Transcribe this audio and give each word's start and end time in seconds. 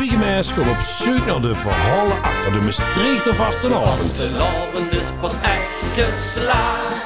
Twiegemeis 0.00 0.52
gaat 0.52 0.68
op 0.68 0.76
zoek 0.76 1.26
naar 1.26 1.40
de 1.40 1.54
verhalen 1.54 2.22
achter 2.22 2.52
de 2.52 2.58
Maastrichter 2.58 3.34
vastenavond. 3.34 3.98
Vastelavond 3.98 4.92
is 4.92 5.06
pas 5.20 5.34
echt 5.34 5.94
geslaagd. 5.94 7.04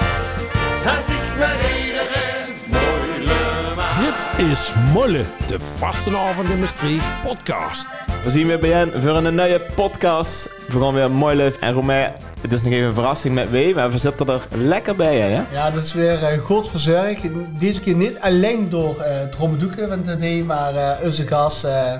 Als 0.86 1.06
ik 1.06 1.38
met 1.38 1.56
iedereen 1.86 2.54
moeilijk 2.66 3.76
maak. 3.76 4.36
Dit 4.36 4.46
is 4.50 4.72
Molle, 4.92 5.24
de 5.46 5.60
vastenavond 5.60 6.48
in 6.48 6.60
Maastricht 6.60 7.06
podcast. 7.24 7.86
We 8.24 8.30
zien 8.30 8.46
weer 8.46 8.58
bij 8.58 8.90
voor 8.96 9.16
een 9.16 9.34
nieuwe 9.34 9.60
podcast. 9.74 10.50
We 10.68 10.80
gaan 10.80 10.94
weer 10.94 11.10
mooi 11.10 11.36
leuk. 11.36 11.56
En 11.60 11.72
Romain, 11.72 12.12
het 12.40 12.52
is 12.52 12.62
nog 12.62 12.72
even 12.72 12.86
een 12.86 12.94
verrassing 12.94 13.34
met 13.34 13.50
Wee, 13.50 13.74
maar 13.74 13.90
we 13.90 13.98
zitten 13.98 14.26
er 14.26 14.40
lekker 14.50 14.96
bij, 14.96 15.20
hè? 15.20 15.42
Ja, 15.52 15.70
dat 15.70 15.82
is 15.82 15.92
weer 15.92 16.32
uh, 16.32 16.44
goed 16.44 16.70
verzorgd. 16.70 17.22
Deze 17.58 17.80
keer 17.80 17.94
niet 17.94 18.20
alleen 18.20 18.68
door 18.68 18.96
uh, 18.98 19.22
Tom 19.22 19.58
Doeken 19.58 19.88
van 19.88 20.14
idee, 20.14 20.44
maar 20.44 20.74
uh, 20.74 20.90
onze 21.02 21.26
gast. 21.26 21.64
Uh, 21.64 21.92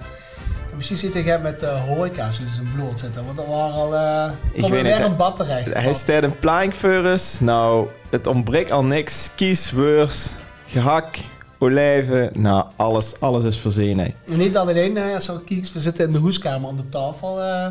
misschien 0.77 0.96
zit 0.96 1.14
hij 1.14 1.41
met 1.41 1.62
uh, 1.62 1.84
horeca's 1.84 2.40
in 2.40 2.48
zijn 2.48 2.68
bloed 2.76 3.00
zitten, 3.00 3.25
want 3.26 3.39
er 3.39 3.48
waren 3.48 3.75
al 3.75 3.94
uh, 3.94 4.32
ik 4.53 4.61
weet 4.61 4.71
weer 4.71 4.96
niet, 4.96 5.04
een 5.04 5.17
bad 5.17 5.36
terecht. 5.36 5.75
Hij 5.75 5.94
staat 5.94 6.22
een 6.22 6.39
plank 6.39 6.75
voor 6.75 7.04
ons. 7.04 7.40
Nou, 7.40 7.89
het 8.11 8.26
ontbreekt 8.26 8.71
al 8.71 8.84
niks. 8.84 9.31
Kiesweurs, 9.34 10.31
gehak, 10.67 11.17
olijven. 11.58 12.31
Nou, 12.39 12.64
alles, 12.76 13.21
alles 13.21 13.45
is 13.45 13.58
voorzien, 13.58 13.98
hè. 13.98 14.08
En 14.32 14.39
niet 14.39 14.57
alleen, 14.57 14.98
als 14.98 15.26
we 15.26 15.45
kies, 15.45 15.72
we 15.72 15.81
zitten 15.81 16.07
in 16.07 16.12
de 16.12 16.18
hoeskamer 16.18 16.68
aan 16.68 16.76
de 16.76 16.89
tafel. 16.89 17.39
Uh, 17.39 17.67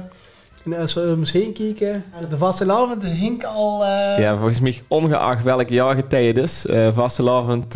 en 0.65 0.79
als 0.79 0.93
we 0.93 1.15
misschien 1.17 1.53
kijken, 1.53 2.03
de 2.29 2.37
vastelavond 2.37 3.01
de 3.01 3.07
hink 3.07 3.43
al... 3.43 3.83
Uh... 3.83 4.19
Ja, 4.19 4.37
volgens 4.37 4.59
mij 4.59 4.81
ongeacht 4.87 5.43
welk 5.43 5.69
jaargetij 5.69 6.25
het 6.25 6.37
is, 6.37 6.65
uh, 6.65 6.87
vastelavond 6.93 7.75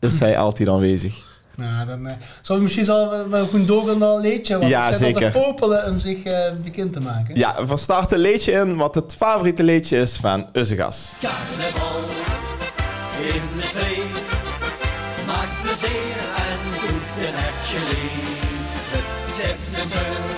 is 0.00 0.20
hij 0.20 0.38
altijd 0.38 0.68
aanwezig. 0.68 1.32
Nou, 1.56 1.86
dan 1.86 2.06
uh, 2.06 2.12
zou 2.42 2.60
misschien 2.60 2.84
zal 2.84 3.28
we 3.28 3.46
goed 3.50 3.66
doorgaan 3.66 3.98
naar 3.98 4.08
een 4.08 4.20
liedje. 4.20 4.58
Want 4.58 4.70
ja, 4.70 4.92
zeker. 4.92 5.32
te 5.32 5.38
popelen 5.38 5.86
om 5.86 5.98
zich 5.98 6.24
uh, 6.24 6.40
bekend 6.62 6.92
te 6.92 7.00
maken. 7.00 7.36
Ja, 7.36 7.66
we 7.66 7.76
starten 7.76 8.16
een 8.16 8.22
liedje 8.22 8.52
in 8.52 8.76
wat 8.76 8.94
het 8.94 9.14
favoriete 9.14 9.62
liedje 9.62 9.96
is 9.98 10.16
van 10.16 10.46
Uzzegas. 10.52 11.12
Carnaval 11.20 12.00
in 13.32 13.42
de 13.56 13.66
streek 13.66 14.14
maakt 15.26 15.62
plezier 15.62 16.16
en 16.48 16.58
doet 16.80 17.26
een 17.26 17.34
hartje 17.34 17.78
leven. 17.90 19.04
Zet 19.36 19.58
een 19.80 19.88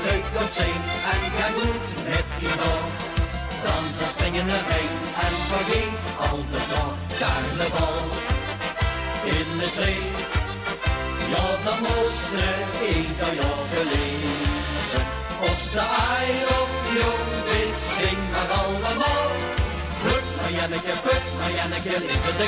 leuk 0.07 0.27
op 0.43 0.51
zee 0.53 0.77
en 1.13 1.23
ga 1.37 1.49
goed 1.59 2.05
met 2.09 2.27
je 2.39 2.55
nog. 2.63 2.85
Dansen, 3.65 4.11
springen 4.11 4.47
erin 4.47 4.95
en 5.27 5.35
vergeet 5.51 6.05
al 6.31 6.37
de 6.51 6.63
dag. 6.71 6.95
Carnaval 7.19 8.03
in 9.25 9.59
de 9.59 9.67
streek. 9.67 10.26
Ja, 11.35 11.47
dan 11.65 11.81
moest 11.81 12.31
ieder 12.89 13.35
jaar 13.41 13.67
beleven. 13.73 15.05
Als 15.41 15.71
de 15.71 15.85
ei 16.15 16.31
op 16.61 16.73
jong 17.01 17.65
is, 17.65 17.97
zing 17.99 18.19
maar 18.31 18.49
allemaal. 18.61 19.29
Put 20.03 20.25
maar 20.41 20.53
Janneke, 20.53 20.93
Janneke, 21.57 21.91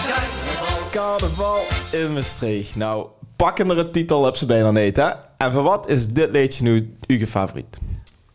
carnaval. 0.07 0.91
Carnaval 0.91 1.61
in 1.93 2.13
Maastricht. 2.13 2.77
Nou, 2.77 3.07
pakkendere 3.37 3.91
titel 3.91 4.25
heb 4.25 4.37
ze 4.37 4.47
bijna 4.47 4.71
niet, 4.71 4.97
hè? 4.97 5.11
En 5.39 5.53
voor 5.53 5.63
wat 5.63 5.89
is 5.89 6.09
dit 6.09 6.31
liedje 6.31 6.63
nu 6.63 6.97
uw 7.07 7.27
favoriet? 7.27 7.81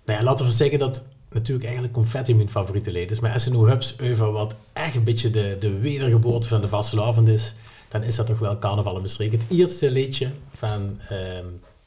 Nou 0.06 0.20
ja, 0.20 0.26
laten 0.26 0.46
we 0.46 0.52
zeggen 0.52 0.80
dat 0.80 1.08
natuurlijk 1.30 1.64
eigenlijk 1.64 1.94
confetti 1.94 2.36
mijn 2.36 2.50
favoriete 2.50 2.92
lied 2.92 3.12
is. 3.12 3.20
Maar 3.20 3.48
nu 3.52 3.58
hubs 3.58 3.96
over 4.02 4.32
wat 4.32 4.56
echt 4.74 4.96
een 4.96 5.04
beetje 5.04 5.30
de, 5.30 5.56
de 5.60 5.80
wedergeboorte 5.80 6.48
van 6.48 6.62
de 6.62 6.68
vastelavond 6.68 7.28
is 7.28 7.56
dan 7.94 8.04
is 8.04 8.16
dat 8.16 8.26
toch 8.26 8.40
wel 8.40 8.58
Carnaval 8.58 8.96
in 8.96 9.02
Maastricht. 9.02 9.32
Het 9.32 9.46
eerste 9.50 9.92
liedje 9.92 10.30
van 10.52 11.00
uh, 11.12 11.18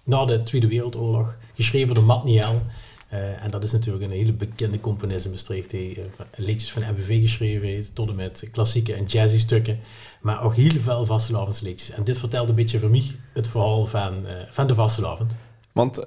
na 0.05 0.25
de 0.25 0.41
Tweede 0.41 0.67
Wereldoorlog, 0.67 1.37
geschreven 1.55 1.95
door 1.95 2.05
Matt 2.05 2.25
Niel. 2.25 2.63
Uh, 3.13 3.45
en 3.45 3.51
dat 3.51 3.63
is 3.63 3.73
natuurlijk 3.73 4.05
een 4.05 4.11
hele 4.11 4.33
bekende 4.33 4.81
componist 4.81 5.25
in 5.25 5.31
Maastricht, 5.31 5.71
die 5.71 5.99
uh, 5.99 6.05
liedjes 6.37 6.73
van 6.73 6.83
MBV 6.83 7.21
geschreven 7.21 7.69
heeft, 7.69 7.95
tot 7.95 8.09
en 8.09 8.15
met 8.15 8.49
klassieke 8.53 8.95
en 8.95 9.05
jazzy 9.05 9.39
stukken, 9.39 9.79
maar 10.21 10.43
ook 10.43 10.55
heel 10.55 10.81
veel 10.81 11.07
vastelavondsliedjes. 11.07 11.91
En 11.91 12.05
dit 12.05 12.19
vertelt 12.19 12.49
een 12.49 12.55
beetje 12.55 12.79
voor 12.79 12.91
mij 12.91 13.17
het 13.33 13.49
verhaal 13.49 13.87
van, 13.87 14.15
uh, 14.25 14.33
van 14.51 14.67
de 14.67 14.75
vastelavond. 14.75 15.37
Want 15.73 16.03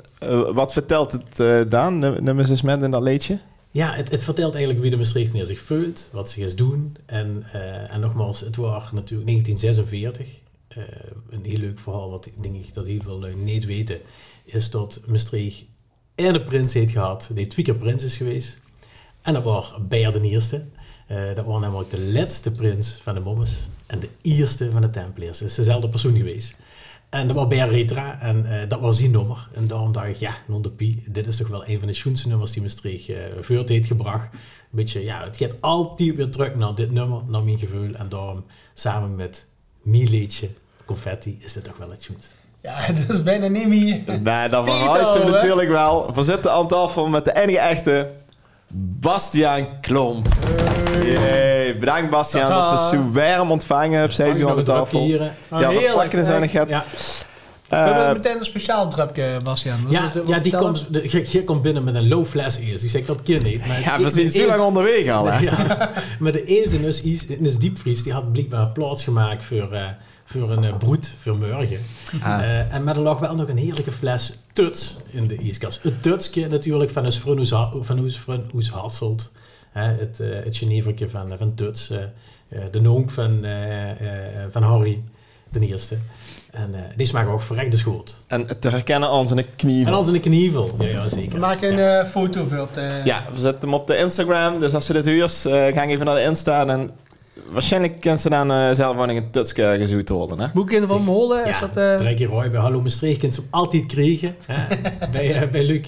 wat 0.53 0.73
vertelt 0.73 1.12
het 1.12 1.72
dan, 1.72 2.00
nummers 2.00 2.50
is 2.50 2.62
met 2.62 2.84
in 2.84 2.91
dat 2.91 3.03
liedje? 3.03 3.40
Ja, 3.72 3.94
het, 3.94 4.12
het, 4.12 4.24
vertelt 4.24 4.53
eigenlijk 4.53 4.81
wie 4.81 4.91
de 4.91 4.97
Maastrichter 4.97 5.46
zich 5.46 5.59
voelt, 5.59 6.09
wat 6.12 6.30
ze 6.30 6.41
eens 6.41 6.56
doen. 6.56 6.97
En, 7.06 7.46
uh, 7.56 7.94
en 7.94 8.00
nogmaals, 8.00 8.40
het 8.40 8.56
was 8.56 8.91
natuurlijk 8.91 9.28
1946. 9.28 10.28
Uh, 10.78 10.84
een 11.30 11.46
heel 11.46 11.57
leuk 11.57 11.79
verhaal, 11.79 12.09
wat 12.09 12.29
denk 12.41 12.56
ik 12.56 12.74
dat 12.74 12.88
heel 12.88 13.02
veel 13.02 13.19
niet 13.35 13.66
weten, 13.66 14.00
is 14.46 14.69
dat 14.69 15.02
Maastricht 15.08 15.66
en 16.16 16.34
de 16.34 16.44
prins 16.44 16.74
heeft 16.74 16.91
gehad, 16.91 17.29
die 17.34 17.47
twee 17.47 17.66
keer 17.66 17.75
prins 17.75 18.03
is 18.03 18.18
geweest. 18.18 18.59
En 19.22 19.34
dat 19.34 19.44
was 19.44 19.74
Beer 19.88 20.12
de 20.12 20.22
Eerste. 20.22 20.66
Uh, 21.12 21.35
dat 21.35 21.46
was 21.46 21.62
namelijk 21.62 21.90
de 21.90 22.00
laatste 22.00 22.52
prins 22.52 23.00
van 23.02 23.13
de 23.13 23.19
Mommes 23.19 23.69
en 23.85 24.00
de 24.00 24.09
eerste 24.22 24.72
van 24.72 24.81
de 24.81 24.90
Templiers. 24.90 25.40
Dat 25.40 25.47
is 25.47 25.56
dezelfde 25.56 25.90
persoon 25.90 26.16
geweest. 26.16 26.56
En 27.09 27.28
dat 27.28 27.36
was 27.36 27.47
bij 27.47 27.68
Retra 27.68 28.22
en 28.22 28.46
uh, 28.46 28.53
dat 28.68 28.80
was 28.80 28.97
zijn 28.97 29.12
nummer. 29.12 29.47
En 29.53 29.68
daarom 29.68 29.92
dacht 29.92 30.08
ik, 30.08 30.16
ja, 30.16 30.31
non 30.47 30.62
de 30.62 30.70
Pie, 30.70 31.03
dit 31.08 31.28
is 31.28 31.38
toch 31.38 31.47
wel 31.47 31.68
een 31.68 31.80
van 31.80 31.88
de 31.88 31.94
schoonste 31.94 32.28
nummers 32.28 32.52
die 32.52 32.62
Maastricht 32.62 33.09
uh, 33.09 33.18
voort 33.40 33.70
heeft 33.70 33.88
gebracht. 33.88 34.34
Een 34.34 34.40
beetje, 34.72 35.03
ja, 35.03 35.24
het 35.24 35.38
gaat 35.38 35.53
altijd 35.59 36.16
weer 36.16 36.30
terug 36.30 36.56
naar 36.56 36.75
dit 36.75 36.92
nummer, 36.92 37.22
naar 37.28 37.44
mijn 37.44 37.58
gevoel. 37.58 37.94
En 37.94 38.09
daarom, 38.09 38.46
samen 38.74 39.16
met 39.16 39.50
mijn 39.81 40.09
liedje, 40.09 40.50
Confetti, 40.86 41.38
is 41.42 41.53
dit 41.53 41.64
toch 41.64 41.78
wel 41.78 41.90
het 41.90 42.02
schoonste. 42.02 42.36
Ja, 42.62 42.88
dat 43.08 43.18
is 43.18 43.24
bijna 43.24 43.47
niet 43.47 43.68
meer. 43.68 44.20
Nee, 44.22 44.50
dat 44.50 44.66
verhuist 44.66 45.14
hem 45.14 45.31
natuurlijk 45.31 45.70
wel. 45.70 46.14
We 46.14 46.24
zitten 46.24 46.52
aan 46.52 46.68
tafel 46.68 47.08
met 47.08 47.26
de 47.26 47.36
enige 47.36 47.59
echte 47.59 48.12
Bastiaan 49.00 49.80
Klomp. 49.81 50.28
Hey. 50.91 51.59
Bedankt 51.79 52.09
Bastiaan 52.09 52.47
Tata. 52.47 52.69
dat 52.69 52.79
ze 52.79 52.95
zo 52.95 53.12
warm 53.12 53.51
ontvangen 53.51 54.03
op 54.03 54.12
zij 54.12 54.47
aan 54.47 54.56
de 54.56 54.63
tafel. 54.63 55.00
Hier, 55.00 55.31
ja, 55.50 55.69
we 55.69 55.91
pakken 55.95 56.25
er 56.25 56.40
nog 56.40 56.51
Ja. 56.51 56.84
We 57.69 57.75
hebben 57.75 58.13
meteen 58.13 58.40
een 58.40 58.45
speciaal 58.45 58.90
drupje, 58.90 59.40
Bastiaan. 59.44 59.85
Ja, 59.90 60.12
ja 60.28 60.40
die 60.40 60.57
komt, 60.57 60.94
de, 60.94 61.28
je 61.31 61.44
komt 61.44 61.62
binnen 61.62 61.84
met 61.84 61.95
een 61.95 62.07
low 62.07 62.25
fles 62.25 62.57
eerst. 62.57 62.81
Die 62.81 62.90
zegt 62.90 63.07
dat 63.07 63.22
ken 63.23 63.44
niet. 63.44 63.67
Maar 63.67 63.79
ja, 63.79 64.00
we 64.00 64.09
zijn 64.09 64.31
zo 64.31 64.45
lang 64.45 64.62
onderweg 64.62 65.07
al. 65.07 65.25
Hè? 65.25 65.40
Ja, 65.50 65.91
maar 66.19 66.31
de 66.31 66.44
eerste 66.44 66.88
is, 66.88 67.25
is 67.25 67.57
diepvries. 67.57 68.03
Die 68.03 68.13
had 68.13 68.31
blijkbaar 68.31 68.67
plaats 68.67 69.03
gemaakt 69.03 69.46
voor, 69.46 69.69
uh, 69.72 69.84
voor 70.25 70.51
een 70.51 70.63
uh, 70.63 70.78
broed, 70.78 71.13
voor 71.22 71.38
morgen. 71.38 71.79
Ah. 72.22 72.40
Uh, 72.40 72.73
en 72.73 72.84
maar 72.84 72.96
er 72.96 73.01
lag 73.01 73.19
wel 73.19 73.35
nog 73.35 73.47
een 73.47 73.57
heerlijke 73.57 73.91
fles 73.91 74.35
Tuts 74.53 74.97
in 75.11 75.28
de 75.28 75.38
ijskast. 75.38 75.84
Het 75.84 76.03
Tutsje 76.03 76.47
natuurlijk 76.47 76.91
van 76.91 77.06
ons 77.06 77.17
Frunus, 77.17 77.50
van 78.19 78.50
Hasselt. 79.72 80.00
het, 80.00 80.19
uh, 80.19 80.44
het 80.44 80.57
Genevertje 80.57 81.09
van, 81.09 81.38
van 81.38 81.56
Tuts. 81.56 81.94
de 82.72 82.81
noonk 82.81 83.09
van, 83.09 83.46
van 84.50 84.63
Harry, 84.63 85.03
de 85.50 85.59
eerste. 85.59 85.97
En 86.52 86.69
uh, 86.74 86.80
die 86.96 87.06
smaken 87.06 87.31
ook 87.31 87.41
verrekte 87.41 87.78
schoot. 87.78 88.18
En 88.28 88.59
te 88.59 88.69
herkennen 88.69 89.09
aan 89.09 89.28
zijn 89.28 89.46
knievel. 89.56 89.94
En 89.94 90.00
aan 90.00 90.06
zijn 90.06 90.22
knievel, 90.22 90.69
ja, 90.79 90.88
ja 90.88 91.09
zeker. 91.09 91.31
We 91.31 91.40
maken 91.40 91.72
een 91.72 91.78
ja. 91.78 92.02
uh, 92.02 92.08
foto 92.08 92.44
voor 92.44 92.59
op 92.59 92.74
de... 92.74 93.02
Ja, 93.03 93.25
we 93.31 93.40
zetten 93.40 93.69
hem 93.69 93.79
op 93.79 93.88
de 93.88 93.97
Instagram. 93.97 94.59
Dus 94.59 94.74
als 94.74 94.88
je 94.88 94.94
dit 94.94 95.06
huurt, 95.06 95.44
uh, 95.47 95.53
ga 95.53 95.85
even 95.85 96.06
naar 96.06 96.16
de 96.16 96.22
Insta. 96.22 96.68
En 96.68 96.90
waarschijnlijk 97.50 98.02
kan 98.02 98.18
ze 98.18 98.29
dan 98.29 98.52
uh, 98.52 98.72
zelf 98.72 98.96
nog 98.96 99.08
een 99.08 99.31
tutske 99.31 99.75
gezoet 99.79 100.09
holen. 100.09 100.40
Hè? 100.40 100.47
Boeken 100.53 100.88
van 100.88 101.03
Molen, 101.03 101.46
is 101.46 101.59
ja, 101.59 101.68
dat... 101.68 102.02
Uh... 102.02 102.16
Keer 102.16 102.28
Roy 102.28 102.52
bij 102.52 102.59
Hallo 102.62 102.81
Maastricht 102.81 103.19
kunt 103.19 103.34
ze 103.34 103.40
hem 103.40 103.50
altijd 103.52 103.85
krijgen. 103.85 104.35
bij, 105.12 105.44
uh, 105.44 105.50
bij 105.50 105.63
Luc. 105.63 105.88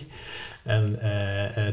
En 0.63 0.99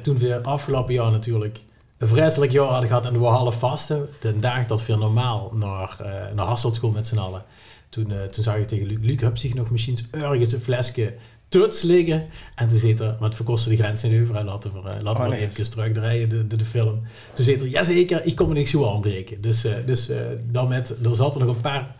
toen 0.03 0.19
we 0.19 0.43
afgelopen 0.43 0.95
jaar 0.95 1.11
natuurlijk 1.11 1.59
een 1.99 2.09
vreselijk 2.09 2.53
jaar 2.53 2.67
hadden 2.67 2.89
gehad 2.89 3.07
en 3.07 3.21
we 3.21 3.27
half 3.27 3.59
vasten. 3.59 4.09
De 4.21 4.39
dag 4.39 4.67
dat 4.67 4.87
we 4.87 4.97
normaal 4.97 5.53
naar, 5.55 5.97
naar 6.35 6.47
Hasselt 6.47 6.81
komen 6.81 6.97
met 6.97 7.07
z'n 7.07 7.19
allen. 7.19 7.45
Toen, 7.89 8.11
uh, 8.11 8.23
toen 8.23 8.45
zag 8.45 8.57
ik 8.57 8.69
tegen 8.69 8.87
Luc, 8.87 8.99
Luc, 9.01 9.21
heb 9.21 9.37
zich 9.37 9.55
nog 9.55 9.71
misschien 9.71 9.99
ergens 10.11 10.53
een 10.53 10.61
flesje 10.61 11.15
tuts 11.49 11.83
liggen. 11.83 12.27
En 12.55 12.69
toen 12.69 12.79
zit 12.79 13.01
er, 13.01 13.17
want 13.21 13.39
we 13.39 13.45
kosten 13.45 13.71
de 13.71 13.77
grens 13.77 14.05
in 14.05 14.23
over, 14.23 14.45
laten 14.45 14.73
we, 14.73 14.79
uh, 14.79 15.03
laten 15.03 15.25
we 15.25 15.31
oh, 15.31 15.41
even 15.41 15.71
terugdraaien, 15.71 16.29
de, 16.29 16.47
de, 16.47 16.57
de, 16.57 16.65
film. 16.65 17.03
Toen 17.35 17.45
zit 17.45 17.61
er, 17.61 17.67
jazeker, 17.67 18.25
ik 18.25 18.37
kom 18.37 18.49
er 18.49 18.55
niks 18.55 18.71
zo 18.71 18.95
aanbreken. 18.95 19.41
Dus, 19.41 19.65
uh, 19.65 19.73
dus 19.87 20.11
dan 20.51 20.69
met, 20.69 20.95
er 21.05 21.15
zaten 21.15 21.41
nog 21.47 21.57
een 21.57 21.63
paar 21.63 21.97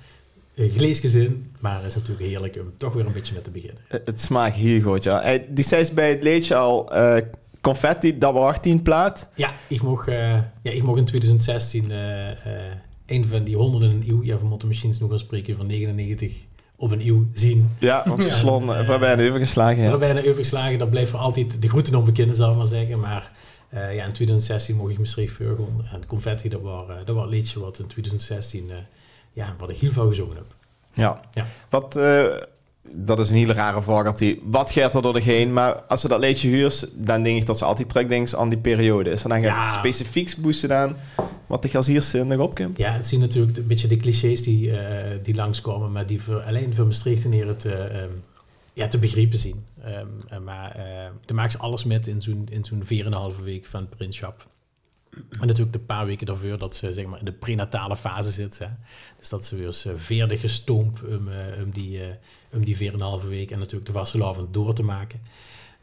gleesjes 0.57 1.15
in, 1.15 1.53
maar 1.59 1.77
het 1.77 1.87
is 1.87 1.95
natuurlijk 1.95 2.29
heerlijk 2.29 2.57
om 2.57 2.73
toch 2.77 2.93
weer 2.93 3.07
een 3.07 3.13
beetje 3.13 3.35
met 3.35 3.45
te 3.45 3.51
beginnen. 3.51 3.83
Het 3.89 4.21
smaakt 4.21 4.55
heel 4.55 4.81
goed, 4.81 5.03
ja. 5.03 5.39
Die 5.49 5.65
zei 5.65 5.93
bij 5.95 6.11
het 6.11 6.23
leedje 6.23 6.55
al, 6.55 6.89
confetti, 7.61 8.19
dat 8.19 8.33
was 8.33 8.45
18 8.45 8.83
plaat. 8.83 9.31
Ja, 9.35 9.51
ik 9.69 9.83
mocht, 9.83 10.07
ja, 10.07 10.51
ik 10.63 10.83
mocht 10.83 10.99
in 10.99 11.05
2016 11.05 11.91
een 13.07 13.27
van 13.27 13.45
die 13.45 13.57
honderden 13.57 13.91
een 13.91 14.05
eeuw, 14.09 14.23
ja, 14.23 14.37
moeten 14.43 14.69
misschien 14.69 14.95
nog 15.01 15.09
gaan 15.09 15.19
spreken 15.19 15.57
van 15.57 15.67
99 15.67 16.33
op 16.77 16.91
een 16.91 17.07
eeuw 17.07 17.27
zien. 17.33 17.71
Ja, 17.79 18.03
want 18.07 18.25
we 18.25 18.31
slon, 18.31 18.67
we 18.67 18.73
hebben 18.73 19.21
een 19.21 19.29
overgeslagen. 19.29 19.83
Ja. 19.83 19.99
We 19.99 20.05
hebben 20.05 20.25
een 20.25 20.31
overgeslagen, 20.31 20.79
dat 20.79 20.91
blijft 20.91 21.11
voor 21.11 21.21
altijd 21.21 21.63
de 21.63 21.69
groeten 21.69 21.95
onbekende, 21.95 22.35
zou 22.35 22.51
ik 22.51 22.57
maar 22.57 22.67
zeggen. 22.67 23.01
Maar 23.01 23.31
uh, 23.75 23.95
ja, 23.95 24.05
in 24.05 24.13
2016 24.13 24.77
mocht 24.77 24.91
ik 24.91 24.99
Maastricht 24.99 25.33
Veurgon. 25.33 25.85
En 25.93 26.07
Confetti, 26.07 26.49
dat 26.49 26.61
was, 26.61 26.83
uh, 26.83 26.89
dat 27.05 27.15
was 27.15 27.25
een 27.25 27.31
liedje 27.31 27.61
wat 27.61 27.79
in 27.79 27.87
2016, 27.87 28.69
uh, 28.69 28.77
ja, 29.33 29.55
wat 29.59 29.71
ik 29.71 29.77
heel 29.77 29.93
veel 29.93 30.09
gezongen 30.09 30.37
heb. 30.37 30.55
Ja. 30.93 31.21
ja. 31.33 31.47
Wat, 31.69 31.95
dat 32.95 33.19
is 33.19 33.31
een 33.31 33.37
hele 33.37 33.53
rare 33.53 33.83
vraag. 33.83 34.05
dat 34.05 34.19
Die, 34.19 34.41
wat 34.45 34.71
gaat 34.71 34.95
er 34.95 35.03
door 35.03 35.13
de 35.13 35.21
heen? 35.23 35.53
Maar 35.53 35.75
als 35.75 36.01
ze 36.01 36.09
dat 36.09 36.19
leedje 36.21 36.49
huurt, 36.49 36.91
dan 36.95 37.23
denk 37.23 37.41
ik 37.41 37.47
dat 37.47 37.59
ze 37.59 37.65
altijd 37.65 37.89
terugdenken 37.89 38.39
aan 38.39 38.49
die 38.49 38.59
periode. 38.59 39.11
Is 39.11 39.23
er 39.23 39.29
dan 39.29 39.41
Ja. 39.41 39.67
specifieks 39.67 40.37
boosten 40.37 40.77
aan 40.77 40.97
wat 41.47 41.63
de 41.63 41.69
gaziers 41.69 42.15
in 42.15 42.27
nog 42.27 42.41
opkomt? 42.41 42.77
Ja, 42.77 42.93
het 42.93 43.09
zien 43.09 43.21
natuurlijk 43.21 43.57
een 43.57 43.67
beetje 43.67 43.89
de 43.89 43.97
clichés 43.97 44.43
die, 44.43 44.77
eh, 44.79 45.19
die 45.23 45.35
langskomen, 45.35 45.93
maar 45.93 46.07
die 46.07 46.23
voor, 46.23 46.41
alleen 46.41 46.75
voor 46.75 46.85
Maastrichtenaren 46.87 47.57
te, 47.59 47.73
ehm, 47.73 48.09
ja, 48.73 48.89
te 48.89 48.99
begrijpen 48.99 49.39
zien. 49.39 49.65
En 50.29 50.45
maar 50.45 50.77
uh, 50.77 50.83
daar 51.25 51.35
maken 51.37 51.53
ze 51.53 51.59
alles 51.59 51.85
met 51.85 52.07
in 52.07 52.23
zo'n, 52.23 52.47
in 52.51 52.65
zo'n 52.65 52.83
4,5 52.85 53.41
week 53.45 53.67
van 53.67 53.81
het 53.81 53.91
printschap. 53.97 54.47
En 55.11 55.47
natuurlijk 55.47 55.73
de 55.73 55.85
paar 55.85 56.07
weken 56.07 56.27
daarvoor 56.27 56.59
dat 56.59 56.77
ze 56.77 56.93
zeg 56.93 57.07
maar, 57.07 57.19
in 57.19 57.25
de 57.25 57.33
prenatale 57.33 57.97
fase 57.97 58.31
zit. 58.31 58.59
Hè. 58.59 58.67
Dus 59.19 59.29
dat 59.29 59.47
ze 59.47 59.57
weer 59.57 59.67
eens 59.67 59.87
uh, 59.87 59.93
veerdig 59.97 60.41
gestompt 60.41 61.05
om, 61.05 61.29
uh, 61.29 61.63
om 61.63 61.71
die, 61.71 61.99
uh, 61.99 62.07
om 62.53 62.65
die 62.65 62.93
4,5 63.23 63.29
week 63.29 63.51
en 63.51 63.59
natuurlijk 63.59 63.87
de 63.87 63.93
vastelavond 63.93 64.55
door 64.55 64.75
te 64.75 64.83
maken. 64.83 65.21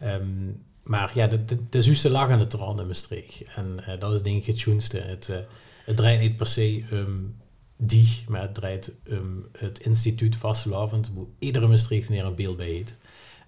Um, 0.04 0.64
maar 0.84 1.12
ja, 1.14 1.28
de, 1.28 1.46
de, 1.46 1.70
de 1.70 1.82
zuurste 1.82 2.10
lag 2.10 2.30
aan 2.30 2.40
de 2.40 2.48
traan 2.48 2.80
in 2.80 2.88
Maastricht. 2.88 3.44
En 3.56 3.80
dat 4.00 4.14
is 4.14 4.22
denk 4.22 4.44
het 4.44 4.58
schoonste. 4.58 4.98
Het, 4.98 5.32
het 5.86 5.96
draait 5.96 6.20
niet 6.20 6.36
per 6.36 6.48
se 6.48 6.84
die, 7.78 8.24
maar 8.28 8.42
het 8.42 8.54
draait 8.54 8.94
het 9.52 9.80
instituut 9.80 10.36
vastelavond, 10.36 11.12
hoe 11.16 11.28
iedere 11.40 11.68
Maastrichtenaar 11.68 12.26
een 12.26 12.36
beeld 12.36 12.58
bij 12.58 12.68
heet. 12.68 12.98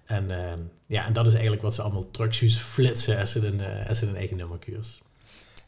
En, 0.04 0.30
uh, 0.30 0.52
ja, 0.86 1.06
en 1.06 1.12
dat 1.12 1.26
is 1.26 1.32
eigenlijk 1.32 1.62
wat 1.62 1.74
ze 1.74 1.82
allemaal 1.82 2.10
trucjes 2.10 2.56
flitsen 2.56 3.18
als 3.18 3.32
ze 3.32 3.46
een, 3.46 4.08
een 4.08 4.16
eigen 4.16 4.36
nummerkuurs. 4.36 5.00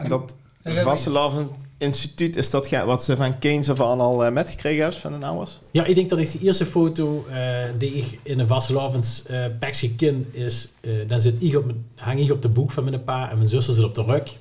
En 0.02 0.08
dat 0.08 0.37
Vastelavond 0.64 1.52
Instituut, 1.79 2.37
is 2.37 2.50
dat 2.50 2.70
wat 2.70 3.05
ze 3.05 3.17
van 3.17 3.38
Keynes 3.38 3.69
of 3.69 3.81
aan 3.81 4.00
al 4.00 4.26
uh, 4.26 4.32
metgekregen 4.32 4.82
hebben 4.82 5.00
van 5.00 5.20
de 5.20 5.26
ouders? 5.26 5.61
Ja, 5.70 5.85
ik 5.85 5.94
denk 5.94 6.08
dat 6.08 6.19
ik 6.19 6.32
de 6.32 6.38
eerste 6.38 6.67
foto 6.67 7.26
uh, 7.31 7.64
die 7.79 7.93
ik 7.93 8.19
in 8.23 8.38
een 8.38 8.47
Vastelavond 8.47 9.26
uh, 9.31 9.47
pakje 9.58 9.94
ken 9.94 10.26
is, 10.32 10.69
uh, 10.81 11.08
dan 11.08 11.20
zit 11.20 11.43
ik 11.43 11.56
op 11.56 11.64
mijn, 11.64 11.85
hang 11.94 12.20
ik 12.20 12.31
op 12.31 12.43
de 12.43 12.49
boek 12.49 12.70
van 12.70 12.85
mijn 12.85 13.05
pa 13.05 13.31
en 13.31 13.37
mijn 13.37 13.49
zuster 13.49 13.75
zit 13.75 13.85
op 13.85 13.94
de 13.94 14.02
rug. 14.02 14.38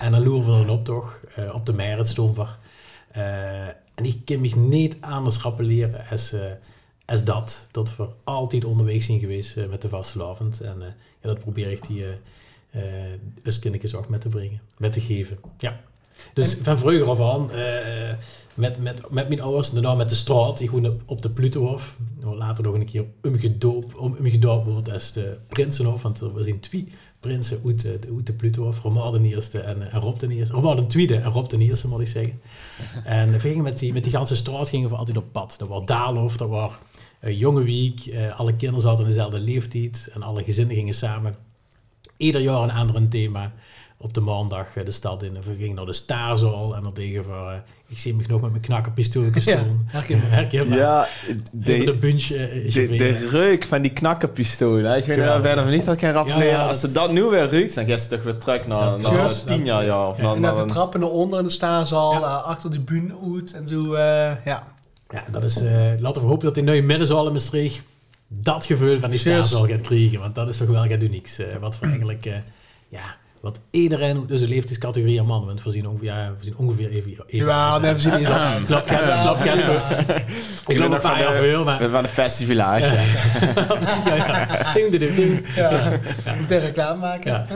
en 0.00 0.12
dan 0.12 0.22
loeren 0.22 0.58
we 0.58 0.66
dan 0.66 0.76
op 0.76 0.84
toch, 0.84 1.20
uh, 1.38 1.54
op 1.54 1.66
de 1.66 1.72
Meijertstomver. 1.72 2.58
Uh, 3.16 3.66
en 3.94 4.04
ik 4.04 4.20
kan 4.24 4.40
me 4.40 4.50
niet 4.56 4.96
anders 5.00 5.38
rappelleren 5.38 6.04
als, 6.10 6.32
uh, 6.32 6.40
als 7.06 7.24
dat. 7.24 7.68
Dat 7.70 7.96
we 7.96 8.08
altijd 8.24 8.64
onderweg 8.64 9.02
zijn 9.02 9.18
geweest 9.18 9.56
uh, 9.56 9.66
met 9.66 9.82
de 9.82 9.88
Vastelavond. 9.88 10.60
En 10.60 10.76
uh, 10.78 10.86
ja, 11.20 11.28
dat 11.28 11.38
probeer 11.38 11.70
ik 11.70 11.86
die 11.86 12.04
uh, 12.76 12.82
uh, 13.42 13.58
kindjes 13.60 13.94
ook 13.94 14.08
met 14.08 14.20
te 14.20 14.28
brengen, 14.28 14.60
met 14.76 14.92
te 14.92 15.00
geven. 15.00 15.38
Ja. 15.58 15.80
Dus 16.34 16.58
en, 16.58 16.64
van 16.64 16.78
vroeger 16.78 17.10
af 17.10 17.20
aan, 17.20 17.50
uh, 17.54 18.10
met, 18.54 18.82
met, 18.82 19.10
met 19.10 19.28
mijn 19.28 19.40
ouders, 19.40 19.70
daarna 19.70 19.94
met 19.94 20.08
de 20.08 20.14
straat, 20.14 20.58
die 20.58 20.68
gewoon 20.68 21.00
op 21.06 21.22
de 21.22 21.30
Plutohof. 21.30 21.96
Later 22.20 22.64
nog 22.64 22.74
een 22.74 22.84
keer 22.84 23.04
omgedoopt, 23.22 23.96
om, 23.96 24.16
omgedoopt 24.18 24.66
wordt 24.66 24.92
als 24.92 25.12
de 25.12 25.36
Prinsenhof, 25.48 26.02
want 26.02 26.20
er 26.20 26.44
zijn 26.44 26.60
twee 26.60 26.88
prinsen 27.22 27.60
uit 27.66 27.82
de, 27.82 27.98
uit 28.16 28.26
de 28.26 28.32
Plutohof. 28.32 28.82
Romain 28.82 29.22
de 29.22 29.28
eerste 29.28 29.60
en, 29.60 29.90
en 29.90 30.00
Rob 30.00 30.18
de 30.18 30.28
eerste. 30.28 30.54
Romain 30.54 30.76
de 30.76 30.86
tweede 30.86 31.16
en 31.16 31.30
Rob 31.30 31.48
de 31.48 31.58
eerste, 31.58 31.88
moet 31.88 32.00
ik 32.00 32.06
zeggen. 32.06 32.40
En 33.04 33.32
we 33.32 33.40
gingen 33.40 33.62
met 33.62 33.78
die, 33.78 33.92
met 33.92 34.02
die 34.02 34.12
ganse 34.12 34.36
straat 34.36 34.68
gingen 34.68 34.88
we 34.88 34.96
altijd 34.96 35.16
op 35.16 35.32
pad. 35.32 35.54
Dat 35.58 35.68
was 35.68 35.84
Daalhof, 35.84 36.36
dat 36.36 36.48
was 36.48 36.72
uh, 37.24 37.38
Jonge 37.38 37.64
Week. 37.64 38.06
Uh, 38.06 38.38
alle 38.38 38.56
kinderen 38.56 38.88
hadden 38.88 39.06
dezelfde 39.06 39.38
leeftijd 39.38 40.10
en 40.12 40.22
alle 40.22 40.44
gezinnen 40.44 40.76
gingen 40.76 40.94
samen. 40.94 41.36
Ieder 42.16 42.40
jaar 42.40 42.62
een 42.62 42.70
ander 42.70 43.08
thema. 43.08 43.52
Op 44.02 44.14
de 44.14 44.20
maandag 44.20 44.76
uh, 44.76 44.84
de 44.84 44.90
stad 44.90 45.22
in. 45.22 45.32
We 45.32 45.54
gingen 45.58 45.74
naar 45.74 45.86
de 45.86 45.92
Staarzaal 45.92 46.76
en 46.76 46.82
dan 46.82 46.92
tegen 46.92 47.24
voor... 47.24 47.34
Uh, 47.34 47.54
ik 47.86 47.98
zie 47.98 48.14
me 48.14 48.22
nog 48.26 48.40
met 48.40 48.50
mijn 48.50 48.62
knakkenpistool 48.62 49.30
gestolen. 49.32 49.88
Ja, 49.92 50.02
herkenbaar. 50.38 50.78
Ja, 50.78 51.08
de, 51.52 51.84
de 51.84 51.94
bunch 51.94 52.30
uh, 52.30 52.72
de, 52.72 52.96
de 52.96 53.28
reuk 53.30 53.64
van 53.64 53.82
die 53.82 53.92
knakkenpistool. 53.92 54.76
Hè? 54.76 54.96
Ik 54.96 55.04
weet 55.04 55.16
ja. 55.16 55.40
verder 55.42 55.66
niet 55.66 55.84
dat 55.84 55.94
ik 55.94 56.00
kan 56.00 56.10
rappelen. 56.10 56.46
Ja, 56.46 56.52
ja, 56.52 56.66
Als 56.66 56.80
ze 56.80 56.92
dat 56.92 57.12
nu 57.12 57.22
weer 57.22 57.50
ruikt, 57.50 57.74
dan 57.74 57.86
gaat 57.86 58.00
ze 58.00 58.08
toch 58.08 58.22
weer 58.22 58.38
terug 58.38 58.66
naar, 58.66 59.00
naar 59.00 59.12
just, 59.12 59.46
tien 59.46 59.64
jaar. 59.64 59.84
Ja, 59.84 60.08
of 60.08 60.16
ja, 60.16 60.22
naar, 60.22 60.34
en 60.34 60.40
naar 60.40 60.54
de 60.54 60.64
trappen 60.64 61.00
naar 61.00 61.08
onder 61.08 61.38
in 61.38 61.44
de 61.44 61.50
Staarzaal. 61.50 62.14
Uh, 62.14 62.44
achter 62.44 62.70
de 62.70 62.80
bühne 62.80 63.14
uit 63.34 63.52
en 63.52 63.68
zo. 63.68 63.96
ja. 63.96 64.66
ja, 65.10 65.24
dat 65.30 65.42
is... 65.42 65.60
laten 65.98 66.22
we 66.22 66.28
hopen 66.28 66.44
dat 66.44 66.54
die 66.54 66.64
nieuwe 66.64 66.82
middenzaal 66.82 67.26
in 67.26 67.32
Maastricht 67.32 67.82
dat 68.40 68.64
gevoel 68.64 68.98
van 68.98 69.10
die 69.10 69.18
Staarzaal 69.18 69.66
gaat 69.66 69.80
krijgen. 69.80 70.20
Want 70.20 70.34
dat 70.34 70.48
is 70.48 70.56
toch 70.56 70.68
wel 70.68 70.88
gaat 70.88 71.02
unieks. 71.02 71.40
wat 71.60 71.76
voor 71.76 71.88
eigenlijk... 71.94 72.24
ja, 72.88 73.16
wat 73.42 73.60
iedereen 73.70 74.26
dus 74.26 74.40
een 74.40 74.48
leeftijdscategorie 74.48 75.20
aan 75.20 75.26
mannen. 75.26 75.46
Want 75.46 75.62
we 75.62 75.70
zien 75.70 75.88
ongeveer, 75.88 76.06
ja, 76.06 76.32
we 76.38 76.44
zien 76.44 76.56
ongeveer 76.56 76.90
even... 76.90 77.10
even 77.10 77.46
ja, 77.46 77.78
nee, 77.78 77.92
we 77.92 77.98
zien 77.98 78.16
niet. 78.16 78.26
Klap 78.66 78.88
gaat 78.88 79.02
klap 79.02 79.36
gaat 79.36 80.22
Ik 80.66 80.78
loop 80.78 80.92
een 80.92 81.00
paar 81.00 81.20
jaar 81.20 81.34
veel, 81.34 81.64
maar... 81.64 81.78
We 81.78 81.88
waren 81.88 82.04
een 82.04 82.10
festivalage. 82.10 82.94
ja, 84.04 84.14
ja. 84.14 84.72
Ding, 84.72 84.90
ding, 84.90 85.14
ding. 85.14 85.54
Ja, 85.54 85.70
ja. 86.24 86.34
Moet 86.40 86.50
reclame 86.50 87.00
maken. 87.00 87.32
Ja, 87.32 87.46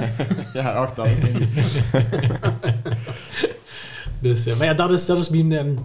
ja 0.53 0.73
ach, 0.73 0.95
dat 0.95 1.07
is 1.07 1.23
niet. 1.33 1.83
dus, 4.19 4.47
uh, 4.47 4.57
maar 4.57 4.67
ja, 4.67 4.75
dat 4.75 4.91
is, 4.91 5.07
dat 5.07 5.19
is 5.19 5.29
mijn, 5.29 5.53
um, 5.53 5.79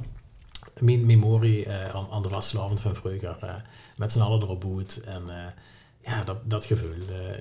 mijn 0.80 1.06
memorie 1.06 1.66
uh, 1.66 1.96
aan, 1.96 2.08
aan 2.12 2.22
de 2.22 2.30
vastelavond 2.30 2.82
van 2.82 2.96
vroeger. 2.96 3.36
Uh, 4.02 4.08
met 4.08 4.12
z'n 4.12 4.20
allen 4.20 4.42
erop 4.42 4.60
boet 4.60 5.02
en... 5.06 5.22
Ja, 6.04 6.24
dat, 6.24 6.38
dat 6.44 6.66
gevoel. 6.66 6.90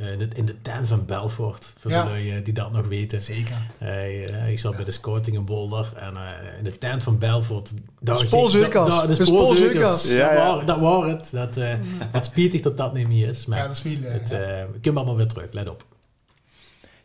Uh, 0.01 0.13
in, 0.13 0.19
de, 0.19 0.29
in 0.35 0.47
de 0.47 0.61
tent 0.61 0.87
van 0.87 1.07
Belfort, 1.07 1.75
voor 1.79 1.91
ja. 1.91 2.05
de 2.05 2.11
lui 2.11 2.43
die 2.43 2.53
dat 2.53 2.73
nog 2.73 2.87
weten. 2.87 3.21
Zeker. 3.21 3.57
Uh, 3.83 4.49
ik 4.49 4.59
zat 4.59 4.77
bij 4.77 4.85
de 4.85 4.91
scouting 4.91 5.37
in 5.37 5.45
Boulder 5.45 5.93
en 5.97 6.15
uh, 6.15 6.59
in 6.59 6.65
de 6.65 6.79
tent 6.79 7.03
van 7.03 7.19
Belfort... 7.19 7.73
De 8.01 8.17
spoorzeukers. 8.17 9.03
De 9.03 9.25
spoorzeukers. 9.25 10.17
Ja, 10.17 10.57
dat, 10.57 10.67
dat 10.67 10.79
was 10.79 11.11
het. 11.11 11.31
Dat, 11.33 11.59
wat 12.13 12.25
spietig 12.25 12.61
dat 12.61 12.77
dat 12.77 12.95
niet 12.95 13.09
meer 13.09 13.29
is. 13.29 13.47
Maar 13.47 13.59
ja, 13.59 13.67
dat 13.67 13.77
is 13.77 13.83
niet 13.83 14.05
het, 14.05 14.29
ja. 14.29 14.39
We 14.73 14.81
kunnen 14.81 15.01
allemaal 15.01 15.17
weer 15.17 15.29
terug, 15.29 15.53
let 15.53 15.69
op. 15.69 15.85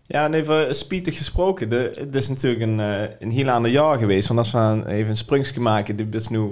Ja, 0.06 0.26
en 0.26 0.34
even 0.34 0.76
spietig 0.76 1.18
gesproken. 1.18 1.70
De, 1.70 1.92
het 1.96 2.16
is 2.16 2.30
natuurlijk 2.30 2.62
een, 2.62 2.80
een 3.20 3.32
heel 3.32 3.50
ander 3.50 3.72
jaar 3.72 3.98
geweest. 3.98 4.28
Want 4.28 4.40
als 4.40 4.52
we 4.52 4.84
even 4.88 5.10
een 5.10 5.18
sprungsje 5.18 5.60
maken... 5.60 5.96
Die 5.96 6.08
is 6.12 6.28
nu 6.28 6.52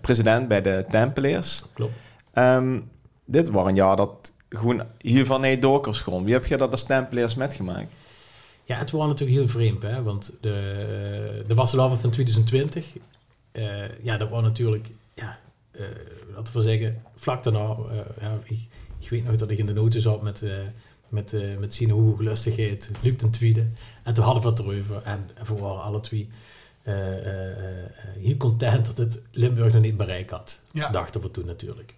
president 0.00 0.48
bij 0.48 0.62
de 0.62 0.84
Tempeliers. 0.88 1.64
Klopt. 1.74 1.92
Um, 2.34 2.90
dit 3.24 3.50
was 3.50 3.66
een 3.66 3.74
jaar 3.74 3.96
dat 3.96 4.32
gewoon 4.48 4.82
hiervan 4.98 5.40
nee 5.40 5.58
doorkers 5.58 6.00
gewoon. 6.00 6.24
Wie 6.24 6.32
heb 6.32 6.46
je 6.46 6.56
dat 6.56 6.70
als 6.70 6.84
Tempeliers 6.84 7.34
metgemaakt? 7.34 7.92
Ja, 8.64 8.78
het 8.78 8.90
was 8.90 9.06
natuurlijk 9.06 9.38
heel 9.38 9.48
vreemd, 9.48 9.82
hè? 9.82 10.02
want 10.02 10.32
de, 10.40 11.44
de 11.46 11.54
Vastelavond 11.54 12.00
van 12.00 12.10
2020, 12.10 12.96
uh, 13.52 14.02
ja, 14.02 14.16
dat 14.16 14.28
was 14.28 14.42
natuurlijk, 14.42 14.90
ja, 15.14 15.38
uh, 15.72 15.86
laten 16.34 16.54
we 16.54 16.60
zeggen, 16.60 17.02
vlak 17.16 17.42
daarna, 17.42 17.76
uh, 17.90 17.98
ja, 18.20 18.38
ik, 18.44 18.58
ik, 18.98 19.10
weet 19.10 19.24
nog 19.24 19.36
dat 19.36 19.50
ik 19.50 19.58
in 19.58 19.66
de 19.66 19.72
noten 19.72 20.00
zat 20.00 20.22
met, 20.22 20.42
met, 21.08 21.58
met 21.58 21.74
Sine 21.74 21.92
Hoge 21.92 22.22
Lustigheid, 22.22 22.90
Luc 23.00 23.16
ten 23.16 23.30
Tweede, 23.30 23.66
en 24.02 24.14
toen 24.14 24.24
hadden 24.24 24.42
we 24.42 24.48
het 24.48 24.58
erover, 24.58 25.02
en, 25.02 25.30
en 25.34 25.46
we 25.46 25.54
waren 25.54 25.82
alle 25.82 26.00
twee 26.00 26.28
heel 28.18 28.36
content 28.36 28.86
dat 28.86 28.96
het 28.96 29.22
Limburg 29.30 29.72
nog 29.72 29.82
niet 29.82 29.96
bereikt 29.96 30.30
had, 30.30 30.62
ja. 30.72 30.90
dachten 30.90 31.20
we 31.20 31.30
toen 31.30 31.46
natuurlijk. 31.46 31.94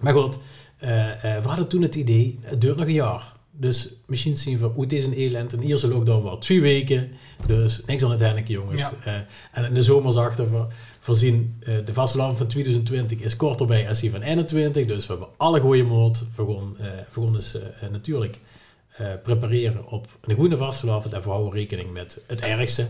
Maar 0.00 0.12
goed, 0.12 0.38
uh, 0.82 1.06
uh, 1.06 1.22
we 1.22 1.48
hadden 1.48 1.68
toen 1.68 1.82
het 1.82 1.94
idee, 1.94 2.38
het 2.42 2.60
duurt 2.60 2.76
nog 2.76 2.86
een 2.86 2.92
jaar. 2.92 3.36
Dus 3.50 3.92
misschien 4.06 4.36
zien 4.36 4.58
we, 4.58 4.66
hoe 4.66 4.86
is 4.86 5.06
een 5.06 5.12
elend, 5.12 5.52
een 5.52 5.62
eerste 5.62 5.88
lockdown 5.88 6.22
was 6.22 6.44
twee 6.44 6.60
weken. 6.60 7.10
Dus 7.46 7.82
niks 7.86 8.04
aan 8.04 8.10
het 8.10 8.20
henniken, 8.20 8.54
jongens. 8.54 8.80
Ja. 8.80 8.92
Uh, 9.06 9.14
en 9.52 9.64
in 9.64 9.74
de 9.74 9.82
zomer 9.82 10.12
zagen 10.12 10.50
we, 10.50 10.66
voorzien, 11.00 11.62
de 11.84 11.92
vastelavond 11.92 12.38
van 12.38 12.46
2020 12.46 13.20
is 13.20 13.36
korter 13.36 13.66
bij 13.66 13.88
als 13.88 14.00
die 14.00 14.10
van 14.10 14.22
21. 14.22 14.86
Dus 14.86 15.06
we 15.06 15.12
hebben 15.12 15.28
alle 15.36 15.60
goede 15.60 15.82
moord. 15.82 16.26
We 16.36 16.44
gaan, 16.44 16.76
we 17.14 17.20
gaan 17.20 17.32
dus 17.32 17.56
natuurlijk 17.90 18.38
prepareren 19.22 19.86
op 19.86 20.06
een 20.20 20.34
goede 20.34 20.56
vastelavond. 20.56 21.14
En 21.14 21.22
we 21.22 21.28
houden 21.28 21.52
rekening 21.52 21.92
met 21.92 22.20
het 22.26 22.40
ergste. 22.40 22.86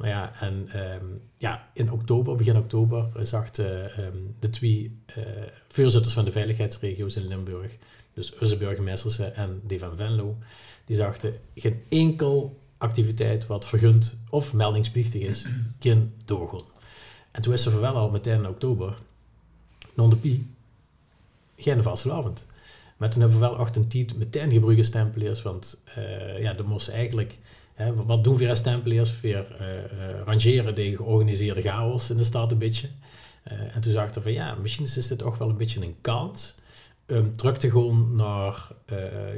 Maar 0.00 0.08
ja, 0.08 0.32
en 0.40 0.68
um, 0.94 1.20
ja, 1.36 1.68
in 1.72 1.92
oktober, 1.92 2.36
begin 2.36 2.56
oktober, 2.56 3.08
zag 3.22 3.50
de, 3.50 3.90
um, 3.98 4.34
de 4.38 4.50
twee 4.50 4.98
uh, 5.18 5.24
voorzitters 5.68 6.14
van 6.14 6.24
de 6.24 6.32
veiligheidsregio's 6.32 7.16
in 7.16 7.26
Limburg, 7.26 7.76
dus 8.14 8.38
onze 8.38 8.56
burgemeesters 8.56 9.18
en 9.18 9.60
die 9.64 9.78
van 9.78 9.96
Venlo, 9.96 10.36
die 10.84 10.96
zagen 10.96 11.34
geen 11.54 11.82
enkel 11.88 12.60
activiteit 12.78 13.46
wat 13.46 13.66
vergund 13.66 14.18
of 14.30 14.52
meldingsplichtig 14.52 15.22
is, 15.22 15.46
kan 15.78 16.12
doorgaan. 16.24 16.66
En 17.30 17.42
toen 17.42 17.52
is 17.52 17.66
er 17.66 17.80
wel 17.80 17.96
al 17.96 18.10
meteen 18.10 18.38
in 18.38 18.48
oktober, 18.48 18.94
non 19.94 20.10
de 20.10 20.16
pie, 20.16 20.46
geen 21.56 21.82
vastelavond. 21.82 22.46
Maar 22.96 23.10
toen 23.10 23.20
hebben 23.20 23.40
we 23.40 23.46
wel 23.46 23.56
28 23.56 24.16
meteen 24.16 24.52
gebruikt 24.52 24.86
stempeliers, 24.86 25.42
want 25.42 25.82
uh, 25.98 26.40
ja, 26.40 26.56
er 26.56 26.66
moest 26.66 26.88
eigenlijk... 26.88 27.38
Hè, 27.80 27.94
wat 27.94 28.24
doen 28.24 28.36
we 28.36 28.48
als? 28.48 29.20
Weer 29.20 29.46
uh, 29.60 30.20
rangeren 30.24 30.74
tegen 30.74 30.96
georganiseerde 30.96 31.62
chaos 31.62 32.10
in 32.10 32.16
de 32.16 32.24
stad 32.24 32.52
een 32.52 32.58
beetje. 32.58 32.88
Uh, 33.52 33.74
en 33.74 33.80
toen 33.80 33.92
zag 33.92 34.08
ik 34.08 34.22
van 34.22 34.32
ja, 34.32 34.54
misschien 34.54 34.84
is 34.84 35.06
dit 35.06 35.18
toch 35.18 35.38
wel 35.38 35.48
een 35.48 35.56
beetje 35.56 35.82
een 35.82 35.96
kans 36.00 36.54
om 37.08 37.36
terug 37.36 37.58
te 37.58 37.70
gaan 37.70 38.16
naar 38.16 38.68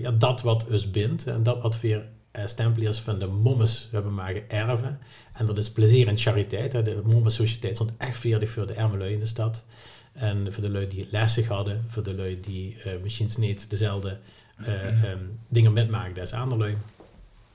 ja, 0.01 0.11
dat 0.11 0.43
wat 0.43 0.67
ons 0.71 0.91
bindt 0.91 1.27
en 1.27 1.43
dat 1.43 1.63
wat 1.63 1.81
weer 1.81 2.05
stempeliers 2.45 2.99
van 2.99 3.19
de 3.19 3.27
mommes 3.27 3.89
hebben 3.93 4.15
mogen 4.15 4.51
erven. 4.51 4.99
En 5.33 5.47
dat 5.47 5.57
is 5.57 5.71
plezier 5.71 6.09
en 6.09 6.17
chariteit. 6.17 6.73
Hè. 6.73 6.83
De 6.83 7.03
mommes 7.05 7.35
sociëteit 7.35 7.75
stond 7.75 7.93
echt 7.99 8.19
veerdig 8.19 8.51
voor 8.51 8.67
de 8.67 8.77
arme 8.77 8.99
lui 8.99 9.13
in 9.13 9.19
de 9.19 9.27
stad. 9.27 9.65
En 10.13 10.53
voor 10.53 10.63
de 10.63 10.71
lui 10.71 10.89
die 10.89 11.09
lastig 11.11 11.49
hadden, 11.49 11.85
voor 11.89 12.03
de 12.03 12.15
lui 12.15 12.41
die 12.41 12.77
eh 12.85 12.93
misschien 13.03 13.29
niet 13.39 13.71
dezelfde 13.71 14.19
eh, 14.57 15.05
ehm, 15.05 15.19
dingen 15.49 15.73
metmaken 15.73 16.21
als 16.21 16.33
andere 16.33 16.61
lui. 16.61 16.77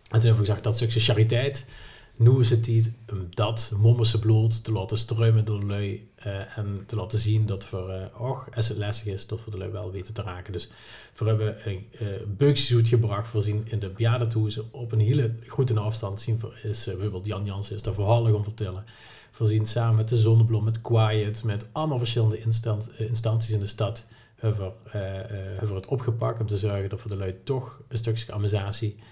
En 0.10 0.20
toen 0.20 0.22
hebben 0.30 0.32
we 0.32 0.46
gezegd, 0.46 0.64
dat 0.64 0.76
stukje 0.76 1.00
chariteit, 1.00 1.70
nu 2.16 2.40
is 2.40 2.50
het 2.50 2.64
tijd 2.64 2.94
om 3.12 3.28
dat 3.30 3.72
mommerse 3.78 4.20
bloed 4.20 4.64
te 4.64 4.72
laten 4.72 4.98
struimen 4.98 5.46
door 5.46 5.60
de 5.60 5.66
lui 5.66 6.10
eh, 6.16 6.58
en 6.58 6.84
te 6.86 6.96
laten 6.96 7.20
zien 7.20 7.46
dat 7.46 7.66
voor, 7.66 7.90
eh 7.90 8.22
och, 8.22 8.48
als 8.56 8.68
het 8.68 8.78
lastig 8.78 9.14
is, 9.14 9.28
dat 9.28 9.46
we 9.46 9.52
de 9.52 9.58
lui 9.58 9.72
wel 9.72 9.92
weten 9.92 10.14
te 10.14 10.22
raken. 10.22 10.54
Dus 10.54 10.70
we 11.16 11.26
hebben 11.26 11.70
een 11.70 11.86
uh, 12.02 12.08
beukjes 12.38 12.74
uitgebracht, 12.76 13.28
voorzien 13.30 13.62
in 13.66 13.80
de 13.80 13.90
bejaardentoezen 13.90 14.66
op 14.72 14.92
een 14.92 15.00
hele 15.00 15.34
goede 15.48 15.80
afstand 15.80 16.22
zien. 16.22 16.40
voor- 16.40 16.60
Is 16.64 16.86
bijvoorbeeld 16.86 17.26
Jan 17.26 17.46
Jansen 17.46 17.76
is 17.76 17.82
daar 17.82 17.94
verhalen 17.94 18.34
gaan 18.34 18.44
vertellen. 18.44 18.84
Voorzien 19.32 19.66
samen 19.66 19.96
met 19.96 20.10
de 20.10 20.18
Zonnebloem, 20.18 20.64
met 20.64 20.82
Quiet, 20.82 21.44
met 21.44 21.68
allemaal 21.72 21.98
verschillende 21.98 22.40
instan- 22.40 22.90
instanties 22.98 23.50
in 23.52 23.60
de 23.60 23.68
stad 23.68 24.08
hebben 24.36 24.74
we, 24.92 25.74
het 25.74 25.86
opgepakt 25.86 26.40
om 26.40 26.48
te 26.48 26.58
zorgen 26.58 26.90
dat 26.90 27.02
voor 27.02 27.12
de 27.12 27.18
lui 27.18 27.36
toch 27.44 27.82
een 27.88 27.98
stukje 27.98 28.32
amortisatie 28.32 28.96
eh, 28.98 29.04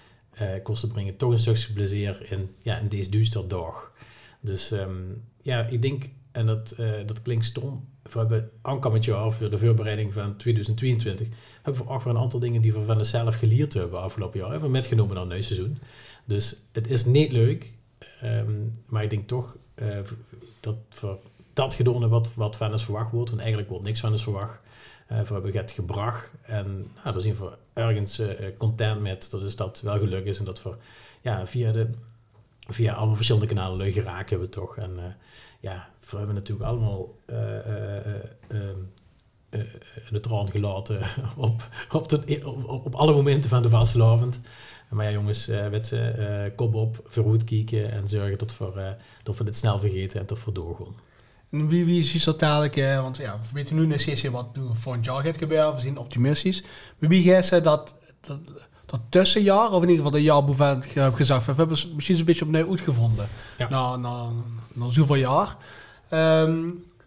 kosten 0.62 0.88
brengen, 0.88 1.16
toch 1.16 1.30
een 1.30 1.38
stukje 1.38 1.72
plezier 1.72 2.30
in, 2.30 2.50
ja, 2.62 2.78
in 2.78 2.88
deze 2.88 3.10
duistere 3.10 3.46
dag. 3.46 3.92
Dus 4.40 4.70
ehm, 4.70 4.90
ja, 5.42 5.66
ik 5.66 5.82
denk, 5.82 6.08
en 6.32 6.46
dat, 6.46 6.70
eh, 6.70 6.92
dat 7.06 7.22
klinkt 7.22 7.44
stom, 7.44 7.88
we 8.02 8.18
hebben 8.18 8.50
aankomend 8.62 9.04
jaar 9.04 9.32
voor 9.32 9.50
de 9.50 9.58
voorbereiding 9.58 10.12
van 10.12 10.36
2022, 10.36 11.28
hebben 11.62 11.84
we 11.84 11.90
ook 11.90 12.02
weer 12.02 12.14
een 12.14 12.20
aantal 12.20 12.40
dingen 12.40 12.62
die 12.62 12.72
we 12.72 12.84
van 12.84 12.98
onszelf 12.98 13.34
geleerd 13.34 13.72
hebben 13.72 14.00
afgelopen 14.00 14.38
jaar, 14.38 14.50
hebben 14.50 14.68
we 14.68 14.76
metgenomen 14.76 15.14
naar 15.14 15.24
het 15.24 15.32
nieuwe 15.32 15.46
seizoen. 15.46 15.78
Dus 16.24 16.62
het 16.72 16.88
is 16.88 17.04
niet 17.04 17.32
leuk, 17.32 17.72
ehm, 18.20 18.52
maar 18.86 19.02
ik 19.02 19.10
denk 19.10 19.28
toch 19.28 19.56
eh, 19.74 19.98
dat 20.60 20.76
voor 20.88 21.18
dat 21.52 21.74
gedaan 21.74 22.08
wat, 22.08 22.34
wat 22.34 22.56
van 22.56 22.72
ons 22.72 22.84
verwacht 22.84 23.10
wordt, 23.10 23.28
want 23.28 23.40
eigenlijk 23.40 23.70
wordt 23.70 23.84
niks 23.84 24.00
van 24.00 24.10
ons 24.10 24.22
verwacht. 24.22 24.60
Eh 25.06 25.20
we 25.20 25.32
hebben 25.32 25.56
het 25.56 25.70
gebracht 25.70 26.32
en 26.42 26.76
nou, 26.76 27.12
daar 27.12 27.20
zien 27.20 27.36
we 27.36 27.52
ergens 27.72 28.18
eh, 28.18 28.56
content 28.58 29.00
met 29.00 29.30
dat 29.30 29.42
is 29.42 29.56
dat 29.56 29.80
wel 29.80 29.98
gelukt 29.98 30.26
is 30.26 30.38
en 30.38 30.44
dat 30.44 30.62
we 30.62 30.74
ja, 31.20 31.46
via, 31.46 31.72
de, 31.72 31.90
via 32.68 32.94
allemaal 32.94 33.14
verschillende 33.14 33.46
kanalen 33.46 33.92
geraken 33.92 34.28
hebben 34.28 34.48
we 34.48 34.54
toch. 34.54 34.76
En 34.76 34.98
eh, 34.98 35.04
ja, 35.60 35.88
we 36.10 36.16
hebben 36.16 36.34
natuurlijk 36.34 36.68
allemaal 36.68 37.14
eh, 37.24 37.58
eh, 37.58 38.06
eh, 38.06 38.14
ehm, 38.48 38.78
eh, 39.48 39.60
de 40.10 40.20
traan 40.20 40.50
gelaten 40.50 41.00
op, 41.36 41.68
op, 41.90 42.12
op, 42.66 42.94
alle 42.94 43.12
momenten 43.12 43.50
van 43.50 43.62
de 43.62 43.68
vastelavond. 43.68 44.40
Maar 44.88 45.04
ja, 45.04 45.10
jongens, 45.10 45.48
eh, 45.48 46.44
kop 46.56 46.74
op, 46.74 47.00
vooruit 47.04 47.44
kijken 47.44 47.90
en 47.90 48.08
zorgen 48.08 48.38
dat 48.38 48.58
we, 48.58 48.96
dat 49.22 49.36
we 49.36 49.44
dit 49.44 49.56
snel 49.56 49.78
vergeten 49.78 50.20
en 50.20 50.26
dat 50.26 50.44
we 50.44 50.52
doorgaan. 50.52 50.94
En 51.50 51.68
wie, 51.68 51.84
wie 51.84 52.14
is 52.14 52.24
dat 52.24 52.38
dadelijk, 52.40 52.76
eh, 52.76 53.00
want 53.00 53.16
ja, 53.16 53.38
we 53.38 53.46
weten 53.52 53.74
nu 53.76 53.86
niet 53.86 54.30
wat 54.30 54.56
nu 54.56 54.62
volgend 54.72 55.04
jaar 55.04 55.22
gaat 55.22 55.36
gebeuren, 55.36 55.74
we 55.74 55.80
zijn 55.80 55.98
optimistisch. 55.98 56.62
Maar 56.98 57.08
wie 57.08 57.22
gaat 57.32 57.44
ze 57.46 57.60
dat, 57.60 57.94
dat, 58.20 58.38
dat 58.86 59.00
tussenjaar, 59.08 59.70
of 59.70 59.82
in 59.82 59.88
ieder 59.88 59.96
geval 59.96 60.10
dat 60.10 60.22
jaar 60.22 60.44
boven 60.44 60.82
heb 60.94 61.14
gezegd, 61.14 61.46
we 61.46 61.52
hebben 61.52 61.78
misschien 61.94 62.18
een 62.18 62.24
beetje 62.24 62.44
opnieuw 62.44 62.70
uitgevonden, 62.70 63.28
Ja. 63.58 63.68
na, 63.68 63.96
na, 63.96 64.26
na 64.74 64.88
zoveel 64.88 65.14
jaar. 65.14 65.56
Ehm, 66.08 66.64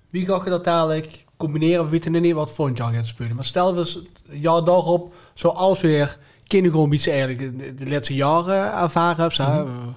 wie 0.10 0.25
gaat 0.25 0.43
je 0.43 0.50
dat 0.50 0.63
dadelijk 0.63 1.25
combineren, 1.38 1.84
we 1.84 1.89
weten 1.89 2.12
nog 2.12 2.22
niet 2.22 2.34
wat 2.34 2.51
volgend 2.51 2.77
jaar 2.77 2.93
gaat 2.93 3.05
spelen. 3.05 3.36
Maar 3.36 3.46
stel 3.46 3.74
we 3.75 3.79
het 3.79 4.00
jaar 4.29 4.63
daarop, 4.63 5.13
zoals 5.34 5.81
weer 5.81 6.17
kindergrond 6.50 6.94
iets 6.94 7.08
eigenlijk 7.08 7.60
de, 7.60 7.74
de 7.74 7.89
laatste 7.89 8.13
jaren 8.15 8.74
ervaren 8.74 9.32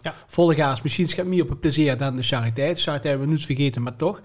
Ja. 0.03 0.15
volle 0.27 0.55
gaas, 0.55 0.83
misschien 0.83 1.09
schat 1.09 1.27
meer 1.27 1.43
op 1.43 1.49
het 1.49 1.61
plezier 1.61 1.97
dan 1.97 2.17
de 2.17 2.23
chariteit. 2.23 2.81
Chariteit 2.81 3.09
hebben 3.09 3.27
we 3.27 3.35
niet 3.35 3.47
vergeten, 3.47 3.83
maar 3.83 3.97
toch. 3.97 4.21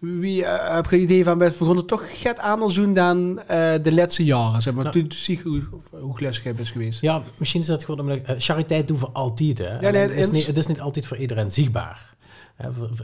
Wie 0.00 0.42
uh, 0.42 0.74
heb 0.74 0.90
je 0.90 0.96
een 0.96 1.02
idee 1.02 1.24
van, 1.24 1.38
we 1.38 1.52
begonnen 1.58 1.86
toch 1.86 2.20
gaat 2.22 2.38
anders 2.38 2.74
doen 2.74 2.94
dan 2.94 3.40
eh, 3.46 3.72
de 3.82 3.92
laatste 3.92 4.24
jaren? 4.24 4.62
Zeg 4.62 4.74
maar, 4.74 4.84
Nou. 4.84 4.98
toen 5.00 5.12
zie 5.12 5.36
je 5.36 5.48
hoe, 5.48 5.62
hoe 6.00 6.16
gelukkig 6.16 6.42
het 6.42 6.58
is 6.58 6.70
geweest. 6.70 7.00
Ja, 7.00 7.22
misschien 7.36 7.60
is 7.60 7.66
dat 7.66 7.84
gewoon 7.84 8.00
omdat 8.00 8.18
eh, 8.24 8.34
chariteit 8.38 8.88
doen 8.88 8.98
we 8.98 9.08
altijd. 9.12 9.58
Hè? 9.58 9.90
nee, 9.90 10.02
het, 10.02 10.12
is 10.12 10.30
niet, 10.30 10.46
het 10.46 10.56
is 10.56 10.66
niet 10.66 10.80
altijd 10.80 11.06
voor 11.06 11.16
iedereen 11.16 11.50
zichtbaar. 11.50 12.14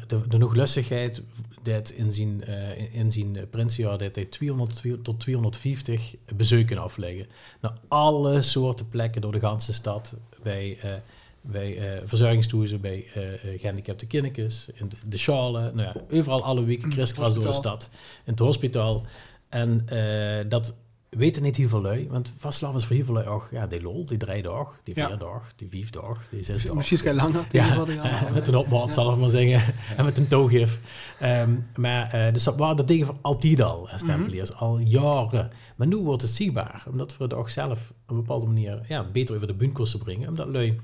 De, 0.06 0.28
de 0.28 0.38
noeglustigheid, 0.38 1.22
dat 1.62 1.90
in 1.90 2.12
zijn, 2.12 2.44
eh, 2.44 2.94
in 2.94 3.10
zijn 3.10 3.48
prinsjaar, 3.50 3.98
dat 3.98 4.16
hij 4.16 4.24
200 4.24 4.82
tot 5.02 5.20
250 5.20 6.14
bezoeken 6.34 6.78
afleggen. 6.78 7.26
Naar 7.60 7.78
alle 7.88 8.42
soorten 8.42 8.88
plekken 8.88 9.20
door 9.20 9.32
de 9.32 9.40
ganse 9.40 9.72
stad. 9.72 10.14
Bij, 10.42 10.78
eh 10.82 10.92
bij 11.40 11.78
eh 11.78 12.02
verzorgingstoezen, 12.04 12.80
bij 12.80 13.06
eh 13.14 13.34
eh, 13.34 13.60
gehandicapte 13.60 14.06
kindertjes, 14.06 14.68
in 14.74 14.88
de, 14.88 14.96
de 15.04 15.18
schalen. 15.18 15.76
Nou 15.76 15.88
ja, 15.94 16.16
overal 16.18 16.44
alle 16.44 16.64
weken 16.64 16.88
kriskras 16.88 17.34
door 17.34 17.44
de 17.44 17.52
stad. 17.52 17.90
In 18.24 18.30
het 18.30 18.38
hospitaal. 18.38 19.04
En 19.48 19.82
eh, 19.86 20.48
dat 20.48 20.76
weten 21.16 21.42
niet 21.42 21.56
heel 21.56 21.68
veel 21.68 21.80
lui. 21.80 22.08
Want 22.10 22.34
vastslaven 22.38 22.78
is 22.78 22.86
voor 22.86 22.96
heel 22.96 23.04
veel 23.04 23.14
lui 23.14 23.26
ook, 23.26 23.48
ja, 23.50 23.66
die 23.66 23.82
lol, 23.82 24.06
die 24.06 24.18
drie 24.18 24.42
dag, 24.42 24.78
die 24.84 24.94
Ja. 24.96 25.06
vier 25.08 25.18
dag, 25.18 25.52
die 25.56 25.68
vijf 25.68 25.90
dag, 25.90 26.28
die 26.30 26.42
zes 26.42 26.62
dag. 26.64 26.74
Misschien 26.74 26.98
is 26.98 27.04
het 27.04 27.14
langer. 27.14 27.46
Ja, 27.50 27.74
al. 27.74 27.86
met 28.34 28.46
een 28.48 28.54
opmaat 28.56 28.94
zal 28.94 29.12
ik 29.12 29.18
maar 29.18 29.30
zeggen. 29.30 29.74
En 29.96 30.04
met 30.04 30.18
een 30.18 30.26
toogif. 30.26 30.80
Ehm, 31.20 31.56
maar 31.76 32.12
eh, 32.12 32.32
dus 32.32 32.44
dat 32.44 32.56
waren 32.56 32.76
de 32.76 32.84
dingen 32.84 33.06
van 33.06 33.18
altijd 33.22 33.60
al, 33.60 33.90
als 33.90 34.02
tempeliers, 34.04 34.54
al 34.54 34.78
jaren. 34.78 35.50
Maar 35.76 35.86
nu 35.86 35.96
wordt 35.96 36.22
het 36.22 36.30
zichtbaar, 36.30 36.84
omdat 36.90 37.16
we 37.16 37.24
het 37.24 37.34
ook 37.34 37.48
zelf 37.48 37.92
op 38.02 38.10
een 38.10 38.16
bepaalde 38.16 38.46
manier 38.46 38.84
ja, 38.88 39.10
beter 39.12 39.34
over 39.34 39.46
de 39.46 39.54
buntkosten 39.54 39.98
brengen. 39.98 40.28
Omdat 40.28 40.48
lui 40.48 40.76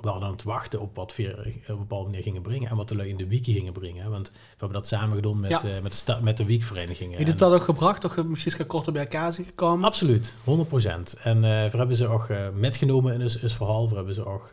waren 0.00 0.22
aan 0.22 0.32
het 0.32 0.42
wachten 0.42 0.80
op 0.80 0.96
wat 0.96 1.16
we 1.16 1.34
op 1.62 1.68
een 1.68 1.78
bepaalde 1.78 2.04
manier 2.08 2.22
gingen 2.22 2.42
brengen 2.42 2.70
en 2.70 2.76
wat 2.76 2.88
de 2.88 2.96
lui 2.96 3.08
in 3.08 3.16
de 3.16 3.26
wiki 3.26 3.52
gingen 3.52 3.72
brengen. 3.72 4.10
Want 4.10 4.30
we 4.30 4.36
hebben 4.48 4.72
dat 4.72 4.86
samen 4.86 5.16
gedaan 5.16 5.40
met, 5.40 5.50
Ja. 5.50 5.62
eh, 5.62 5.82
met, 5.82 6.02
de, 6.06 6.16
met 6.22 6.36
de 6.36 6.44
weekverenigingen. 6.44 7.18
Heb 7.18 7.26
je 7.26 7.34
dat 7.34 7.52
ook 7.52 7.62
gebracht? 7.64 8.02
Je 8.16 8.22
misschien 8.24 8.52
is 8.58 8.66
korter 8.66 8.92
bij 8.92 9.02
elkaar 9.02 9.32
gekomen? 9.32 9.84
Absoluut, 9.84 10.34
100%. 10.44 11.20
En 11.22 11.36
eh 11.44 11.70
we 11.70 11.76
hebben 11.78 11.96
ze 11.96 12.06
ook 12.06 12.28
eh, 12.28 12.48
metgenomen 12.54 13.14
in 13.14 13.22
ons, 13.22 13.40
ons 13.42 13.54
verhaal. 13.56 13.88
We 13.88 13.94
hebben 13.94 14.14
ze 14.14 14.26
ook 14.26 14.50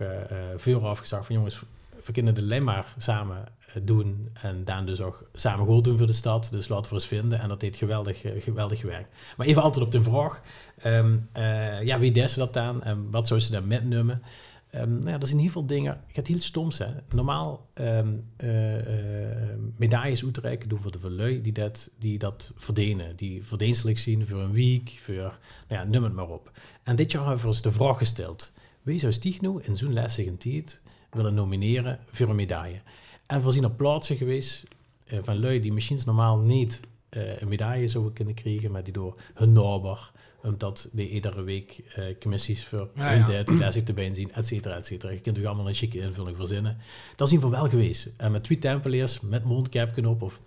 veel 0.55 0.87
afgezegd 0.87 1.25
van 1.25 1.35
jongens, 1.35 1.61
we 2.05 2.11
kunnen 2.11 2.35
het 2.35 2.43
alleen 2.43 2.63
maar 2.63 2.93
samen 2.97 3.43
doen. 3.81 4.29
En 4.41 4.63
dan 4.63 4.85
dus 4.85 5.01
ook 5.01 5.23
samen 5.33 5.65
goed 5.65 5.83
doen 5.83 5.97
voor 5.97 6.07
de 6.07 6.13
stad. 6.13 6.47
Dus 6.51 6.67
laten 6.67 6.89
we 6.91 6.97
eens 6.97 7.07
vinden. 7.07 7.39
En 7.39 7.49
dat 7.49 7.59
deed 7.59 7.75
geweldig, 7.75 8.21
geweldig 8.39 8.81
werk. 8.81 9.07
Maar 9.37 9.47
even 9.47 9.61
altijd 9.61 9.85
op 9.85 9.91
de 9.91 10.03
vraag. 10.03 10.41
ehm, 10.81 11.17
eh, 11.31 11.81
ja, 11.83 11.99
wie 11.99 12.11
deed 12.11 12.31
ze 12.31 12.39
dat 12.39 12.53
dan? 12.53 12.83
En 12.83 13.07
wat 13.11 13.27
zou 13.27 13.39
ze 13.39 13.51
dan 13.51 13.67
metnemen? 13.67 14.21
Ehm 14.69 14.99
nou 14.99 15.09
ja, 15.09 15.25
zijn 15.25 15.39
heel 15.39 15.49
veel 15.49 15.65
dingen. 15.65 15.91
Het 15.91 16.15
gaat 16.15 16.27
heel 16.27 16.39
stoms, 16.39 16.77
hè. 16.77 16.87
Normaal 17.09 17.69
ehm 17.73 18.13
eh, 18.37 19.49
eh, 19.49 19.57
medailles 19.77 20.23
uitreiken 20.23 20.69
doen 20.69 20.79
voor 20.79 20.91
de 20.91 20.99
verlui 20.99 21.41
die 21.41 21.53
dat, 21.53 21.89
die 21.99 22.17
dat 22.17 22.53
verdienen. 22.55 23.15
Die 23.15 23.45
verdienstelijk 23.45 23.97
zien 23.97 24.27
voor 24.27 24.39
een 24.39 24.51
week, 24.51 24.89
voor, 24.99 25.15
nou 25.15 25.37
ja, 25.67 25.83
noem 25.83 26.03
het 26.03 26.13
maar 26.13 26.29
op. 26.29 26.51
En 26.83 26.95
dit 26.95 27.11
jaar 27.11 27.23
hebben 27.23 27.41
we 27.41 27.47
ons 27.47 27.61
de 27.61 27.71
vraag 27.71 27.97
gesteld. 27.97 28.53
Wie 28.81 28.99
zou 28.99 29.13
Stiegno 29.13 29.57
in 29.57 29.75
zo'n 29.75 29.93
lastige 29.93 30.37
tijd 30.37 30.81
willen 31.09 31.33
nomineren 31.33 31.99
voor 32.11 32.29
een 32.29 32.35
medaille? 32.35 32.81
En 33.25 33.43
we 33.43 33.51
zijn 33.51 33.65
op 33.65 33.77
plaatsen 33.77 34.15
geweest 34.15 34.63
eh, 35.05 35.19
van 35.21 35.39
lui 35.39 35.59
die 35.59 35.73
misschien 35.73 35.99
normaal 36.05 36.37
niet 36.37 36.79
een 37.09 37.47
medaille 37.47 37.87
zouden 37.87 38.13
kunnen 38.13 38.33
krijgen, 38.33 38.71
maar 38.71 38.83
die 38.83 38.93
door 38.93 39.21
hun 39.33 39.51
naaber, 39.51 40.11
omdat 40.43 40.89
die 40.91 41.09
iedere 41.09 41.43
week 41.43 41.83
eh, 41.95 42.03
commissies 42.19 42.65
voor 42.65 42.89
Ja, 42.95 43.09
hun 43.09 43.17
ja. 43.17 43.25
tijd 43.25 43.49
lastig 43.49 43.83
te 43.83 43.93
been 43.93 44.15
zien, 44.15 44.31
et 44.31 44.47
cetera, 44.47 44.75
et 44.75 44.85
cetera. 44.85 45.11
Je 45.11 45.19
kunt 45.19 45.37
er 45.37 45.47
allemaal 45.47 45.67
een 45.67 45.73
chique 45.73 45.99
invulling 45.99 46.37
verzinnen. 46.37 46.77
Dat 47.15 47.29
zien 47.29 47.39
we 47.39 47.49
wel 47.49 47.69
geweest. 47.69 48.09
En 48.17 48.31
met 48.31 48.43
twee 48.43 48.57
tempeliers, 48.57 49.21
met 49.21 49.43
mondkapje 49.43 50.09
op 50.09 50.21
of 50.21 50.41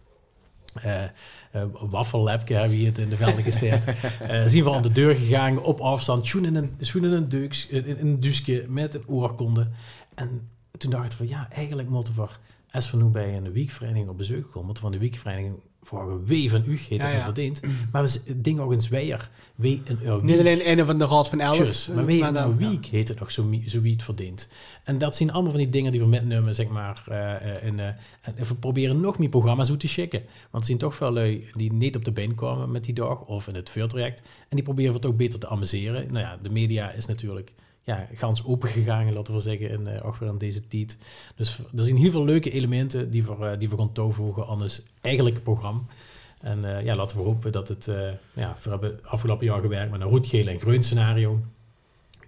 eh 0.74 1.04
eh, 1.50 1.62
waffellapje 1.72 2.54
hebben 2.54 2.78
we 2.78 2.84
het 2.84 2.98
in 2.98 3.08
de 3.08 3.16
velden 3.16 3.42
gesteerd. 3.42 3.84
Eh, 4.20 4.42
zien 4.46 4.64
we 4.64 4.72
aan 4.72 4.82
de 4.82 4.92
deur 4.92 5.14
gegaan, 5.14 5.62
op 5.62 5.80
afstand, 5.80 6.26
schoenen 6.26 6.56
in 6.56 6.62
een, 6.62 6.76
schoenen 6.80 7.10
in 7.10 7.16
een, 7.16 7.28
duks, 7.28 7.66
in, 7.66 7.86
in 7.86 7.96
een 7.98 8.20
dusje 8.20 8.64
met 8.68 8.94
een 8.94 9.06
oorkonde. 9.06 9.68
En 10.14 10.48
toen 10.78 10.90
dachten 10.90 11.18
we, 11.18 11.28
ja, 11.28 11.48
eigenlijk 11.50 11.88
moeten 11.88 12.14
we, 12.14 12.26
als 12.70 12.90
we 12.90 12.96
nu 12.96 13.04
bij 13.04 13.36
een 13.36 13.52
weekvereniging 13.52 14.08
op 14.08 14.16
bezoek 14.16 14.50
komen, 14.50 14.64
moeten 14.64 14.84
we 14.84 14.90
van 14.90 14.90
de 14.90 14.98
weekvereniging 14.98 15.54
vragen, 15.82 16.24
wie 16.24 16.50
van 16.50 16.62
u 16.66 16.70
heeft 16.70 16.88
Ja, 16.88 16.96
dat 17.08 17.12
ja. 17.12 17.24
verdiend? 17.24 17.60
Maar 17.92 18.02
we 18.02 18.08
het 18.26 18.44
ding 18.44 18.60
ook 18.60 18.72
eens 18.72 18.88
weer, 18.88 19.30
wie 19.54 19.82
een 19.84 19.98
uw 20.02 20.20
Niet 20.20 20.38
alleen 20.38 20.70
een 20.70 20.86
van 20.86 20.98
de 20.98 21.06
raad 21.06 21.28
van 21.28 21.40
elf. 21.40 21.88
Maar 21.88 22.08
eh, 22.08 22.18
nou, 22.18 22.34
ja. 22.34 22.54
week 22.70 22.86
heet 22.86 23.08
het 23.08 23.18
nog 23.18 23.30
zo, 23.30 23.50
zo 23.66 23.80
wie 23.80 23.92
het 23.92 24.02
verdient. 24.02 24.48
En 24.84 24.98
dat 24.98 25.16
zijn 25.16 25.32
allemaal 25.32 25.50
van 25.50 25.60
die 25.60 25.70
dingen 25.70 25.92
die 25.92 26.00
we 26.00 26.06
metnemen, 26.06 26.54
zeg 26.54 26.68
maar. 26.68 27.04
eh, 27.06 27.34
eh, 27.34 27.64
in, 27.66 27.78
en 27.78 27.96
we 28.36 28.54
proberen 28.54 29.00
nog 29.00 29.18
meer 29.18 29.28
programma's 29.28 29.70
uit 29.70 29.80
te 29.80 29.88
checken. 29.88 30.22
Want 30.50 30.62
er 30.62 30.64
zijn 30.64 30.78
toch 30.78 30.94
veel 30.94 31.12
lui 31.12 31.44
die 31.52 31.72
niet 31.72 31.96
op 31.96 32.04
de 32.04 32.12
been 32.12 32.34
komen 32.34 32.70
met 32.70 32.84
die 32.84 32.94
dag 32.94 33.20
of 33.24 33.48
in 33.48 33.54
het 33.54 33.70
vuurtraject. 33.70 34.20
En 34.20 34.56
die 34.56 34.64
proberen 34.64 34.94
het 34.94 35.06
ook 35.06 35.16
beter 35.16 35.38
te 35.38 35.48
amuseren. 35.48 36.12
Nou 36.12 36.24
ja, 36.24 36.38
de 36.42 36.50
media 36.50 36.90
is 36.90 37.06
natuurlijk 37.06 37.52
ja, 37.82 38.06
gans 38.14 38.44
open 38.44 38.68
gegaan, 38.68 39.12
laten 39.12 39.34
we 39.34 39.40
zeggen, 39.40 39.70
in, 39.70 40.02
ook 40.02 40.16
weer 40.16 40.28
aan 40.28 40.38
deze 40.38 40.68
tijd. 40.68 40.98
Dus 41.36 41.58
er 41.58 41.84
zijn 41.84 41.96
heel 41.96 42.10
veel 42.10 42.24
leuke 42.24 42.50
elementen 42.50 43.10
die 43.10 43.24
we, 43.24 43.34
eh, 43.34 43.58
die 43.58 43.68
we 43.68 43.76
gaan 43.76 43.92
toevoegen 43.92 44.46
aan 44.46 44.62
ons 44.62 44.82
eigenlijke 45.00 45.40
programma. 45.40 45.80
En 46.40 46.76
eh, 46.76 46.84
ja, 46.84 46.94
laten 46.94 47.16
we 47.16 47.22
hopen 47.22 47.52
dat 47.52 47.68
het... 47.68 47.84
ja, 48.32 48.56
we 48.62 48.70
hebben 48.70 48.98
afgelopen 49.02 49.46
jaar 49.46 49.60
gewerkt 49.60 49.90
met 49.90 50.00
een 50.00 50.08
rood, 50.08 50.26
geel 50.26 50.46
en 50.46 50.60
groen 50.60 50.82
scenario. 50.82 51.40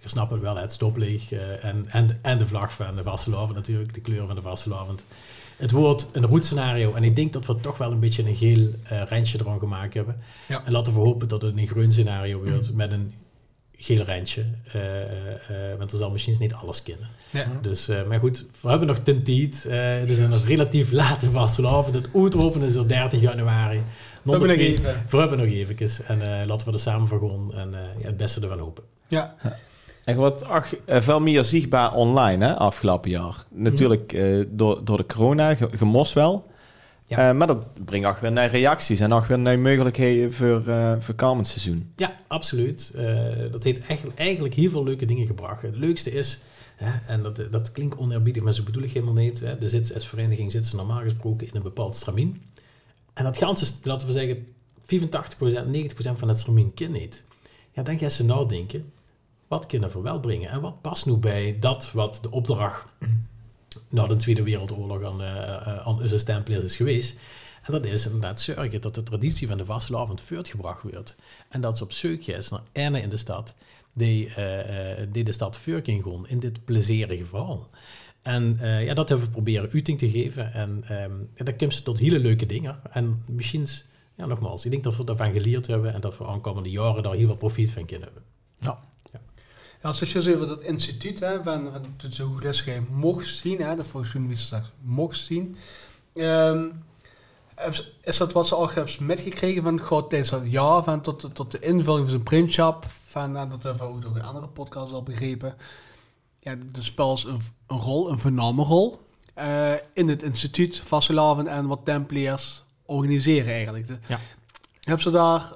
Je 0.01 0.09
snapt 0.09 0.31
het 0.31 0.41
wel, 0.41 0.55
het 0.55 0.71
stoplicht 0.71 1.31
en, 1.61 1.85
en, 1.89 2.19
en 2.21 2.37
de 2.37 2.47
vlag 2.47 2.73
van 2.73 2.95
de 2.95 3.03
Vastelavond 3.03 3.55
natuurlijk, 3.55 3.93
de 3.93 4.01
kleur 4.01 4.25
van 4.25 4.35
de 4.35 4.41
Vastelavond. 4.41 5.05
het 5.57 5.71
wordt 5.71 6.09
een 6.11 6.25
route-scenario. 6.25 6.93
En 6.93 7.03
ik 7.03 7.15
denk 7.15 7.33
dat 7.33 7.45
we 7.45 7.55
toch 7.55 7.77
wel 7.77 7.91
een 7.91 7.99
beetje 7.99 8.27
een 8.27 8.35
geel 8.35 8.69
randje 8.83 9.37
ervan 9.37 9.59
gemaakt 9.59 9.93
hebben. 9.93 10.21
Ja. 10.47 10.65
En 10.65 10.71
laten 10.71 10.93
we 10.93 10.99
hopen 10.99 11.27
dat 11.27 11.41
het 11.41 11.57
een 11.57 11.67
groen 11.67 11.91
scenario 11.91 12.43
wordt 12.43 12.73
met 12.83 12.91
een 12.91 13.13
geel 13.77 14.03
randje. 14.05 14.43
Eh, 14.73 15.01
eh, 15.01 15.71
eh, 15.71 15.77
want 15.77 15.91
er 15.91 15.97
zal 15.97 16.11
misschien 16.11 16.35
niet 16.39 16.53
alles 16.53 16.83
kennen. 16.83 17.07
Ja. 17.29 17.45
Dus, 17.61 17.87
eh, 17.87 18.03
maar 18.07 18.19
goed, 18.19 18.45
we 18.61 18.69
hebben 18.69 18.87
nog. 18.87 18.97
Eh, 18.97 19.99
het 19.99 20.09
is 20.09 20.19
een 20.19 20.45
relatief 20.45 20.91
late 20.91 21.29
vastelavond. 21.29 21.95
Het 21.95 22.09
uitroepen 22.15 22.61
is 22.61 22.77
op 22.77 22.89
30 22.89 23.21
januari. 23.21 23.81
We 24.23 24.31
hebben 24.31 24.47
nog 24.49 24.57
even. 24.57 24.83
We 25.09 25.17
hebben 25.17 25.37
nog 25.37 25.47
even. 25.47 26.05
En 26.07 26.21
eh, 26.41 26.47
laten 26.47 26.67
we 26.67 26.73
er 26.73 26.79
samen 26.79 27.07
voor 27.07 27.29
gaan 27.29 27.53
en 27.53 27.73
eh, 27.73 27.79
ja, 28.01 28.05
het 28.07 28.17
beste 28.17 28.41
ervan 28.41 28.59
hopen. 28.59 28.83
Ja, 29.07 29.35
En 30.03 30.15
wat 30.17 30.43
ach, 30.45 30.73
veel 30.87 31.19
meer 31.19 31.43
zichtbaar 31.43 31.93
online 31.93 32.45
hè, 32.45 32.53
afgelopen 32.57 33.09
jaar. 33.11 33.35
Natuurlijk 33.49 34.13
eh, 34.13 34.43
door, 34.47 34.85
door 34.85 34.97
de 34.97 35.05
corona, 35.05 35.55
ge- 35.55 35.69
gemos 35.75 36.13
wel. 36.13 36.51
Ja. 37.05 37.29
Eh, 37.29 37.35
maar 37.35 37.47
dat 37.47 37.85
brengt 37.85 38.07
ook 38.07 38.17
weer 38.17 38.31
naar 38.31 38.49
reacties 38.49 38.99
en 38.99 39.13
ook 39.13 39.25
weer 39.25 39.39
naar 39.39 39.59
mogelijkheden 39.59 40.33
voor, 40.33 40.67
eh 40.67 40.95
voor 40.99 41.15
komend 41.15 41.47
seizoen. 41.47 41.91
Ja, 41.95 42.17
absoluut. 42.27 42.91
Eh, 42.95 43.51
dat 43.51 43.63
heeft 43.63 43.81
eigenlijk, 43.85 44.19
eigenlijk 44.19 44.53
heel 44.53 44.69
veel 44.69 44.83
leuke 44.83 45.05
dingen 45.05 45.25
gebracht. 45.25 45.61
Het 45.61 45.75
leukste 45.75 46.11
is, 46.11 46.41
hè, 46.75 46.91
en 47.07 47.23
dat, 47.23 47.41
dat 47.51 47.71
klinkt 47.71 47.97
oneerbiedig, 47.97 48.43
maar 48.43 48.53
zo 48.53 48.63
bedoel 48.63 48.83
ik 48.83 48.91
helemaal 48.91 49.13
niet. 49.13 49.39
Hè, 49.39 49.57
de 49.57 49.67
ZS-vereniging 49.67 50.51
zit 50.51 50.67
ze 50.67 50.75
normaal 50.75 51.01
gesproken 51.01 51.47
in 51.47 51.55
een 51.55 51.63
bepaald 51.63 51.95
stramien. 51.95 52.41
En 53.13 53.23
dat 53.23 53.37
ganse, 53.37 53.73
laten 53.83 54.07
we 54.07 54.13
zeggen, 54.13 54.47
85%, 54.85 55.65
90% 55.67 56.19
van 56.19 56.27
het 56.27 56.39
stramien 56.39 56.73
kind 56.73 56.91
niet. 56.91 57.23
Ja, 57.71 57.83
dan 57.83 57.97
gaan 57.97 58.11
ze 58.11 58.25
nadenken, 58.25 58.91
wat 59.47 59.65
kunnen 59.65 59.91
we 59.91 60.01
wel 60.01 60.19
brengen? 60.19 60.49
En 60.49 60.61
wat 60.61 60.81
past 60.81 61.05
nu 61.05 61.13
bij 61.13 61.57
dat 61.59 61.91
wat 61.91 62.19
de 62.21 62.31
opdracht 62.31 62.83
na 63.89 64.07
de 64.07 64.15
Tweede 64.15 64.43
Wereldoorlog 64.43 65.03
aan, 65.03 65.21
eh, 65.21 65.77
aan 65.77 66.01
onze 66.01 66.17
stemplers 66.17 66.63
is 66.63 66.75
geweest? 66.75 67.19
En 67.63 67.71
dat 67.71 67.85
is 67.85 68.05
inderdaad 68.05 68.41
zorgen 68.41 68.81
dat 68.81 68.95
de 68.95 69.03
traditie 69.03 69.47
van 69.47 69.57
de 69.57 69.65
vastelavond 69.65 70.21
voortgebracht 70.21 70.81
wordt. 70.81 71.15
En 71.49 71.61
dat 71.61 71.77
ze 71.77 71.83
op 71.83 71.91
zoek 71.91 72.21
is 72.21 72.49
naar 72.49 72.61
ene 72.71 73.01
in 73.01 73.09
de 73.09 73.17
stad 73.17 73.55
die, 73.93 74.33
eh, 74.33 75.07
die 75.11 75.23
de 75.23 75.31
stad 75.31 75.57
voor 75.57 75.81
kan 75.81 76.03
gaan 76.03 76.27
in 76.27 76.39
dit 76.39 76.65
plezierige 76.65 77.25
verhaal. 77.25 77.69
En 78.21 78.57
ja, 78.61 78.93
dat 78.93 79.09
hebben 79.09 79.27
we 79.27 79.33
proberen 79.33 79.71
uiting 79.71 79.97
te 79.97 80.09
geven. 80.09 80.53
En 80.53 80.83
ehm 80.87 81.11
ja, 81.35 81.43
dan 81.43 81.55
komt 81.55 81.73
ze 81.73 81.83
tot 81.83 81.99
hele 81.99 82.19
leuke 82.19 82.45
dingen. 82.45 82.79
En 82.91 83.23
misschien, 83.27 83.67
ja, 84.17 84.25
nogmaals, 84.25 84.65
ik 84.65 84.71
denk 84.71 84.83
dat 84.83 84.95
we 84.95 85.03
daarvan 85.03 85.31
geleerd 85.31 85.67
hebben 85.67 85.93
en 85.93 86.01
dat 86.01 86.17
we 86.17 86.25
aankomende 86.25 86.69
jaren 86.69 87.03
daar 87.03 87.13
heel 87.13 87.27
veel 87.27 87.35
profijt 87.35 87.71
van 87.71 87.85
kunnen 87.85 88.05
hebben. 88.07 88.32
Als 89.83 89.99
je 89.99 90.21
zo 90.21 90.33
over 90.33 90.47
dat 90.47 90.61
instituut, 90.61 91.19
hè, 91.19 91.43
van, 91.43 91.69
van 91.97 92.11
zo 92.11 92.25
goed 92.25 92.43
is, 92.43 92.67
mocht 92.89 93.27
zien, 93.27 93.61
hè, 93.61 93.75
dat 93.75 93.87
volgens 93.87 94.39
straks 94.39 94.67
mocht 94.81 95.19
zien. 95.19 95.55
Ehm, 96.13 96.65
heb 97.55 97.85
is 98.03 98.17
dat 98.17 98.31
wat 98.31 98.47
ze 98.47 98.55
al 98.55 98.69
hebben 98.69 99.05
metgekregen 99.05 99.63
van 99.63 99.79
God 99.79 100.09
tijdens 100.09 100.31
dat 100.31 100.41
jaar, 100.45 100.83
van 100.83 101.01
tot, 101.01 101.35
tot 101.35 101.51
de 101.51 101.59
invulling 101.59 102.01
van 102.01 102.09
zijn 102.09 102.23
printshop, 102.23 102.85
van, 103.07 103.37
en 103.37 103.49
dat 103.49 103.63
hebben 103.63 103.87
we 103.87 103.93
ook 103.93 104.01
door 104.01 104.15
een 104.15 104.23
andere 104.23 104.47
podcast 104.47 104.91
al 104.91 105.03
begrepen. 105.03 105.55
Ja, 106.39 106.55
de 106.71 106.81
spel 106.81 107.13
is 107.13 107.23
een, 107.23 107.39
een 107.67 107.79
rol, 107.79 108.11
een 108.11 108.19
voorname 108.19 108.63
rol, 108.63 108.99
eh, 109.33 109.73
in 109.93 110.09
het 110.09 110.23
instituut, 110.23 110.79
vastelavond 110.79 111.47
en 111.47 111.67
wat 111.67 111.79
Templiers 111.83 112.63
organiseren 112.85 113.53
eigenlijk. 113.53 113.87
De, 113.87 113.97
Ja. 114.07 114.19
Heb 114.79 115.01
ze 115.01 115.09
daar 115.11 115.53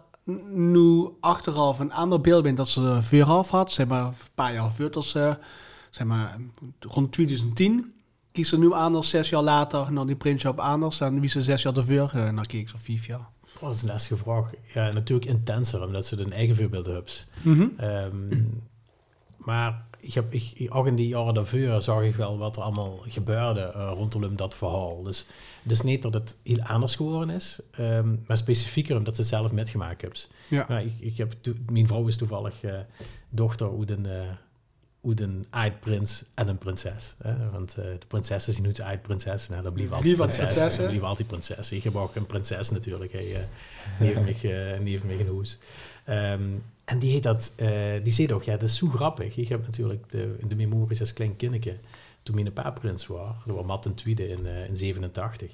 nu 0.54 1.08
achteraf 1.20 1.80
een 1.80 1.94
ander 1.94 2.22
beeld 2.22 2.44
bij 2.44 2.54
dat 2.54 2.68
ze 2.68 2.82
de 2.82 3.04
vuur 3.04 3.26
af 3.26 3.50
had, 3.50 3.72
zeg 3.72 3.88
maar 3.88 4.06
een 4.06 4.14
paar 4.36 4.54
jaar 4.54 4.72
voor 4.72 5.04
ze, 5.04 5.38
zeg 5.90 6.08
maar 6.08 6.38
rond 6.80 7.12
2010. 7.12 7.94
Kies 8.32 8.50
ze 8.50 8.58
nu 8.58 8.72
anders, 8.72 9.10
zes 9.10 9.30
jaar 9.30 9.42
later, 9.42 9.94
naar 9.94 10.06
die 10.06 10.16
printshop 10.16 10.60
anders, 10.60 10.98
dan 10.98 11.20
wie 11.20 11.30
ze 11.30 11.42
zes 11.42 11.62
jaar 11.62 11.78
ervoor, 11.78 12.12
uh, 12.16 12.30
naar 12.30 12.48
keek 12.48 12.72
of 12.74 12.82
vijf 12.82 13.06
jaar. 13.06 13.30
Oh, 13.56 13.62
dat 13.62 13.76
is 13.76 13.82
een 13.82 13.88
lastige 13.88 14.18
vraag. 14.18 14.52
Ja, 14.74 14.92
natuurlijk 14.92 15.30
intenser, 15.30 15.84
omdat 15.84 16.06
ze 16.06 16.16
hun 16.16 16.34
eigen 16.34 16.56
voorbeelden 16.56 16.94
hebben. 16.94 17.78
Ehm, 17.78 18.44
maar 19.38 19.87
ik 20.08 20.14
heb, 20.14 20.34
ik, 20.34 20.76
ook 20.76 20.88
in 20.88 20.96
die 20.96 21.08
jaren 21.08 21.34
daarvoor 21.34 21.82
zag 21.82 22.02
ik 22.04 22.16
wel 22.16 22.38
wat 22.38 22.56
er 22.56 22.62
allemaal 22.62 22.98
gebeurde 23.08 23.62
eh, 23.62 23.92
rondom 23.96 24.36
dat 24.36 24.56
verhaal. 24.56 25.04
Dus 25.04 25.26
het 25.64 25.72
is 25.72 25.82
niet 25.82 26.02
dat 26.02 26.14
het 26.14 26.38
heel 26.44 26.62
anders 26.62 26.96
geworden 26.96 27.30
is, 27.36 27.60
ehm, 27.72 28.16
maar 28.28 28.38
specifieker 28.38 28.98
omdat 28.98 29.16
ze 29.16 29.22
het 29.22 29.30
zelf 29.30 29.52
metgemaakt 29.52 30.02
hebben. 30.02 30.20
Ja. 30.48 30.80
Ik, 30.80 30.94
ik 31.00 31.18
heb 31.18 31.34
mijn 31.72 31.88
vrouw 31.88 32.08
is 32.08 32.18
toevallig 32.18 32.64
eh, 32.64 32.80
dochter 33.32 33.68
hoe 33.68 33.86
een, 35.22 35.46
eindprins 35.50 36.24
en 36.34 36.48
een 36.48 36.58
prinses. 36.58 37.16
Hè? 37.24 37.50
Want 37.50 37.76
de 37.76 37.98
prinses 38.08 38.48
is 38.48 38.60
nu 38.60 38.72
de 38.72 38.84
eindprinses. 38.84 39.50
Nou, 39.50 39.64
dat 39.64 39.74
blijft 39.74 39.92
altijd 39.94 40.16
Blijft 40.16 40.38
altijd 40.38 40.48
prinses. 40.48 40.58
prinses, 40.58 40.78
hè? 40.78 40.84
Dat 40.84 40.92
blijft 40.92 41.10
altijd 41.10 41.28
prinses. 41.28 41.72
Ik 41.72 41.84
heb 41.84 41.96
ook 41.96 42.16
een 42.16 42.26
prinses 42.26 42.70
natuurlijk. 42.70 43.12
Hè? 43.12 43.20
eh, 43.20 43.42
Die 44.00 44.08
heeft 44.08 44.20
in. 45.20 45.58
Ehm, 46.04 46.42
en 46.88 47.00
die 47.00 47.12
heet 47.12 47.24
dat, 47.24 47.54
eh, 47.56 47.70
die 48.04 48.14
zei 48.14 48.34
ook, 48.34 48.44
ja, 48.44 48.58
dat 48.58 48.70
is 48.70 48.78
zo 48.78 48.88
grappig. 48.88 49.38
Ik 49.38 49.48
heb 49.48 49.66
natuurlijk 49.66 50.10
de, 50.10 50.38
de 50.48 50.56
memories 50.56 51.00
als 51.00 51.14
klein 51.14 51.36
kindje, 51.36 51.78
toen 52.24 52.36
mijn 52.36 52.54
pa 52.54 52.72
prins 52.72 53.08
was, 53.08 53.36
dat 53.46 53.56
was 53.56 53.66
Matt 53.66 53.86
een 53.86 53.94
tweede 53.94 54.28
in, 54.28 54.46
eh, 54.46 54.68
in 54.68 54.78
87. 54.78 55.52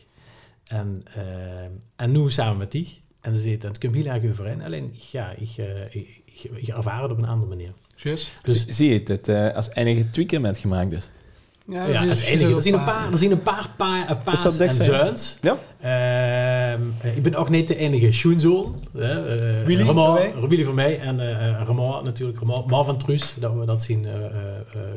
En, 0.64 1.04
eh, 1.14 1.64
en 1.96 2.12
nu 2.12 2.32
samen 2.32 2.58
met 2.58 2.72
die. 2.72 3.02
En 3.22 3.36
ze 3.36 3.42
zei, 3.42 3.58
het 3.58 3.78
komt 3.78 3.96
heel 3.96 4.06
erg 4.06 4.26
overeen. 4.26 4.62
Alleen, 4.62 4.94
ja, 5.12 5.32
ik, 5.32 5.50
ik, 5.90 6.22
ik, 6.26 6.52
ik 6.54 6.68
ervaar 6.68 7.02
het 7.02 7.12
op 7.12 7.18
een 7.18 7.28
andere 7.28 7.50
manier. 7.50 7.74
Dus- 8.44 8.66
Zie- 8.68 8.94
je 8.94 9.00
het 9.00 9.08
het, 9.26 9.56
als 9.56 9.74
enige 9.74 10.10
tweaker 10.10 10.42
met 10.42 10.58
gemaakt 10.58 10.90
dus? 10.90 11.10
Ja, 11.68 11.86
Ja, 11.86 12.06
dat 12.06 12.16
is 12.16 12.22
enige. 12.24 12.54
Er 12.54 12.62
zijn 12.62 12.74
een 12.74 12.84
paar, 12.84 13.12
er 13.12 13.18
zijn 13.18 13.32
een 13.32 13.42
paar 13.42 13.70
pa, 13.78 14.08
eh, 14.08 14.16
pa's 14.24 14.44
dat 14.44 14.58
en 14.58 14.72
zuins. 14.74 15.38
Ja. 15.42 15.58
Ehm, 15.80 16.82
eh, 17.02 17.18
ik 17.18 17.24
ben 17.24 17.36
ook 17.36 17.50
niet 17.50 17.68
de 17.68 17.76
enige 17.76 18.12
schoenzoon. 18.12 18.80
Uh, 18.96 19.64
Willy 19.66 19.84
voor 19.84 20.14
mij? 20.14 20.34
Willy 20.48 20.64
voor 20.64 20.74
mij. 20.74 21.00
En 21.00 21.20
uh, 21.20 21.62
Ramon 21.66 22.04
natuurlijk. 22.04 22.40
Ramon, 22.40 22.68
Mar 22.68 22.86
van 22.86 22.98
Truus. 22.98 23.36
Dat 23.40 23.54
we 23.54 23.66
dat 23.66 23.84
zien. 23.84 24.04
Uh, 24.04 24.14
uh, 24.14 24.22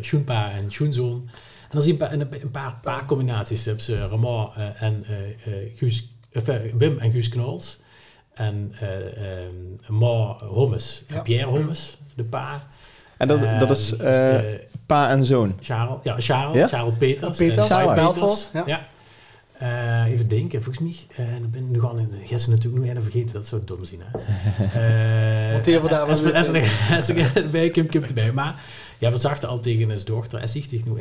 schoenpa 0.01 0.51
en 0.51 0.71
schoenzoon. 0.73 1.29
En 1.63 1.73
dan 1.73 1.83
zie 1.83 1.97
je 1.97 2.03
een 2.03 2.29
paar, 2.29 2.41
een 2.43 2.51
paar 2.51 2.79
pa-combinaties. 2.83 3.65
Je 3.65 3.71
hebt 3.71 3.89
uh, 3.89 3.99
Ramon 3.99 4.49
uh, 4.59 4.83
en 4.83 5.05
uh, 5.11 5.55
Guus, 5.77 6.09
uh, 6.33 6.43
Wim 6.79 6.99
en 6.99 7.13
Guus 7.13 7.29
Knols. 7.29 7.81
En 8.35 8.75
uh, 8.83 8.89
um, 9.45 9.99
Mar 9.99 10.45
Hommes 10.45 11.05
en 11.09 11.15
Ja. 11.15 11.23
Pierre 11.23 11.47
Hommes. 11.47 11.97
De 12.15 12.25
pa. 12.25 12.61
En 13.17 13.29
dat, 13.29 13.59
dat 13.59 13.71
is 13.71 13.89
dus, 13.89 13.99
eh, 13.99 14.41
pa 14.87 15.11
en 15.11 15.25
zoon. 15.25 15.55
Charles, 15.61 15.99
ja, 16.03 16.15
Charles, 16.19 16.57
Ja? 16.57 16.69
Charles 16.69 16.95
Peters. 16.99 17.37
Peters, 17.37 17.69
en 17.69 17.77
Charles 17.77 18.13
Peters. 18.15 18.49
ja. 18.53 18.63
Ja. 18.67 18.87
Eh, 19.59 20.13
even 20.13 20.29
denken, 20.29 20.63
volgens 20.63 21.07
mij, 21.17 21.27
uh, 21.27 21.33
dan 21.41 21.51
ben 21.51 21.61
ik 21.63 21.69
nu 21.69 21.81
gewoon 21.81 21.99
in 21.99 22.11
de 22.11 22.27
gisteren 22.27 22.57
natuurlijk 22.59 22.85
nu 22.85 22.91
even 22.91 23.03
vergeten, 23.03 23.33
dat 23.33 23.47
zou 23.47 23.63
dom 23.65 23.85
zien. 23.85 24.01
Hè? 24.05 24.19
Uh, 25.47 25.53
Monteren 25.53 25.83
we 25.83 25.89
daar 25.89 26.07
wel 26.07 26.09
als, 26.09 27.09
ik 27.09 27.17
erbij 27.35 27.71
kom, 27.71 27.91
komt 27.91 28.07
erbij. 28.07 28.33
Maar 28.33 28.61
ja, 28.99 29.11
we 29.11 29.19
zagen 29.19 29.49
al 29.49 29.61
tegen 29.61 29.89
zijn 29.89 30.17
dochter, 30.17 30.39
hij 30.39 30.47
zegt 30.49 30.71
zich 30.71 30.85
nu 30.85 31.01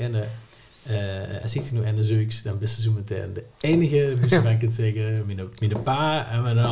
uh, 0.87 0.93
hij 1.39 1.47
zegt 1.47 1.71
nu 1.71 1.85
in 1.85 1.95
de 1.95 2.03
zeuks, 2.03 2.41
dan 2.41 2.59
best 2.59 2.81
zo 2.81 2.91
meteen 2.91 3.33
de 3.33 3.43
enige, 3.59 4.13
moest 4.21 4.33
ik 4.33 4.61
het 4.61 4.73
zeggen, 4.73 5.23
met 5.27 5.37
een, 5.37 5.71
een 5.71 5.83
pa 5.83 6.27
en 6.31 6.41
met 6.41 6.57
een 6.57 6.63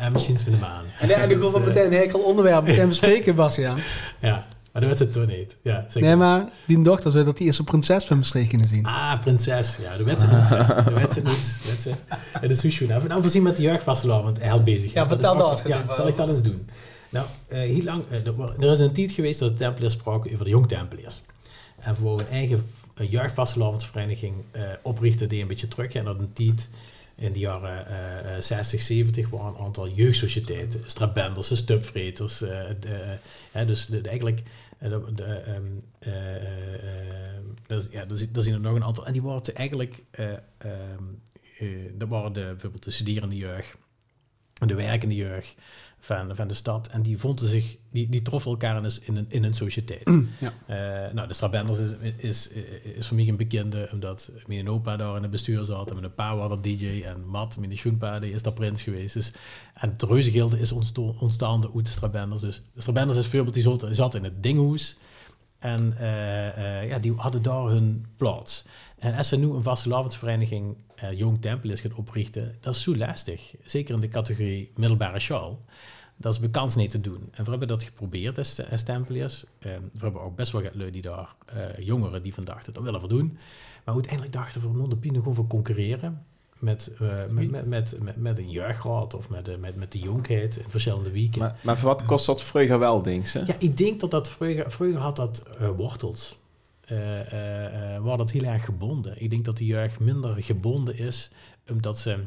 en 0.00 0.12
misschien 0.12 0.34
met 0.34 0.46
een 0.46 0.58
maan. 0.58 0.84
En, 1.00 1.10
en 1.10 1.28
dan 1.28 1.38
Dus, 1.38 1.50
gaan 1.50 1.52
we 1.52 1.58
eh, 1.58 1.74
meteen 1.74 1.92
een 1.92 1.98
hekel 1.98 2.20
onderwerp 2.20 2.64
meteen 2.64 2.88
bespreken, 2.88 3.34
Bastiaan. 3.34 3.78
Ja, 4.20 4.46
maar 4.74 4.82
dat 4.82 4.90
was 4.90 4.98
het 4.98 5.12
toch 5.12 5.26
niet. 5.26 5.56
Ja, 5.62 5.84
zeg 5.88 6.02
Nee, 6.02 6.16
maar. 6.16 6.48
die 6.66 6.82
dochter 6.82 7.10
zou 7.10 7.24
dat 7.24 7.36
die 7.36 7.46
eerste 7.46 7.64
prinses 7.64 8.04
van 8.04 8.16
Maastricht 8.16 8.48
kunnen 8.48 8.68
zien. 8.68 8.86
Ah, 8.86 9.20
prinses. 9.20 9.76
Ja, 9.82 9.96
dat 9.96 10.06
weet 10.06 10.20
ze 10.20 10.26
niet. 10.28 10.48
ja. 10.48 10.66
Dat 10.82 10.92
weet 10.92 11.12
ze 11.12 11.20
niet. 11.22 11.58
Ze. 11.80 11.92
Het 12.40 12.64
is. 12.64 12.80
Nou, 12.80 13.06
nou 13.08 13.20
voorzien 13.22 13.42
met 13.42 13.56
de 13.56 13.62
jeugdvastelavond, 13.62 14.24
want 14.24 14.38
hij 14.40 14.48
had 14.48 14.64
bezig. 14.64 14.92
Ja, 14.92 15.08
vertel 15.08 15.36
dat 15.36 15.64
Ja, 15.66 15.82
even 15.82 15.94
zal 15.94 16.08
ik 16.08 16.16
dat 16.16 16.28
eens 16.28 16.42
doen. 16.42 16.68
Nou, 17.08 17.26
eh, 17.48 17.58
heel 17.58 17.82
lang, 17.82 18.04
eh, 18.10 18.64
er, 18.64 18.70
is 18.70 18.78
een 18.80 18.92
tijd 18.92 19.12
geweest 19.12 19.38
dat 19.40 19.50
de 19.50 19.56
Templiers 19.64 19.92
spraken 19.92 20.32
over 20.32 20.44
de 20.44 20.50
jong-Templiers. 20.50 21.20
En 21.80 21.96
voor 21.96 22.20
een 22.20 22.28
eigen 22.28 22.66
jeugdvastelavondsvereniging 23.48 24.34
eh 24.50 24.62
oprichten 24.82 25.28
die 25.28 25.42
een 25.42 25.48
beetje 25.48 25.68
terug. 25.68 25.92
En 25.92 26.04
dat 26.04 26.18
een 26.18 26.32
tijd 26.32 26.68
in 27.16 27.32
de 27.32 27.38
jaren 27.38 27.86
eh, 27.88 28.34
eh, 28.36 28.40
60, 28.42 28.82
70 28.82 29.28
waren 29.30 29.46
een 29.58 29.64
aantal 29.64 29.88
jeugdsociëteiten. 29.88 30.80
Strabenders, 30.86 31.48
de 31.48 31.56
stupvreters. 31.56 32.42
eh, 32.42 32.48
de, 32.80 33.16
hè, 33.52 33.64
dus 33.66 33.86
de, 33.86 34.00
de- 34.00 34.08
eigenlijk... 34.08 34.42
eh, 34.84 34.90
de, 34.90 35.14
de, 35.14 35.24
eh, 35.24 35.56
eh, 35.98 37.34
eh, 37.36 37.40
dus, 37.66 37.88
ja, 37.90 38.00
er, 38.08 38.16
zi- 38.18 38.28
er 38.34 38.60
nog 38.60 38.74
een 38.74 38.84
aantal. 38.84 39.06
En 39.06 39.12
die 39.12 39.22
waren 39.22 39.54
eigenlijk... 39.54 40.02
eh 40.10 40.32
ehm, 40.58 41.02
eh, 41.58 41.68
dat 41.94 42.08
waren 42.08 42.32
de, 42.32 42.40
bijvoorbeeld 42.40 42.84
de 42.84 42.90
studerende 42.90 43.36
jeugd. 43.36 43.76
en 44.60 44.66
De 44.66 44.74
werkende 44.74 45.14
jeugd 45.14 45.54
van, 46.04 46.36
van 46.36 46.48
de 46.48 46.54
stad. 46.54 46.88
En 46.88 47.02
die 47.02 47.18
vonden 47.18 47.48
zich... 47.48 47.76
Die, 47.90 48.08
die 48.08 48.22
troffen 48.22 48.50
elkaar 48.50 48.76
in, 48.76 49.16
een- 49.16 49.26
in, 49.28 49.44
een, 49.44 49.54
sociëteit. 49.54 50.10
Ja. 50.40 50.52
Eh, 50.66 51.14
nou, 51.14 51.28
de 51.28 51.34
Strabenders 51.34 51.78
is, 51.78 51.94
is, 52.16 52.48
is 52.82 53.06
voor 53.06 53.16
mij 53.16 53.28
een 53.28 53.36
bekende, 53.36 53.88
omdat 53.92 54.32
mijn 54.46 54.68
opa 54.68 54.96
daar 54.96 55.16
in 55.16 55.22
het 55.22 55.30
bestuur 55.30 55.64
zat 55.64 55.90
en 55.90 56.00
mijn 56.00 56.14
pa 56.14 56.36
was 56.36 56.50
er 56.50 56.62
DJ 56.62 57.02
en 57.06 57.26
Matt, 57.26 57.58
mijn 57.58 57.76
schoenpa, 57.76 58.18
die 58.18 58.32
is 58.32 58.42
daar 58.42 58.52
prins 58.52 58.82
geweest. 58.82 59.14
Dus, 59.14 59.32
en 59.74 59.88
het 59.88 60.02
reuzengilde 60.02 60.58
is 60.58 60.72
ontstaan 61.18 61.64
uit 61.74 61.84
de 61.84 61.90
Strabenders. 61.90 62.40
Dus 62.40 62.62
de 62.74 62.80
Strabenders 62.80 63.18
is 63.18 63.28
bijvoorbeeld, 63.28 63.84
die 63.84 63.94
zat, 63.94 64.14
in 64.14 64.24
het 64.24 64.42
Dinghoes 64.42 64.96
en 65.58 65.94
eh, 65.98 66.80
eh, 66.82 66.88
ja, 66.88 66.98
die 66.98 67.12
hadden 67.16 67.42
daar 67.42 67.64
hun 67.64 68.06
plaats. 68.16 68.64
En 68.98 69.14
als 69.14 69.28
ze 69.28 69.36
nu 69.38 69.50
een 69.50 69.62
vastelavondvereniging 69.62 70.76
uh, 71.04 71.12
Jong 71.18 71.40
Tempeliers 71.40 71.80
gaat 71.80 71.94
oprichten, 71.94 72.56
dat 72.60 72.74
is 72.74 72.82
zo 72.82 72.96
lastig. 72.96 73.54
Zeker 73.64 73.94
in 73.94 74.00
de 74.00 74.08
categorie 74.08 74.72
middelbare 74.76 75.20
school. 75.20 75.64
Dat 76.16 76.32
is 76.32 76.40
bekans 76.40 76.74
niet 76.74 76.90
te 76.90 77.00
doen. 77.00 77.28
En 77.30 77.44
we 77.44 77.50
hebben 77.50 77.68
dat 77.68 77.82
geprobeerd 77.82 78.38
als, 78.38 78.70
als 78.70 78.82
Tempeliers. 78.82 79.44
Ehm, 79.58 79.80
we 79.92 79.98
hebben 79.98 80.22
ook 80.22 80.36
best 80.36 80.52
wel 80.52 80.62
lui 80.72 80.90
die 80.90 81.02
daar, 81.02 81.34
uh, 81.56 81.86
jongeren 81.86 82.22
die 82.22 82.34
van 82.34 82.44
dachten, 82.44 82.72
dat 82.72 82.82
willen 82.82 83.00
we 83.00 83.08
doen. 83.08 83.38
Maar 83.84 83.94
uiteindelijk 83.94 84.32
dachten 84.32 84.60
we, 84.60 84.68
non 84.76 84.88
de 84.88 84.96
Pino 84.96 85.18
gewoon 85.18 85.34
voor 85.34 85.46
concurreren. 85.46 86.26
Met, 86.58 86.96
uh, 87.02 87.08
met, 87.28 87.50
met, 87.50 87.66
met, 87.66 87.98
met, 88.00 88.16
met, 88.16 88.38
een 88.38 88.50
jeugdraad 88.50 89.14
of 89.14 89.28
met, 89.28 89.60
met, 89.60 89.76
met 89.76 89.92
de 89.92 89.98
jonkheid 89.98 90.56
in 90.56 90.70
verschillende 90.70 91.10
weken. 91.10 91.40
Maar, 91.40 91.58
maar 91.62 91.78
voor 91.78 91.88
wat 91.88 92.04
kost 92.04 92.26
dat 92.26 92.42
vroeger 92.42 92.78
wel, 92.78 93.02
denk 93.02 93.26
je? 93.26 93.42
Ja, 93.46 93.56
ik 93.58 93.76
denk 93.76 94.00
dat 94.00 94.10
dat 94.10 94.28
vroeger, 94.28 94.70
vroeger 94.70 95.00
had 95.00 95.16
dat 95.16 95.46
uh, 95.60 95.68
wortels. 95.68 96.38
Waar 98.00 98.16
dat 98.16 98.30
heel 98.30 98.42
erg 98.42 98.64
gebonden. 98.64 99.22
Ik 99.22 99.30
denk 99.30 99.44
dat 99.44 99.56
de 99.56 99.66
jeugd 99.66 100.00
minder 100.00 100.42
gebonden 100.42 100.98
is, 100.98 101.30
omdat 101.68 101.98
ze 101.98 102.26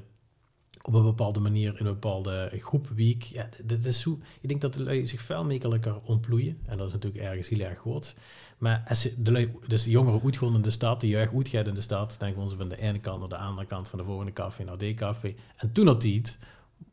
op 0.87 0.93
een 0.93 1.03
bepaalde 1.03 1.39
manier 1.39 1.79
in 1.79 1.85
een 1.85 1.93
bepaalde 1.93 2.51
groep 2.57 2.87
week. 2.87 3.23
Ja, 3.23 3.49
dat 3.63 3.85
is 3.85 4.01
zo. 4.01 4.19
Ik 4.41 4.49
denk 4.49 4.61
dat 4.61 4.73
de 4.73 4.83
lui 4.83 5.07
zich 5.07 5.21
veel 5.21 5.45
makkelijker 5.45 5.99
ontploeien. 6.03 6.59
En 6.65 6.77
dat 6.77 6.87
is 6.87 6.93
natuurlijk 6.93 7.23
ergens 7.23 7.49
heel 7.49 7.59
erg 7.59 7.79
groot. 7.79 8.15
Maar 8.57 8.83
als 8.87 9.09
de 9.17 9.31
lui, 9.31 9.51
dus 9.67 9.83
de 9.83 9.89
jongeren 9.89 10.21
uitgaan 10.23 10.55
in 10.55 10.61
de 10.61 10.69
stad, 10.69 11.01
de 11.01 11.07
jeugd 11.07 11.33
uitgaat 11.33 11.67
in 11.67 11.73
de 11.73 11.81
stad, 11.81 12.15
dan 12.19 12.33
gaan 12.33 12.49
ze 12.49 12.55
van 12.55 12.69
de 12.69 12.77
ene 12.77 12.99
kant 12.99 13.19
naar 13.19 13.29
de 13.29 13.37
andere 13.37 13.67
kant, 13.67 13.89
van 13.89 13.99
de 13.99 14.05
volgende 14.05 14.33
café 14.33 14.63
naar 14.63 14.77
de 14.77 14.93
café. 14.93 15.35
En 15.55 15.71
toen 15.71 15.87
had 15.87 16.03
hij 16.03 16.23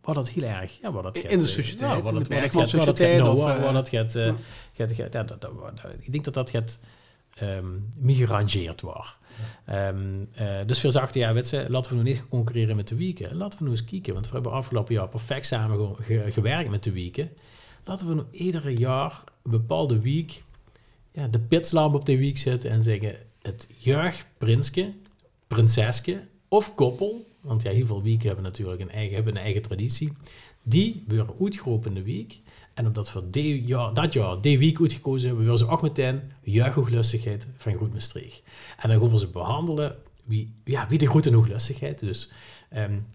wat 0.01 0.15
dat 0.15 0.31
heel 0.31 0.43
erg, 0.43 0.79
ja, 0.81 0.93
wat 0.93 1.03
dat 1.03 1.19
in 1.19 1.39
de 1.39 1.47
sociëteit, 1.47 1.91
ja, 1.91 2.01
wat 2.01 2.29
dat, 2.29 2.69
sociëteit 2.69 3.19
nou, 3.19 3.37
wat 3.37 3.49
eh, 3.49 3.85
gaat, 3.85 4.13
dat, 5.29 5.49
ik 6.01 6.13
denk 6.13 6.25
dat 6.25 6.35
dat 6.35 6.51
gaat 6.51 6.81
um, 7.43 7.89
gerangeerd 8.07 8.81
wordt. 8.81 9.19
Um, 9.71 10.29
uh, 10.41 10.59
dus 10.67 10.81
we 10.81 10.91
zachten, 10.91 11.21
ja, 11.21 11.33
laten 11.69 11.91
we 11.91 11.97
nu 11.97 12.03
niet 12.03 12.17
gaan 12.17 12.29
concurreren 12.29 12.77
met 12.77 12.89
de 12.89 12.97
weken. 12.97 13.37
Laten 13.37 13.59
we 13.59 13.65
nu 13.65 13.71
eens 13.71 13.85
kijken, 13.85 14.15
want 14.15 14.27
we 14.27 14.35
hebben 14.35 14.53
afgelopen 14.53 14.95
jaar 14.95 15.09
perfect 15.09 15.47
samen 15.47 15.97
ge 15.97 16.03
ge 16.03 16.31
gewerkt 16.31 16.71
met 16.71 16.85
de 16.85 16.93
weken. 16.93 17.31
Laten 17.85 18.09
we 18.09 18.15
nu 18.15 18.23
iedere 18.31 18.77
jaar 18.77 19.23
een 19.43 19.51
bepaalde 19.51 20.01
week 20.01 20.43
ja, 21.13 21.29
de 21.29 21.41
pitslamp 21.41 21.95
op 21.95 22.05
de 22.05 22.19
week 22.19 22.39
zetten 22.39 22.71
en 22.71 22.83
zeggen: 22.83 23.17
het 23.43 23.69
jeugdprinske, 23.77 24.93
prinseske 25.47 26.23
of 26.49 26.75
koppel, 26.75 27.27
want 27.41 27.63
ja, 27.63 27.71
heel 27.71 27.87
veel 27.87 28.03
weken 28.03 28.27
hebben 28.27 28.45
natuurlijk 28.45 28.81
een 28.81 28.91
eigen, 28.91 29.15
hebben 29.15 29.37
een 29.37 29.43
eigen 29.43 29.63
traditie, 29.63 30.13
die 30.63 31.05
worden 31.09 31.35
uitgeroepen 31.41 31.89
in 31.89 31.95
de 31.95 32.13
week. 32.13 32.39
En 32.75 32.87
omdat 32.87 33.13
we 33.13 33.31
die 33.31 33.65
jaar, 33.65 33.95
dat 33.95 34.13
jaar, 34.13 34.41
die 34.41 34.59
week 34.59 34.81
uitgekozen 34.81 35.27
hebben, 35.27 35.45
willen 35.45 35.59
ze 35.59 35.69
ook 35.69 35.83
meteen 35.83 36.21
jeugdhooglustigheid 36.43 37.49
van 37.57 37.75
Goed 37.75 37.93
Maastricht. 37.93 38.43
En 38.77 38.89
dan 38.89 39.01
gaan 39.01 39.11
we 39.11 39.19
ze 39.19 39.29
behandelen 39.29 39.97
wie, 40.25 40.55
ja, 40.65 40.89
wie 40.89 40.99
de 40.99 41.21
en 41.23 41.33
hooglustigheid. 41.33 41.99
Dus 41.99 42.31
um, 42.77 43.07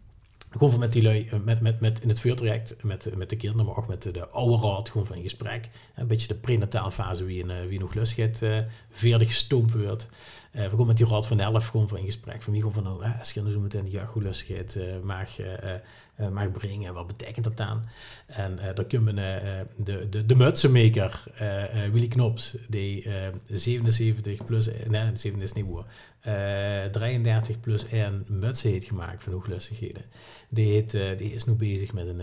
gewoon 0.50 0.70
van 0.70 0.80
met 0.80 0.94
die 0.94 1.04
lui, 1.04 1.30
met, 1.44 1.62
met, 1.62 1.80
met 1.80 2.02
in 2.02 2.10
het 2.10 2.20
vuurtraject, 2.20 2.84
met, 2.84 3.16
met 3.16 3.30
de 3.30 3.36
kinderen, 3.36 3.66
maar 3.66 3.78
ook 3.78 3.88
met 3.88 4.02
de, 4.02 4.12
de 4.12 4.28
oude 4.28 4.68
raad, 4.68 4.90
gewoon 4.90 5.08
van 5.08 5.16
in 5.16 5.24
gesprek. 5.24 5.70
Een 5.96 6.08
beetje 6.08 6.28
de 6.28 6.36
prenatale 6.36 6.92
fase, 6.92 7.26
wie, 7.26 7.44
in, 7.44 7.68
wie 7.68 7.80
nog 7.80 7.94
lustigheid 7.94 8.42
uh, 8.42 8.60
veerdig 8.90 9.28
gestoomd 9.28 9.74
wordt. 9.74 10.10
Uh, 10.56 10.70
we 10.70 10.78
gaan 10.78 10.88
met 10.88 10.98
die 10.98 11.08
raad 11.08 11.28
van 11.28 11.40
11 11.40 11.68
gewoon 11.68 11.88
voor 11.88 11.98
in 11.98 12.06
gesprek. 12.06 12.42
Van 12.42 12.54
wie 12.54 12.62
gewoon 12.62 12.84
van, 12.84 12.84
nou, 12.84 13.18
als 13.20 13.32
je 13.32 13.52
zo 13.52 13.60
meteen 13.60 13.84
de 13.84 13.90
jeugdhooglustigheid 13.90 14.76
uh, 14.76 14.84
mag, 15.04 15.40
uh, 15.40 16.30
mag 16.30 16.52
brengen, 16.52 16.94
wat 16.94 17.08
betekent 17.08 17.44
dat 17.44 17.58
dan? 17.58 17.84
En 18.26 18.60
daar 18.76 18.86
kunnen 18.86 19.16
de, 19.16 20.08
de, 20.10 20.26
de 20.26 20.36
mutsenmaker, 20.36 21.24
Willy 21.92 22.08
Knops, 22.08 22.58
die 22.68 23.08
77 23.48 24.46
plus, 24.46 24.70
nee, 24.88 25.10
7 25.14 25.42
is 25.42 25.54
niet 25.54 25.66
hoor, 25.66 25.86
33 26.92 27.60
plus 27.60 27.88
1 27.88 28.26
mutsen 28.28 28.72
heeft 28.72 28.88
gemaakt 28.88 29.24
van 29.24 29.34
hooglustigheden. 29.34 30.04
Die, 30.50 30.72
heet, 30.72 30.92
die 30.92 31.34
is 31.34 31.46
nu 31.46 31.54
bezig 31.54 31.94
met 31.94 32.08
een, 32.08 32.22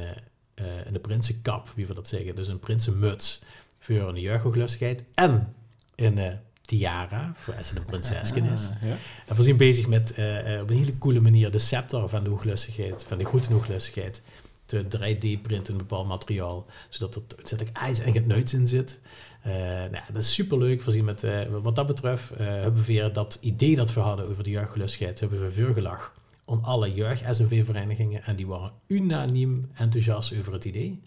een 0.95 1.01
prinsenkap, 1.01 1.73
wie 1.75 1.87
we 1.87 1.95
dat 1.95 2.09
zeggen. 2.09 2.37
Dus 2.37 2.49
een 2.49 2.59
prinsenmuts 2.59 3.43
voor 3.79 4.09
een 4.09 4.21
jeugdhooglustigheid 4.21 5.05
en 5.15 5.55
een 5.95 6.39
tiara, 6.67 7.33
voor 7.35 7.55
als 7.55 7.69
ze 7.69 7.77
een 7.77 7.85
prinsesje 7.85 8.41
is. 8.41 8.71
Ah, 8.71 8.83
ja. 8.83 8.97
En 9.27 9.37
we 9.37 9.43
zijn 9.43 9.57
bezig 9.57 9.87
met 9.87 10.15
uh, 10.19 10.61
op 10.61 10.71
een 10.71 10.77
hele 10.77 10.99
coole 10.99 11.21
manier 11.21 11.51
de 11.51 11.59
scepter 11.59 12.09
van 12.09 12.25
de 12.25 12.31
hooglustigheid, 12.31 13.05
van 13.05 13.19
de 13.19 13.25
goede 13.25 13.53
hooglustigheid, 13.53 14.23
te 14.67 14.85
3D-printen 14.85 15.49
in 15.49 15.73
een 15.73 15.77
bepaald 15.77 16.09
materiaal, 16.09 16.67
zodat 16.89 17.15
er 17.17 17.61
er 17.61 17.67
ijs 17.73 18.01
en 18.01 18.13
het 18.13 18.27
nuits 18.27 18.55
in 18.55 18.67
zit. 18.67 19.01
Uh, 19.47 19.53
nou, 19.53 20.05
dat 20.13 20.23
is 20.23 20.35
superleuk. 20.35 20.83
We 20.83 20.91
zien 20.91 21.05
met, 21.05 21.25
uh, 21.25 21.41
wat 21.63 21.77
dat 21.77 21.87
betreft 21.87 22.29
hebben 22.37 22.75
we 22.75 22.85
weer 22.85 23.13
dat 23.13 23.39
idee 23.41 23.77
dat 23.77 23.95
we 23.95 24.01
hadden 24.01 24.29
over 24.29 24.45
de 24.45 24.51
jeugdgelustigheid, 24.51 25.21
hebben 25.21 25.43
we 25.43 25.51
voorgelag 25.51 26.15
aan 26.47 26.63
alle 26.63 26.93
jeugd-SNV-verenigingen 26.93 28.23
en 28.23 28.37
die 28.37 28.47
waren 28.47 28.73
unaniem 28.87 29.71
enthousiast 29.75 30.39
over 30.39 30.53
het 30.53 30.65
idee. 30.65 31.03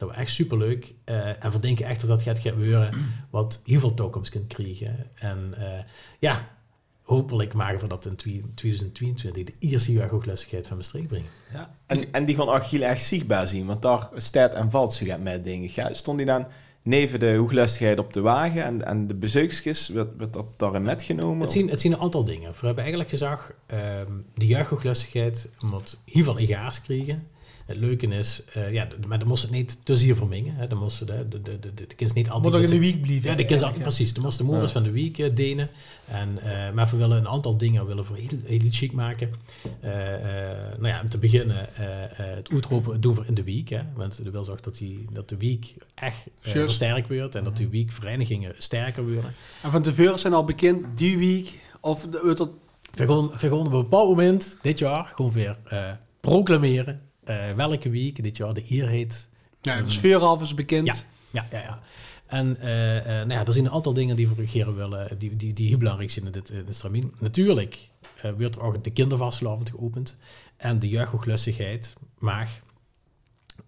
Dat 0.00 0.08
was 0.08 0.18
echt 0.18 0.32
superleuk. 0.32 0.94
Uh, 1.04 1.44
en 1.44 1.50
we 1.50 1.58
denken 1.58 1.86
echt 1.86 2.00
dat 2.00 2.08
dat 2.08 2.22
gaat 2.22 2.38
gebeuren, 2.38 2.94
wat 3.30 3.62
heel 3.64 3.80
veel 3.80 3.94
toekomst 3.94 4.30
kunt 4.30 4.46
krijgen. 4.46 5.06
En 5.14 5.54
uh, 5.58 5.64
ja, 6.18 6.48
hopelijk 7.02 7.54
maken 7.54 7.80
we 7.80 7.86
dat 7.86 8.06
in 8.06 8.16
2022 8.54 9.44
de 9.44 9.52
eerste 9.58 9.92
jeugdhooglustigheid 9.92 10.66
van 10.66 10.76
Maastricht 10.76 11.08
brengen. 11.08 11.28
Ja. 11.52 11.76
En, 11.86 12.12
en 12.12 12.24
die 12.24 12.36
gaan 12.36 12.48
ook 12.48 12.62
heel 12.62 12.82
erg 12.82 13.00
zichtbaar 13.00 13.48
zien, 13.48 13.66
want 13.66 13.82
daar 13.82 14.08
staat 14.14 14.54
en 14.54 14.70
valt 14.70 14.94
ze 14.94 15.18
met 15.18 15.44
dingen. 15.44 15.70
Ja, 15.72 15.92
stond 15.92 16.16
die 16.16 16.26
dan 16.26 16.46
neven 16.82 17.20
de 17.20 17.34
hooglustigheid 17.34 17.98
op 17.98 18.12
de 18.12 18.20
wagen 18.20 18.64
en, 18.64 18.84
en 18.84 19.06
de 19.06 19.14
bezoekjes, 19.14 19.88
werd, 19.88 20.16
werd 20.16 20.32
dat 20.32 20.46
daarin 20.56 20.82
metgenomen? 20.82 21.40
Het 21.40 21.52
zien, 21.52 21.68
het 21.68 21.80
zien 21.80 21.92
een 21.92 22.00
aantal 22.00 22.24
dingen. 22.24 22.50
We 22.50 22.66
hebben 22.66 22.84
eigenlijk 22.84 23.10
gezegd, 23.10 23.54
um, 24.06 24.26
de 24.34 24.46
jeugdhooglustigheid 24.46 25.50
moet 25.60 25.98
heel 26.04 26.24
veel 26.24 26.38
egaars 26.38 26.82
krijgen. 26.82 27.28
Het 27.70 27.78
leuke 27.78 28.06
is, 28.06 28.42
uh, 28.56 28.72
ja, 28.72 28.88
maar 29.06 29.18
dan 29.18 29.28
moest 29.28 29.42
het 29.42 29.50
niet 29.50 29.84
te 29.84 29.96
zeer 29.96 30.16
vermengen. 30.16 30.54
Hè. 30.54 30.66
Dan 30.66 30.78
moesten 30.78 31.06
de, 31.06 31.28
de, 31.28 31.42
de, 31.42 31.58
de, 31.58 31.74
de 31.74 31.86
kinderen 31.86 32.22
niet 32.22 32.30
altijd... 32.30 32.54
Moet 32.54 32.70
in 32.70 32.80
de 32.80 32.86
week 32.86 33.02
blijven. 33.02 33.30
Ja, 33.30 33.36
de 33.36 33.44
kinderen, 33.44 33.74
ja. 33.74 33.80
precies. 33.80 34.14
Dan 34.14 34.22
moesten 34.22 34.44
de 34.44 34.50
moeders 34.50 34.72
ja. 34.72 34.80
van 34.80 34.88
de 34.88 34.94
week 34.94 35.18
uh, 35.18 35.34
denen. 35.34 35.70
En, 36.04 36.38
uh, 36.44 36.70
maar 36.74 36.88
we 36.90 36.96
willen 36.96 37.16
een 37.16 37.28
aantal 37.28 37.56
dingen 37.56 37.86
willen 37.86 38.04
we 38.04 38.20
heel, 38.20 38.38
heel 38.44 38.70
chic 38.70 38.92
maken. 38.92 39.30
nou 40.78 40.86
ja, 40.86 41.00
om 41.02 41.08
te 41.08 41.18
beginnen, 41.18 41.68
het 41.72 42.48
uitroepen 42.50 43.00
doen 43.00 43.14
we 43.14 43.22
in 43.26 43.34
de 43.34 43.44
week. 43.44 43.68
Hè. 43.68 43.80
Want 43.94 44.24
de 44.24 44.30
wil 44.30 44.44
zorgt 44.44 44.64
dat, 44.64 44.78
die, 44.78 45.06
dat 45.12 45.28
de 45.28 45.36
week 45.36 45.74
echt 45.94 46.26
versterkt 46.40 47.08
wordt. 47.08 47.34
En 47.34 47.44
dat 47.44 47.56
de 47.56 47.68
week 47.68 47.92
verenigingen 47.92 48.54
sterker 48.58 49.12
worden. 49.12 49.32
En 49.62 49.70
van 49.70 49.82
tevoren 49.82 50.18
zijn 50.18 50.32
al 50.32 50.44
bekend, 50.44 50.98
die 50.98 51.18
week... 51.18 51.58
Of 51.80 52.06
dat... 52.08 52.50
We 52.94 53.06
gaan, 53.06 53.30
we 53.30 53.38
gaan 53.38 53.52
op 53.52 53.64
een 53.64 53.70
bepaald 53.70 54.08
moment, 54.08 54.58
dit 54.62 54.78
jaar, 54.78 55.12
gewoon 55.14 55.32
weer 55.32 55.56
proclameren 56.20 57.00
welke 57.56 57.90
week 57.90 58.22
dit 58.22 58.36
jaar 58.36 58.54
de 58.54 58.64
eerheid. 58.64 59.28
Ja, 59.60 59.82
de 59.82 59.90
sfeerhalf 59.90 60.42
is 60.42 60.54
bekend. 60.54 60.86
Ja, 60.86 60.94
ja, 61.30 61.46
ja. 61.50 61.62
ja. 61.62 61.78
En 62.30 62.56
uh, 62.60 62.96
uh, 62.96 63.04
nou 63.04 63.30
ja, 63.32 63.46
er 63.46 63.52
zijn 63.52 63.64
een 63.64 63.70
aantal 63.70 63.94
dingen 63.94 64.16
die 64.16 64.28
we 64.28 64.34
regeren 64.34 64.76
willen, 64.76 65.18
die, 65.18 65.36
die, 65.36 65.52
die 65.52 65.68
heel 65.68 65.78
belangrijk 65.78 66.10
zijn 66.10 66.26
in 66.26 66.32
dit, 66.32 66.50
in 66.50 66.64
dit 66.64 66.74
stramien. 66.74 67.14
Natuurlijk 67.18 67.88
uh, 68.24 68.32
wordt 68.38 68.56
er 68.56 68.62
ook 68.62 68.84
de 68.84 68.90
kindervastelavond 68.90 69.70
geopend 69.70 70.16
en 70.56 70.78
de 70.78 70.88
jeugdhooglustigheid 70.88 71.96
mag 72.18 72.48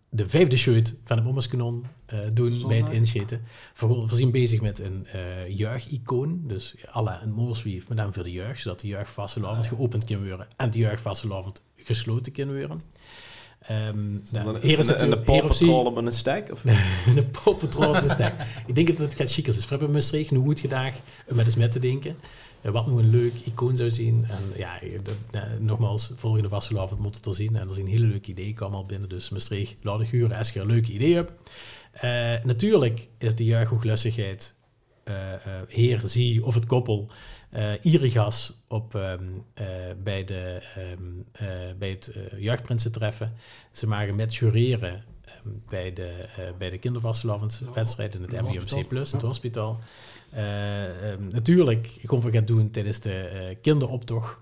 de 0.08 0.28
vijfde 0.28 0.56
shoot 0.56 0.94
van 1.04 1.16
de 1.16 1.22
bommerskanon 1.22 1.86
doen 2.32 2.50
Zondag. 2.50 2.68
bij 2.68 2.78
het 2.78 2.90
inscheten. 2.90 3.42
We 3.78 4.06
zijn 4.06 4.30
bezig 4.30 4.60
met 4.60 4.78
een 4.78 5.06
jeugdicoon, 5.48 6.40
dus 6.46 6.74
alle 6.90 7.18
een 7.22 7.32
moorswief, 7.32 7.88
maar 7.88 7.96
dan 7.96 8.14
voor 8.14 8.22
de 8.22 8.32
jeugd, 8.32 8.60
zodat 8.60 8.80
de 8.80 8.88
jeugdvastelavond 8.88 9.66
geopend 9.66 10.04
kan 10.04 10.28
worden 10.28 10.46
en 10.56 10.70
de 10.70 10.78
jeugdvastelavond 10.78 11.62
gesloten 11.76 12.32
kan 12.32 12.56
worden. 12.58 12.82
Um, 13.70 14.22
nou, 14.32 14.58
hier 14.60 14.78
is 14.78 14.88
een, 14.88 15.12
een 15.12 15.22
Paw 15.22 15.46
Patrol 15.46 15.84
op 15.84 15.96
een 15.96 16.12
stek? 16.12 16.52
Of? 16.52 16.64
een 16.64 17.30
Paw 17.42 17.58
Patrol 17.58 17.88
op 17.88 18.02
een 18.02 18.10
stek. 18.10 18.34
Ik 18.66 18.74
denk 18.74 18.86
dat 18.86 18.98
het 18.98 19.14
gaat 19.14 19.32
chiquer 19.32 19.56
is. 19.56 19.62
We 19.62 19.68
hebben 19.68 19.90
Maastricht 19.90 20.30
nu 20.30 20.38
goed 20.38 20.60
gedaan 20.60 20.92
om 21.28 21.36
met 21.36 21.44
eens 21.44 21.56
met 21.56 21.72
te 21.72 21.78
denken. 21.78 22.16
Wat 22.60 22.86
nu 22.86 22.98
een 22.98 23.10
leuk 23.10 23.34
icoon 23.44 23.76
zou 23.76 23.90
zien. 23.90 24.24
En 24.28 24.52
ja, 24.56 24.78
dat, 25.02 25.14
uh, 25.32 25.42
nogmaals, 25.58 26.12
volgende 26.16 26.48
vastelavond 26.48 27.00
moet 27.00 27.16
het 27.16 27.26
er 27.26 27.34
zien. 27.34 27.56
En 27.56 27.68
er 27.68 27.74
zijn 27.74 27.86
hele 27.86 28.06
leuke 28.06 28.30
ideeën 28.30 28.54
komen 28.54 28.78
al 28.78 28.86
binnen. 28.86 29.08
Dus 29.08 29.30
Maastricht, 29.30 29.76
laat 29.82 30.02
huren 30.02 30.36
als 30.36 30.50
je 30.50 30.60
een 30.60 30.66
leuke 30.66 30.92
idee 30.92 31.14
hebt. 31.14 31.32
Uh, 32.04 32.44
natuurlijk 32.44 33.08
is 33.18 33.34
de 33.34 33.44
jeugdhooglustigheid 33.44 34.54
uh, 35.08 35.14
heer, 35.68 36.00
zie 36.04 36.44
of 36.44 36.54
het 36.54 36.66
koppel 36.66 37.10
uh, 37.52 37.72
Irigas 37.82 38.64
op, 38.68 38.94
um, 38.94 39.44
uh, 39.60 39.66
bij, 40.02 40.24
de, 40.24 40.62
um, 40.98 41.24
uh, 41.42 41.48
bij 41.78 41.90
het 41.90 42.12
jeugdprinsen-treffen. 42.36 43.32
Ze 43.72 43.86
maken 43.86 44.14
met 44.14 44.34
jureren 44.34 45.04
um, 45.44 45.62
bij 45.68 45.92
de, 45.92 46.28
bij 46.58 46.70
de 46.70 46.78
kindervastelavondwedstrijd 46.78 48.14
in 48.14 48.22
het 48.22 48.32
MBMC 48.32 48.88
Plus, 48.88 49.12
het 49.12 49.22
hospitaal. 49.22 49.78
natuurlijk, 51.18 51.90
ik 52.00 52.08
kom 52.08 52.30
gaan 52.30 52.44
doen 52.44 52.70
tijdens 52.70 53.00
de 53.00 53.56
kinderoptocht. 53.62 54.36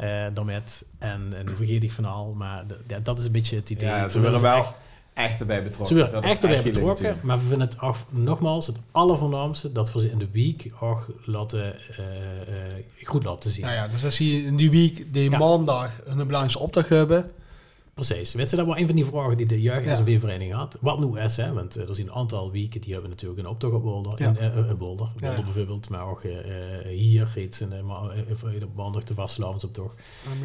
Uh, 0.00 0.26
daarmet. 0.34 0.86
En, 0.98 1.32
en 1.36 1.46
nu 1.46 1.56
vergeet 1.56 1.82
ik 1.82 1.92
van 1.92 2.04
al, 2.04 2.32
maar 2.32 2.64
dat 3.02 3.18
is 3.18 3.24
een 3.24 3.32
beetje 3.32 3.56
het 3.56 3.70
idee. 3.70 3.88
Ja, 3.88 4.08
ze 4.08 4.20
willen 4.20 4.40
wel 4.40 4.56
echt 4.56 4.80
erbij 5.18 5.62
betrokken. 5.62 5.86
Ze 5.86 5.94
werden 5.94 6.12
Dat 6.14 6.24
is 6.24 6.30
echt 6.30 6.42
erbij 6.42 6.62
betrokken, 6.62 6.88
natuurlijk. 6.88 7.22
maar 7.22 7.36
we 7.38 7.48
vinden 7.48 7.68
het 7.68 7.80
ook, 7.80 7.96
nogmaals 8.10 8.66
het 8.66 8.76
allervoornaamste 8.90 9.72
dat 9.72 9.92
we 9.92 10.00
ze 10.00 10.10
in 10.10 10.18
de 10.18 10.28
week 10.32 10.72
ook 10.80 11.06
laten, 11.24 11.74
eh, 11.74 12.04
eh, 12.66 12.72
goed 13.02 13.24
laten 13.24 13.50
zien. 13.50 13.64
Nou 13.64 13.74
ja, 13.76 13.88
dus 13.88 14.04
als 14.04 14.18
je 14.18 14.44
in 14.44 14.56
die 14.56 14.70
week, 14.70 15.12
die 15.12 15.30
Ja. 15.30 15.38
maandag, 15.38 15.90
een 16.04 16.16
belangrijkse 16.16 16.58
opdracht 16.58 16.88
hebben. 16.88 17.30
Precies. 17.98 18.32
Weet 18.32 18.50
je, 18.50 18.56
dat 18.56 18.66
was 18.66 18.76
een 18.78 18.86
van 18.86 18.94
die 18.94 19.04
vragen 19.04 19.36
die 19.36 19.46
de 19.46 19.60
jeugd. 19.60 19.96
SNV-vereniging 19.96 20.54
had. 20.54 20.78
Wat 20.80 20.98
nu 20.98 21.20
is, 21.20 21.36
hè? 21.36 21.52
want 21.52 21.76
eh, 21.76 21.88
er 21.88 21.94
zijn 21.94 22.06
een 22.06 22.12
aantal 22.12 22.50
weken 22.50 22.80
die 22.80 22.92
hebben 22.92 23.10
natuurlijk 23.10 23.40
een 23.40 23.46
optocht 23.46 23.74
op 23.74 23.82
Boulder. 23.82 24.12
Ja. 24.16 24.28
In, 24.28 24.36
eh, 24.36 24.46
eh, 24.46 24.56
in 24.56 24.76
Boulder, 24.78 25.08
Boulder 25.20 25.44
bijvoorbeeld, 25.44 25.88
maar 25.88 26.06
ook 26.06 26.22
hier 26.88 27.38
iets 27.38 27.60
in, 27.60 27.72
op 28.62 28.74
maandag 28.76 29.04
de 29.04 29.14
vastelavondsoptocht. 29.14 29.94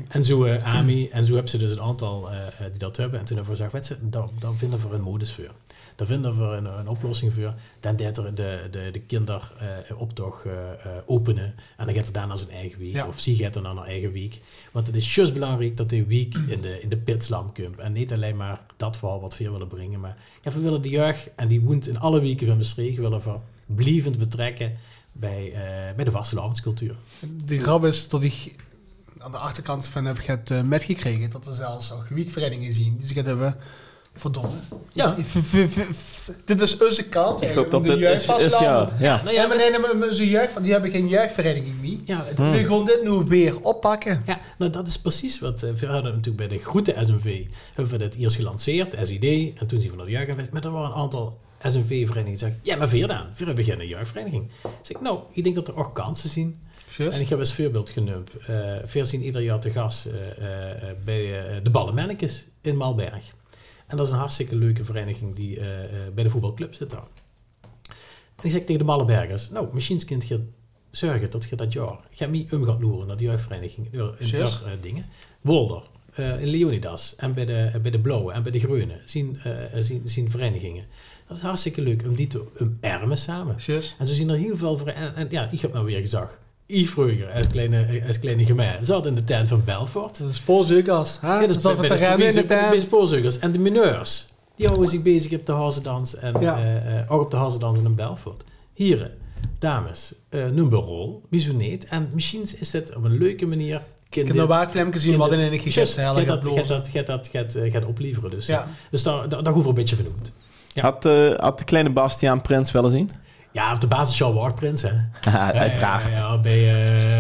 En 0.08 0.24
zo 0.24 0.48
AMI, 0.48 1.10
en 1.10 1.26
zo 1.26 1.34
hebben 1.34 1.52
ze 1.52 1.58
dus 1.58 1.72
een 1.72 1.82
aantal 1.82 2.30
die 2.70 2.80
dat 2.80 2.98
hebben. 2.98 3.20
En 3.20 3.26
toen 3.26 3.38
hebben 3.38 3.56
we 3.56 3.64
gezegd, 3.64 3.90
weet 3.90 4.00
je, 4.00 4.10
daar, 4.10 4.28
daar 4.40 4.54
vinden 4.54 4.90
we 4.90 4.96
een 4.96 5.02
modus 5.02 5.32
voor. 5.34 5.52
Daar 5.96 6.08
vinden 6.08 6.38
we 6.38 6.56
een, 6.56 6.66
een 6.66 6.88
oplossing 6.88 7.34
voor. 7.34 7.54
Dan 7.80 7.96
dat 7.96 8.18
er 8.18 8.36
de, 8.36 8.68
de, 8.72 8.90
de 8.92 9.00
kinderoptocht 9.00 10.46
uh, 10.46 10.52
openen. 11.06 11.56
En 11.78 11.86
dan 11.86 11.96
gaat 11.96 12.08
er 12.08 12.14
daarna 12.14 12.36
zijn 12.36 12.50
eigen 12.50 12.80
week. 12.80 12.94
Ja. 12.94 13.08
Of 13.08 13.20
zie 13.20 13.36
gaat 13.36 13.62
naar 13.62 13.72
een 13.72 13.86
eigen 13.86 14.12
week. 14.12 14.42
Want 14.72 14.88
het 14.88 14.96
is 14.96 15.16
juist 15.16 15.34
belangrijk 15.34 15.78
dat 15.78 15.90
die 15.90 16.06
week 16.06 16.36
in 16.48 16.62
de, 16.62 16.82
in 16.82 16.90
de 16.90 16.98
pitslam 16.98 17.54
komt. 17.54 17.78
En 17.78 17.92
niet 17.92 18.14
alleen 18.14 18.36
maar 18.36 18.62
dat 18.78 18.98
verhaal 18.98 19.22
wat 19.22 19.38
we 19.38 19.50
willen 19.50 19.68
brengen. 19.68 20.00
Maar 20.00 20.18
ja, 20.42 20.52
we 20.52 20.60
willen 20.60 20.82
de 20.82 20.90
jeugd, 20.90 21.30
en 21.36 21.48
die 21.48 21.62
woont 21.62 21.88
in 21.88 22.00
alle 22.00 22.20
weken 22.20 22.48
van 22.48 22.58
Maastricht, 22.58 22.98
willen 22.98 23.22
we 23.22 23.34
blijvend 23.66 24.18
betrekken 24.18 24.78
bij, 25.12 25.46
uh, 25.46 25.96
bij 25.96 26.06
de 26.06 26.12
vastelavondscultuur. 26.12 26.96
De 27.46 27.60
grap 27.60 27.86
is 27.86 28.08
dat 28.10 28.24
ik 28.24 28.56
aan 29.18 29.32
de 29.32 29.38
achterkant 29.38 29.86
van 29.86 30.06
heb 30.06 30.18
ik 30.18 30.26
het 30.26 30.50
uh, 30.50 30.62
metgekregen 30.62 31.30
dat 31.30 31.48
er 31.48 31.54
zelfs 31.54 31.92
ook 31.92 32.08
weekverenigingen 32.08 32.74
zien. 32.74 32.98
Dus 33.00 33.10
ik 33.10 33.16
het 33.16 33.26
hebben 33.26 33.58
verdomme. 34.14 34.56
Ja. 34.94 35.16
Dit 36.46 36.62
is 36.62 36.78
onze 36.78 37.04
kant. 37.10 37.42
Ik 37.42 37.54
hoop 37.54 37.72
dat 37.72 37.86
dit 37.86 38.00
is, 38.00 38.28
is 38.28 38.60
ja. 38.60 38.90
ja. 39.00 39.22
Nou 39.24 39.36
ja, 39.36 39.48
maar 39.48 39.58
nee, 39.58 39.80
maar 39.80 40.08
onze 40.08 40.30
jeugd, 40.30 40.64
die 40.64 40.72
hebben 40.72 40.92
geen 40.92 41.08
jeugdvereniging 41.08 41.82
niet. 41.82 42.02
Ja, 42.06 42.24
het, 42.26 42.38
hmm. 42.38 42.52
we 42.52 42.58
gewoon 42.58 42.86
dit 42.86 43.04
nu 43.04 43.10
weer 43.10 43.62
oppakken. 43.62 44.24
Ja, 44.26 44.40
nou 44.58 44.72
dat 44.72 44.88
is 44.88 45.00
precies 45.00 45.40
wat 45.40 45.64
uh, 45.64 45.72
we 45.72 45.86
hadden 45.86 46.16
natuurlijk 46.16 46.48
bij 46.48 46.58
de 46.58 46.64
grote 46.64 46.96
SNV 47.00 47.46
hebben 47.74 47.94
we 47.94 48.00
dit 48.00 48.16
eerst 48.16 48.36
gelanceerd, 48.36 48.96
SID, 49.02 49.24
en 49.60 49.68
toen 49.68 49.82
zien 49.82 49.92
we 49.92 49.98
naar 49.98 50.06
de 50.06 50.32
geweest. 50.32 50.52
Maar 50.52 50.64
er 50.64 50.72
waren 50.72 50.90
een 50.90 50.96
aantal 50.96 51.40
SNV-verenigingen 51.62 52.26
die 52.26 52.38
zeggen, 52.38 52.60
ja, 52.64 52.76
maar 52.76 52.90
vier 52.90 53.08
dan, 53.08 53.26
vier 53.34 53.54
beginnen 53.54 53.82
een 53.82 53.92
jeugdvereniging. 53.92 54.50
Dus 54.80 54.90
ik, 54.90 55.02
nou, 55.02 55.20
ik 55.32 55.44
denk 55.44 55.56
dat 55.56 55.68
er 55.68 55.78
ook 55.78 55.96
kansen 55.96 56.30
zien. 56.30 56.60
Just. 56.98 57.16
En 57.16 57.22
ik 57.22 57.30
heb 57.30 57.40
als 57.40 57.54
voorbeeld 57.54 57.90
genoemd. 57.90 58.32
Uh, 58.50 58.76
Veer 58.84 59.06
zien 59.06 59.24
ieder 59.24 59.42
jaar 59.42 59.60
te 59.60 59.72
gast 59.72 60.06
uh, 60.06 60.14
uh, 60.14 60.48
bij 61.04 61.44
de 61.64 61.70
Ballenmannekes 61.70 62.48
in 62.62 62.78
Malberg. 62.78 63.34
En 63.94 64.00
dat 64.00 64.08
is 64.08 64.14
een 64.14 64.20
hartstikke 64.20 64.56
leuke 64.56 64.84
vereniging 64.84 65.36
die 65.36 65.60
bij 66.14 66.24
de 66.24 66.30
voetbalclub 66.30 66.74
zit 66.74 66.90
daar. 66.90 67.08
En 68.36 68.44
ik 68.44 68.52
zeg 68.52 68.60
tegen 68.60 68.78
de 68.78 68.84
Ballenbergers, 68.84 69.50
nou, 69.50 69.68
misschien 69.74 70.06
kunt 70.06 70.28
je 70.28 70.40
zorgen 70.92 71.32
dat 71.32 71.50
je 71.50 71.56
dat 71.56 71.74
jaar, 71.74 72.00
ga 72.12 72.28
mee 72.28 72.48
om 72.52 72.66
gaat 72.66 72.82
loeren 72.82 73.08
naar 73.08 73.18
die 73.18 73.28
jeugdvereniging, 73.28 73.94
in 73.94 74.18
uh, 74.34 74.48
dingen. 74.82 75.06
Wolder, 75.42 75.84
in 76.16 76.48
Leonidas 76.48 77.16
en 77.16 77.32
bij 77.32 77.46
de, 77.46 77.80
bij 77.82 77.92
de 77.92 78.00
Blauwe 78.00 78.34
en 78.34 78.44
bij 78.44 78.52
de 78.52 78.60
Groene 78.60 79.00
zien, 79.06 79.40
zien, 79.76 80.02
zien 80.06 80.32
verenigingen. 80.32 80.86
Dat 81.28 81.38
is 81.38 81.44
hartstikke 81.44 81.82
leuk 81.82 82.04
om 82.06 82.16
die 82.16 82.28
te 82.28 82.46
omarmen 82.60 83.18
samen. 83.18 83.56
En 84.00 84.08
zo 84.08 84.14
zien 84.14 84.30
er 84.30 84.38
heel 84.38 84.58
veel 84.58 84.78
verenigingen. 84.78 85.16
En, 85.16 85.28
ja, 85.30 85.52
ik 85.52 85.62
heb 85.62 85.74
nou 85.74 85.86
weer 85.86 86.00
gezegd. 86.00 86.40
Ik 86.74 86.90
vroeger, 86.90 87.32
als 87.36 87.48
kleine, 87.48 88.04
als 88.08 88.20
kleine 88.20 88.46
gemeen, 88.46 88.74
zat 88.82 89.06
in 89.06 89.16
de 89.16 89.24
tent 89.24 89.48
van 89.48 89.62
Belfort. 89.66 90.18
De. 90.18 90.26
Ja, 91.22 91.38
bij, 91.40 91.88
bij, 92.18 92.32
de, 92.32 92.34
de, 92.34 92.46
bij 92.46 92.70
de 92.70 92.80
spoorzeugers. 92.80 93.40
En 93.40 93.52
de 93.52 93.60
mineurs, 93.60 94.28
die 94.56 94.68
houden 94.68 94.88
zich 94.88 95.02
bezig 95.02 95.34
op 95.34 95.46
de 95.46 95.52
hazendans. 95.52 96.16
En 96.16 96.36
ja. 96.40 96.60
uh, 96.60 96.94
uh, 96.94 97.12
ook 97.12 97.22
op 97.22 97.32
de 97.32 97.38
hazendans 97.38 97.80
in 97.80 97.96
Belfort. 97.96 98.44
Heren, 98.74 99.12
dames, 99.60 100.14
uh, 100.30 100.46
nummer 100.46 100.80
rol, 100.80 101.24
bisoneet. 101.30 101.86
En 101.86 102.10
misschien 102.14 102.46
is 102.60 102.72
dit 102.72 102.96
op 102.96 103.04
een 103.04 103.18
leuke 103.18 103.46
manier... 103.46 103.82
Ik 104.10 104.28
heb 104.28 104.36
nog 104.36 104.48
waakvlammen 104.48 104.94
gezien 104.94 105.18
wat 105.18 105.32
in 105.32 105.40
een 105.40 105.60
gegest 105.60 105.94
Gaat 105.94 106.28
dat, 106.28 106.48
gaat 106.48 106.68
dat, 106.68 106.90
gaat 106.90 107.08
dat, 107.08 107.30
gaat, 107.32 107.58
gaat 107.64 107.86
opleveren. 107.86 108.30
Dus, 108.30 108.46
ja. 108.46 108.68
dus 108.92 109.04
daar, 109.04 109.30
daar, 109.30 109.44
daar 109.44 109.54
hoeven 109.54 109.74
we 109.74 109.78
een 109.78 109.84
beetje 109.84 109.96
vernoemd. 109.96 110.34
Ja. 110.74 110.82
Had, 110.82 111.06
uh, 111.06 111.34
had 111.34 111.60
de 111.60 111.66
kleine 111.66 111.90
Bastiaan 111.90 112.42
Prins 112.42 112.72
willen 112.72 112.92
zien? 112.92 113.10
Ja, 113.54 113.74
op 113.74 113.82
de 113.82 113.88
basis 113.88 114.20
Warprins, 114.20 114.82
hè. 114.82 114.92
ja, 115.32 115.54
uiteraard. 115.54 116.16
Ja, 116.16 116.38
bij, 116.38 116.60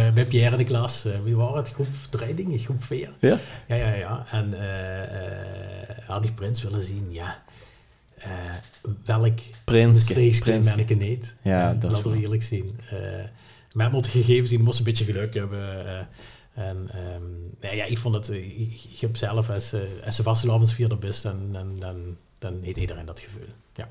uh, 0.08 0.14
bij 0.14 0.26
Pierre 0.26 0.52
in 0.52 0.58
de 0.58 0.64
klas. 0.64 1.06
Uh, 1.06 1.14
wie 1.24 1.36
waren 1.36 1.58
het? 1.58 1.72
Groep 1.72 1.88
3, 2.10 2.34
denk 2.34 2.48
ik. 2.48 2.62
Groep 2.62 2.84
4. 2.84 3.12
Ja? 3.20 3.40
Ja, 3.68 3.76
ja, 3.76 3.94
ja. 3.94 4.26
En 4.32 4.54
had 6.06 6.26
ik 6.26 6.36
Prins 6.36 6.64
willen 6.64 6.84
zien, 6.84 7.08
ja. 7.10 7.44
welk 9.06 9.40
Prins, 9.64 10.04
Prins 10.40 10.76
ik 10.76 10.98
niet. 10.98 11.36
Ja, 11.42 11.74
dat 11.74 11.92
Laten 11.92 12.12
we 12.12 12.20
eerlijk 12.20 12.44
zien. 12.44 12.80
maar 13.74 13.86
het 13.86 13.94
moet 13.94 14.08
gegeven 14.08 14.48
zien, 14.48 14.62
moest 14.62 14.80
een 14.80 14.86
beetje 14.86 15.06
geluk 15.06 15.34
hebben. 15.34 15.86
En 16.54 16.90
um, 17.16 17.56
ja, 17.62 17.72
ja, 17.72 17.84
ik 17.84 17.98
vond 17.98 18.16
het, 18.16 18.30
ik, 18.30 18.84
ik 18.92 19.00
heb 19.00 19.18
zelf, 19.18 19.50
als, 19.50 19.76
als 20.06 20.16
ze 20.16 20.24
vastelavondsvierder 20.24 20.98
bent, 20.98 21.22
dan, 21.22 21.52
dan, 21.52 21.80
dan, 21.80 22.18
dan 22.40 22.60
heeft 22.62 22.78
iedereen 22.78 23.06
dat 23.06 23.20
gevoel. 23.20 23.48
Ja. 23.76 23.88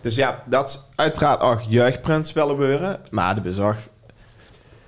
Dus 0.00 0.14
ja, 0.14 0.42
dat 0.46 0.68
is 0.68 0.78
uiteraard 0.94 1.40
ook 1.40 1.60
jeugdprins 1.68 2.32
willen 2.32 2.56
worden. 2.56 3.00
Maar 3.10 3.34
dat 3.34 3.44
is 3.44 3.58
ook 3.58 3.76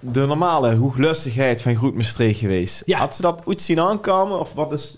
de 0.00 0.26
normale 0.26 0.74
hoeglustigheid 0.74 1.62
van 1.62 1.76
Groet 1.76 1.94
Maastricht 1.94 2.38
geweest. 2.38 2.82
Ja. 2.86 2.98
Had 2.98 3.16
ze 3.16 3.22
dat 3.22 3.42
ooit 3.44 3.60
zien 3.60 3.80
aankomen? 3.80 4.40
Of 4.40 4.52
wat 4.52 4.72
is... 4.72 4.96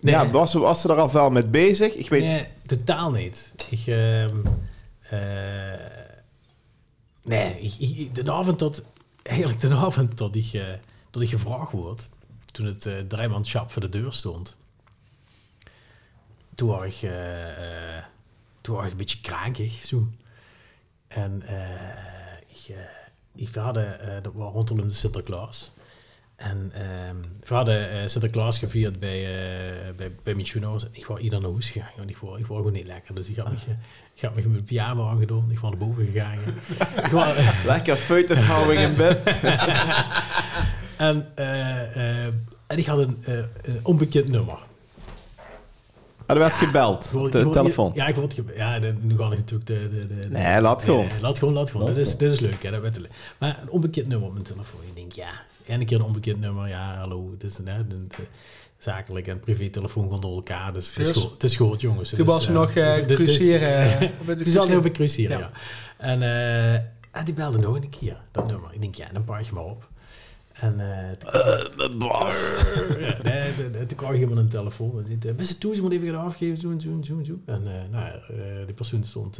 Nee. 0.00 0.14
Ja, 0.14 0.30
was, 0.30 0.52
was 0.52 0.80
ze 0.80 0.88
er 0.88 1.00
al 1.00 1.12
wel 1.12 1.30
mee 1.30 1.46
bezig? 1.46 1.94
Ik 1.94 2.08
weet... 2.08 2.22
Nee, 2.22 2.48
totaal 2.66 3.10
niet. 3.10 3.54
Ik... 3.70 3.86
Uh, 3.86 4.22
uh, 4.24 4.30
nee, 7.22 7.60
ik, 7.60 7.74
ik, 7.78 8.14
de 8.14 8.32
avond 8.32 8.58
tot... 8.58 8.84
Eigenlijk 9.22 9.60
de 9.60 9.74
avond 9.74 10.16
tot 10.16 10.36
ik, 10.36 10.52
uh, 10.52 10.64
tot 11.10 11.22
ik 11.22 11.28
gevraagd 11.28 11.72
word... 11.72 12.08
Toen 12.52 12.66
het 12.66 12.86
uh, 12.86 13.64
voor 13.66 13.82
de 13.82 13.88
deur 13.88 14.12
stond... 14.12 14.56
Toen 16.54 16.68
was 16.68 16.84
ik... 16.84 17.10
Toen 18.66 18.76
was 18.76 18.84
ik 18.84 18.90
een 18.90 18.96
beetje 18.96 19.20
krankig, 19.20 19.72
zo. 19.72 20.08
En 21.06 21.42
uh, 21.44 21.60
ik, 22.48 22.68
uh, 22.70 23.46
ik 23.46 23.54
hadden, 23.54 23.98
uh, 24.02 24.22
dat 24.22 24.32
was 24.34 24.52
rondom 24.52 24.80
de 24.80 24.90
Sinterklaas. 24.90 25.72
En 26.36 26.72
we 27.44 27.54
hadden 27.54 28.10
Sinterklaas 28.10 28.58
gevierd 28.58 29.00
bij, 29.00 29.24
bij, 29.96 30.12
bij 30.22 30.34
Michuno's. 30.34 30.88
Ik 30.92 31.06
was 31.06 31.20
ieder 31.20 31.40
naar 31.40 31.50
huis 31.50 31.70
gegaan, 31.70 31.90
want 31.96 32.10
ik 32.10 32.16
was, 32.16 32.38
ik 32.38 32.46
was 32.46 32.56
gewoon 32.56 32.72
niet 32.72 32.86
lekker. 32.86 33.14
Dus 33.14 33.28
ik 33.28 33.36
had 33.36 33.50
me, 33.50 33.56
ik 34.14 34.22
had 34.22 34.34
me 34.34 34.42
met 34.42 34.50
mijn 34.50 34.64
pyjama 34.64 35.10
aangedaan. 35.10 35.50
Ik 35.50 35.58
was 35.58 35.70
naar 35.70 35.78
boven 35.78 36.06
gegaan. 36.06 36.38
ik 37.04 37.10
was, 37.10 37.36
lekker 37.64 37.96
feutushouding 37.96 38.80
in 38.80 38.96
bed. 38.96 39.22
en, 40.96 41.36
en 42.66 42.78
ik 42.78 42.86
had 42.86 42.98
een, 42.98 43.22
een 43.62 43.80
onbekend 43.82 44.28
nummer. 44.28 44.58
Ah, 46.26 46.36
er 46.36 46.42
werd 46.42 46.56
ja, 46.56 46.66
gebeld, 46.66 47.10
word, 47.10 47.32
de 47.32 47.48
telefoon. 47.48 47.92
Ja, 47.94 48.06
ik 48.06 48.14
word 48.14 48.34
gebeld. 48.34 48.56
Ja, 48.56 48.78
de, 48.78 48.94
nu 49.00 49.16
ga 49.16 49.24
ik 49.24 49.38
natuurlijk 49.38 49.66
de... 49.66 49.90
de, 49.90 50.06
de 50.06 50.28
nee, 50.28 50.60
laat 50.60 50.82
gewoon. 50.82 51.06
Nee, 51.06 51.20
laat 51.20 51.38
gewoon, 51.38 51.54
laat 51.54 51.70
gewoon. 51.70 51.86
Laat 51.86 51.96
dit, 51.96 52.06
is, 52.06 52.16
dit 52.16 52.32
is 52.32 52.40
leuk, 52.40 52.62
hè, 52.62 52.70
dat 52.70 52.80
weet 52.80 53.08
Maar 53.38 53.58
een 53.62 53.70
onbekend 53.70 54.06
nummer 54.06 54.26
op 54.26 54.32
mijn 54.32 54.44
telefoon. 54.44 54.80
Ik 54.86 54.96
denk, 54.96 55.12
ja, 55.12 55.30
en 55.66 55.80
een 55.80 55.86
keer 55.86 55.98
een 55.98 56.04
onbekend 56.04 56.40
nummer. 56.40 56.68
Ja, 56.68 56.96
hallo, 56.96 57.34
dit 57.38 57.50
is 57.50 57.56
de, 57.56 57.84
zakelijk 58.78 59.26
en 59.26 59.40
privé 59.40 59.68
telefoon 59.68 60.10
gaan 60.10 60.20
door 60.20 60.34
elkaar. 60.34 60.72
Dus 60.72 60.88
het 60.88 61.06
is, 61.06 61.10
goed, 61.12 61.30
het 61.32 61.42
is 61.42 61.56
goed, 61.56 61.80
jongens. 61.80 62.10
Toen 62.10 62.26
was 62.26 62.48
uh, 62.48 62.54
nog 62.54 62.72
cruiseren. 62.72 64.12
Het 64.24 64.46
is 64.46 64.58
al 64.58 64.68
nu 64.68 64.76
op 64.76 64.92
cruiseren, 64.92 65.38
ja. 65.38 65.50
ja. 65.52 65.60
En, 65.98 66.22
uh, 66.22 66.74
en 67.10 67.24
die 67.24 67.34
belde 67.34 67.58
nog 67.58 67.74
een 67.74 67.88
keer, 67.88 68.16
dat 68.30 68.46
nummer. 68.46 68.70
Ik 68.72 68.80
denk, 68.80 68.94
ja, 68.94 69.06
dan 69.12 69.24
pak 69.24 69.40
je 69.40 69.52
maar 69.52 69.64
op. 69.64 69.88
En 70.60 70.80
boss. 71.98 72.64
ja, 72.98 73.16
nee, 73.22 73.86
toen 73.86 73.96
kreeg 73.96 74.10
ik 74.10 74.20
iemand 74.20 74.38
een 74.38 74.48
telefoon. 74.48 75.04
Beste 75.36 75.58
toe, 75.58 75.74
ze 75.74 75.82
moet 75.82 75.92
even 75.92 76.14
gaan 76.14 76.24
afgeven, 76.24 76.56
zo 76.56 76.70
en 76.70 76.80
zo 76.80 76.88
en 76.88 77.04
zo 77.04 77.18
en 77.18 77.24
zo. 77.24 77.34
En 77.46 77.62
uh, 77.62 77.72
nou, 77.90 78.64
die 78.64 78.74
persoon 78.74 79.04
stond... 79.04 79.36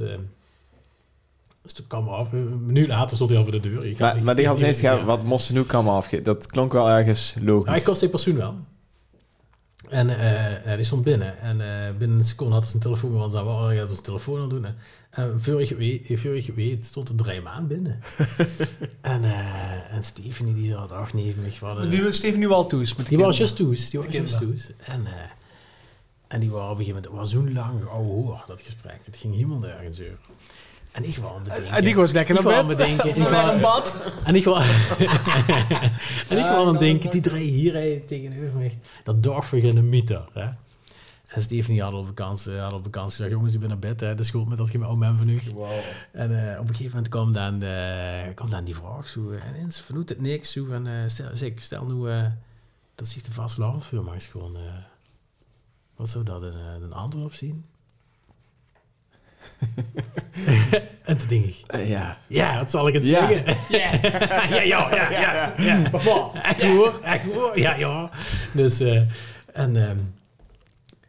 dus 1.63 1.73
toen 1.73 1.87
kwam 1.87 2.09
af. 2.09 2.33
Een 2.33 2.67
minuut 2.67 2.89
later 2.89 3.17
stond 3.17 3.31
hij 3.31 3.39
al 3.39 3.45
voor 3.45 3.61
de 3.61 3.69
deur. 3.69 3.87
Ik 3.87 3.99
maar, 3.99 4.23
maar 4.23 4.37
die 4.37 4.47
had 4.47 4.59
ineens 4.59 4.81
gegaan, 4.81 5.05
wat 5.05 5.25
moest 5.25 5.47
ze 5.47 5.53
nu 5.53 5.63
komen 5.63 5.93
afgeven? 5.93 6.25
Dat 6.25 6.47
klonk 6.47 6.73
wel 6.73 6.89
ergens 6.91 7.37
logisch. 7.41 7.73
Ja, 7.73 7.79
ik 7.79 7.85
kost 7.85 8.01
die 8.01 8.09
persoon 8.09 8.37
wel. 8.37 8.55
En 9.89 10.09
uh, 10.09 10.75
die 10.75 10.85
stond 10.85 11.05
binnen. 11.05 11.39
En 11.39 11.61
uh, 11.61 11.99
binnen 11.99 12.19
een 12.19 12.25
seconde 12.25 12.55
had 12.55 12.65
ze 12.65 12.71
zijn 12.71 12.83
telefoon. 12.83 13.23
Oh, 13.23 13.73
ik 13.73 13.79
heb 13.79 13.91
zijn 13.91 14.03
telefoon 14.03 14.41
aan 14.41 14.49
doen. 14.49 14.67
En 15.17 15.41
voor 15.41 15.65
je 15.65 15.77
weet, 15.77 16.21
voor 16.21 16.43
je 16.43 16.53
weet 16.53 16.85
stond 16.85 17.09
er 17.09 17.15
drie 17.15 17.41
maanden 17.41 17.69
binnen. 17.69 18.01
en, 19.01 19.23
uh, 19.25 19.95
en 19.95 20.05
Stephanie 20.05 20.55
die 20.55 20.71
zat 20.71 20.93
ach 20.93 21.13
nee, 21.13 21.35
mich 21.37 21.61
waren. 21.61 21.91
Die 21.91 22.03
was 22.03 22.17
Stephanie 22.17 22.49
wel 22.49 22.67
toes 22.67 22.95
met 22.95 23.07
Die 23.07 23.19
was 23.19 23.39
just 23.39 23.57
toes. 23.57 23.91
Die 23.91 24.01
was 24.01 24.15
just 24.15 24.39
toes. 24.39 24.73
En, 24.79 25.07
en 26.27 26.41
die 26.41 26.51
waren 26.51 26.71
op 26.71 26.79
een 26.79 26.85
gegeven 26.85 27.03
moment 27.03 27.21
was 27.21 27.31
zo 27.31 27.53
lang 27.53 27.85
oh 27.85 27.95
hoor 27.95 28.45
dat 28.47 28.63
gesprek. 28.63 29.01
Het 29.05 29.17
ging 29.17 29.35
helemaal 29.35 29.59
nergens 29.59 30.01
over. 30.01 30.19
En 30.93 31.05
ik 31.05 31.17
wou 31.17 31.37
aan 31.37 31.43
bedenken. 31.43 31.71
En 31.71 31.85
die 31.85 31.95
was 31.95 32.13
lekker 32.13 32.35
naar 32.35 32.43
bed. 32.43 32.67
Bedenken, 32.67 33.09
ik 33.23 33.29
wou 33.29 33.51
een 33.51 33.61
bad. 33.61 34.03
En 34.25 34.35
ik 34.35 34.45
wou, 34.45 34.63
en 36.29 36.39
ik 36.39 36.45
wou 36.45 36.69
aan 36.69 36.77
denken, 36.77 37.11
die 37.11 37.21
drie 37.21 37.51
hier 37.51 38.07
tegenover 38.07 38.57
mij, 38.57 38.79
dat 39.03 39.23
dorp 39.23 39.45
voor 39.45 39.59
een 39.59 39.89
meter. 39.89 40.25
Hè? 40.33 40.47
En 41.37 41.43
Stephanie 41.43 41.83
had 41.83 41.93
op 41.93 42.07
vakantie, 42.07 42.53
had 42.57 42.73
op 42.73 42.83
vakantie 42.85 43.11
gezegd, 43.17 43.31
jongens, 43.31 43.55
ik 43.55 43.61
ben 43.61 43.69
naar 43.69 43.79
bed, 43.79 44.01
hè, 44.01 44.15
de 44.15 44.23
school 44.23 44.45
met 44.45 44.59
dat 44.59 44.75
oude 44.75 44.97
man 44.97 45.17
van 45.17 45.29
u. 45.29 45.41
En 46.13 46.53
eh, 46.53 46.61
op 46.61 46.69
een 46.69 46.75
gegeven 46.75 46.93
moment 46.95 47.09
kwam 47.09 47.33
dan, 47.33 47.63
eh, 47.63 48.35
kwam 48.35 48.51
dan 48.51 48.65
die 48.65 48.75
vraag 48.75 49.09
zo, 49.09 49.31
eh, 49.31 49.45
en 49.45 49.55
eens 49.55 49.81
vernoemt 49.81 50.09
het 50.09 50.21
niks, 50.21 50.53
zo 50.53 50.65
van, 50.65 50.87
eh, 50.87 50.93
stel, 51.07 51.29
zeg, 51.33 51.53
stel 51.57 51.85
nu 51.87 52.11
eh, 52.11 52.25
dat 52.95 53.09
zich 53.09 53.23
de 53.23 53.33
vaste 53.33 53.61
larvenfirma 53.61 54.15
is 54.15 54.27
gewoon, 54.27 54.57
eh, 54.57 54.63
wat 55.97 56.09
zou 56.09 56.25
dat 56.25 56.43
een, 56.43 56.53
eh, 56.53 56.83
een 56.83 56.93
antwoord 56.93 57.25
op 57.27 57.33
zien? 57.33 57.65
en 61.05 61.17
toen 61.17 61.29
denk 61.29 61.45
ik, 61.45 61.63
Eh, 61.67 61.89
ja. 61.91 62.19
ja, 62.29 62.59
wat 62.59 62.71
zal 62.71 62.89
ik 62.89 62.95
het 62.95 63.05
Ja. 63.09 63.27
zeggen? 63.27 63.45
Ja, 63.79 63.93
ja, 63.93 64.63
ja, 64.63 64.91
ja, 64.95 65.11
ja, 65.11 65.55
ja. 65.59 65.93
Echt 66.43 66.63
hoor, 66.63 67.01
echt 67.03 67.33
hoor, 67.33 67.59
ja, 67.59 67.75
ja. 67.75 68.11
Dus, 68.53 68.81
eh, 68.81 69.03
en, 69.53 69.89
ehm, 69.89 69.99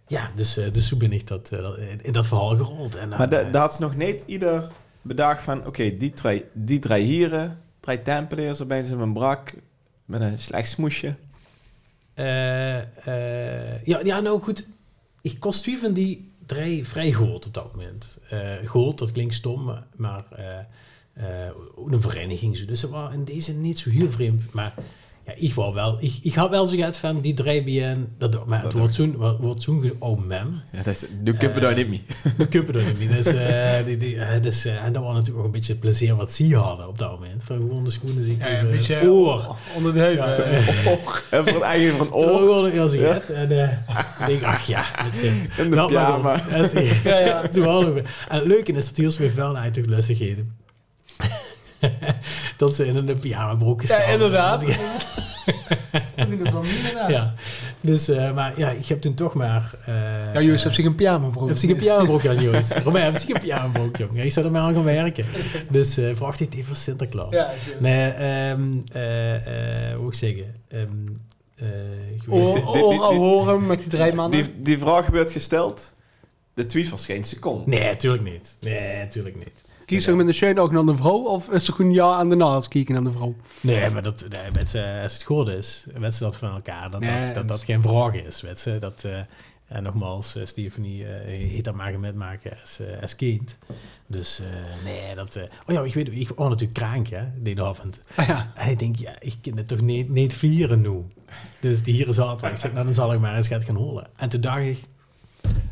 ja, 0.07 0.31
dus, 0.35 0.57
eh, 0.57 0.73
dus 0.73 0.87
zo 0.87 0.97
ben 0.97 1.11
ik 1.11 1.27
dat, 1.27 1.51
eh, 1.51 1.91
in 2.01 2.11
dat 2.13 2.27
verhaal 2.27 2.57
gerold. 2.57 2.95
En 2.95 3.09
dan, 3.09 3.17
Maar 3.19 3.31
eh, 3.31 3.51
daar 3.51 3.61
had 3.61 3.73
ze 3.75 3.81
nog 3.81 3.95
niet 3.95 4.23
ieder 4.25 4.67
bedacht 5.01 5.41
van... 5.43 5.65
Oké, 5.65 5.97
die 5.97 6.11
drie, 6.11 6.45
die 6.53 6.79
drie 6.79 7.03
hieren, 7.03 7.57
drie 7.79 8.01
tempeliers, 8.01 8.59
erbij 8.59 8.83
ze 8.83 8.95
een 8.95 9.13
brak 9.13 9.53
met 10.05 10.21
een 10.21 10.39
slecht 10.39 10.69
smoesje. 10.69 11.15
eh, 12.13 12.77
eh, 12.77 13.83
ja, 13.83 13.99
ja, 14.03 14.19
nou 14.19 14.41
goed. 14.41 14.65
Ik 15.21 15.39
kost 15.39 15.65
wie 15.65 15.77
van 15.77 15.93
die 15.93 16.31
drie 16.45 16.87
vrij 16.87 17.11
gehoord 17.11 17.45
op 17.45 17.53
dat 17.53 17.75
moment. 17.75 18.19
Eh 18.29 18.53
gehoord, 18.63 18.97
dat 18.97 19.11
klinkt 19.11 19.33
stom, 19.33 19.83
maar 19.95 20.23
ook 21.75 21.91
een 21.91 22.01
vereniging. 22.01 22.57
Zo. 22.57 22.65
Dus 22.65 22.79
ze 22.79 22.89
waren 22.89 23.17
in 23.17 23.25
deze 23.25 23.53
niet 23.53 23.79
zo 23.79 23.89
heel 23.89 24.11
vreemd. 24.11 24.53
Maar 24.53 24.73
ja, 25.27 25.33
ik 25.35 25.53
wou 25.53 25.73
wel, 25.73 25.97
ik, 25.99 26.13
ik 26.21 26.33
had 26.33 26.49
wel 26.49 26.65
zo 26.65 26.75
gehad 26.75 26.97
van 26.97 27.21
die 27.21 27.33
drie 27.33 27.63
BN. 27.63 28.07
Dat, 28.17 28.45
maar 28.47 28.61
het 28.61 28.71
Dat 28.71 28.79
wordt 28.79 28.93
zo'n 28.93 29.15
wordt- 29.39 29.63
zo'n 29.63 29.91
oh 29.99 30.19
man. 30.27 30.61
Ja, 30.71 30.77
dat 30.83 30.87
is, 30.87 31.05
nu 31.23 31.33
kun 31.33 31.53
je 31.53 31.59
daar 31.59 31.75
niet 31.75 31.89
mee. 31.89 32.01
De 32.37 32.47
kuppen 32.47 32.75
er 32.75 32.93
niet. 32.99 33.09
Dus, 33.11 33.25
eh, 33.25 33.75
die, 33.85 33.97
die, 33.97 34.19
eh, 34.19 34.41
dus, 34.41 34.65
eh, 34.65 34.83
en 34.83 34.93
dat 34.93 35.03
was 35.03 35.13
natuurlijk 35.13 35.39
ook 35.39 35.45
een 35.45 35.51
beetje 35.51 35.71
het 35.71 35.81
plezier 35.81 36.15
wat 36.15 36.33
ze 36.33 36.55
hadden 36.55 36.87
op 36.87 36.97
dat 36.97 37.11
moment. 37.11 37.43
Van 37.43 37.55
gewoon 37.57 37.83
de 37.83 37.91
schoenen 37.91 38.23
zich 38.23 38.37
Ja, 38.37 38.59
een 38.59 38.71
beetje 38.71 39.09
oor. 39.09 39.55
onder 39.75 39.93
de 39.93 39.99
heuvel. 39.99 40.27
Ja, 40.27 40.35
eh. 40.35 40.67
En 41.29 41.47
voor 41.47 41.55
een 41.55 41.61
eigen 41.61 41.97
van 41.97 42.11
Oh, 42.11 42.25
oor 42.31 42.39
gewoon 42.39 42.79
als 42.79 42.93
ik 42.93 42.99
het. 42.99 43.29
En 43.29 43.51
eh, 43.63 43.71
ik 44.19 44.25
denk, 44.27 44.43
ach 44.43 44.67
ja. 44.67 44.83
Het, 44.91 45.21
eh, 45.23 45.59
in 45.63 45.69
de 45.69 45.75
maar 45.75 45.85
pyjama. 45.87 46.41
Dat 46.51 46.71
Ja, 47.03 47.19
ja. 47.19 47.49
Zo 47.53 47.63
hadden 47.63 47.93
we. 47.93 48.01
En 48.29 48.37
het 48.37 48.47
leuke 48.47 48.71
is 48.71 48.85
dat 48.85 48.97
Jules 48.97 49.17
weer 49.17 49.35
wel 49.35 49.57
uit 49.57 49.73
de 49.73 49.87
lustigheden. 49.87 50.55
dat 52.57 52.75
ze 52.75 52.85
in 52.85 52.95
een 52.95 53.17
pyjama 53.19 53.55
broek 53.55 53.81
Ja, 53.81 53.87
staan. 53.87 54.11
inderdaad. 54.13 54.59
Dus 54.59 54.69
ik- 54.75 54.79
Dat 56.15 56.27
is 56.43 56.51
wel 56.51 56.61
meer 56.61 56.77
inderdaad. 56.77 57.09
ja. 57.09 57.33
Dus, 57.81 58.07
eh, 58.07 58.33
maar 58.33 58.59
ja, 58.59 58.69
ik 58.69 58.85
heb 58.85 59.01
toen 59.01 59.13
toch 59.13 59.33
maar... 59.33 59.73
eh, 59.85 60.33
Ja, 60.33 60.41
Joost 60.41 60.63
heeft 60.63 60.75
zich 60.75 60.85
een 60.85 60.95
pyjama 60.95 61.27
broek. 61.27 61.47
Heb 61.47 61.57
zich 61.57 61.69
een 61.69 61.75
pyjamabroek 61.75 62.25
aan, 62.27 62.41
Joost? 62.41 62.71
Romein, 62.83 63.03
heb 63.05 63.15
zich 63.15 63.29
een 63.29 63.39
pyjamabroek, 63.39 63.97
jongen? 63.97 64.23
Ik 64.23 64.31
zou 64.31 64.45
er 64.45 64.51
maar 64.51 64.61
aan 64.61 64.73
gaan 64.73 64.83
werken. 64.83 65.25
Dus 65.69 65.97
eh 65.97 66.15
vraag 66.15 66.37
dit 66.37 66.53
even 66.53 66.65
voor 66.65 66.75
Sinterklaas. 66.75 67.33
Ja, 67.33 67.49
Joost. 67.67 67.79
Nee, 67.79 68.09
ehm 68.09 68.79
eh 68.91 69.35
eh 69.89 69.93
hoe 69.93 70.03
moet 70.03 70.13
ik 70.13 70.19
zeggen? 70.19 70.53
Ehm 70.69 70.83
eh, 71.55 71.65
die- 72.25 72.61
horen 73.17 73.65
met 73.65 73.79
die 73.79 73.87
drie 73.87 74.13
mannen. 74.13 74.43
Die, 74.43 74.53
die 74.61 74.77
vraag 74.77 75.07
werd 75.07 75.31
gesteld. 75.31 75.93
De 76.53 76.65
tweet 76.65 76.89
was 76.89 77.05
geen 77.05 77.23
seconde. 77.23 77.69
Nee, 77.69 77.83
natuurlijk 77.83 78.23
niet. 78.23 78.57
Nee, 78.61 78.97
natuurlijk 78.97 79.35
niet. 79.35 79.65
Kies 79.87 80.05
je 80.05 80.15
met 80.15 80.27
een 80.27 80.33
schön 80.33 80.59
ook 80.59 80.71
naar 80.71 80.85
de 80.85 80.95
vrouw 80.95 81.23
of 81.23 81.49
is 81.49 81.67
er 81.67 81.73
gewoon 81.73 81.93
ja 81.93 82.13
aan 82.13 82.29
de 82.29 82.35
naast 82.35 82.67
kijken 82.67 82.93
naar 82.93 83.03
de 83.03 83.11
vrouw? 83.11 83.35
Nee, 83.61 83.89
maar 83.89 84.03
dat, 84.03 84.25
nee, 84.29 84.51
weet 84.51 84.69
ze, 84.69 84.99
als 85.03 85.13
het 85.13 85.23
goed 85.23 85.47
is, 85.47 85.85
weten 85.93 86.13
ze 86.13 86.23
dat 86.23 86.37
van 86.37 86.53
elkaar. 86.53 86.91
Dat 86.91 87.01
Nee, 87.01 87.23
dat, 87.23 87.33
dat, 87.33 87.47
dat 87.47 87.63
geen 87.63 87.81
vraag 87.81 88.13
is, 88.13 88.41
weet 88.41 88.59
ze. 88.59 88.77
Dat, 88.79 89.03
eh, 89.03 89.19
en 89.67 89.83
nogmaals, 89.83 90.35
eh, 90.35 90.45
Stephanie 90.45 91.01
uh, 91.01 91.07
heeft 91.25 91.63
dat 91.63 91.75
maar 91.75 91.99
met 91.99 92.15
maken 92.15 92.51
als, 92.61 92.79
als 93.01 93.15
kind. 93.15 93.57
Dus 94.07 94.41
nee, 94.83 95.15
dat... 95.15 95.39
oh 95.67 95.75
ja, 95.75 95.81
ik 95.81 95.93
weet, 95.93 96.07
ik 96.07 96.31
was 96.35 96.49
natuurlijk 96.49 96.79
krank, 96.79 97.07
hè, 97.07 97.23
die 97.35 97.61
avond. 97.61 97.99
Ah, 98.15 98.27
ja. 98.27 98.51
En 98.55 98.69
ik 98.69 98.79
denk, 98.79 98.95
ja, 98.95 99.15
ik 99.19 99.35
kan 99.41 99.57
het 99.57 99.67
toch 99.67 99.81
niet, 99.81 100.09
niet 100.09 100.33
vieren 100.33 100.81
nu. 100.81 101.03
Dus 101.59 101.83
die 101.83 101.93
hier 101.93 102.13
zaterdag. 102.13 102.51
Ik 102.51 102.57
zeg, 102.57 102.73
nou, 102.73 102.85
dan 102.85 102.93
zal 102.93 103.13
ik 103.13 103.19
maar 103.19 103.35
eens 103.35 103.47
gaan 103.47 103.75
holen. 103.75 104.07
En 104.15 104.29
toen 104.29 104.41
dacht 104.41 104.61
ik, 104.61 104.83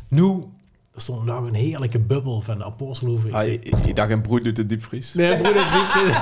nu, 0.08 0.42
er 0.96 1.02
stond 1.02 1.24
nog 1.24 1.46
een 1.46 1.54
heerlijke 1.54 1.98
bubbel 1.98 2.40
van 2.40 2.58
de 2.58 2.64
apostelhoeven. 2.64 3.28
Ik 3.28 3.34
Ah, 3.34 3.40
zeg, 3.42 3.50
je, 3.62 3.76
je 3.86 3.94
dacht 3.94 4.10
een 4.10 4.22
broed 4.22 4.44
uit 4.44 4.56
de 4.56 4.66
diepvries. 4.66 5.14
Nee, 5.14 5.36
broeder, 5.36 5.64
niet. 5.72 6.14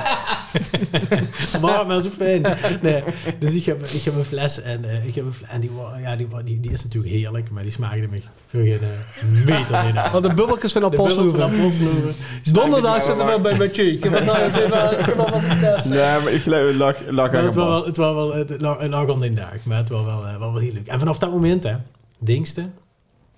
maar, 1.62 1.87
maar 1.87 2.00
zo 2.00 2.08
fijn. 2.10 2.42
Nee, 2.82 3.02
dus 3.38 3.54
ik 3.54 3.64
heb, 3.64 3.84
ik 3.87 4.02
heb 4.02 4.14
een 4.14 4.24
fles 4.24 4.62
en, 4.62 4.84
eh, 4.84 5.06
ik 5.06 5.14
heb 5.14 5.24
een 5.24 5.32
fles, 5.32 5.48
en 5.48 5.60
die, 5.60 5.70
ja, 6.00 6.16
die, 6.16 6.26
die, 6.44 6.60
die 6.60 6.70
is 6.70 6.82
natuurlijk 6.82 7.14
heerlijk, 7.14 7.50
maar 7.50 7.62
die 7.62 7.72
smaakte 7.72 8.06
me 8.10 8.20
voor 8.46 8.60
geen 8.60 8.78
eh, 8.80 9.44
meter 9.46 9.84
in. 9.88 9.94
Want 10.12 10.24
de 10.24 10.34
bubbeltjes 10.34 10.72
van 10.72 10.80
De. 10.80 10.87
Apostelen. 10.87 12.14
Donderdag 12.52 13.02
zitten 13.02 13.26
we 13.26 13.40
bij 13.40 13.56
met 13.56 13.76
je. 13.76 13.92
Ik 13.92 14.02
heb 14.02 14.12
het 14.12 14.24
nou 14.24 14.38
eens 14.38 14.54
even, 14.54 14.98
ik 14.98 15.06
heb 15.06 15.16
nog 15.16 15.30
wat 15.30 15.42
een 15.42 15.56
fles. 15.56 15.84
Nee, 15.84 15.98
maar 15.98 16.32
ik 16.32 16.42
geloof, 16.42 16.74
lag, 16.74 16.96
lag 17.08 17.30
Maar 17.30 17.40
aan 17.40 17.44
het 17.46 17.54
was 17.54 17.66
wel, 17.66 17.84
het 17.87 17.96
was 17.96 18.14
wel, 18.14 18.34
het 18.34 18.60
lag, 18.60 18.78
het 18.80 18.90
lag 18.90 19.08
om 19.08 19.20
die 19.20 19.32
dag, 19.32 19.64
maar 19.64 19.78
het 19.78 19.88
was 19.88 20.04
wel, 20.04 20.26
eh, 20.26 20.38
wel, 20.38 20.52
wel 20.52 20.60
heel 20.60 20.72
leuk. 20.72 20.87
En 20.87 20.98
vanaf 20.98 21.18
dat 21.18 21.30
moment, 21.30 21.62
hè, 21.62 21.74
dingste, 22.18 22.70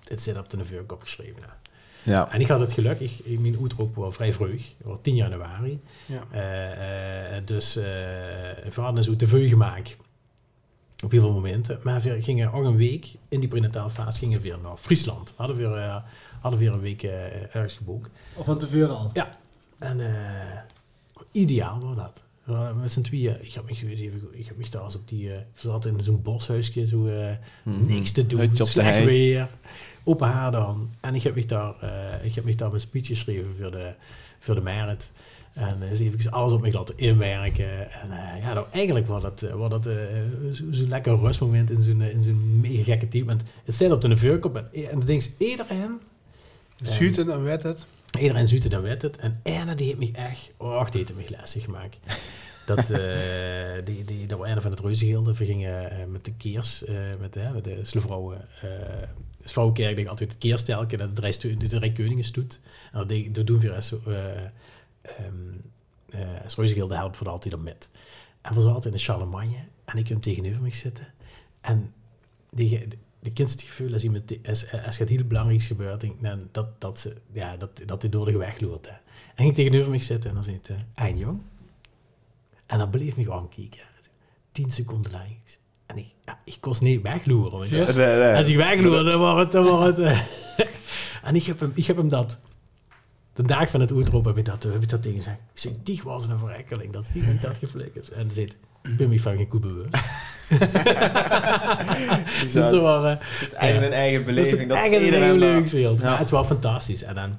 dit 0.07 0.21
zit 0.21 0.37
op 0.37 0.49
de 0.49 0.65
vuurkop 0.65 0.91
opgeschreven. 0.91 1.41
Hè. 1.41 1.67
Ja. 2.11 2.31
En 2.31 2.41
ik 2.41 2.47
had 2.47 2.59
het 2.59 2.73
geluk, 2.73 2.99
ik, 2.99 3.39
mijn 3.39 3.57
uitroep 3.61 3.95
was 3.95 4.15
vrij 4.15 4.33
vroeg, 4.33 4.49
het 4.77 4.87
was 4.87 4.97
10 5.01 5.15
januari. 5.15 5.79
Ja. 6.05 6.23
Eh, 6.31 7.37
eh, 7.37 7.45
dus 7.45 7.77
uh, 7.77 7.83
we 7.83 8.81
hadden 8.81 9.03
zo 9.03 9.15
tv 9.15 9.49
gemaakt. 9.49 9.97
Op 11.03 11.11
heel 11.11 11.21
veel 11.21 11.33
momenten. 11.33 11.79
Maar 11.83 12.01
we 12.01 12.21
gingen 12.21 12.51
ook 12.51 12.63
een 12.63 12.77
week 12.77 13.13
in 13.27 13.39
die 13.39 13.49
prenatale 13.49 13.89
fase 13.89 14.19
gingen 14.19 14.37
we 14.37 14.43
weer 14.43 14.59
naar 14.63 14.77
Friesland. 14.77 15.33
Hadden 15.35 15.55
we 15.55 15.67
weer, 15.67 15.77
uh, 15.77 15.95
hadden 16.39 16.59
weer 16.59 16.73
een 16.73 16.79
week 16.79 17.03
uh, 17.03 17.55
ergens 17.55 17.73
geboekt. 17.73 18.09
Of 18.35 18.45
van 18.45 18.59
tevoren 18.59 18.97
al? 18.97 19.09
Ja. 19.13 19.37
En 19.79 19.99
uh, 19.99 20.11
ideaal 21.31 21.79
was 21.79 21.95
dat. 21.95 22.23
Met 22.81 22.91
z'n 22.91 23.01
tweeën. 23.01 23.45
Ik 23.45 23.53
heb 23.53 23.65
me 23.65 23.71
even, 23.71 24.29
ik 24.31 24.47
heb 24.47 24.57
me 24.57 24.69
daar 24.69 24.81
als 24.81 24.95
op 24.95 25.07
die, 25.07 25.29
uh, 25.29 25.35
zat 25.53 25.85
in 25.85 26.01
zo'n 26.01 26.21
boshuisje, 26.21 26.85
zo 26.85 27.05
uh, 27.05 27.29
mm 27.63 27.73
-hmm. 27.73 27.87
niks 27.87 28.11
te 28.11 28.27
doen, 28.27 28.49
slecht 28.55 29.03
weer, 29.03 29.49
open 30.07 30.27
haar 30.27 30.51
dan. 30.51 30.89
En 30.99 31.15
ik 31.15 31.23
heb 31.23 31.35
me 31.35 31.45
daar, 31.45 31.73
uh, 31.83 32.25
ik 32.25 32.35
heb 32.35 32.57
daar 32.57 32.73
een 32.73 32.79
speech 32.79 33.07
geschreven 33.07 33.55
voor 33.59 33.71
de, 33.71 33.93
voor 34.39 34.55
de 34.55 34.61
merit. 34.61 35.11
En 35.53 35.77
uh, 35.81 35.99
even 35.99 36.31
alles 36.31 36.53
op 36.53 36.61
me 36.61 36.71
laten 36.71 36.97
inwerken. 36.97 37.91
En 37.91 38.09
uh, 38.09 38.43
ja, 38.43 38.53
nou, 38.53 38.65
eigenlijk 38.71 39.07
was 39.07 39.21
dat, 39.21 39.41
was 39.53 39.69
dat 39.69 39.89
zo'n 40.51 40.73
zo 40.73 40.87
lekker 40.87 41.19
rustmoment 41.19 41.69
in 41.69 41.81
zo'n 41.81 42.01
in 42.01 42.21
zo'n 42.21 42.59
mega 42.61 42.83
gekke 42.83 43.07
team. 43.07 43.25
Want 43.25 43.43
het 43.63 43.75
staat 43.75 43.91
op 43.91 44.01
de 44.01 44.17
vuurkop 44.17 44.55
en, 44.55 44.69
en 44.73 44.97
dan 44.97 45.05
denkt 45.05 45.35
iedereen... 45.37 45.99
Zuuten 46.83 47.31
en 47.31 47.43
werd 47.43 47.63
het. 47.63 47.87
Iedereen 48.19 48.47
zuiten 48.47 48.69
dan 48.69 48.81
werd 48.81 49.01
het. 49.01 49.17
En 49.17 49.39
Erna 49.43 49.75
die 49.75 49.85
heeft 49.85 49.99
me 49.99 50.11
echt... 50.11 50.51
Oh, 50.57 50.89
die 50.89 51.01
heeft 51.01 51.15
me 51.15 51.37
lastig 51.37 51.63
gemaakt. 51.63 51.99
dat, 52.65 52.89
uh, 52.89 52.97
die, 53.85 54.03
die, 54.03 54.27
dat 54.27 54.39
was 54.39 54.49
een 54.49 54.61
van 54.61 54.71
het 54.71 54.79
reuzengilde. 54.79 55.33
We 55.33 55.45
gingen 55.45 55.91
uh, 55.91 56.05
met 56.11 56.25
de 56.25 56.33
keers, 56.33 56.83
uh, 56.83 56.95
met, 57.19 57.53
met 57.53 57.63
de 57.63 57.79
Slevrouwen... 57.81 58.47
de 58.61 59.07
vrouwenkerk 59.51 59.95
denk 59.95 60.07
altijd 60.07 60.31
het 60.31 60.39
keerstelken, 60.39 60.97
dat 60.97 61.07
het 61.07 61.41
de 61.41 61.67
drie 61.67 61.91
koningen 61.91 62.23
stoet. 62.23 62.61
En 62.91 63.07
dat, 63.07 63.35
dat 63.35 63.47
doen 63.47 63.59
we 63.59 63.75
als, 63.75 63.91
uh, 63.91 64.25
um, 65.25 65.51
uh, 66.09 66.89
helpen 66.97 67.17
voor 67.17 67.29
altijd 67.29 67.53
dan 67.53 67.63
met. 67.63 67.89
En 68.41 68.53
we 68.53 68.61
zaten 68.61 68.73
altijd 68.73 68.93
in 68.93 68.99
de 68.99 69.05
Charlemagne 69.05 69.57
en 69.85 69.97
ik 69.97 70.05
kwam 70.05 70.21
tegenover 70.21 70.61
me 70.61 70.73
zitten. 70.73 71.13
En 71.61 71.93
die, 72.49 72.87
de 73.19 73.31
het 73.35 73.61
gevoel 73.61 73.93
als, 73.93 74.03
iemand, 74.03 74.47
als, 74.47 74.71
als 74.71 74.97
het 74.97 75.09
heel 75.09 75.23
belangrijks 75.23 75.65
gebeurt, 75.65 76.21
nou, 76.21 76.39
dat, 76.51 76.81
dat, 76.81 76.99
ze, 76.99 77.15
ja, 77.31 77.57
dat, 77.57 77.81
dat 77.85 78.01
hij 78.01 78.11
door 78.11 78.25
de 78.25 78.37
weg 78.37 78.59
loopt. 78.59 78.85
Hè. 78.85 78.95
En 79.35 79.45
ik 79.45 79.55
tegenover 79.55 79.91
me 79.91 79.99
zitten 79.99 80.29
en 80.29 80.35
dan 80.35 80.43
zit 80.43 80.69
hij, 80.93 81.13
jong. 81.13 81.41
En 82.65 82.77
dan 82.77 82.89
bleef 82.89 83.17
me 83.17 83.23
gewoon 83.23 83.49
kijken. 83.49 83.85
Tien 84.51 84.71
seconden 84.71 85.11
lang. 85.11 85.35
En 85.97 86.03
ik, 86.03 86.13
ja, 86.25 86.39
ik 86.43 86.57
kost 86.59 86.81
niet 86.81 87.01
wegloeren. 87.01 87.69
Yes. 87.69 87.95
Nee, 87.95 88.17
nee. 88.17 88.35
Als 88.35 88.47
ik 88.47 88.55
wegloer, 88.55 89.03
dan 89.03 89.19
wordt 89.19 89.39
het... 89.39 89.51
Dan 89.51 89.63
wordt 89.63 89.97
het 89.97 89.99
uh, 89.99 90.19
en 91.27 91.35
ik 91.35 91.43
heb, 91.43 91.59
hem, 91.59 91.71
ik 91.75 91.85
heb 91.85 91.97
hem 91.97 92.09
dat... 92.09 92.39
De 93.33 93.43
dag 93.43 93.69
van 93.69 93.79
het 93.79 93.93
uitroep 93.93 94.25
heb 94.25 94.37
ik 94.37 94.45
dat, 94.45 94.63
heb 94.63 94.81
ik 94.81 94.89
dat 94.89 95.01
tegen 95.01 95.17
gezegd. 95.17 95.37
Ik 95.37 95.59
zeg, 95.59 95.71
die 95.83 96.01
was 96.03 96.27
een 96.27 96.39
verrekkeling. 96.39 96.91
Dat 96.91 97.03
is 97.03 97.11
die 97.11 97.23
niet 97.23 97.41
dat 97.41 97.57
geflikkerd. 97.57 98.09
En 98.09 98.31
zit, 98.31 98.57
ik 98.83 98.97
ben 98.97 99.09
me 99.09 99.19
van 99.19 99.35
geen 99.35 99.47
koe 99.47 99.59
bewust. 99.59 99.89
dus 102.41 102.53
dat 102.53 102.81
waren, 102.81 103.17
het 103.21 103.41
is 103.41 103.53
eigen 103.53 103.83
een 103.83 103.91
eigen 103.91 104.25
beleving. 104.25 104.67
Dat 104.67 104.77
is 104.77 104.83
eigen 104.83 104.99
eigen 104.99 105.39
belevingswereld. 105.39 105.99
Ja. 105.99 106.17
het 106.17 106.29
was 106.29 106.47
fantastisch. 106.47 107.03
En 107.03 107.15
dan, 107.15 107.35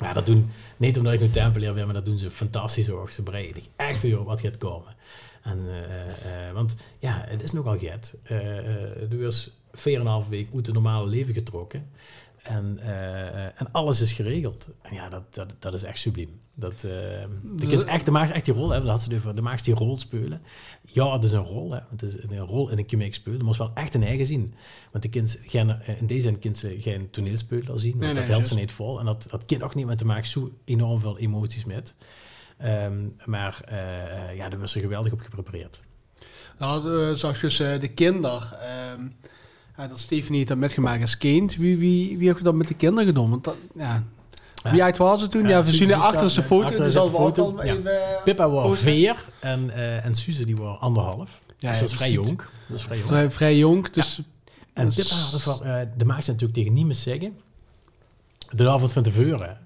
ja, 0.00 0.12
dat 0.12 0.26
doen, 0.26 0.50
niet 0.76 0.98
omdat 0.98 1.12
ik 1.12 1.20
nu 1.20 1.30
tempelier 1.30 1.74
ben, 1.74 1.84
maar 1.84 1.94
dat 1.94 2.04
doen 2.04 2.18
ze 2.18 2.30
fantastisch 2.30 2.90
ook. 2.90 3.10
Ze 3.10 3.22
bereiden 3.22 3.62
echt 3.76 3.98
voor 3.98 4.24
wat 4.24 4.40
gaat 4.40 4.58
komen. 4.58 4.94
En, 5.44 5.58
uh, 5.64 5.74
uh, 5.76 6.52
want 6.52 6.76
ja, 6.98 7.24
het 7.28 7.42
is 7.42 7.52
nogal 7.52 7.78
get. 7.78 8.18
Uh, 8.30 9.12
er 9.12 9.22
was 9.22 9.50
4,5 9.72 10.28
week 10.28 10.48
uit 10.54 10.66
het 10.66 10.74
normale 10.74 11.06
leven 11.08 11.34
getrokken. 11.34 11.86
En, 12.42 12.78
eh, 12.78 13.44
en 13.44 13.72
alles 13.72 14.00
is 14.00 14.12
geregeld. 14.12 14.68
En 14.82 14.94
ja, 14.94 15.08
dat, 15.08 15.34
dat, 15.34 15.54
dat 15.58 15.72
is 15.72 15.82
echt 15.82 15.98
subliem. 15.98 16.40
Dat, 16.54 16.72
eh, 16.72 16.80
de, 16.82 17.28
Dus 17.42 17.68
kids 17.68 17.84
dat- 17.84 17.92
echt, 17.94 18.04
de 18.04 18.10
maakt 18.10 18.30
echt 18.30 18.44
die 18.44 18.54
rol, 18.54 18.70
hè, 18.70 18.78
dat 18.80 18.88
had 18.88 19.02
ze 19.02 19.08
het 19.08 19.18
over, 19.18 19.34
de 19.34 19.42
maakt 19.42 19.64
die 19.64 19.74
rol 19.74 19.98
spelen. 19.98 20.42
Ja, 20.82 21.12
het 21.12 21.24
is 21.24 21.32
een 21.32 21.44
rol, 21.44 21.72
hè. 21.72 21.78
Het 21.90 22.02
is 22.02 22.16
een 22.22 22.38
rol 22.38 22.68
in 22.70 22.78
een 22.78 22.86
comic 22.86 23.14
spelen. 23.14 23.38
Dat 23.38 23.46
moest 23.46 23.58
wel 23.58 23.70
echt 23.74 23.94
een 23.94 24.02
eigen 24.02 24.26
zien. 24.26 24.54
Want 24.90 25.02
de 25.04 25.10
kind 25.10 25.40
gaan, 25.46 25.70
eh, 25.70 26.00
in 26.00 26.06
deze 26.06 26.22
zijn 26.22 26.38
kinderen 26.38 26.80
geen 26.80 27.10
toneelspelen 27.10 27.68
al 27.68 27.78
zien. 27.78 27.90
Want 27.90 28.02
Nee, 28.04 28.14
dat 28.14 28.22
nee, 28.22 28.32
helpt 28.32 28.46
ze 28.46 28.54
niet 28.54 28.72
vol. 28.72 28.98
En 28.98 29.04
dat, 29.04 29.26
dat 29.30 29.44
kind 29.44 29.62
ook 29.62 29.74
niet, 29.74 29.86
want 29.86 30.00
er 30.00 30.06
maakt 30.06 30.26
zo 30.26 30.50
enorm 30.64 31.00
veel 31.00 31.18
emoties 31.18 31.64
met. 31.64 31.94
Ehm, 32.58 32.94
maar 33.24 33.60
eh, 33.64 34.28
eh, 34.30 34.36
ja, 34.36 34.48
daar 34.48 34.60
was 34.60 34.72
ze 34.72 34.80
geweldig 34.80 35.12
op 35.12 35.20
geprepareerd. 35.20 35.80
Nou, 36.58 36.90
uh, 36.90 37.14
zag 37.14 37.34
je 37.34 37.40
dus 37.40 37.60
eh, 37.60 37.80
de 37.80 37.88
kinder. 37.88 38.58
ehm 38.60 39.02
ja, 39.76 39.86
dat 39.86 39.98
Stephanie 39.98 40.40
het 40.40 40.48
had 40.48 40.58
metgemaakt 40.58 41.00
als 41.00 41.18
kind. 41.18 41.56
Wie, 41.56 41.78
wie, 41.78 42.18
wie 42.18 42.28
heeft 42.28 42.44
dat 42.44 42.54
met 42.54 42.68
de 42.68 42.74
kinderen 42.74 43.06
gedaan? 43.06 43.30
Want 43.30 43.44
dat, 43.44 43.56
ja. 43.74 44.02
Wie 44.70 44.82
uit 44.82 44.96
was 44.96 45.20
het 45.20 45.30
toen? 45.30 45.42
Ja, 45.42 45.48
Ja, 45.48 45.64
we 45.64 45.72
zien 45.72 45.90
er 45.90 46.42
foto. 46.42 46.76
Dus 46.76 46.92
de 46.92 47.00
ook 47.00 47.10
foto. 47.10 47.44
al 47.44 47.64
Ja. 47.64 47.74
even... 47.74 48.16
eh, 48.16 48.22
Pippa 48.22 48.48
was 48.50 48.78
vier 48.78 49.16
en, 49.40 49.70
eh 49.70 50.04
en 50.04 50.14
Suze 50.14 50.44
die 50.46 50.56
was 50.56 50.80
anderhalf. 50.80 51.40
Ja, 51.58 51.70
dus 51.70 51.80
dat 51.80 51.88
is 51.90 51.96
vrij 51.96 52.10
jong. 52.10 52.42
Dat 52.68 52.78
is 52.78 52.82
vrij 52.82 52.96
jong. 52.96 53.08
Vrij, 53.08 53.30
vrij 53.30 53.56
jong. 53.56 53.90
Dus 53.90 54.22
En 54.72 54.84
dat 54.84 54.94
Pippa 54.94 55.14
had 55.14 55.32
ervan, 55.32 55.64
eh, 55.64 55.80
de 55.96 56.04
ze 56.04 56.30
natuurlijk 56.30 56.52
tegen 56.52 56.72
niemand 56.72 56.96
zeggen. 56.96 57.38
De 58.50 58.70
avond 58.70 58.92
van 58.92 59.02
tevoren. 59.02 59.58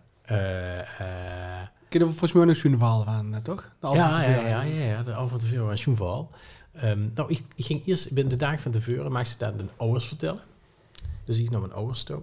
Je 1.93 1.99
er 1.99 2.07
volgens 2.07 2.33
mij 2.33 2.45
nog 2.45 2.57
zo'n 2.57 2.77
verhaal 2.79 3.05
van, 3.05 3.35
eh, 3.35 3.41
toch? 3.41 3.71
De 3.81 3.89
ja, 3.89 4.13
te 4.15 4.21
ja, 4.21 4.27
veel. 4.35 4.47
ja, 4.47 4.63
ja, 4.63 4.85
ja, 4.85 5.03
de 5.03 5.15
avond 5.15 5.45
van 5.45 5.79
Schoenval. 5.79 6.31
Ehm 6.73 7.09
nou, 7.15 7.31
ik, 7.31 7.43
ik 7.55 7.65
ging 7.65 7.87
eerst 7.87 8.13
binnen 8.13 8.39
de 8.39 8.45
dagen 8.45 8.59
van 8.59 8.73
tevoren, 8.73 9.13
maakte 9.13 9.31
ze 9.31 9.39
dat 9.39 9.51
aan 9.53 9.57
de 9.57 9.65
ouders 9.77 10.05
vertellen. 10.05 10.41
Dus 11.25 11.39
ik 11.39 11.51
naar 11.51 11.61
mijn 11.61 11.73
ouders 11.73 12.03
toe. 12.03 12.23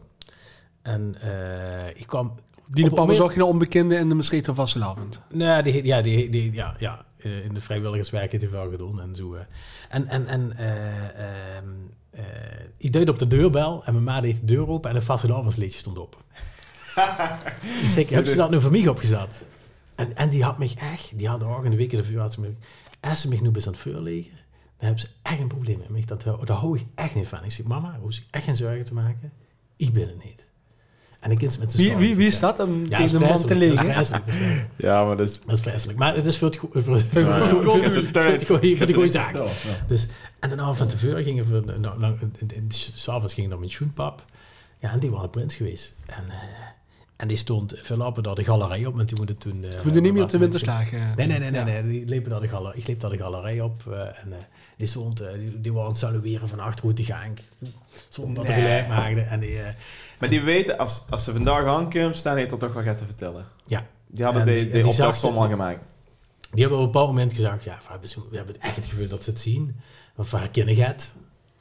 En 0.81 1.15
eh, 1.21 1.87
ik 1.89 2.07
kwam... 2.07 2.33
Die 2.67 2.83
de 2.89 2.95
papa 2.95 3.13
zag 3.13 3.33
je 3.33 3.39
een 3.39 3.45
onbekende 3.45 3.95
in 3.95 4.09
de 4.09 4.15
Maastrichter 4.15 4.55
vastelavond. 4.55 5.21
Nou, 5.29 5.63
die, 5.63 5.85
ja, 5.85 6.01
die, 6.01 6.29
die, 6.29 6.53
ja, 6.53 6.75
ja, 6.79 7.05
eh, 7.17 7.45
in 7.45 7.53
de 7.53 7.61
vrijwilligerswerk 7.61 8.31
heeft 8.31 8.43
hij 8.43 8.51
wel 8.53 8.69
gedaan 8.69 9.01
en 9.01 9.15
zo. 9.15 9.33
eh. 9.33 9.41
En, 9.89 10.07
en, 10.07 10.27
en 10.27 10.57
eh, 10.57 11.55
ehm, 11.57 11.65
eh, 12.09 12.23
ik 12.77 12.93
deed 12.93 13.09
op 13.09 13.19
de 13.19 13.27
deurbel 13.27 13.85
en 13.85 13.93
mijn 13.93 14.05
ma 14.05 14.21
deed 14.21 14.39
de 14.39 14.45
deur 14.45 14.67
open 14.67 14.89
en 14.89 14.95
een 14.95 15.01
vastelavondsliedje 15.01 15.79
stond 15.79 15.97
op. 15.97 16.23
dus 17.81 17.97
ik, 18.03 18.09
heb 18.09 18.25
ze 18.25 18.35
dat 18.35 18.49
nu 18.49 18.61
voor 18.61 18.71
mij 18.71 18.87
opgezet? 18.87 19.45
En, 19.95 20.15
en 20.15 20.29
die 20.29 20.43
had 20.43 20.57
mij 20.57 20.71
echt, 20.79 21.17
die 21.17 21.27
had 21.27 21.43
ook 21.43 21.65
in 21.65 21.71
de 21.71 21.77
weken 21.77 21.97
ervoor, 21.97 22.19
had 22.19 22.33
ze 22.33 22.41
me, 22.41 22.53
als 22.99 23.21
ze 23.21 23.27
mij 23.29 23.39
nu 23.41 23.51
eens 23.53 23.65
aan 23.67 23.71
het 23.73 23.81
vuur 23.81 23.99
liggen, 23.99 24.33
dan 24.77 24.87
hebben 24.87 24.99
ze 24.99 25.07
echt 25.21 25.39
een 25.39 25.47
probleem 25.47 25.77
met 25.77 25.89
mij. 25.89 26.03
Dat, 26.05 26.23
daar 26.23 26.57
hou 26.57 26.77
ik 26.77 26.85
echt 26.95 27.15
niet 27.15 27.27
van. 27.27 27.43
Ik 27.43 27.51
zeg, 27.51 27.65
mama, 27.65 27.97
hoef 28.01 28.15
je 28.15 28.21
echt 28.31 28.43
geen 28.43 28.55
zorgen 28.55 28.85
te 28.85 28.93
maken. 28.93 29.31
Ik 29.75 29.93
ben 29.93 30.07
het 30.07 30.23
niet. 30.23 30.43
En 31.19 31.29
de 31.31 31.37
kind 31.37 31.59
met 31.59 31.75
Wie, 31.75 31.95
wie, 31.95 32.15
wie 32.15 32.27
is 32.27 32.39
dat 32.39 32.59
om 32.59 32.85
Ja, 32.85 32.97
tegen 32.97 33.19
de 33.19 33.25
man 33.25 33.37
te 33.45 33.55
liggen? 33.55 33.91
vreselijk. 33.91 34.23
Ja, 34.75 35.03
maar 35.05 35.17
dat 35.17 35.29
is... 35.29 35.41
Dat 35.41 35.55
is 35.57 35.61
vreselijk. 35.61 35.97
Maar 35.99 36.15
het 36.15 36.25
is 36.25 36.37
voor 36.37 36.47
het 36.47 36.57
goede 36.57 36.81
voor, 36.83 36.99
voor, 36.99 37.21
Ja. 37.21 37.41
goede- 37.41 37.65
voor, 37.65 37.79
voor 38.45 38.45
voor 38.77 38.87
de 38.87 38.93
goede 38.93 39.07
zaak. 39.07 39.35
Ja. 39.35 39.45
Dus, 39.87 40.07
en 40.39 40.49
daarna 40.49 40.73
van 40.73 40.87
tevoren 40.87 41.23
gingen 41.23 41.51
we, 41.65 41.73
nou, 41.79 41.99
nou, 41.99 42.17
s'avonds 42.67 43.33
gingen 43.33 43.49
we 43.49 43.55
naar 43.55 43.59
mijn 43.65 43.71
schoenpap. 43.71 44.25
Ja, 44.79 44.91
en 44.91 44.99
die 44.99 45.09
was 45.09 45.23
een 45.23 45.29
prins 45.29 45.55
geweest. 45.55 45.95
En, 46.05 46.23
eh, 46.29 46.35
en 47.15 47.27
die 47.27 47.37
stond 47.37 47.73
veel 47.81 47.97
lappen 47.97 48.23
daar 48.23 48.35
de 48.35 48.43
galerij 48.43 48.85
op, 48.85 48.95
want 48.95 49.07
die 49.07 49.17
moeten 49.17 49.37
toen... 49.37 49.63
eh, 49.63 49.69
Ik 49.77 49.83
moet 49.83 49.95
er 49.95 50.01
niet 50.01 50.13
meer 50.13 50.23
op 50.23 50.29
de 50.29 50.37
wachten. 50.37 50.39
winterslaag. 50.39 50.91
eh, 50.91 51.15
Nee, 51.15 51.27
nee, 51.27 51.39
nee, 51.39 51.51
nee, 51.51 51.59
ja. 51.59 51.65
nee. 51.81 51.83
Die 51.91 52.05
liepen 52.05 52.31
daar 52.31 52.39
de 52.41 52.47
galerij, 52.47 52.79
ik 52.79 52.87
liep 52.87 52.99
daar 52.99 53.11
de 53.11 53.17
galerij 53.17 53.61
op 53.61 53.83
eh, 53.91 53.99
en 53.99 54.31
eh, 54.33 54.37
die 54.77 54.87
stond, 54.87 55.17
die, 55.17 55.61
die 55.61 55.71
waren 55.71 55.85
aan 55.85 55.91
het 55.91 55.99
salueren 56.01 56.49
van 56.49 56.59
achter 56.59 56.83
hoe 56.85 56.93
te 56.93 57.03
gaan. 57.03 57.33
Zonder 58.09 58.35
dat 58.35 58.47
Nee. 58.47 58.55
geluid 58.61 58.87
maakte. 58.87 59.21
En 59.21 59.39
die, 59.39 59.59
eh, 59.61 59.67
Maar 60.19 60.29
die 60.29 60.41
weten, 60.41 60.77
als, 60.77 61.03
als 61.09 61.23
ze 61.23 61.31
vandaag 61.31 61.65
aankomen, 61.65 62.15
staan 62.15 62.37
heeft 62.37 62.51
er 62.51 62.57
toch 62.57 62.73
wel 62.73 62.83
gaat 62.83 62.97
te 62.97 63.05
vertellen. 63.05 63.45
ja, 63.67 63.85
Die 64.07 64.23
hadden 64.23 64.41
En 64.41 64.47
de, 64.47 64.53
die- 64.53 64.71
die 64.71 64.87
optelsom 64.87 65.33
zag- 65.33 65.41
al 65.43 65.49
gemaakt. 65.49 65.79
Die 66.51 66.61
hebben 66.63 66.79
op 66.79 66.85
een 66.85 66.91
bepaald 66.91 67.09
moment 67.09 67.33
gezegd, 67.33 67.63
ja, 67.63 67.77
we 68.01 68.07
hebben, 68.07 68.37
hebben 68.37 68.61
echt 68.61 68.75
het 68.75 68.85
gevoel 68.85 69.07
dat 69.07 69.23
ze 69.23 69.29
het 69.29 69.39
zien. 69.39 69.75
Of 70.17 70.31
waar 70.31 70.49
kinderen 70.49 70.83
gaat. 70.85 71.15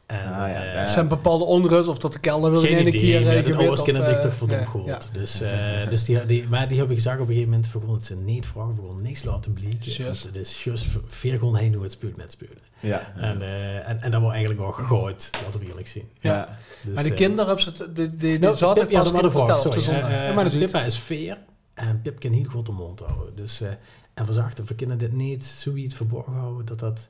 En, 0.06 0.18
Ah, 0.18 0.24
ja, 0.26 0.46
eh, 0.46 0.52
ja. 0.52 0.80
Er 0.80 0.88
zijn 0.88 1.08
bepaalde 1.08 1.44
onrust 1.44 1.88
of 1.88 1.98
dat 1.98 2.12
de 2.12 2.18
kelder 2.18 2.50
wil 2.50 2.60
in 2.60 2.66
geen 2.66 2.76
één 2.76 2.86
idee, 2.86 3.00
keer 3.00 3.28
eh, 3.28 3.36
de 3.36 3.42
gewit 3.42 3.56
ouders 3.58 3.82
kennen 3.82 4.06
eh, 4.06 4.30
verdomd 4.32 4.60
ja, 4.60 4.66
goed. 4.66 4.84
ja. 4.86 4.98
Dus, 5.12 5.40
eh, 5.40 5.88
dus 5.88 6.04
die, 6.04 6.26
die, 6.26 6.48
maar 6.48 6.68
die 6.68 6.78
hebben 6.78 6.96
gezegd 6.96 7.14
op 7.16 7.20
een 7.20 7.26
gegeven 7.26 7.48
moment, 7.50 7.72
we 7.72 7.78
gewoon 7.80 7.94
het 7.94 8.04
ze 8.04 8.16
niet 8.16 8.46
vragen, 8.46 8.70
we 8.74 8.80
gewoon 8.80 9.02
niks 9.02 9.24
laten 9.24 9.52
blijken. 9.52 10.04
Want 10.04 10.22
Het 10.22 10.36
is 10.36 10.66
veer 11.06 11.38
gewoon 11.38 11.56
heen 11.56 11.74
hoe 11.74 11.82
het 11.82 11.92
speelt 11.92 12.16
met 12.16 12.32
spelen. 12.32 12.58
Ja. 12.80 13.12
En, 13.16 13.42
eh, 13.42 13.88
en, 13.88 14.02
en 14.02 14.10
dat 14.10 14.20
wordt 14.20 14.36
eigenlijk 14.36 14.60
wel 14.64 14.72
gegooid, 14.72 15.30
laten 15.44 15.60
we 15.60 15.66
eerlijk 15.66 15.88
zien. 15.88 16.08
ja. 16.20 16.58
Dus, 16.84 16.94
Maar 16.94 17.02
de 17.02 17.10
eh, 17.10 17.16
kinderen 17.16 17.46
hebben 17.46 17.64
ze 17.64 17.68
het- 17.82 17.96
de, 17.96 18.16
de, 18.16 18.16
de, 18.16 18.38
nou, 18.38 18.74
Pip, 18.74 18.90
ja, 18.90 19.02
pas 19.02 19.12
de 19.12 19.30
vraag, 19.30 19.62
de. 19.62 19.90
Eh, 19.90 20.26
Ja, 20.28 20.32
maar 20.32 20.50
Pippa 20.50 20.82
is 20.82 20.98
veer 20.98 21.38
en 21.74 22.00
Pip 22.02 22.20
kan 22.20 22.32
heel 22.32 22.44
goed 22.44 22.66
de 22.66 22.72
mond 22.72 23.00
houden. 23.00 23.36
Dus, 23.36 23.60
eh, 23.60 23.68
en 24.14 24.26
we 24.26 24.32
zagen, 24.32 24.64
we 24.66 24.74
kunnen 24.74 24.98
dit 24.98 25.12
niet 25.12 25.44
zoiets 25.44 25.94
verborgen 25.94 26.32
houden, 26.32 26.66
dat 26.66 26.78
dat... 26.78 27.08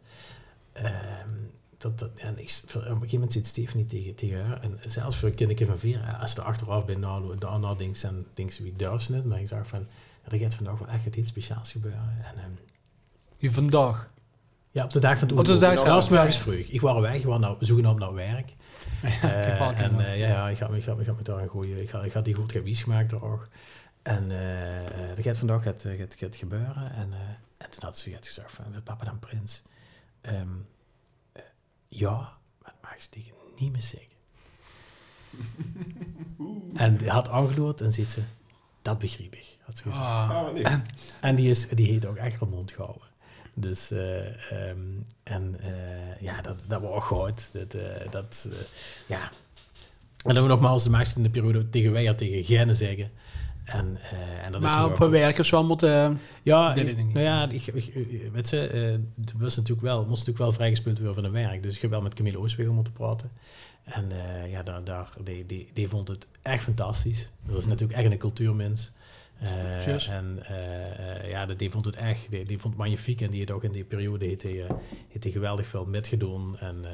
ehm, 0.73 0.89
dat, 1.85 1.99
dat, 1.99 2.11
en 2.17 2.39
ik, 2.39 2.61
op 2.65 2.75
een 2.75 2.83
gegeven 2.83 3.13
moment 3.13 3.33
zit 3.33 3.47
Stephanie 3.47 3.87
tegen, 3.87 4.15
tegen 4.15 4.45
haar. 4.45 4.61
En 4.63 4.79
zelfs 4.85 5.17
voor 5.17 5.29
een 5.29 5.35
kindje 5.35 5.67
van 5.67 5.79
vier, 5.79 6.17
als 6.21 6.33
ze 6.33 6.41
er 6.41 6.47
achteraf 6.47 6.85
bij 6.85 6.95
nou, 6.95 7.39
de 7.39 7.47
ander 7.47 7.79
denkt, 7.79 8.03
dan 8.03 8.25
denkt 8.35 8.55
ze, 8.55 8.63
wie 8.63 8.75
ze 8.99 9.15
het? 9.15 9.25
Maar 9.25 9.41
ik 9.41 9.49
zag 9.49 9.67
van, 9.67 9.87
er 10.29 10.39
gaat 10.39 10.55
vandaag 10.55 10.79
wel 10.79 10.89
echt 10.89 11.17
iets 11.17 11.29
speciaals 11.29 11.73
gebeuren. 11.73 12.17
En, 12.25 12.43
ehm, 12.43 12.51
Die 13.39 13.51
vandaag. 13.51 14.11
ja, 14.71 14.85
op 14.85 14.93
de 14.93 14.99
dag 14.99 15.19
van 15.19 15.29
toen. 15.29 15.39
Op 15.39 15.45
de 15.45 15.59
dag 15.59 15.75
Dat 15.75 15.85
zelf, 15.85 15.95
was 15.95 16.09
morgens 16.09 16.37
ja. 16.37 16.43
vroeg. 16.43 16.55
Ik 16.55 16.81
was 16.81 17.01
weg, 17.01 17.15
ik 17.15 17.25
was 17.25 17.41
nou, 17.41 17.57
zogenaamd 17.61 17.99
naar 17.99 18.15
werk. 18.15 18.55
Eh, 19.03 19.81
en 19.81 20.01
eh, 20.01 20.19
ja, 20.19 20.27
ja, 20.27 20.49
ik 20.49 20.57
ga, 20.57 20.69
ik, 20.69 20.83
ga, 20.83 20.93
ik 20.93 21.07
ga 21.07 21.13
met 21.13 21.25
daar 21.25 21.39
een 21.39 21.49
goeie, 21.49 21.83
ik 21.83 21.91
ga, 21.91 22.03
ik 22.03 22.13
ga 22.13 22.21
die 22.21 22.35
goed 22.35 22.53
gewies 22.53 22.83
gemaakt 22.83 23.13
er 23.13 23.25
ook. 23.25 23.49
En 24.03 24.31
eh 24.31 24.75
eh, 25.15 25.17
dat 25.17 25.25
gaat 25.25 25.39
vandaag 25.39 25.63
gaat, 25.63 25.85
eh, 25.85 25.99
gaat, 25.99 26.15
gaat 26.19 26.37
gebeuren. 26.37 26.93
En, 26.93 27.13
en 27.57 27.71
toen 27.71 27.83
had 27.83 27.99
ze 27.99 28.17
gezegd 28.21 28.53
van, 28.53 28.65
papa 28.85 29.05
dan 29.05 29.19
prins? 29.19 29.63
Ehm, 30.21 30.37
eh, 30.37 30.45
ja, 31.95 32.17
maar 32.63 32.73
dat 32.81 32.91
mag 32.91 33.03
ze 33.03 33.09
tegen 33.09 33.33
niemand 33.59 33.85
zeggen. 33.85 34.13
en 36.75 36.97
die 36.97 37.11
had 37.11 37.29
aangeloerd 37.29 37.81
en 37.81 37.93
ziet 37.93 38.11
ze, 38.11 38.23
dat 38.83 38.99
begreep 38.99 39.35
ik, 39.35 39.59
had 39.63 39.79
ze 39.79 39.83
gezegd. 39.83 40.05
Ah. 40.05 40.31
Ah, 40.31 40.53
lief. 40.55 40.81
En 41.21 41.35
die, 41.35 41.51
is, 41.51 41.69
die 41.69 41.91
heeft 41.91 42.07
ook 42.07 42.17
echt 42.17 42.43
op 42.43 42.51
mond 42.51 42.73
gehouden. 42.73 43.09
Dus, 43.55 43.91
eh, 43.91 44.69
ehm, 44.69 44.79
en 45.23 45.57
eh, 45.61 46.21
ja, 46.21 46.41
dat, 46.43 46.65
dat 46.69 46.81
was 46.81 46.91
ook 46.91 47.05
goed. 47.05 47.53
Dat, 47.53 47.75
eh, 47.75 48.11
dat, 48.11 48.49
eh, 48.51 48.59
ja. 49.07 49.31
En 50.25 50.35
dan 50.35 50.43
we 50.43 50.49
nogmaals 50.49 50.83
de 50.85 50.91
maakste 50.91 51.17
in 51.17 51.23
de 51.23 51.31
periode 51.31 51.71
tegen 51.71 51.93
wij 51.93 52.09
en 52.09 52.17
tegen 52.17 52.45
Genne 52.45 52.75
zeggen. 52.75 53.11
En, 53.65 53.99
eh 54.11 54.45
en 54.45 54.53
dat 54.53 54.63
is 54.63 54.67
Maar 54.69 54.85
nu 54.87 54.93
op 54.93 55.01
een 55.01 55.11
werk 55.11 55.39
is 55.39 55.51
wel 55.51 55.65
moeten... 55.65 56.21
ja, 56.43 56.75
ik- 56.75 56.97
nou 56.97 57.19
ja, 57.21 57.49
ik, 57.49 57.71
weet 58.33 58.51
het 58.51 59.33
was 59.35 59.57
natuurlijk 59.57 59.87
wel, 59.87 59.99
moest 59.99 60.11
natuurlijk 60.27 60.39
wel 60.39 60.53
vrijgespeeld 60.53 60.99
worden 60.99 61.15
van 61.15 61.25
een 61.25 61.33
werk. 61.33 61.63
Dus 61.63 61.75
ik 61.77 61.83
heb 61.83 61.91
wel 61.91 62.01
met 62.03 62.15
Camille 62.15 62.39
Oostwegel 62.39 62.73
moeten 62.73 62.93
praten. 62.93 63.31
En 63.85 64.13
eh, 64.13 64.51
ja, 64.51 64.63
daar, 64.63 64.85
daar, 64.85 65.09
die, 65.25 65.47
die, 65.47 65.69
die 65.73 65.89
vond 65.89 66.09
het 66.09 66.27
echt 66.43 66.63
fantastisch. 66.63 67.31
Dat 67.47 67.57
is 67.57 67.67
natuurlijk 67.67 67.99
echt 67.99 68.11
een 68.13 68.19
cultuurmens. 68.19 68.93
Eh, 69.39 70.09
en 70.09 70.39
eh, 70.47 71.23
eh, 71.23 71.31
ja, 71.31 71.47
die, 71.47 71.71
vond 71.71 71.85
het 71.85 71.97
echt, 71.97 72.31
die, 72.31 72.45
die 72.45 72.59
vond 72.59 72.75
het 72.75 72.83
magnifiek. 72.83 73.21
En 73.21 73.31
die 73.31 73.39
heeft 73.39 73.51
ook 73.51 73.65
in 73.65 73.73
die 73.73 73.85
periode 73.85 74.25
heeft 74.25 74.43
hij, 74.43 74.67
heeft 75.09 75.25
hij 75.25 75.33
geweldig 75.33 75.67
veel 75.67 75.85
metgedaan. 75.85 76.59
En 76.59 76.85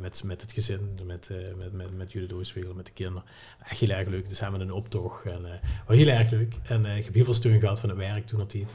met, 0.00 0.22
met 0.24 0.40
het 0.40 0.52
gezin, 0.52 0.98
met, 1.06 1.30
met, 1.56 1.72
met, 1.72 1.96
met 1.96 2.12
Judith 2.12 2.74
met 2.74 2.86
de 2.86 2.92
kinderen. 2.92 3.28
Echt 3.68 3.80
heel 3.80 3.88
erg 3.88 4.08
leuk. 4.08 4.28
Dus 4.28 4.38
samen 4.38 4.60
een 4.60 4.72
optocht. 4.72 5.24
En, 5.24 5.42
was 5.86 5.96
heel 5.96 6.08
erg 6.08 6.30
leuk. 6.30 6.54
En 6.62 6.84
ik 6.84 7.04
heb 7.04 7.14
heel 7.14 7.24
veel 7.24 7.34
steun 7.34 7.60
gehad 7.60 7.80
van 7.80 7.88
het 7.88 7.98
werk 7.98 8.26
toen 8.26 8.38
dat 8.38 8.50
tijd. 8.50 8.74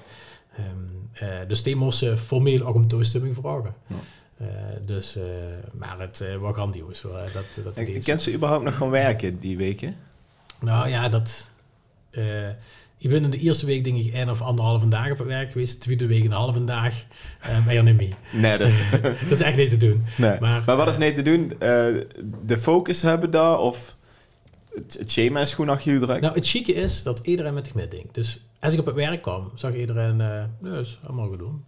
Ehm, 0.57 1.29
eh, 1.31 1.47
dus 1.47 1.63
die 1.63 1.75
moest 1.75 2.03
eh, 2.03 2.15
formeel 2.15 2.65
ook 2.65 2.75
om 2.75 2.87
toestemming 2.87 3.35
vragen. 3.35 3.75
Ja. 3.87 3.95
Eh, 4.37 4.47
dus, 4.85 5.17
maar 5.73 5.99
het 5.99 6.23
was 6.39 6.53
grandioos. 6.53 7.01
hoor. 7.01 7.19
Dat, 7.33 7.63
dat 7.63 7.77
En 7.77 8.01
Kent 8.01 8.21
ze 8.21 8.33
überhaupt 8.33 8.63
nog 8.63 8.75
gaan 8.75 8.89
werken 8.89 9.39
die 9.39 9.57
weken? 9.57 9.95
nou 10.61 10.89
ja, 10.89 11.09
dat. 11.09 11.51
Ik 13.03 13.09
ben 13.09 13.23
in 13.23 13.29
de 13.29 13.37
eerste 13.39 13.65
week 13.65 13.83
denk 13.83 13.97
ik 13.97 14.13
één 14.13 14.29
of 14.29 14.41
anderhalve 14.41 14.87
dag 14.87 15.11
op 15.11 15.17
het 15.17 15.27
werk 15.27 15.51
geweest. 15.51 15.73
De 15.73 15.79
tweede 15.79 16.05
week 16.07 16.23
een 16.23 16.31
halve 16.31 16.63
dag. 16.63 16.93
Uh, 17.45 17.65
ben 17.65 17.73
je 17.73 17.81
niet 17.81 17.95
mee. 17.97 18.13
Nee, 18.31 18.57
dat 18.57 18.67
is... 18.67 18.79
Dat 19.01 19.31
is 19.31 19.41
echt 19.41 19.57
niet 19.57 19.69
te 19.69 19.77
doen. 19.77 20.03
nee. 20.17 20.39
Maar- 20.39 20.63
Maar, 20.65 20.75
wat 20.75 20.87
is 20.89 20.97
nee 20.97 21.13
te 21.13 21.21
doen? 21.21 21.51
Eh, 21.51 21.85
de 22.45 22.57
focus 22.59 23.01
hebben 23.01 23.31
daar 23.31 23.57
of 23.59 23.95
het, 24.73 24.95
het 24.99 25.11
schema 25.11 25.39
is 25.41 25.53
gewoon 25.53 25.69
achter 25.75 25.93
je 25.93 25.99
druk? 25.99 26.21
Nou, 26.21 26.33
het 26.33 26.47
chique 26.47 26.73
is 26.73 27.03
dat 27.03 27.19
iedereen 27.23 27.53
met 27.53 27.65
zich 27.65 27.75
meedenkt. 27.75 28.13
Dus 28.15 28.45
als 28.59 28.73
ik 28.73 28.79
op 28.79 28.85
het 28.85 28.95
werk 28.95 29.21
kwam, 29.21 29.51
zag 29.55 29.73
iedereen, 29.75 30.21
eh 30.21 30.43
nee, 30.61 30.79
is 30.79 30.99
allemaal 31.03 31.29
gedaan. 31.29 31.63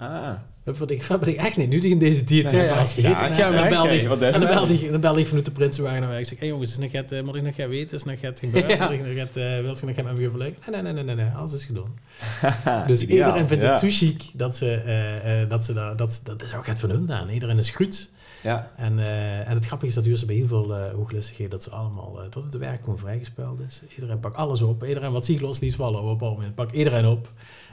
Ah, 0.00 0.32
Dat 0.64 0.76
vond 0.76 0.90
ik, 0.90 0.98
dat 0.98 1.06
vond 1.06 1.26
ik 1.26 1.36
echt 1.36 1.56
niet 1.56 1.68
nuttig 1.68 1.90
in 1.90 1.98
deze 1.98 2.24
tijd. 2.24 2.50
Ja, 2.50 2.58
Ja, 2.58 2.64
ja. 2.64 2.78
als 2.78 2.92
vergeten. 2.92 3.20
Ja, 3.20 3.28
en, 3.28 3.36
ja, 3.36 3.50
dan 3.50 3.84
ja, 3.86 3.90
ik, 3.90 4.08
wat 4.08 4.22
en 4.22 4.32
dan 4.32 4.40
dat? 4.40 4.50
belde 4.50 4.74
ik, 4.74 4.90
dan 4.90 5.00
belde 5.00 5.20
ik 5.20 5.26
vanuit 5.26 5.44
de 5.44 5.50
Prinsenwagen 5.50 6.00
naar 6.00 6.08
werk. 6.08 6.22
Ik 6.22 6.28
zeg, 6.28 6.38
hey 6.38 6.48
jongens, 6.48 6.70
is 6.70 6.78
nog 6.78 6.92
het, 6.92 7.12
eh, 7.12 7.22
moet 7.22 7.34
ik 7.34 7.42
nog 7.42 7.54
gaan 7.54 7.68
weten? 7.68 7.96
Is 7.96 8.04
nog 8.04 8.20
het 8.20 8.40
gebeuren? 8.40 8.76
Ja. 8.76 8.84
Moet 8.84 8.92
ik 8.92 9.16
nog 9.16 9.16
eh, 9.16 9.58
wilt 9.58 9.80
je 9.80 9.86
nog 9.86 9.94
gaan 9.94 10.04
met 10.04 10.18
me 10.18 10.26
overleggen? 10.26 10.56
Nee, 10.70 10.82
nee, 10.82 10.92
nee, 10.92 11.04
nee, 11.04 11.14
nee, 11.14 11.24
nee, 11.24 11.34
alles 11.34 11.52
is 11.52 11.64
gedaan. 11.64 11.98
Dus 12.86 13.02
ideaal, 13.02 13.26
iedereen 13.26 13.48
vindt 13.48 13.64
ja. 13.64 13.70
het 13.70 13.80
zo 13.80 13.86
chic 13.90 14.30
dat 14.34 14.56
ze, 14.56 14.74
eh, 14.74 15.42
eh, 15.42 15.48
dat 15.48 15.64
ze 15.64 15.72
daar, 15.72 15.96
dat, 15.96 16.20
dat 16.24 16.42
is 16.42 16.54
ook 16.54 16.66
het 16.66 16.78
van 16.78 16.90
hun 16.90 17.12
aan. 17.12 17.28
Iedereen 17.28 17.58
is 17.58 17.70
goed. 17.70 18.10
Ja. 18.42 18.70
En, 18.76 18.98
eh, 18.98 19.48
en 19.48 19.54
het 19.54 19.66
grappige 19.66 19.88
is 19.88 19.94
dat 19.94 20.04
hier 20.04 20.26
bij 20.26 20.34
heel 20.34 20.46
veel 20.46 20.76
uh, 20.76 20.92
hooglustigheden 20.92 21.50
dat 21.50 21.62
ze 21.62 21.70
allemaal, 21.70 22.24
uh, 22.24 22.30
dat 22.30 22.42
het 22.42 22.56
werk 22.56 22.80
gewoon 22.80 22.98
vrijgespeeld 22.98 23.60
is. 23.60 23.82
Iedereen 23.94 24.20
pakt 24.20 24.34
alles 24.34 24.62
op. 24.62 24.84
Iedereen 24.84 25.12
wat 25.12 25.24
zich 25.24 25.40
los 25.40 25.60
niet 25.60 25.74
vallen 25.74 26.02
op 26.02 26.20
een 26.20 26.28
moment, 26.28 26.54
pakt 26.54 26.72
iedereen 26.72 27.06
op. 27.06 27.28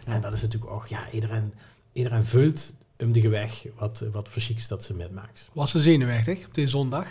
En 0.06 0.22
dat 0.22 0.32
is 0.32 0.42
natuurlijk 0.42 0.72
ook, 0.72 0.88
ja, 0.88 1.00
iedereen, 1.12 1.54
iedereen 1.98 2.26
vult 2.26 2.74
om 3.00 3.12
de 3.12 3.30
weg 3.30 3.66
wat, 3.76 4.06
wat 4.12 4.30
chics 4.36 4.68
dat 4.68 4.84
ze 4.84 4.94
metmaakt. 4.94 5.50
Was 5.54 5.72
ze 5.72 5.80
zenuwachtig 5.80 6.46
op 6.46 6.54
deze 6.54 6.70
zondag? 6.70 7.08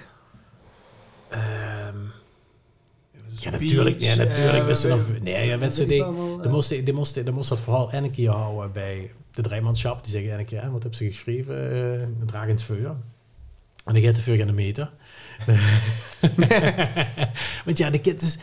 Um, 1.32 2.12
ja, 3.38 3.50
natuurlijk. 3.50 4.00
Ja, 4.00 4.14
natuurlijk. 4.14 4.68
Uh, 4.68 4.82
dan, 4.82 5.04
nee, 5.22 5.46
ja, 5.46 5.56
mensen 5.56 5.88
die, 5.88 6.04
die, 6.04 6.12
moesten, 6.50 6.84
die, 6.84 6.94
moesten, 6.94 7.24
die 7.24 7.34
moesten 7.34 7.56
dat 7.56 7.64
vooral 7.64 7.92
een 7.92 8.10
keer 8.10 8.30
houden 8.30 8.72
bij 8.72 9.10
de 9.30 9.42
drijmanschap. 9.42 10.04
Die 10.04 10.12
zeggen 10.12 10.38
een 10.38 10.44
keer, 10.44 10.70
wat 10.70 10.82
hebben 10.82 10.94
ze 10.94 11.04
geschreven? 11.04 11.76
Uh, 11.76 12.26
Dragend 12.26 12.62
vuur. 12.62 12.88
En 13.84 13.92
dan 13.92 14.02
gaat 14.02 14.16
de 14.16 14.22
vuur 14.22 14.38
in 14.38 14.46
de 14.46 14.52
meter. 14.52 14.90
Want 17.64 17.78
ja, 17.78 17.90
de 17.90 18.00
kind 18.00 18.22
is... 18.22 18.38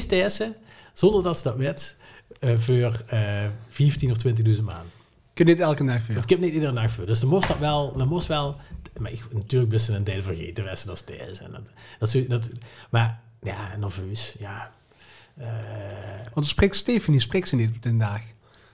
Stessen, 0.00 0.54
zonder 0.92 1.22
dat 1.22 1.38
ze 1.38 1.44
dat 1.44 1.56
weet, 1.56 1.96
uh, 2.40 2.58
voor 2.58 3.04
uh, 3.12 3.46
15 3.68 4.10
of 4.10 4.26
20.000 4.26 4.32
maanden. 4.64 4.97
Kun 5.38 5.46
je 5.46 5.52
niet 5.52 5.62
elke 5.62 5.84
dag? 5.84 6.06
Dat 6.06 6.24
kun 6.24 6.36
je 6.36 6.44
niet 6.44 6.54
iedere 6.54 6.72
dag 6.72 6.90
vuur. 6.90 7.06
Dus 7.06 7.20
dan 7.20 7.28
moest 7.28 7.48
dat 7.48 7.58
wel... 7.58 7.96
Dan 7.96 8.08
moest 8.08 8.26
wel 8.26 8.56
maar 8.98 9.12
ik, 9.12 9.24
natuurlijk 9.32 9.70
best 9.70 9.88
een 9.88 10.04
deel 10.04 10.22
vergeten, 10.22 10.64
westen 10.64 10.88
dat 10.88 10.98
steeds. 10.98 11.40
En 11.40 11.50
dat, 11.50 11.70
dat, 11.98 12.28
dat, 12.28 12.50
maar 12.90 13.20
ja, 13.42 13.76
nerveus, 13.76 14.34
ja. 14.38 14.70
Uh, 15.38 15.46
Want 16.22 16.34
dan 16.34 16.44
spreekt 16.44 16.76
Stephanie, 16.76 17.20
spreekt 17.20 17.48
ze 17.48 17.56
niet 17.56 17.68
op 17.68 17.82
den 17.82 17.98
dag. 17.98 18.20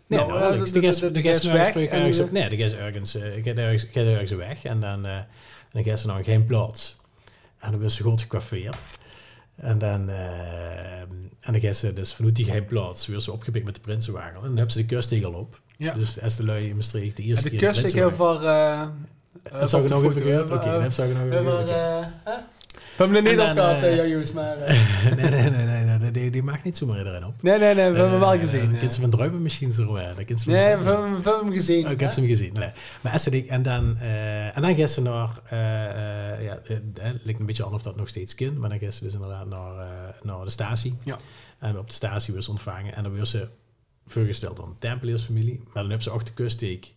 Nee, 0.07 0.19
nou, 0.19 0.33
nou, 0.33 0.65
de, 0.65 0.73
de, 0.73 0.81
de, 0.81 1.11
de, 1.11 1.23
is 1.23 1.45
weg. 1.45 1.77
Ergens 1.77 2.19
op, 2.19 2.31
nee, 2.31 2.49
de 2.49 2.57
is 2.57 2.73
ergens, 2.73 3.17
uh, 3.17 3.37
ik 3.37 3.45
ga 3.45 3.51
ergens, 3.51 3.85
ik 3.85 3.95
ergens 3.95 4.31
weg 4.31 4.65
en 4.65 4.81
dan, 4.81 5.07
uh, 5.07 5.19
dan 5.73 5.85
gaat 5.85 6.01
ze 6.01 6.07
nog 6.07 6.25
geen 6.25 6.47
plaats. 6.47 7.01
En 7.59 7.71
dan 7.71 7.81
was 7.81 7.95
ze 7.95 8.03
goed 8.03 8.21
gecoiffeerd. 8.21 8.99
En 9.57 9.79
dan, 9.79 10.09
uh, 10.09 11.01
en 11.01 11.53
dan 11.53 11.61
gaat 11.61 11.77
ze 11.77 11.93
dus 11.93 12.15
vanuit 12.15 12.37
die 12.37 12.45
geen 12.45 12.65
plaats 12.65 13.07
weer 13.07 13.21
ze 13.21 13.33
opgepikt 13.33 13.65
met 13.65 13.75
de 13.75 13.81
Prinsenwagen. 13.81 14.35
En 14.35 14.41
dan 14.41 14.57
hebben 14.57 14.73
ze 14.73 14.79
de 14.79 14.87
kustegel 14.87 15.33
op. 15.33 15.61
Ja. 15.85 15.95
Dus 15.95 16.21
als 16.21 16.37
de 16.37 16.45
lui 16.45 16.69
in 16.69 16.75
Maastricht 16.75 17.17
de 17.17 17.23
eerste 17.23 17.45
en 17.45 17.51
de 17.51 17.59
keer... 17.59 17.73
De 17.73 17.81
kustegel 17.81 18.13
voor... 18.13 18.43
Uh, 18.43 18.87
heb 19.43 19.69
je 19.69 19.77
nog 19.77 20.05
even 20.05 20.23
gehoord? 20.23 20.51
Oké, 20.51 20.69
heb 20.69 20.93
je 20.93 21.03
nog 21.03 21.23
even 21.23 21.45
gehoord. 21.45 21.67
We 22.97 23.03
hebben 23.03 23.25
er 23.25 23.31
niet 23.33 23.41
op 23.41 23.49
gehad, 23.49 23.83
uh, 23.83 24.09
Joos, 24.09 24.33
maar... 24.33 24.59
Uh. 24.59 24.67
nee, 25.17 25.31
nee, 25.31 25.51
nee, 25.51 25.85
nee, 25.85 25.99
nee, 25.99 26.11
die, 26.11 26.31
die 26.31 26.43
maakt 26.43 26.65
niet 26.65 26.77
zomaar 26.77 26.99
iedereen 26.99 27.25
op. 27.25 27.43
Nee, 27.43 27.59
nee, 27.59 27.75
nee, 27.75 27.91
we 27.91 27.99
hebben 27.99 28.11
hem 28.11 28.21
wel 28.21 28.39
gezien. 28.39 28.61
De 28.61 28.67
kinderen 28.67 29.01
van 29.01 29.11
Druipen 29.11 29.43
misschien 29.43 29.73
zo. 29.73 29.93
Nee, 29.93 30.15
we 30.47 30.55
hebben 30.55 31.23
hem 31.25 31.53
gezien. 31.53 31.87
Oh, 31.87 31.91
ik 31.91 32.01
heb 32.01 32.11
ze 32.11 32.21
hem 32.21 32.29
gezien, 32.29 32.53
nee. 32.53 32.71
Maar 33.01 33.19
ze 33.19 33.47
en 33.47 33.63
dan, 33.63 33.97
uh, 34.01 34.57
en 34.57 34.63
dan 34.63 34.75
gaan 34.75 34.89
ze 34.89 35.03
naar, 35.03 35.29
uh, 35.53 36.45
ja, 36.45 36.59
het 36.65 37.25
lijkt 37.25 37.41
een 37.41 37.47
beetje 37.47 37.65
aan 37.65 37.75
of 37.75 37.83
dat 37.83 37.97
nog 37.97 38.09
steeds 38.09 38.35
kind, 38.35 38.59
maar 38.59 38.69
dan 38.69 38.79
gaan 38.79 38.93
ze 38.93 39.05
dus 39.05 39.15
inderdaad 39.15 39.47
naar, 39.47 39.73
naar 40.23 40.45
de 40.45 40.51
statie. 40.51 40.99
Ja. 41.03 41.17
En 41.59 41.79
op 41.79 41.89
de 41.89 41.95
statie 41.95 42.31
wordt 42.31 42.45
ze 42.47 42.53
ontvangen 42.53 42.95
en 42.95 43.03
dan 43.03 43.15
wordt 43.15 43.29
ze 43.29 43.49
voorgesteld 44.07 44.61
aan 44.61 44.69
de 44.69 44.89
Tempeliersfamilie, 44.89 45.61
maar 45.65 45.73
dan 45.73 45.87
hebben 45.87 46.03
ze 46.03 46.11
ook 46.11 46.27
de 46.27 46.33
kuststeek 46.33 46.93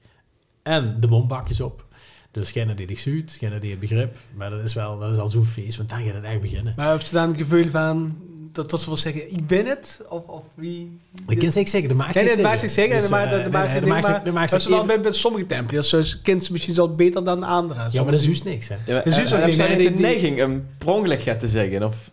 en 0.64 1.00
de 1.00 1.08
bombakjes 1.08 1.62
op. 1.62 1.86
Dus 2.32 2.52
geen 2.52 2.76
die 2.76 2.88
zich 2.88 3.00
zuid, 3.00 3.36
geen 3.40 3.60
die 3.60 3.72
het 3.72 3.80
begrip. 3.80 4.18
Maar 4.36 4.50
dat 4.50 4.62
is 4.62 4.74
wel, 4.74 5.00
dat 5.00 5.12
is 5.12 5.18
al 5.18 5.28
zo'n 5.28 5.46
feest, 5.46 5.78
want 5.78 5.90
dan 5.90 6.04
gaat 6.04 6.14
het 6.14 6.24
echt 6.24 6.42
beginnen. 6.42 6.74
Maar 6.76 6.92
heb 6.92 7.02
je 7.02 7.12
dan 7.12 7.28
het 7.28 7.38
gevoel 7.38 7.68
van 7.68 8.16
dat, 8.52 8.70
dat 8.70 8.82
ze 8.82 8.88
wel 8.88 8.98
zeggen, 8.98 9.32
ik 9.32 9.48
ben 9.48 9.66
het? 9.66 10.02
Of, 10.10 10.26
of 10.26 10.44
wie? 10.54 10.98
Ik 11.28 11.40
kan 11.40 11.52
zeker 11.52 11.70
zeggen, 11.70 11.90
de 11.90 11.96
maakt 11.96 12.16
nee, 12.16 12.24
nee, 12.24 12.36
de 12.36 12.42
maakt 12.42 12.60
zich 12.60 12.72
zeggen. 12.72 12.98
Dus, 12.98 13.10
de, 13.10 13.28
de, 13.30 13.42
de 13.42 13.50
maakt 13.50 13.72
zich 13.72 13.80
zeggen, 13.82 14.34
maar 14.34 14.52
als 14.52 14.64
je 14.64 14.70
dan 14.70 14.88
bent 14.88 15.04
met 15.04 15.16
sommige 15.16 15.46
tempels, 15.46 15.90
dus 15.90 16.22
kent 16.22 16.44
ze 16.44 16.52
misschien 16.52 16.76
wel 16.76 16.96
beter 16.96 17.24
dan 17.24 17.40
de 17.40 17.46
anderen. 17.46 17.92
Ja, 17.92 18.04
maar 18.04 18.12
dat 18.12 18.22
is 18.22 18.26
juist 18.26 18.44
niks, 18.44 18.68
hè. 18.68 18.76
Ja, 18.86 18.94
maar, 18.94 19.04
dus 19.04 19.32
uh, 19.32 19.40
heb 19.40 19.50
jij 19.50 19.76
de 19.76 19.90
neiging 19.90 20.44
om 20.44 20.66
prongelijk 20.78 21.22
gaat 21.22 21.40
te 21.40 21.48
zeggen? 21.48 21.84
Of? 21.84 22.12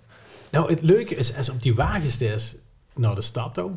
Nou, 0.50 0.70
het 0.70 0.82
leuke 0.82 1.14
is, 1.14 1.36
als 1.36 1.50
op 1.50 1.62
die 1.62 1.74
wagens 1.74 2.20
is 2.20 2.56
naar 2.94 3.14
de 3.14 3.22
stad 3.22 3.54
toe, 3.54 3.70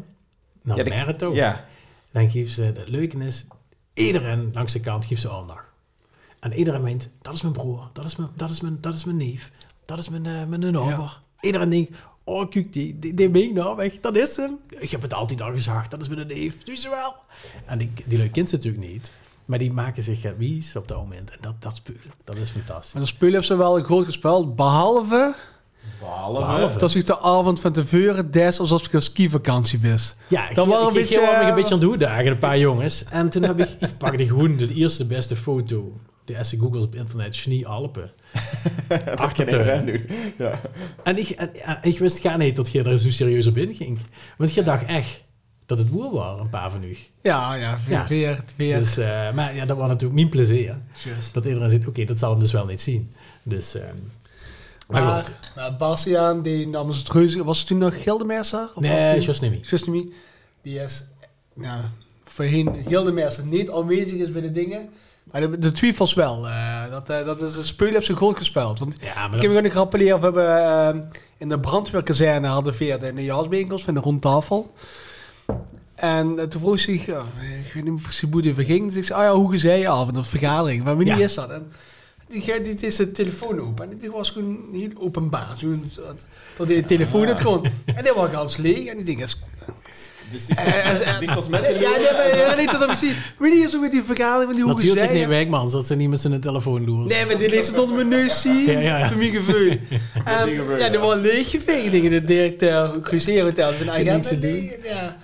naar 0.67 0.83
de 0.83 0.89
Merre 0.89 1.15
toe, 1.15 1.35
ja. 1.35 1.65
dan 2.11 2.29
geeft 2.29 2.53
ze, 2.53 2.63
het 2.63 2.87
leuke 2.87 3.17
is, 3.17 3.47
iedereen 3.93 4.51
langs 4.53 4.73
de 4.73 4.79
kant 4.79 5.05
geeft 5.05 5.21
ze 5.21 5.29
aandacht. 5.29 5.65
En 6.39 6.53
iedereen 6.53 6.81
meent, 6.81 7.11
dat 7.21 7.33
is 7.33 7.41
mijn 7.41 7.53
broer, 7.53 7.89
dat 7.93 8.05
is 8.05 8.15
mijn, 8.15 8.29
dat 8.35 8.49
is 8.49 8.61
mijn, 8.61 8.77
dat 8.81 8.93
is 8.93 9.03
mijn 9.03 9.17
neef, 9.17 9.51
dat 9.85 9.97
is 9.97 10.09
mijn, 10.09 10.25
uh, 10.25 10.45
mijn. 10.45 10.71
Ja. 10.71 11.09
Iedereen 11.41 11.69
denkt, 11.69 11.97
oh 12.23 12.49
kijk, 12.49 12.73
die, 12.73 12.99
die, 12.99 13.13
die 13.13 13.29
meen 13.29 13.53
nou 13.53 13.75
weg, 13.75 13.99
dat 13.99 14.15
is 14.15 14.35
hem. 14.35 14.59
Ik 14.69 14.89
heb 14.89 15.01
het 15.01 15.13
altijd 15.13 15.41
al 15.41 15.51
gezegd, 15.51 15.91
dat 15.91 16.01
is 16.01 16.07
mijn 16.07 16.27
neef, 16.27 16.63
doe 16.63 16.75
ze 16.75 16.89
wel. 16.89 17.15
En 17.65 17.77
die, 17.77 17.91
die 18.05 18.29
kent 18.29 18.49
ze 18.49 18.55
natuurlijk 18.55 18.87
niet. 18.87 19.11
Maar 19.45 19.59
die 19.59 19.73
maken 19.73 20.03
zich 20.03 20.33
wies 20.37 20.75
op 20.75 20.87
dat 20.87 20.97
moment. 20.97 21.31
En 21.31 21.37
dat, 21.41 21.61
dat 21.61 21.75
spul, 21.75 21.95
dat 22.23 22.35
is 22.35 22.49
fantastisch. 22.49 22.93
En 22.93 22.99
dat 22.99 23.07
spul 23.07 23.31
heeft 23.31 23.47
ze 23.47 23.55
wel 23.55 23.83
goed 23.83 24.05
gespeeld, 24.05 24.55
behalve... 24.55 25.35
Behalve, 25.99 26.77
dat 26.77 26.95
ik 26.95 27.05
de 27.05 27.19
avond 27.19 27.59
van 27.59 27.71
tevoren 27.71 28.31
des 28.31 28.59
alsof 28.59 28.85
ik 28.85 28.93
een 28.93 29.01
skivakantie 29.01 29.79
was. 29.83 30.15
Ja, 30.27 30.49
ik 30.49 30.55
dan 30.55 30.67
was 30.67 30.87
een 30.87 30.93
beetje, 30.93 31.21
uh, 31.21 31.47
een 31.47 31.55
beetje 31.55 31.73
aan 31.73 31.79
doen 31.79 31.97
dagen, 31.97 32.27
een 32.27 32.37
paar 32.37 32.57
jongens. 32.57 33.03
En 33.03 33.29
toen 33.29 33.43
heb 33.43 33.59
ik, 33.59 33.69
ik 33.79 33.97
pakte 33.97 34.25
gewoon 34.25 34.57
de 34.57 34.73
eerste 34.73 35.05
beste 35.05 35.35
foto 35.35 35.93
de 36.27 36.37
eerste 36.37 36.57
Googles 36.57 36.83
op 36.83 36.95
internet, 36.95 37.35
Schnee 37.35 37.67
Alpen. 37.67 38.11
Achtertuin. 39.15 40.09
Ja. 40.37 40.59
En 41.03 41.17
ik, 41.17 41.29
en, 41.29 41.55
en, 41.55 41.77
ik 41.81 41.99
wist 41.99 42.19
gar 42.19 42.37
niet 42.37 42.55
dat 42.55 42.71
je 42.71 42.83
er 42.83 42.97
zo 42.97 43.09
serieus 43.09 43.47
op 43.47 43.57
inging. 43.57 43.99
Want 44.37 44.53
je 44.53 44.63
dacht 44.63 44.85
echt 44.85 45.21
dat 45.65 45.77
het 45.77 45.91
moer 45.91 46.11
was, 46.11 46.39
een 46.39 46.49
paar 46.49 46.71
van 46.71 46.83
u. 46.83 46.97
Ja, 47.21 47.55
ja, 47.55 47.77
weer, 47.85 47.97
ja. 47.97 48.07
weer. 48.07 48.43
weer. 48.55 48.77
Dus, 48.77 48.97
uh, 48.97 49.33
maar 49.33 49.55
ja, 49.55 49.65
dat 49.65 49.77
was 49.77 49.87
natuurlijk 49.87 50.19
mijn 50.19 50.29
plezier. 50.29 50.77
Just. 51.03 51.33
Dat 51.33 51.45
iedereen 51.45 51.69
zegt, 51.69 51.81
oké, 51.81 51.89
okay, 51.89 52.05
dat 52.05 52.17
zal 52.19 52.29
hem 52.29 52.39
dus 52.39 52.51
wel 52.51 52.65
niet 52.65 52.81
zien. 52.81 53.13
Dus... 53.43 53.75
Uh, 53.75 53.81
maar, 54.87 55.03
maar, 55.03 55.39
maar 55.55 55.75
Bastiaan, 55.75 56.41
die 56.41 56.67
namens 56.67 56.97
het 56.97 57.09
reuze, 57.09 57.43
was 57.43 57.57
het 57.57 57.67
toen 57.67 57.77
nog 57.77 58.03
Gildemerser? 58.03 58.69
Nee, 58.75 59.19
Josnemi. 59.19 59.59
Josnemi. 59.61 60.13
Die 60.61 60.79
is, 60.79 61.03
nou, 61.53 61.81
voorheen 62.25 62.83
Gildemerser 62.87 63.45
niet 63.45 63.71
aanwezig 63.71 64.19
is 64.19 64.31
bij 64.31 64.41
de 64.41 64.51
dingen. 64.51 64.89
Maar 65.31 65.41
de, 65.41 65.59
de 65.59 65.71
twijfels 65.71 66.13
wel. 66.13 66.47
Uh, 66.47 66.91
dat, 66.91 67.09
uh, 67.09 67.25
dat 67.25 67.41
is 67.41 67.55
een 67.55 67.63
speel 67.63 67.91
heeft 67.91 68.05
zijn 68.05 68.17
goed 68.17 68.37
gespeeld. 68.37 68.79
Want 68.79 68.97
ja, 69.01 69.31
ik 69.31 69.41
heb 69.41 69.51
me 69.51 69.61
nog 69.61 69.73
rappeleren. 69.73 70.17
We 70.19 70.23
hebben 70.23 70.95
uh, 70.95 71.01
in 71.37 71.49
de 71.49 71.59
brandweerkazerne 71.59 72.47
hadden 72.47 72.77
we 72.77 73.13
de 73.15 73.23
jasbeenkels 73.23 73.83
van 73.83 73.93
de 73.93 73.99
rondtafel. 73.99 74.73
En 75.95 76.49
toen 76.49 76.61
vroeg 76.61 76.79
zich, 76.79 77.07
ik 77.07 77.73
weet 77.73 77.83
niet 77.83 78.01
precies 78.01 78.29
hoe 78.31 78.41
die 78.41 78.53
verging. 78.53 78.95
Ik 78.95 79.03
zei, 79.03 79.19
ah 79.19 79.25
ja, 79.25 79.33
hoe 79.33 79.57
zei 79.57 79.79
je 79.79 79.87
af? 79.87 80.07
Een 80.07 80.23
vergadering. 80.23 80.83
Wanneer 80.83 81.17
ja. 81.17 81.23
is 81.23 81.33
dat? 81.33 81.49
En 81.49 81.71
die, 82.27 82.61
die, 82.61 82.77
is 82.79 82.95
de 82.95 83.11
telefoon 83.11 83.59
open. 83.59 83.91
En 83.91 83.97
die 83.97 84.11
was 84.11 84.29
gewoon 84.29 84.59
heel 84.73 84.91
openbaar. 84.97 85.55
Zo, 85.57 85.67
tot 86.55 86.67
die 86.67 86.85
telefoon 86.85 87.27
het 87.27 87.39
gewoon. 87.39 87.65
En 87.85 88.03
die 88.03 88.13
was 88.13 88.29
ganz 88.31 88.57
leeg. 88.57 88.85
En 88.85 88.95
die 88.95 89.05
ding 89.05 89.23
is 89.23 89.39
dus 90.31 90.45
die 90.45 91.29
is 91.29 91.35
als 91.35 91.47
met 91.47 91.61
de 91.61 91.77
Ja, 91.79 91.89
nee, 91.89 92.45
maar 92.45 92.57
niet 92.57 92.71
dat 92.71 92.97
zien. 92.97 93.15
Weet 93.37 93.61
je, 93.61 93.69
zo 93.69 93.79
met 93.79 93.91
die 93.91 94.03
vergadering 94.03 94.45
van 94.45 94.55
die 94.55 94.63
hoe 94.63 94.73
Natuurlijk 94.73 95.13
niet 95.13 95.27
werkman, 95.27 95.69
zodat 95.69 95.87
ze 95.87 95.95
niet 95.95 96.09
met 96.09 96.19
zijn 96.19 96.39
telefoon 96.39 96.85
doen. 96.85 97.07
Nee, 97.07 97.25
maar 97.25 97.37
die 97.37 97.49
leest 97.49 97.67
het 97.67 97.79
onder 97.79 97.95
mijn 97.95 98.07
neus 98.07 98.41
zien. 98.41 98.65
Ja, 98.65 98.79
ja, 98.79 98.97
ja. 98.97 99.07
Voor 99.07 99.17
mijn 99.17 99.33
gevoel. 99.33 99.69
um, 99.69 100.77
ja, 100.77 100.89
die 100.89 100.99
waren 100.99 101.21
leeggeveegd 101.21 101.91
dingen. 101.91 102.11
De 102.11 102.23
directeur, 102.23 102.99
Cruzeiro 103.01 103.45
Hotel, 103.45 103.73
zijn 103.77 103.89
eigen 103.89 104.13
niks 104.13 104.27
te 104.27 104.39
doen. 104.39 104.71
Ja. 104.83 105.17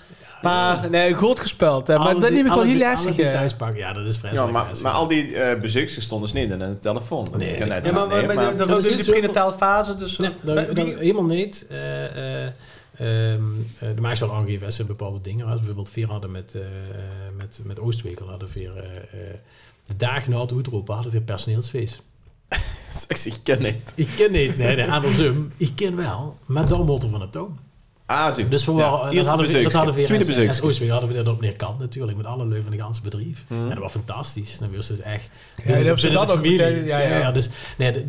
Maar 0.44 0.90
nee, 0.90 1.14
goed 1.14 1.40
gespeeld. 1.40 1.88
Hè. 1.88 1.98
Maar 1.98 2.20
dat 2.20 2.32
neem 2.32 2.46
ik 2.46 2.54
wel 2.54 2.64
heel 2.64 2.78
lastig. 2.78 3.16
ja, 3.16 3.94
dat 3.94 4.06
is 4.06 4.18
vreselijk. 4.18 4.36
Ja, 4.36 4.46
maar, 4.46 4.68
maar 4.82 4.92
al 4.92 5.08
die 5.08 5.28
uh, 5.28 5.60
bezoekers 5.62 6.02
stonden 6.02 6.32
dus 6.32 6.42
niet 6.42 6.52
in 6.52 6.62
een 6.62 6.80
telefoon. 6.80 7.28
Nee, 7.38 7.56
kan 7.56 7.68
ja, 7.68 7.92
maar, 7.92 8.08
maar, 8.08 8.36
maar, 8.36 8.56
dat 8.56 8.68
was 8.68 8.88
in 8.88 8.98
de 9.22 9.54
fase. 9.58 9.98
Dus 9.98 10.18
nee, 10.18 10.30
dat, 10.42 10.76
dat, 10.76 10.86
helemaal 10.86 11.24
niet. 11.24 11.66
Uh, 11.72 12.44
uh, 12.44 12.48
Um, 13.00 13.68
de 13.80 14.02
maakt 14.02 14.20
wel 14.20 14.34
aangegeven 14.34 14.66
als 14.66 14.76
ze 14.76 14.86
bepaalde 14.86 15.22
dingen 15.22 15.46
als 15.46 15.56
bijvoorbeeld 15.56 15.90
veer 15.90 16.08
hadden 16.08 16.32
met, 16.32 16.54
uh, 16.56 16.62
met, 17.38 17.60
met 17.64 17.80
Oostwegel 17.80 18.30
hadden 18.30 18.50
weer 18.54 18.76
uh, 18.76 18.84
de 19.88 19.96
dagen 19.96 20.32
na 20.32 20.42
het 20.42 20.54
uitroepen 20.54 20.94
hadden 20.94 21.12
weer 21.12 21.22
personeelsfeest. 21.22 22.02
ik 23.24 23.38
ken 23.44 23.62
niet. 23.62 23.94
Ik 23.96 24.08
ken 24.16 24.32
niet, 24.32 24.58
nee, 24.58 24.76
nee 24.76 24.92
andersom. 24.92 25.52
Ik 25.58 25.72
ken 25.76 25.96
wel, 25.96 26.38
maar 26.46 26.68
dan 26.68 26.86
motor 26.86 27.10
van 27.10 27.22
het 27.22 27.32
toon. 27.32 27.60
Ah, 28.06 28.34
zo. 28.34 28.48
Dus 28.48 28.64
voor 28.64 28.80
ja, 28.80 28.92
wel, 28.92 29.14
dat 29.14 29.26
hadden 29.26 29.48
we, 29.48 29.62
dat 29.64 29.74
hadden 29.74 29.94
we 29.94 30.02
Tweede 30.02 30.26
bezoek. 30.26 30.48
Als 30.48 30.62
Oostwegel 30.62 30.96
hadden 30.98 31.18
we 31.18 31.24
dat 31.24 31.34
op 31.34 31.42
neerkant 31.42 31.80
natuurlijk, 31.80 32.18
met 32.18 32.26
alle 32.26 32.46
leuven 32.46 32.64
van 32.64 32.72
het 32.72 32.82
ganse 32.82 33.02
bedrijf. 33.02 33.46
Mm. 33.48 33.64
En 33.64 33.70
dat 33.70 33.78
was 33.78 33.92
fantastisch. 33.92 34.58
Dan 34.58 34.76
was 34.76 34.88
het 34.88 35.00
echt... 35.00 35.30
Ja, 35.66 35.84
dat 35.84 36.00
ze 36.00 36.10
dat 36.10 36.32
ook 36.32 36.46
ja, 36.46 36.68
ja, 36.68 37.00
ja. 37.00 37.32
dus 37.32 37.50
nee, 37.78 38.06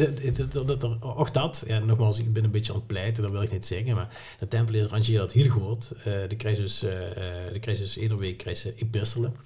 ook 1.01 1.33
dat, 1.33 1.65
ja, 1.67 1.79
nogmaals, 1.79 2.19
ik 2.19 2.33
ben 2.33 2.45
een 2.45 2.51
beetje 2.51 2.73
aan 2.73 2.79
het 2.79 2.87
pleiten, 2.87 3.23
dat 3.23 3.33
wil 3.33 3.43
ik 3.43 3.53
niet 3.53 3.67
zeggen, 3.67 3.95
maar 3.95 4.09
de 4.39 4.49
Tempeliers 4.49 4.87
rangeert 4.87 5.19
dat 5.19 5.33
heel 5.33 5.49
goed. 5.49 5.93
Uh, 5.99 6.05
de 6.05 6.37
dus, 6.37 6.85
uh, 6.85 6.91
de 7.53 7.61
dus 7.61 7.97
iedere 7.97 8.21
week 8.21 8.37
krijgt 8.39 8.61
ze 8.61 8.75
epistelen. 8.77 9.37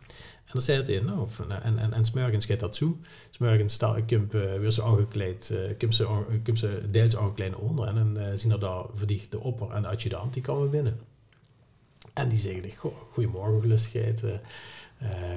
En 0.48 0.54
dan 0.54 0.62
zei 0.62 0.78
het 0.78 0.88
in, 0.88 1.04
nou, 1.04 1.28
en, 1.62 1.78
en, 1.78 1.92
en 1.92 2.04
smorgens 2.04 2.46
gaat 2.46 2.60
dat 2.60 2.76
zo. 2.76 2.98
Smorgens 3.30 3.78
ik 3.96 4.10
uh, 4.10 4.20
weer 4.30 4.70
zo 4.70 4.84
aangekleed, 4.84 5.50
uh, 5.52 5.78
kom 5.78 5.92
ze, 5.92 6.06
kom 6.44 6.56
ze 6.56 6.82
deels 6.90 7.16
aangekleed 7.16 7.54
onder. 7.54 7.86
En 7.88 7.94
dan 7.94 8.18
uh, 8.18 8.28
zien 8.34 8.52
er 8.52 8.60
daar 8.60 8.84
verdicht 8.94 9.30
de 9.30 9.40
opper 9.40 9.70
en 9.70 9.82
de 9.82 9.88
adjudant, 9.88 10.34
die 10.34 10.42
komen 10.42 10.70
binnen. 10.70 10.98
En 12.12 12.28
die 12.28 12.38
zeggen, 12.38 12.76
goh, 12.76 12.94
goedemorgen, 13.12 13.60
gelustigheid. 13.60 14.24
Eh 14.24 14.30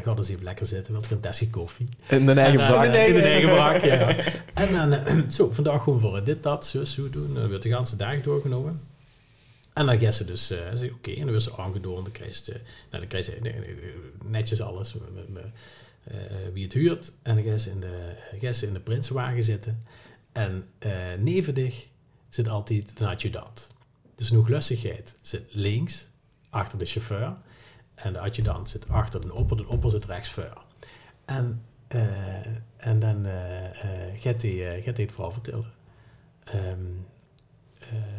ga 0.04 0.16
eens 0.16 0.30
even 0.30 0.44
lekker 0.44 0.66
zitten, 0.66 0.96
er 0.96 1.12
een 1.12 1.20
tasje 1.20 1.50
koffie. 1.50 1.88
In 2.10 2.26
de 2.26 2.32
eigen 2.32 2.60
En, 2.60 2.66
eh, 2.66 2.72
brak. 2.72 2.86
In 2.86 2.92
de 3.14 3.22
eigen 3.22 3.50
brak, 3.50 3.84
ja. 3.84 4.16
En 4.54 4.72
dan, 4.72 4.94
eh, 4.94 5.16
zo, 5.38 5.52
vandaag 5.52 5.84
gewoon 5.84 6.00
voor 6.00 6.24
dit, 6.24 6.44
dat, 6.44 6.66
zo, 6.66 6.84
zo 6.84 7.10
doen. 7.10 7.34
Dan 7.34 7.48
wordt 7.50 7.64
de 7.64 7.70
hele 7.70 7.96
dag 7.98 8.22
doorgenomen. 8.22 8.82
En 9.74 9.86
dan 9.86 10.00
gaat 10.00 10.14
ze 10.14 10.26
dus, 10.26 10.52
ik, 10.52 10.94
oké, 10.94 11.12
en 11.12 11.20
dan 11.20 11.30
wordt 11.30 11.44
ze 11.44 11.58
aangedoord. 11.58 12.04
Dan 12.04 12.14
krijgt 12.14 12.46
ze, 12.46 12.62
nou, 12.92 13.08
dan 13.08 13.24
nee, 13.42 13.54
nee, 13.54 13.76
netjes 14.24 14.62
alles, 14.62 14.96
eh, 16.04 16.18
wie 16.54 16.64
het 16.64 16.74
huurt. 16.74 17.14
En 17.22 17.36
dan 17.36 17.44
gaat 17.44 17.60
ze 17.60 17.72
in 17.72 17.80
de, 17.80 18.68
in 18.68 18.74
de 18.74 18.80
prinsenwagen 18.80 19.44
zitten. 19.44 19.84
En 20.32 20.68
eh 20.80 21.14
nevendig 21.20 21.88
zit 22.30 22.48
altijd 22.48 23.00
een 23.00 23.08
adjudant. 23.08 23.68
Dus 24.16 24.32
nog 24.32 24.48
lustigheid 24.48 25.18
zit 25.22 25.44
links, 25.50 26.08
achter 26.50 26.80
de 26.80 26.86
chauffeur. 26.86 27.36
En 27.96 28.14
de 28.14 28.20
adjudant 28.20 28.70
zit 28.70 28.90
achter 28.90 29.22
de 29.22 29.34
opper, 29.34 29.58
de 29.58 29.68
opper 29.68 29.92
zit 29.92 30.06
rechts 30.06 30.30
voor. 30.30 30.64
En, 31.26 31.62
en 32.78 33.00
dan 33.00 33.26
gaat 34.16 34.42
hij 34.42 34.82
gaat 34.84 34.98
hij 34.98 35.06
het 35.06 35.12
vooral 35.12 35.32
vertellen. 35.32 35.74
Ehm, 36.44 36.60
eh, 36.60 37.11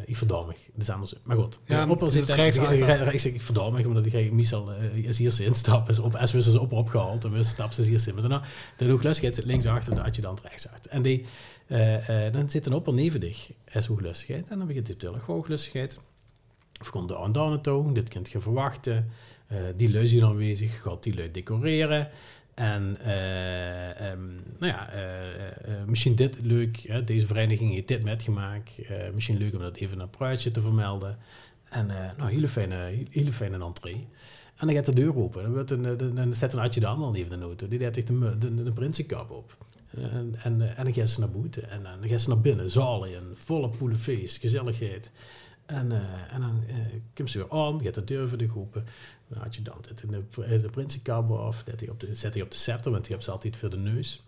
ik 0.05 0.17
verdam 0.17 0.47
me. 0.47 0.53
Dat 0.73 0.81
is 0.81 0.89
anders. 0.89 1.13
Maar 1.23 1.35
goed. 1.35 1.59
Ja, 1.65 1.87
het 1.87 2.11
zit 2.11 2.29
rechts. 2.29 3.25
Ik, 3.25 3.41
verdam 3.41 3.73
me, 3.73 3.87
omdat 3.87 4.05
ik 4.05 4.31
meestal 4.31 4.73
uh, 4.73 5.07
is 5.07 5.17
hier 5.17 5.31
ze 5.31 5.45
instappen. 5.45 5.91
Is 5.93 5.99
op, 5.99 6.15
als 6.15 6.31
we 6.31 6.41
ze 6.41 6.59
opper 6.59 6.77
opgehaald. 6.77 7.25
En 7.25 7.31
we 7.31 7.43
stappen 7.43 7.75
ze 7.75 7.81
hier 7.89 7.99
zitten. 7.99 8.21
Maar 8.21 8.29
daarna, 8.29 8.47
de 8.77 8.89
hooglustigheid 8.89 9.35
zit 9.35 9.45
links 9.45 9.65
achter, 9.65 9.95
de 9.95 10.03
adjudant 10.03 10.41
rechts 10.41 10.69
achter. 10.69 10.91
En 10.91 11.01
die, 11.01 11.25
eh, 11.67 12.25
eh, 12.25 12.33
dan 12.33 12.49
zit 12.49 12.65
een 12.65 12.73
opper 12.73 12.93
nevendig. 12.93 13.51
Is 13.71 13.85
hooglustigheid. 13.85 14.47
En 14.47 14.57
dan 14.57 14.67
begint 14.67 14.85
te 14.85 14.91
vertellen. 14.91 15.19
Hooglustigheid. 15.25 15.99
Of 16.81 16.89
komt 16.89 17.07
de 17.07 17.17
aan 17.17 17.31
naartoe, 17.31 17.93
dit 17.93 18.09
kunt 18.09 18.31
je 18.31 18.41
verwachten. 18.41 19.09
Eh, 19.47 19.57
die 19.75 19.91
lui 19.91 20.05
hier 20.05 20.25
aanwezig, 20.25 20.81
gaat 20.81 21.03
die 21.03 21.15
lui 21.15 21.31
decoreren. 21.31 22.09
En 22.53 22.97
eh, 22.99 24.09
ehm, 24.09 24.25
nou 24.59 24.71
ja, 24.71 24.89
eh, 24.89 25.45
eh, 25.45 25.85
misschien 25.85 26.15
dit 26.15 26.37
leuk, 26.41 27.05
deze 27.07 27.27
vereniging 27.27 27.73
heeft 27.73 27.87
dit 27.87 28.03
metgemaakt. 28.03 28.71
Eh, 28.87 28.95
misschien 29.13 29.37
leuk 29.37 29.53
om 29.53 29.59
dat 29.59 29.75
even 29.75 29.99
een 29.99 30.09
pruitje 30.09 30.51
te 30.51 30.61
vermelden. 30.61 31.17
En 31.69 31.87
nou, 32.17 32.31
hele 32.31 32.47
fijne, 32.47 33.05
hele 33.09 33.33
fijne 33.33 33.65
entree. 33.65 34.07
En 34.55 34.67
dan 34.67 34.75
gaat 34.75 34.85
de 34.85 34.93
deur 34.93 35.17
open. 35.17 35.43
Dan, 35.43 35.53
wordt 35.53 35.71
een, 35.71 35.97
dan, 35.97 36.15
dan 36.15 36.35
zet 36.35 36.53
een 36.53 36.59
adjudant 36.59 37.01
al 37.01 37.15
even 37.15 37.39
de 37.39 37.45
auto. 37.45 37.67
Die 37.67 37.79
deed 37.79 37.97
echt 37.97 38.07
de, 38.07 38.37
de, 38.37 38.63
de, 38.63 38.71
prinsenkap 38.71 39.31
op. 39.31 39.57
En, 39.89 40.35
en, 40.43 40.75
en 40.77 40.83
dan 40.83 40.93
gaat 40.93 41.09
ze 41.09 41.19
naar 41.19 41.31
buiten. 41.31 41.69
En 41.69 41.83
dan 41.83 42.09
gaat 42.09 42.21
ze 42.21 42.29
naar 42.29 42.41
binnen. 42.41 42.69
Zalen 42.69 43.11
in, 43.11 43.23
volle 43.33 43.69
poelenfeest, 43.69 44.37
gezelligheid. 44.37 45.11
En, 45.65 45.91
en 46.31 46.41
dan 46.41 46.63
eh, 46.67 46.75
komt 47.13 47.31
ze 47.31 47.37
weer 47.37 47.51
aan, 47.51 47.81
gaat 47.81 47.95
de 47.95 48.03
deur 48.03 48.29
voor 48.29 48.37
de 48.37 48.49
open. 48.55 48.85
Dan 49.33 49.43
had 49.43 49.55
je 49.55 49.61
dan 49.61 49.77
dit 49.87 50.03
in 50.03 50.11
de, 50.11 50.59
de 50.61 50.69
prinsenkabel 50.69 51.39
af, 51.39 51.63
dat 51.63 51.79
hij 51.79 51.89
op 51.89 51.99
de, 51.99 52.15
zet 52.15 52.33
hij 52.33 52.43
op 52.43 52.51
de 52.51 52.57
scepter, 52.57 52.91
want 52.91 53.03
die 53.05 53.13
heb 53.13 53.23
ze 53.23 53.31
altijd 53.31 53.57
voor 53.57 53.69
de 53.69 53.77
neus. 53.77 54.23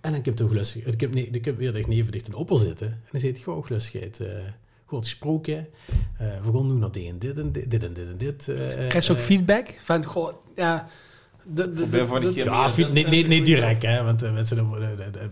En 0.00 0.12
dan 0.12 0.22
komt 0.22 0.38
de 0.38 0.48
gelustig, 0.48 0.84
het 0.84 0.96
komt, 0.96 1.14
nee, 1.14 1.30
die 1.30 1.40
komt 1.40 1.56
weer 1.56 1.72
dicht 1.72 1.88
nevendicht 1.88 2.26
in 2.26 2.32
de 2.32 2.38
opper 2.38 2.58
zitten. 2.58 2.86
En 2.86 3.00
dan 3.10 3.20
zit 3.20 3.34
hij 3.34 3.44
gewoon 3.44 3.64
gelustigheid. 3.66 4.20
eh 4.20 4.28
goed 4.84 5.04
gesproken. 5.04 5.68
eh 6.18 6.44
we 6.44 6.52
gaan 6.52 6.66
nu 6.66 6.72
naar 6.72 6.90
dit 6.92 7.08
en 7.08 7.18
dit 7.18 7.38
en 7.38 7.52
dit, 7.52 7.82
en 7.84 7.92
dit 7.92 8.06
en 8.08 8.16
dit. 8.16 8.48
eh, 8.48 8.88
Krijg 8.88 9.06
je 9.06 9.12
ook 9.12 9.18
eh, 9.18 9.24
feedback? 9.24 9.78
Van, 9.82 10.04
goh, 10.04 10.32
ja... 10.56 10.88
De, 11.44 11.72
de, 11.72 11.88
de 11.88 12.20
de- 12.20 12.32
ja, 12.34 12.70
niet, 12.92 13.10
niet, 13.10 13.28
niet 13.28 13.46
direct, 13.46 13.82
hè, 13.82 14.04
want 14.04 14.22
uh, 14.22 14.32
mensen, 14.32 14.68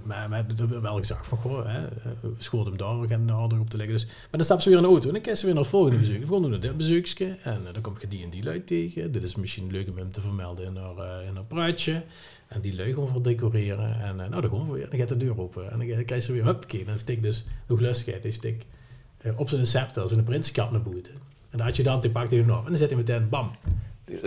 maar, 0.05 0.47
wel 0.83 0.97
gezegd 0.97 1.27
van, 1.27 1.39
goh, 1.39 1.67
hè, 1.67 1.81
we 2.21 2.33
schoot 2.39 2.67
hem 2.67 2.77
daar, 2.77 3.01
we 3.01 3.07
gaan 3.07 3.27
de 3.27 3.33
harder 3.33 3.61
op 3.61 3.71
te 3.71 3.77
leggen. 3.77 3.95
Dus, 3.95 4.05
maar 4.07 4.29
dan 4.31 4.45
stapt 4.45 4.63
ze 4.63 4.69
weer 4.69 4.79
in 4.79 4.85
de 4.85 4.91
auto 4.91 5.07
en 5.07 5.13
dan 5.13 5.23
kijken 5.23 5.41
ze 5.41 5.45
weer 5.45 5.55
naar 5.55 5.63
het 5.63 5.73
volgende 5.73 5.99
bezoek. 5.99 6.25
We 6.25 6.27
gaan 6.27 6.51
naar 6.51 6.61
dit 6.61 6.77
bezoekje 6.77 7.37
en 7.43 7.61
uh, 7.67 7.73
dan 7.73 7.83
kom 7.83 7.97
je 8.01 8.09
die 8.09 8.23
en 8.23 8.31
die 8.31 8.43
lui 8.43 8.65
tegen. 8.65 9.13
Dit 9.13 9.23
is 9.23 9.37
misschien 9.37 9.71
leuk 9.71 9.89
om 9.89 9.97
hem 9.97 10.13
te 10.13 10.21
vermelden 10.21 10.65
in 10.65 10.77
haar, 10.77 11.25
in 11.29 11.35
haar 11.35 11.45
praatje. 11.45 12.03
En 12.49 12.61
die 12.61 12.75
lui 12.75 12.95
gaan 12.95 13.09
voor 13.09 13.23
decoreren. 13.23 14.01
En 14.01 14.17
nou, 14.17 14.41
dan 14.41 14.67
we 14.67 14.73
weer. 14.73 14.91
Dan 14.91 14.99
gaat 14.99 15.09
de 15.09 15.17
deur 15.17 15.41
open. 15.41 15.71
En 15.71 15.79
dan 15.79 16.05
krijg 16.05 16.27
je 16.27 16.33
weer, 16.33 16.45
huppakee, 16.45 16.85
dan 16.85 16.99
steekt 16.99 17.23
dus, 17.23 17.45
hoe 17.67 17.81
lustigheid, 17.81 18.41
die 18.43 18.57
uh, 19.25 19.39
op 19.39 19.49
zijn 19.49 19.67
scepter, 19.67 20.09
zijn 20.09 20.25
prinsenkap 20.25 20.71
naar 20.71 20.83
buiten. 20.83 21.13
En 21.51 21.59
dan 21.59 21.67
had 21.67 21.77
je 21.77 21.83
dan, 21.83 22.13
pakt 22.13 22.33
even 22.33 22.51
af 22.53 22.65
en 22.65 22.69
dan 22.69 22.77
zet 22.77 22.89
hij 22.89 22.99
meteen, 22.99 23.29
bam, 23.29 23.51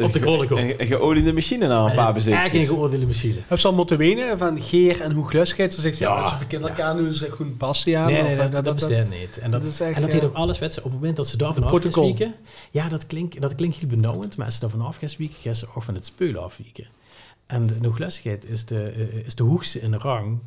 op 0.02 0.14
de 0.14 0.20
krollen 0.20 0.58
Een, 0.58 0.82
een 0.82 0.88
geoliede 0.88 1.34
machine 1.34 1.68
na 1.68 1.86
een 1.86 1.96
paar 1.96 2.16
Eigenlijk 2.16 2.16
een 2.16 2.34
bezichtjes. 2.34 2.68
geoordeelde 2.68 3.06
machine. 3.06 3.36
Heb 3.48 3.60
ze 3.60 3.68
al 3.68 3.74
moeten 3.74 3.98
wenen 3.98 4.38
van 4.38 4.62
Geer 4.62 5.02
en 5.02 5.12
hoe 5.12 5.28
glustigheid? 5.28 5.74
Ze 5.74 5.82
zegt, 5.82 5.98
ja, 5.98 6.10
Ja, 6.10 6.22
als 6.22 6.32
ze 6.32 6.38
verkeerd 6.38 6.62
elkaar 6.62 6.96
doen, 6.96 7.14
ze 7.14 7.32
goed 7.32 7.58
Bastiaan. 7.58 8.12
Nee, 8.12 8.22
of, 8.22 8.28
nee, 8.28 8.50
dat, 8.50 8.66
dat, 8.66 8.76
bestaat 8.76 9.10
niet. 9.10 9.40
En 9.40 9.52
dat, 9.52 9.62
dat 9.62 9.72
is 9.72 9.80
echt, 9.80 9.96
en 9.96 10.02
dat 10.02 10.12
ja. 10.12 10.18
heet 10.20 10.28
ook 10.28 10.36
alles, 10.36 10.60
weet 10.60 10.74
ze, 10.74 10.80
op 10.80 10.86
het 10.86 10.94
moment 10.94 11.16
dat 11.16 11.28
ze 11.28 11.38
daarvan 11.38 11.64
af 11.64 11.70
gaan 11.70 11.80
protocol. 11.80 12.06
wieken, 12.06 12.34
ja, 12.72 12.90
dat 12.90 13.08
klinkt, 13.08 13.42
dat 13.42 13.56
klinkt 13.56 13.76
heel 13.76 13.90
benauwend, 13.90 14.38
maar 14.38 14.46
als 14.46 14.56
ze 14.56 14.62
daarvan 14.62 14.82
af 14.82 14.96
gaan 14.96 15.10
wieken, 15.18 15.38
gaan 15.42 15.56
ze 15.56 15.68
ook 15.76 15.84
van 15.84 15.96
het 15.96 16.06
speulen 16.06 16.44
afwieken. 16.44 16.88
En 17.46 17.68
de 17.68 17.76
nooglustigheid 17.82 18.50
is 18.50 18.66
de, 18.66 18.94
eh, 18.96 19.26
is 19.26 19.36
de 19.36 19.44
hoogste 19.44 19.82
in 19.82 19.92
de 19.92 19.98
rang 19.98 20.40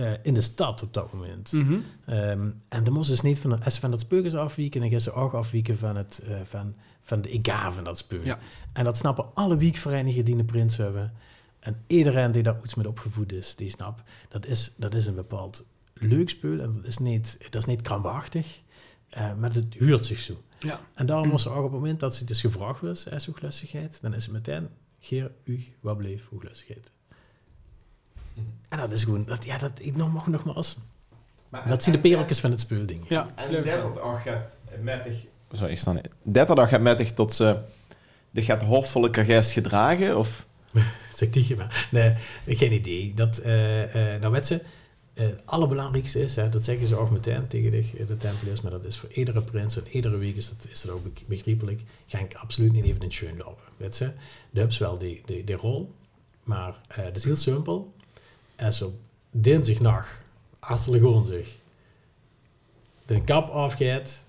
eh, 0.00 0.12
in 0.22 0.34
de 0.34 0.40
stad 0.40 0.82
op 0.82 0.94
dat 0.94 1.12
moment. 1.12 1.52
Mhm. 1.52 1.78
Ehm, 2.06 2.50
en 2.68 2.84
dan 2.84 2.92
moesten 2.92 3.16
ze 3.16 3.26
niet 3.26 3.38
van, 3.38 3.58
ze 3.70 3.80
van 3.80 3.90
dat 3.90 4.00
speukers 4.00 4.34
afwieken, 4.34 4.80
dan 4.80 4.90
gaan 4.90 5.00
ze 5.00 5.12
ook 5.12 5.32
afwieken 5.32 5.78
van, 5.78 5.96
het, 5.96 6.22
eh, 6.28 6.40
van, 6.44 6.74
van 7.00 7.22
de 7.22 7.30
egaar 7.30 7.72
van 7.72 7.84
dat. 7.84 8.06
Ja. 8.22 8.38
En 8.72 8.84
dat 8.84 8.96
snappen 8.96 9.34
alle 9.34 9.56
wiekverenigingen 9.56 10.24
die 10.24 10.36
een 10.36 10.44
prins 10.44 10.76
hebben. 10.76 11.12
En 11.58 11.82
iedereen 11.86 12.32
die 12.32 12.42
daar 12.42 12.58
iets 12.64 12.74
mee 12.74 12.88
opgevoed 12.88 13.32
is, 13.32 13.56
die 13.56 13.68
snapt, 13.68 14.02
dat 14.28 14.46
is, 14.46 14.74
dat 14.76 14.94
is 14.94 15.06
een 15.06 15.14
bepaald 15.14 15.66
leuk 15.94 16.28
spul. 16.28 16.60
En 16.60 16.74
dat 16.76 16.86
is 16.86 16.98
niet, 16.98 17.38
dat 17.50 17.62
is 17.62 17.64
niet 17.64 17.82
krampachtig, 17.82 18.60
eh, 19.08 19.34
maar 19.34 19.52
het 19.52 19.74
huurt 19.74 20.04
zich 20.04 20.18
zo. 20.18 20.42
Ja. 20.58 20.80
En 20.94 21.06
daarom 21.06 21.30
was 21.30 21.44
er 21.44 21.50
ook 21.50 21.64
op 21.64 21.72
het 21.72 21.80
moment 21.80 22.00
dat 22.00 22.14
ze 22.14 22.24
dus 22.24 22.40
gevraagd 22.40 22.80
was, 22.80 23.06
is 23.06 23.26
hooglustigheid, 23.26 23.98
dan 24.02 24.14
is 24.14 24.24
het 24.24 24.32
meteen, 24.32 24.68
geer, 24.98 25.30
u, 25.44 25.64
wat 25.80 25.96
bleef 25.96 26.28
hooglustigheid. 26.28 26.90
En 28.68 28.78
dat 28.78 28.90
is 28.90 29.04
gewoon, 29.04 29.24
dat, 29.24 29.44
ja, 29.44 29.58
dat, 29.58 29.70
ik 29.78 29.96
nog, 29.96 30.26
nogmaals, 30.26 30.78
dat 31.68 31.82
zien 31.82 31.92
de 31.94 32.00
pereltjes 32.00 32.40
van 32.40 32.50
het 32.50 32.60
speelding. 32.60 33.08
Ja, 33.08 33.28
En 33.34 33.50
leuk. 33.50 33.64
30 33.64 33.92
dag 33.92 34.22
gaat 34.22 34.58
mettig... 34.80 35.24
Ik 35.68 35.78
sta 35.78 35.92
niet. 35.92 36.08
30 36.22 36.54
dag 36.54 36.68
gaat 36.68 36.80
mettig 36.80 37.12
tot 37.12 37.34
ze... 37.34 37.58
De 38.30 38.42
gaat 38.42 38.62
hoffelijke 38.62 39.24
gest 39.24 39.50
gedragen? 39.50 40.18
Of... 40.18 40.46
Zeg 41.16 41.28
tegen 41.28 41.56
maar. 41.56 41.88
Nee, 41.90 42.14
geen 42.46 42.72
idee. 42.72 43.14
Dat, 43.14 43.38
eh 43.38 44.14
eh 44.14 44.20
nou 44.20 44.32
weet 44.32 44.46
ze, 44.46 44.62
eh, 45.14 45.26
het 45.26 45.42
allerbelangrijkste 45.44 46.22
is, 46.22 46.36
hè, 46.36 46.48
dat 46.48 46.64
zeggen 46.64 46.86
ze 46.86 46.96
ook 46.96 47.10
meteen 47.10 47.46
tegen 47.46 47.70
de, 47.70 48.06
de 48.06 48.16
Tempeliers, 48.16 48.60
maar 48.60 48.70
dat 48.70 48.84
is 48.84 48.98
voor 48.98 49.12
iedere 49.12 49.42
prins 49.42 49.76
en 49.76 49.88
iedere 49.90 50.16
week 50.16 50.36
is 50.36 50.48
dat, 50.48 50.66
is 50.70 50.80
dat 50.80 50.90
ook 50.92 51.02
be- 51.02 51.22
begrijpelijk, 51.26 51.82
ga 52.06 52.18
ik 52.18 52.34
absoluut 52.34 52.72
niet 52.72 52.84
even 52.84 53.02
in 53.02 53.12
schön 53.12 53.36
lopen. 53.36 53.64
Weet 53.76 53.96
ze, 53.96 54.10
de 54.50 54.66
wel 54.78 54.98
die, 54.98 55.22
die, 55.24 55.44
die 55.44 55.56
rol, 55.56 55.94
maar 56.42 56.74
eh 56.88 57.04
dat 57.04 57.16
is 57.16 57.24
heel 57.24 57.36
simpel. 57.36 57.92
Als 58.60 58.82
op 58.82 58.94
dinsdagnacht, 59.30 60.16
ze 60.84 60.92
gewoon 60.92 61.24
zich 61.24 61.58
de 63.06 63.22
kap 63.24 63.50
afgaat, 63.50 64.24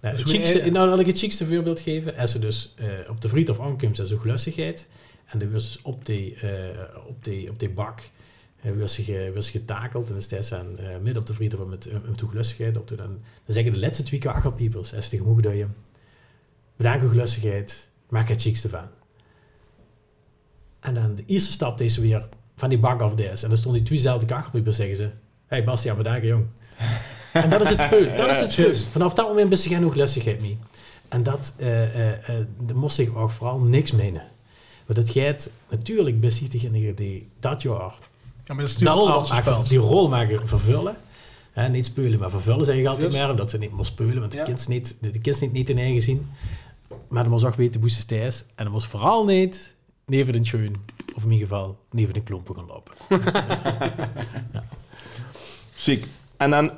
nou, 0.00 0.16
Dus 0.16 0.24
het 0.24 0.32
je- 0.32 0.38
chicste, 0.38 0.70
nou, 0.70 0.88
laat 0.88 1.00
ik 1.00 1.06
het 1.06 1.18
chicste 1.18 1.46
voorbeeld 1.46 1.80
geven. 1.80 2.16
Als 2.16 2.32
ze 2.32 2.38
dus 2.38 2.74
eh, 2.76 2.86
op 3.08 3.20
de 3.20 3.28
vriend 3.28 3.48
aankomt, 3.60 3.96
is 3.98 4.12
ook 4.12 4.24
lustigheid. 4.24 4.88
En 5.26 5.38
dan 5.38 5.50
wordt 5.50 5.64
ze 5.64 5.72
dus 5.72 5.82
op 5.82 6.06
die, 6.06 6.34
eh, 6.34 6.96
op 7.08 7.24
die, 7.24 7.50
op 7.50 7.58
die 7.58 7.70
bak 7.70 8.10
uh, 8.64 8.86
ze, 8.86 9.28
wordt 9.32 9.44
ze 9.44 9.50
getakeld. 9.50 10.10
En 10.10 10.22
ze 10.22 10.56
aan, 10.56 10.78
eh, 10.78 10.96
midden 10.96 11.16
op 11.16 11.26
de 11.26 11.34
vriend 11.34 11.68
met 11.68 11.86
uh, 11.86 11.92
een 11.92 12.14
toegelustigheid. 12.14 12.76
Op 12.76 12.88
de, 12.88 12.94
dan, 12.94 13.06
dan 13.06 13.20
zeggen 13.54 13.72
de 13.72 13.78
laatste 13.78 14.02
twee 14.02 14.20
kakkerpiepers, 14.20 14.94
als 14.94 15.04
ze 15.04 15.10
tegen 15.10 15.26
mogen 15.26 15.56
je 15.56 15.66
bedankt 16.76 17.04
uw 17.04 17.12
lustigheid, 17.12 17.90
maak 18.08 18.28
het 18.28 18.40
chicste 18.40 18.68
van. 18.68 18.88
En 20.80 20.94
dan 20.94 21.14
de 21.14 21.22
eerste 21.26 21.52
stap 21.52 21.78
deze 21.78 22.00
weer 22.00 22.28
van 22.60 22.68
die 22.68 22.78
bak 22.78 23.00
af 23.00 23.14
des. 23.14 23.42
En 23.42 23.48
dan 23.48 23.58
stond 23.58 23.74
die 23.74 23.84
tweezelfde 23.84 24.26
kakkerpiepers, 24.26 24.76
zeggen 24.76 24.96
ze, 24.96 25.08
hey 25.46 25.64
Bastiaan, 25.64 25.96
bedankt 25.96 26.26
jong. 26.26 26.44
En 27.32 27.50
dat 27.50 27.60
is 27.60 27.68
het 27.68 27.80
spul. 27.80 28.16
Dat 28.16 28.30
is 28.30 28.40
het 28.40 28.52
spul. 28.52 28.74
Vanaf 28.74 29.14
dat 29.14 29.26
moment 29.26 29.48
ben 29.48 29.58
je 29.62 29.68
geen 29.68 29.92
lustigheid 29.94 30.40
mee. 30.40 30.58
En 31.08 31.22
dat, 31.22 31.54
uh, 31.58 31.96
uh, 31.96 32.08
uh, 32.08 32.74
moest 32.74 32.98
ik 32.98 33.16
ook 33.16 33.30
vooral 33.30 33.58
niks 33.58 33.92
menen. 33.92 34.22
Want 34.86 34.98
het 34.98 35.10
gaat 35.10 35.50
natuurlijk 35.70 36.20
best 36.20 36.50
diegene 36.50 36.94
die 36.94 37.28
dat 37.40 37.62
jaar 37.62 37.92
Ja, 38.44 38.54
maar 38.54 38.56
dat 38.56 38.68
is 38.68 38.76
die 38.76 38.88
rol 38.88 39.08
maken, 39.28 39.68
die 39.68 39.78
rol 39.78 40.08
maken 40.08 40.48
vervullen. 40.48 40.96
Hè, 41.52 41.68
niet 41.68 41.86
spelen, 41.86 42.18
maar 42.18 42.30
vervullen 42.30 42.64
zeg 42.64 42.76
ik 42.76 42.86
altijd 42.86 43.12
Yes. 43.12 43.20
maar. 43.20 43.30
Omdat 43.30 43.50
ze 43.50 43.58
niet 43.58 43.72
meer 43.72 43.84
spelen, 43.84 44.20
want 44.20 44.32
de 44.32 44.42
kind 44.42 44.68
niet, 44.68 44.96
de, 45.00 45.10
de 45.10 45.18
kind 45.18 45.40
niet, 45.40 45.52
niet 45.52 45.70
in 45.70 45.78
eigen 45.78 46.02
zien. 46.02 46.28
Maar 47.08 47.22
dan 47.22 47.32
moest 47.32 47.44
ook 47.44 47.54
weten 47.54 47.80
hoe 47.80 47.90
ze 47.90 48.06
thuis. 48.06 48.44
En 48.54 48.64
dan 48.64 48.72
moest 48.72 48.86
vooral 48.86 49.24
niet 49.24 49.74
neven 50.10 50.32
de 50.32 50.44
schoen, 50.44 50.74
of 51.14 51.22
in 51.24 51.30
ieder 51.30 51.46
geval 51.48 51.78
neven 51.90 52.14
de 52.14 52.22
klompen 52.22 52.54
gaan 52.54 52.66
lopen. 52.66 52.92
Ziek. 55.76 56.06
En 56.36 56.50
dan 56.50 56.70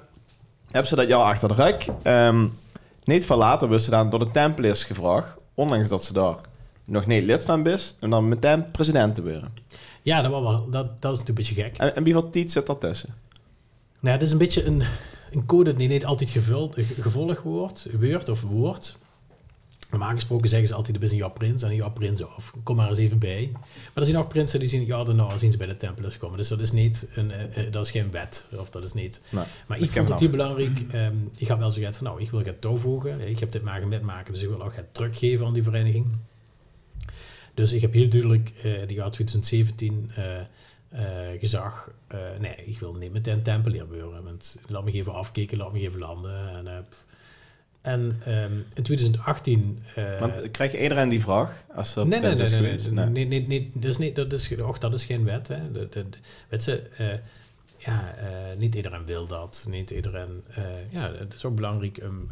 hebben 0.70 0.86
ze 0.88 0.96
dat 0.96 1.08
jaar 1.08 1.20
achter 1.22 1.48
de 1.48 1.54
rug. 1.54 1.88
Ehm, 2.02 2.46
niet 3.04 3.26
veel 3.26 3.36
later 3.36 3.68
werd 3.68 3.82
ze 3.82 3.90
dan 3.90 4.10
door 4.10 4.18
de 4.18 4.30
Templiers 4.30 4.84
gevraagd, 4.84 5.36
ondanks 5.54 5.88
dat 5.88 6.04
ze 6.04 6.12
daar 6.12 6.36
nog 6.84 7.06
niet 7.06 7.24
lid 7.24 7.44
van 7.44 7.66
is, 7.66 7.96
om 8.00 8.10
dan 8.10 8.28
meteen 8.28 8.70
president 8.70 9.14
te 9.14 9.22
worden. 9.22 9.52
Ja, 10.02 10.22
dat, 10.22 10.30
was 10.30 10.42
wel, 10.42 10.70
dat, 10.70 11.02
dat 11.02 11.12
is 11.12 11.18
natuurlijk 11.18 11.28
een 11.28 11.34
beetje 11.34 11.54
gek. 11.54 11.76
En, 11.78 11.96
en 11.96 12.02
wie 12.04 12.14
wat 12.14 12.32
tijd 12.32 12.50
zit 12.50 12.66
daartussen? 12.66 13.14
Nou, 14.00 14.18
dat 14.18 14.26
is 14.26 14.32
een 14.32 14.38
beetje 14.38 14.64
een, 14.64 14.82
een 15.32 15.46
code 15.46 15.74
die 15.74 15.88
niet 15.88 16.04
altijd 16.04 16.30
gevuld, 16.30 16.74
ge- 16.74 17.02
gevolgd 17.02 17.42
wordt, 17.42 17.86
wordt 18.00 18.28
of 18.28 18.42
wordt. 18.42 18.98
Normaal 19.92 20.14
gesproken 20.14 20.48
zeggen 20.48 20.68
ze 20.68 20.74
altijd, 20.74 20.96
er 20.96 21.02
is 21.02 21.10
een 21.10 21.16
Jap 21.16 21.34
Prins 21.34 21.62
en 21.62 21.70
een 21.70 21.76
Jap 21.76 21.94
Prins 21.94 22.24
af. 22.26 22.52
Kom 22.62 22.76
maar 22.76 22.88
eens 22.88 22.98
even 22.98 23.18
bij. 23.18 23.50
Maar 23.52 23.90
er 23.94 24.04
zijn 24.04 24.16
ook 24.16 24.28
prinsen 24.28 24.60
die 24.60 24.68
zien, 24.68 24.86
ja, 24.86 25.04
daarna 25.04 25.38
zien 25.38 25.52
ze 25.52 25.58
bij 25.58 25.66
de 25.66 25.76
Templars 25.76 26.18
komen. 26.18 26.36
Dus 26.36 26.48
dat 26.48 26.60
is 26.60 26.72
niet, 26.72 27.08
een, 27.14 27.30
eh, 27.30 27.66
eh, 27.66 27.72
dat 27.72 27.84
is 27.84 27.90
geen 27.90 28.10
wet. 28.10 28.46
Of 28.56 28.70
dat 28.70 28.84
is 28.84 28.92
niet... 28.92 29.20
Nee, 29.30 29.44
Maar 29.68 29.78
ik 29.78 29.90
vond 29.90 30.08
het 30.08 30.20
heel 30.20 30.30
belangrijk. 30.30 30.80
ehm, 30.90 31.16
ik 31.36 31.48
had 31.48 31.58
wel 31.58 31.70
zoiets 31.70 31.98
van, 31.98 32.06
nou, 32.06 32.20
ik 32.20 32.30
wil 32.30 32.44
het 32.44 32.60
toevoegen. 32.60 33.20
Ik 33.28 33.38
heb 33.38 33.52
dit 33.52 33.62
maar 33.62 33.86
metmaken, 33.88 34.32
dus 34.32 34.42
ik 34.42 34.48
wil 34.48 34.62
ook 34.62 34.76
het 34.76 34.94
teruggeven 34.94 35.46
aan 35.46 35.52
die 35.52 35.62
vereniging. 35.62 36.06
Dus 37.54 37.72
ik 37.72 37.80
heb 37.80 37.92
heel 37.92 38.08
duidelijk 38.08 38.52
eh 38.62 38.72
die 38.86 38.96
jaar 38.96 39.10
2017 39.10 40.10
eh, 40.14 40.40
eh, 40.40 41.40
gezag, 41.40 41.90
nee, 42.38 42.56
ik 42.64 42.78
wil 42.78 42.94
niet 42.94 43.12
meteen 43.12 43.42
tempelier 43.42 43.86
worden. 43.86 44.24
Want 44.24 44.58
laat 44.66 44.84
me 44.84 44.92
even 44.92 45.14
afkijken, 45.14 45.58
laat 45.58 45.72
me 45.72 45.80
even 45.80 45.98
landen. 45.98 46.48
En. 46.66 46.86
En 47.82 48.20
ehm, 48.24 48.56
in 48.74 48.82
2018... 48.82 49.78
eh, 49.94 50.20
Want 50.20 50.50
krijg 50.50 50.72
je 50.72 50.82
iedereen 50.82 51.08
die 51.08 51.20
vraag 51.20 51.64
als 51.74 51.96
er 51.96 52.06
Nee, 52.06 52.20
nee, 52.20 52.32
nee, 52.34 52.42
is 52.42 52.50
nee, 52.50 52.60
geweest? 52.60 52.90
nee, 52.90 53.06
nee, 53.06 53.24
nee, 53.26 53.46
nee, 53.46 53.70
dat 53.74 53.90
is 53.90 53.98
niet, 53.98 54.16
dat 54.16 54.32
is, 54.32 54.56
och, 54.60 54.78
dat 54.78 54.92
is 54.92 55.04
geen 55.04 55.24
wet, 55.24 55.48
hè. 55.48 55.72
De, 55.72 55.88
de, 55.88 56.08
de- 56.08 56.18
weet 56.48 56.64
je, 56.64 56.82
eh, 56.96 57.06
ja, 57.76 58.14
eh, 58.16 58.56
niet 58.58 58.74
iedereen 58.74 59.04
wil 59.04 59.26
dat, 59.26 59.66
niet 59.68 59.90
iedereen, 59.90 60.44
ja, 60.90 61.12
het 61.12 61.34
is 61.34 61.44
ook 61.44 61.54
belangrijk 61.54 62.00
om, 62.08 62.30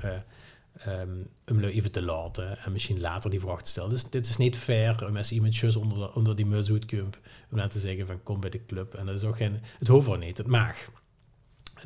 om 1.48 1.61
lui 1.61 1.72
even 1.72 1.90
te 1.92 2.03
laten 2.03 2.59
en 2.59 2.72
misschien 2.72 3.01
later 3.01 3.30
die 3.30 3.40
vraag 3.40 3.62
te 3.62 3.70
stellen. 3.70 3.90
Dus 3.90 4.05
dit 4.11 4.26
is 4.28 4.36
niet 4.36 4.57
fair 4.57 5.07
om 5.07 5.16
als 5.16 5.32
iemand 5.32 5.57
juist 5.57 5.76
onder, 5.76 5.98
de- 5.98 6.14
onder 6.14 6.36
die 6.36 6.46
komt, 6.86 7.18
om 7.51 7.57
dan 7.59 7.68
te 7.68 7.78
zeggen 7.78 8.07
van 8.07 8.22
kom 8.22 8.40
bij 8.40 8.51
de 8.51 8.66
club. 8.66 8.94
En 8.94 9.07
dat 9.07 9.14
is 9.14 9.24
ook 9.24 9.36
geen, 9.36 9.61
het 9.78 9.88
hoeft 9.88 10.09
ook 10.09 10.18
niet, 10.18 10.38
het 10.38 10.46
mag. 10.46 10.76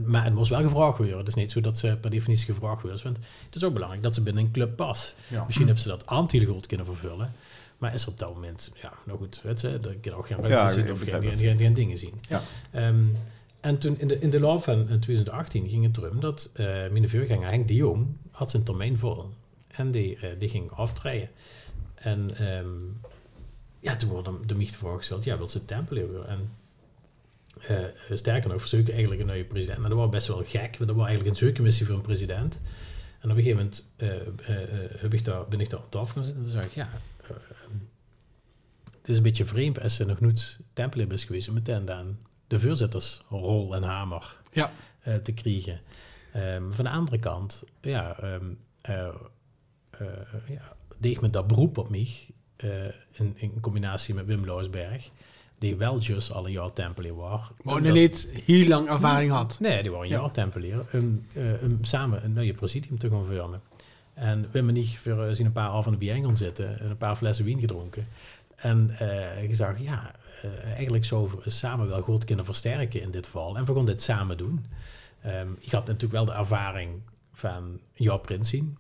Maar 0.02 0.24
het 0.24 0.34
moest 0.34 0.50
wel 0.50 0.62
gevraagd 0.62 0.98
worden. 0.98 1.18
Het 1.18 1.28
is 1.28 1.34
niet 1.34 1.50
zo 1.50 1.60
dat 1.60 1.78
ze 1.78 1.98
per 2.00 2.10
definitie 2.10 2.54
gevraagd 2.54 2.82
worden. 2.82 3.02
Want 3.02 3.16
het 3.16 3.54
is 3.56 3.64
ook 3.64 3.72
belangrijk 3.72 4.02
dat 4.02 4.14
ze 4.14 4.22
binnen 4.22 4.44
een 4.44 4.50
club 4.50 4.76
pas. 4.76 5.14
Ja. 5.28 5.44
Misschien 5.44 5.66
hebben 5.66 5.82
ze 5.82 5.88
dat 5.88 6.06
aantal 6.06 6.40
goed 6.40 6.66
kunnen 6.66 6.86
vervullen. 6.86 7.32
Maar 7.78 7.94
is 7.94 8.02
er 8.02 8.08
op 8.08 8.18
dat 8.18 8.34
moment, 8.34 8.72
ja, 8.82 8.92
nou 9.06 9.18
goed, 9.18 9.40
weet 9.42 9.60
je, 9.60 9.80
dat 9.80 9.92
kan 10.00 10.12
ook 10.12 10.26
geen 10.26 10.36
Ja, 10.42 10.48
ruimte 10.48 10.74
zien 10.74 10.84
ik 10.84 10.92
of 10.92 10.98
geen, 10.98 11.22
geen, 11.22 11.32
geen, 11.32 11.58
geen 11.58 11.74
dingen 11.74 11.98
zien. 11.98 12.14
Ja. 12.28 12.42
Ehm, 12.70 13.04
en 13.60 13.78
toen 13.78 13.98
in 13.98 14.08
de, 14.08 14.18
in 14.18 14.30
de 14.30 14.40
loop 14.40 14.62
van 14.64 14.88
eh, 14.88 14.96
2018 14.96 15.68
ging 15.68 15.84
het 15.84 15.96
erom 15.96 16.20
dat 16.20 16.50
eh 16.54 16.66
mijn 16.66 17.08
voorganger 17.08 17.48
Henk 17.48 17.68
de 17.68 17.74
Jong 17.74 18.06
had 18.30 18.50
zijn 18.50 18.62
termijn 18.62 18.98
vol. 18.98 19.24
En 19.68 19.90
die, 19.90 20.16
eh, 20.16 20.30
die 20.38 20.48
ging 20.48 20.70
aftreden. 20.70 21.28
En 21.94 22.36
ehm, 22.36 22.68
ja, 23.80 23.96
toen 23.96 24.08
wordt 24.08 24.26
hem 24.26 24.46
de 24.46 24.54
mich 24.54 24.76
voorgesteld, 24.76 25.24
ja, 25.24 25.36
wil 25.36 25.48
ze 25.48 25.64
tempelen 25.64 26.12
weer. 26.12 26.24
En 26.24 26.50
eh, 27.60 27.84
sterker 28.16 28.50
nog, 28.50 28.60
verzoeken 28.60 28.92
eigenlijk 28.92 29.22
een 29.22 29.26
nieuwe 29.26 29.44
president. 29.44 29.78
Maar 29.78 29.88
dat 29.88 29.98
was 29.98 30.08
best 30.08 30.26
wel 30.26 30.44
gek, 30.44 30.76
want 30.76 30.86
dat 30.88 30.96
was 30.96 31.06
eigenlijk 31.06 31.28
een 31.28 31.44
zoekcommissie 31.44 31.86
voor 31.86 31.94
een 31.94 32.00
president. 32.00 32.60
En 33.20 33.30
op 33.30 33.36
een 33.36 33.42
gegeven 33.42 33.56
moment 33.56 33.92
eh, 33.96 35.00
heb 35.00 35.14
ik 35.14 35.24
daar, 35.24 35.48
ben 35.48 35.60
ik 35.60 35.70
daar 35.70 35.88
tafel 35.88 36.14
gaan 36.14 36.24
zitten 36.24 36.42
en 36.44 36.50
toen 36.50 36.60
zei 36.60 36.66
ik, 36.66 36.72
ja, 36.72 36.88
het 39.00 39.08
is 39.08 39.16
een 39.16 39.22
beetje 39.22 39.44
vreemd 39.44 39.80
als 39.80 39.94
ze 39.94 40.04
nog 40.04 40.20
nooit 40.20 40.58
tempelen 40.72 41.10
is 41.10 41.24
geweest 41.24 41.48
om 41.48 41.54
meteen 41.54 41.84
dan 41.84 42.16
de 42.46 42.60
voorzittersrol 42.60 43.74
en 43.74 43.82
hamer 43.82 44.36
Ja. 44.52 44.70
te 45.22 45.32
krijgen. 45.32 45.80
Ehm, 46.32 46.70
van 46.70 46.84
de 46.84 46.90
andere 46.90 47.18
kant, 47.18 47.62
ja, 47.80 48.18
eh, 48.80 49.08
ja, 50.48 50.76
deed 50.98 51.20
me 51.20 51.30
dat 51.30 51.46
beroep 51.46 51.78
op 51.78 51.88
mij 51.88 52.08
in, 53.12 53.32
in 53.36 53.60
combinatie 53.60 54.14
met 54.14 54.26
Wim 54.26 54.44
Loosberg, 54.44 55.10
die 55.64 55.76
wel 55.76 55.98
juist 56.00 56.32
al 56.32 56.46
een 56.46 56.52
jaar 56.52 56.72
tempelier 56.72 57.14
was. 57.14 57.40
Maar 57.62 57.74
Omdat- 57.76 57.92
niet 57.92 58.28
heel 58.44 58.68
lang 58.68 58.88
ervaring 58.88 59.30
had. 59.30 59.56
Nee, 59.60 59.82
die 59.82 59.90
waren 59.90 60.06
een 60.06 60.12
Ja. 60.14 60.20
jaar 60.20 60.30
tempelier. 60.32 60.84
Om, 60.92 61.24
om 61.62 61.78
samen 61.84 62.24
een 62.24 62.32
nieuwe 62.32 62.54
presidium 62.54 62.98
te 62.98 63.10
gaan 63.10 63.26
vormen. 63.26 63.60
En 64.14 64.48
Wim 64.50 64.68
en 64.68 64.76
ik 64.76 64.98
voor, 64.98 65.24
eh, 65.24 65.34
zien 65.34 65.46
een 65.46 65.52
paar 65.52 65.68
avonden 65.68 66.00
bij 66.00 66.20
gaan 66.20 66.36
zitten 66.36 66.80
en 66.80 66.90
een 66.90 66.96
paar 66.96 67.16
flessen 67.16 67.44
wien 67.44 67.60
gedronken. 67.60 68.06
En 68.56 68.90
gezegd, 69.46 69.80
ja, 69.80 70.14
eh, 70.42 70.72
eigenlijk 70.72 71.04
we 71.44 71.50
samen 71.50 71.88
wel 71.88 72.00
goed 72.02 72.24
kunnen 72.24 72.44
versterken 72.44 73.00
in 73.02 73.10
dit 73.10 73.24
geval. 73.26 73.56
En 73.56 73.64
we 73.64 73.74
gaan 73.74 73.86
dit 73.86 74.02
samen 74.02 74.36
doen. 74.36 74.66
Ehm, 75.22 75.48
ik 75.58 75.70
had 75.70 75.86
natuurlijk 75.86 76.12
wel 76.12 76.24
de 76.24 76.32
ervaring 76.32 76.90
van 77.32 77.80
jouw 77.92 78.18
prins 78.18 78.48
zien. 78.48 78.76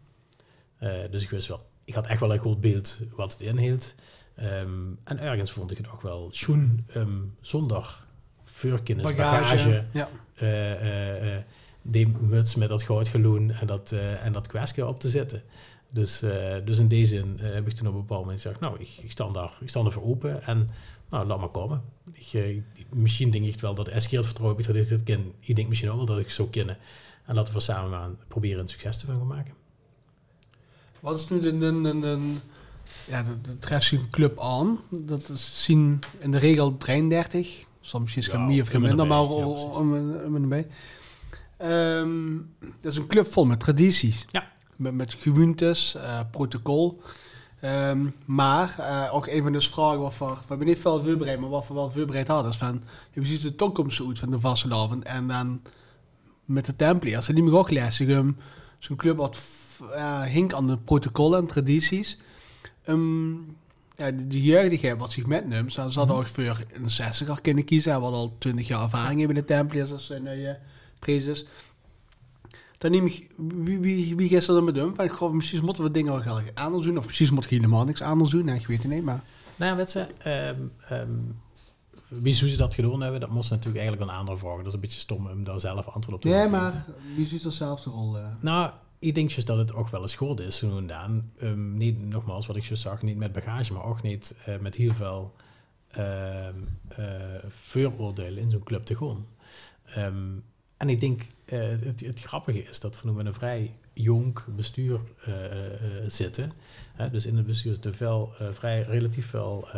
Dus 1.10 1.22
ik 1.22 1.30
wist 1.30 1.48
wel, 1.48 1.66
ik 1.84 1.94
had 1.94 2.06
echt 2.06 2.20
wel 2.20 2.32
een 2.32 2.38
goed 2.38 2.60
beeld 2.60 3.00
wat 3.16 3.32
het 3.32 3.40
inhield. 3.40 3.94
Ehm, 4.34 4.70
en 5.04 5.18
ergens 5.18 5.50
vond 5.52 5.70
ik 5.70 5.76
het 5.76 5.90
ook 5.90 6.02
wel 6.02 6.28
schoen 6.32 6.86
um, 6.96 7.34
zonder 7.40 8.04
vuurkennis, 8.44 9.14
bagage 9.14 9.84
Ja. 9.92 10.08
eh, 10.34 10.72
eh, 10.72 11.36
eh, 11.36 11.42
die 11.82 12.08
muts 12.08 12.54
met 12.54 12.68
dat 12.68 12.82
goudgeloen 12.82 13.50
en 13.50 13.66
dat, 13.66 13.92
eh 13.92 14.24
en 14.24 14.32
dat 14.32 14.46
kwastje 14.46 14.86
op 14.86 15.00
te 15.00 15.08
zetten. 15.08 15.42
Dus, 15.92 16.18
dus 16.64 16.78
in 16.78 16.88
deze 16.88 17.06
zin 17.16 17.38
heb 17.40 17.68
ik 17.68 17.74
toen 17.74 17.86
op 17.86 17.94
een 17.94 18.00
bepaald 18.00 18.20
moment 18.20 18.40
gezegd, 18.40 18.60
nou, 18.60 18.80
ik, 18.80 18.88
ik 19.02 19.10
sta 19.10 19.28
daar, 19.28 19.52
ik 19.60 19.68
sta 19.68 19.80
er 19.80 19.92
voor 19.92 20.02
open 20.04 20.42
en 20.42 20.70
nou, 21.10 21.26
laat 21.26 21.38
maar 21.38 21.48
komen. 21.48 21.82
Ik, 22.12 22.62
misschien 22.90 23.30
denk 23.30 23.44
ik 23.44 23.60
wel 23.60 23.74
dat 23.74 23.90
SG 23.96 24.10
het 24.10 24.24
vertrouwen 24.26 24.58
ik 24.58 24.88
dit 24.88 25.02
ken. 25.02 25.32
Ik 25.40 25.56
denk 25.56 25.68
misschien 25.68 25.90
ook 25.90 25.96
wel 25.96 26.06
dat 26.06 26.18
ik 26.18 26.30
zo 26.30 26.46
kennen. 26.46 26.76
En 27.26 27.34
laten 27.34 27.54
we 27.54 27.60
samen 27.60 28.18
proberen 28.28 28.60
een 28.60 28.68
succes 28.68 28.98
te 28.98 29.06
van 29.06 29.16
gaan 29.18 29.26
maken. 29.26 29.54
Wat 31.00 31.18
is 31.18 31.28
nu 31.28 31.40
de, 31.40 31.58
de, 31.58 31.80
de, 31.80 32.00
de- 32.00 32.36
ja, 33.08 33.22
de, 33.22 33.40
de 33.40 33.58
treft 33.58 33.92
een 33.92 34.10
club 34.10 34.40
aan? 34.40 34.78
Dat 34.90 35.28
is 35.28 35.62
zien 35.64 35.98
in 36.18 36.30
de 36.30 36.38
regel 36.38 36.76
33. 36.76 37.64
Soms 37.80 38.16
is 38.16 38.26
het 38.26 38.34
Ja, 38.34 38.40
meer 38.40 38.62
of 38.62 38.72
minder, 38.72 39.06
maar 39.06 39.22
om- 39.22 39.94
en- 39.94 40.40
nabij. 40.40 40.66
Ehm, 41.56 42.36
dat 42.80 42.92
is 42.92 42.96
een 42.96 43.06
club 43.06 43.26
vol 43.26 43.44
met 43.44 43.60
tradities. 43.60 44.24
Ja. 44.30 44.52
Met, 44.76 44.94
met 44.94 45.14
gewoontes, 45.14 45.94
eh, 45.94 46.20
protocol. 46.30 47.02
Ehm, 47.60 47.98
maar 48.24 48.74
eh, 48.78 49.14
ook 49.14 49.26
een 49.26 49.42
van 49.42 49.52
de 49.52 49.60
vragen 49.60 49.98
wat 49.98 50.18
we, 50.18 50.24
we 50.24 50.34
hebben 50.48 50.66
niet 50.66 50.78
veel 50.78 51.02
voorbereid, 51.04 51.40
maar 51.40 51.50
wat 51.50 51.68
we 51.68 51.74
wel 51.74 51.90
voorbereid 51.90 52.28
hadden, 52.28 52.50
is 52.50 52.56
van, 52.56 52.82
je 53.12 53.24
ziet 53.24 53.42
de 53.42 53.54
toekomst 53.54 54.00
uit 54.06 54.18
van 54.18 54.30
de 54.30 54.38
vastelavond 54.38 55.04
en 55.04 55.26
dan 55.26 55.60
met 56.44 56.66
de 56.66 56.76
Templiers. 56.76 57.28
En 57.28 57.34
die 57.34 57.44
mag 57.44 57.54
ook 57.54 57.70
um, 58.00 58.36
zo'n 58.78 58.96
club 58.96 59.16
wat 59.16 59.36
f- 59.36 59.80
eh, 59.92 60.22
hink 60.22 60.52
aan 60.52 60.66
de 60.66 60.78
protocollen 60.78 61.38
en 61.38 61.46
tradities. 61.46 62.18
Ehm, 62.84 63.32
ja, 63.96 64.10
de, 64.10 64.26
de 64.26 64.42
jeugdigheid 64.42 64.98
wat 64.98 65.12
zich 65.12 65.26
metneemt, 65.26 65.72
ze 65.72 65.80
hadden 65.80 66.16
ook 66.16 66.26
voor 66.28 66.44
een 66.72 67.12
60er 67.38 67.40
kunnen 67.42 67.64
kiezen, 67.64 67.92
hebben 67.92 68.10
al 68.10 68.34
20 68.38 68.66
jaar 68.68 68.82
ervaring 68.82 69.18
hebben 69.18 69.36
in 69.36 69.42
de 69.42 69.48
Templiers 69.54 69.92
als 69.92 70.10
een 70.10 70.22
nieuwe 70.22 70.58
prezes. 70.98 71.44
Dan 72.78 72.90
neem 72.90 73.06
ik, 73.06 73.30
wie, 73.36 73.78
wie, 73.78 74.16
wie 74.16 74.28
gaat 74.28 74.46
er 74.46 74.54
dan 74.54 74.64
met 74.64 74.74
doen? 74.74 74.94
Van, 74.94 75.08
goh, 75.08 75.32
misschien 75.32 75.64
moeten 75.64 75.82
we 75.84 75.90
dingen 75.90 76.12
wel 76.12 76.22
gelijk 76.22 76.50
anders 76.58 76.86
doen, 76.86 76.98
of 76.98 77.04
precies 77.04 77.30
moeten 77.30 77.50
we 77.50 77.56
helemaal 77.56 77.84
niks 77.84 78.02
anders 78.02 78.30
doen. 78.30 78.44
Nee, 78.44 78.58
ik 78.58 78.66
weet 78.66 78.82
het 78.82 78.92
niet, 78.92 79.04
maar... 79.04 79.20
Nou 79.56 79.70
ja, 79.70 79.76
weet 79.76 79.92
je, 79.92 80.06
ehm, 80.18 80.56
ehm, 80.88 81.10
wie 82.08 82.38
hoe 82.40 82.48
ze 82.48 82.56
dat 82.56 82.74
gedaan 82.74 83.00
hebben, 83.00 83.20
dat 83.20 83.30
moest 83.30 83.50
natuurlijk 83.50 83.78
eigenlijk 83.84 84.10
een 84.10 84.16
andere 84.16 84.38
vraag. 84.38 84.56
Dat 84.56 84.66
is 84.66 84.72
een 84.72 84.80
beetje 84.80 85.00
stom 85.00 85.26
om 85.26 85.44
daar 85.44 85.60
zelf 85.60 85.86
antwoord 85.88 86.16
op 86.16 86.20
te 86.22 86.28
Nee, 86.28 86.36
geven. 86.36 86.50
maar 86.50 86.84
wie 87.16 87.26
ziet 87.26 87.44
er 87.44 87.52
zelf 87.52 87.80
de 87.80 87.90
rol? 87.90 88.18
eh? 88.18 88.24
Nou, 88.40 88.70
ik 88.98 89.14
denk 89.14 89.34
dus 89.34 89.44
dat 89.44 89.58
het 89.58 89.74
ook 89.74 89.88
wel 89.88 90.00
eens 90.00 90.16
goed 90.16 90.40
is, 90.40 90.58
zo 90.58 90.78
en 90.78 90.86
dan. 90.86 91.30
Ehm, 91.38 91.76
niet, 91.76 92.04
nogmaals, 92.04 92.46
wat 92.46 92.56
ik 92.56 92.64
zo 92.64 92.74
zag, 92.74 93.02
niet 93.02 93.16
met 93.16 93.32
bagage, 93.32 93.72
maar 93.72 93.84
ook 93.84 94.02
niet 94.02 94.36
eh, 94.44 94.58
met 94.58 94.74
heel 94.74 94.94
veel 94.94 95.34
eh, 95.88 96.48
vooroordelen 97.48 98.42
in 98.42 98.50
zo'n 98.50 98.62
club 98.62 98.84
te 98.84 98.96
gaan. 98.96 99.26
Ehm, 99.84 100.30
en 100.76 100.88
ik 100.88 101.00
denk, 101.00 101.22
eh, 101.44 101.60
het, 101.60 102.00
het 102.00 102.20
grappige 102.20 102.62
is 102.62 102.80
dat 102.80 103.02
we 103.02 103.08
nu 103.08 103.14
met 103.14 103.26
een 103.26 103.34
vrij 103.34 103.74
jong 103.92 104.38
bestuur 104.56 105.00
zitten. 106.06 106.52
Dus 107.10 107.26
in 107.26 107.36
het 107.36 107.46
bestuur 107.46 107.74
zitten 107.74 107.94
veel, 107.94 108.32
vrij 108.52 108.82
relatief 108.82 109.26
veel 109.26 109.68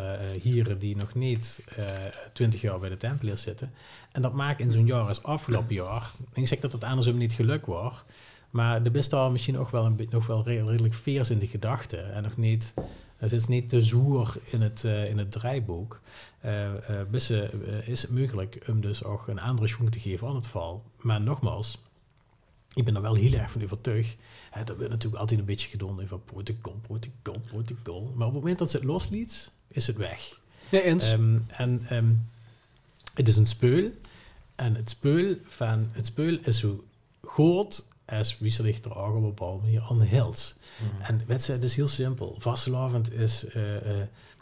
hieren 0.42 0.78
die 0.78 0.96
nog 0.96 1.14
niet 1.14 1.64
twintig 2.32 2.60
jaar 2.60 2.78
bij 2.78 2.88
de 2.88 2.96
Tempeliers 2.96 3.42
zitten. 3.42 3.72
En 4.12 4.22
dat 4.22 4.32
maakt 4.32 4.60
in 4.60 4.70
zo'n 4.70 4.86
jaar 4.86 5.06
als 5.06 5.22
afgelopen 5.22 5.74
jaar, 5.74 6.10
en 6.32 6.42
ik 6.42 6.48
zeg 6.48 6.60
dat 6.60 6.72
het 6.72 6.84
andersom 6.84 7.16
niet 7.16 7.32
geluk 7.32 7.66
was, 7.66 8.04
maar 8.56 8.84
er 8.84 8.96
is 8.96 9.08
daar 9.08 9.30
misschien 9.30 9.58
ook 9.58 9.70
wel, 9.70 9.84
een, 9.84 10.06
nog 10.10 10.26
wel 10.26 10.44
re- 10.44 10.64
redelijk 10.64 10.94
veers 10.94 11.30
in 11.30 11.38
de 11.38 11.46
gedachten. 11.46 12.14
En 12.14 12.22
nog 12.22 12.36
niet, 12.36 12.74
er 13.16 13.28
zit 13.28 13.48
niet 13.48 13.68
te 13.68 13.82
zoer 13.82 14.36
in 14.50 14.60
het, 14.62 14.84
eh, 14.84 15.10
in 15.10 15.18
het 15.18 15.30
draaiboek. 15.30 16.00
Best, 17.10 17.30
eh, 17.30 17.88
is 17.88 18.02
het 18.02 18.10
mogelijk 18.10 18.58
om 18.68 18.80
dus 18.80 19.04
ook 19.04 19.28
een 19.28 19.40
andere 19.40 19.68
schoen 19.68 19.88
te 19.88 20.00
geven 20.00 20.28
aan 20.28 20.34
het 20.34 20.46
val. 20.46 20.82
Maar 21.00 21.20
nogmaals, 21.20 21.78
ik 22.74 22.84
ben 22.84 22.94
er 22.94 23.02
wel 23.02 23.14
heel 23.14 23.32
erg 23.32 23.50
van 23.50 23.62
overtuigd. 23.62 24.16
Hè, 24.50 24.64
dat 24.64 24.76
wordt 24.76 24.90
natuurlijk 24.90 25.20
altijd 25.20 25.40
een 25.40 25.46
beetje 25.46 25.68
gedaan 25.68 26.02
over 26.02 26.18
protocol, 26.18 26.76
protocol, 26.82 27.40
protocol. 27.46 28.12
Maar 28.14 28.26
op 28.26 28.32
het 28.32 28.42
moment 28.42 28.58
dat 28.58 28.70
ze 28.70 28.76
het 28.76 28.86
losliet, 28.86 29.50
is 29.68 29.86
het 29.86 29.96
weg. 29.96 30.40
Ja, 30.70 30.80
eens. 30.80 31.10
Ehm, 31.10 31.38
en 31.46 31.86
ehm, 31.88 32.12
het 33.14 33.28
is 33.28 33.36
een 33.36 33.46
speul. 33.46 33.90
En 34.54 34.74
het 34.74 34.90
speul, 34.90 35.36
van, 35.44 35.88
het 35.92 36.06
speul 36.06 36.38
is 36.42 36.58
zo 36.58 36.84
groot 37.22 37.86
als 38.06 38.38
wie 38.38 38.50
zich 38.50 38.84
er 38.84 38.96
ook 38.96 39.08
op 39.08 39.14
een 39.14 39.22
bepaalde 39.22 39.62
manier 39.62 39.82
aan 39.88 40.02
hield. 40.02 40.58
En 41.02 41.20
weet 41.26 41.46
je, 41.46 41.52
het 41.52 41.64
is 41.64 41.76
heel 41.76 41.88
simpel. 41.88 42.34
Vastelavond 42.38 43.12
is, 43.12 43.44
eh 43.46 43.62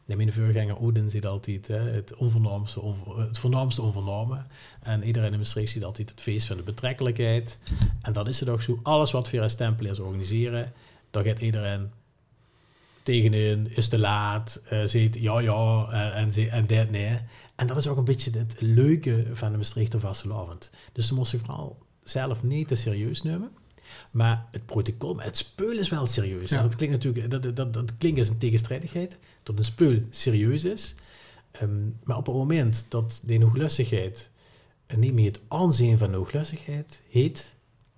nee, 0.04 0.16
mijn 0.16 0.32
voorganger 0.32 0.80
Odin 0.80 1.10
ziet 1.10 1.26
altijd 1.26 1.68
hè, 1.68 1.78
het, 1.90 2.14
onvernaamste, 2.14 2.80
onver- 2.80 3.18
het 3.20 3.38
voornaamste 3.38 3.82
onvernomen. 3.82 4.46
En 4.82 5.02
iedereen 5.02 5.32
in 5.32 5.38
Maastricht 5.38 5.72
ziet 5.72 5.84
altijd 5.84 6.10
het 6.10 6.20
feest 6.20 6.46
van 6.46 6.56
de 6.56 6.62
betrekkelijkheid. 6.62 7.58
En 8.02 8.12
dat 8.12 8.28
is 8.28 8.40
het 8.40 8.48
ook 8.48 8.62
zo. 8.62 8.80
Alles 8.82 9.10
wat 9.10 9.30
we 9.30 9.40
als 9.40 9.54
Tempeliers 9.54 9.98
organiseren, 10.00 10.72
daar 11.10 11.24
gaat 11.24 11.40
iedereen 11.40 11.90
tegenin, 13.02 13.76
is 13.76 13.88
te 13.88 13.98
laat, 13.98 14.62
zegt 14.84 15.14
ja 15.18 15.40
ja 15.40 15.88
en, 16.14 16.30
en, 16.50 16.66
dat 16.66 16.90
nee. 16.90 17.18
En 17.54 17.66
dat 17.66 17.76
is 17.76 17.86
ook 17.86 17.96
een 17.96 18.04
beetje 18.04 18.38
het 18.38 18.56
leuke 18.58 19.26
van 19.32 19.50
de 19.50 19.56
Maastrichter 19.56 20.00
vastelavond. 20.00 20.70
Dus 20.92 21.06
ze 21.06 21.14
moesten 21.14 21.38
vooral 21.38 21.78
zelf 22.05 22.42
niet 22.42 22.68
te 22.68 22.74
serieus 22.74 23.22
nemen. 23.22 23.50
Maar 24.11 24.46
het 24.50 24.66
protocol, 24.66 25.20
het 25.20 25.36
speul 25.36 25.78
is 25.78 25.88
wel 25.88 26.07
serieus. 26.07 26.50
Ja. 26.50 26.62
Dat 26.62 26.76
klinkt 26.76 26.94
natuurlijk, 27.05 27.30
dat, 27.30 27.57
dat, 27.57 27.74
dat 27.74 27.96
klinkt 27.98 28.18
als 28.18 28.28
een 28.28 28.38
tegenstrijdigheid. 28.38 29.18
Dat 29.42 29.59
een 29.59 29.64
speul 29.64 30.02
serieus 30.11 30.64
is. 30.64 30.94
Ehm, 31.50 31.88
maar 32.05 32.16
op 32.16 32.26
het 32.26 32.34
moment 32.34 32.86
dat 32.88 33.22
de 33.24 33.42
hooglustigheid 33.42 34.30
en 34.86 35.00
niet 35.00 35.12
meer 35.12 35.26
het 35.26 35.40
aanzien 35.48 35.98
van 35.98 36.11
de 36.11 36.16
hooglustigheid 36.16 37.00
heet, 37.09 37.38
is 37.38 37.46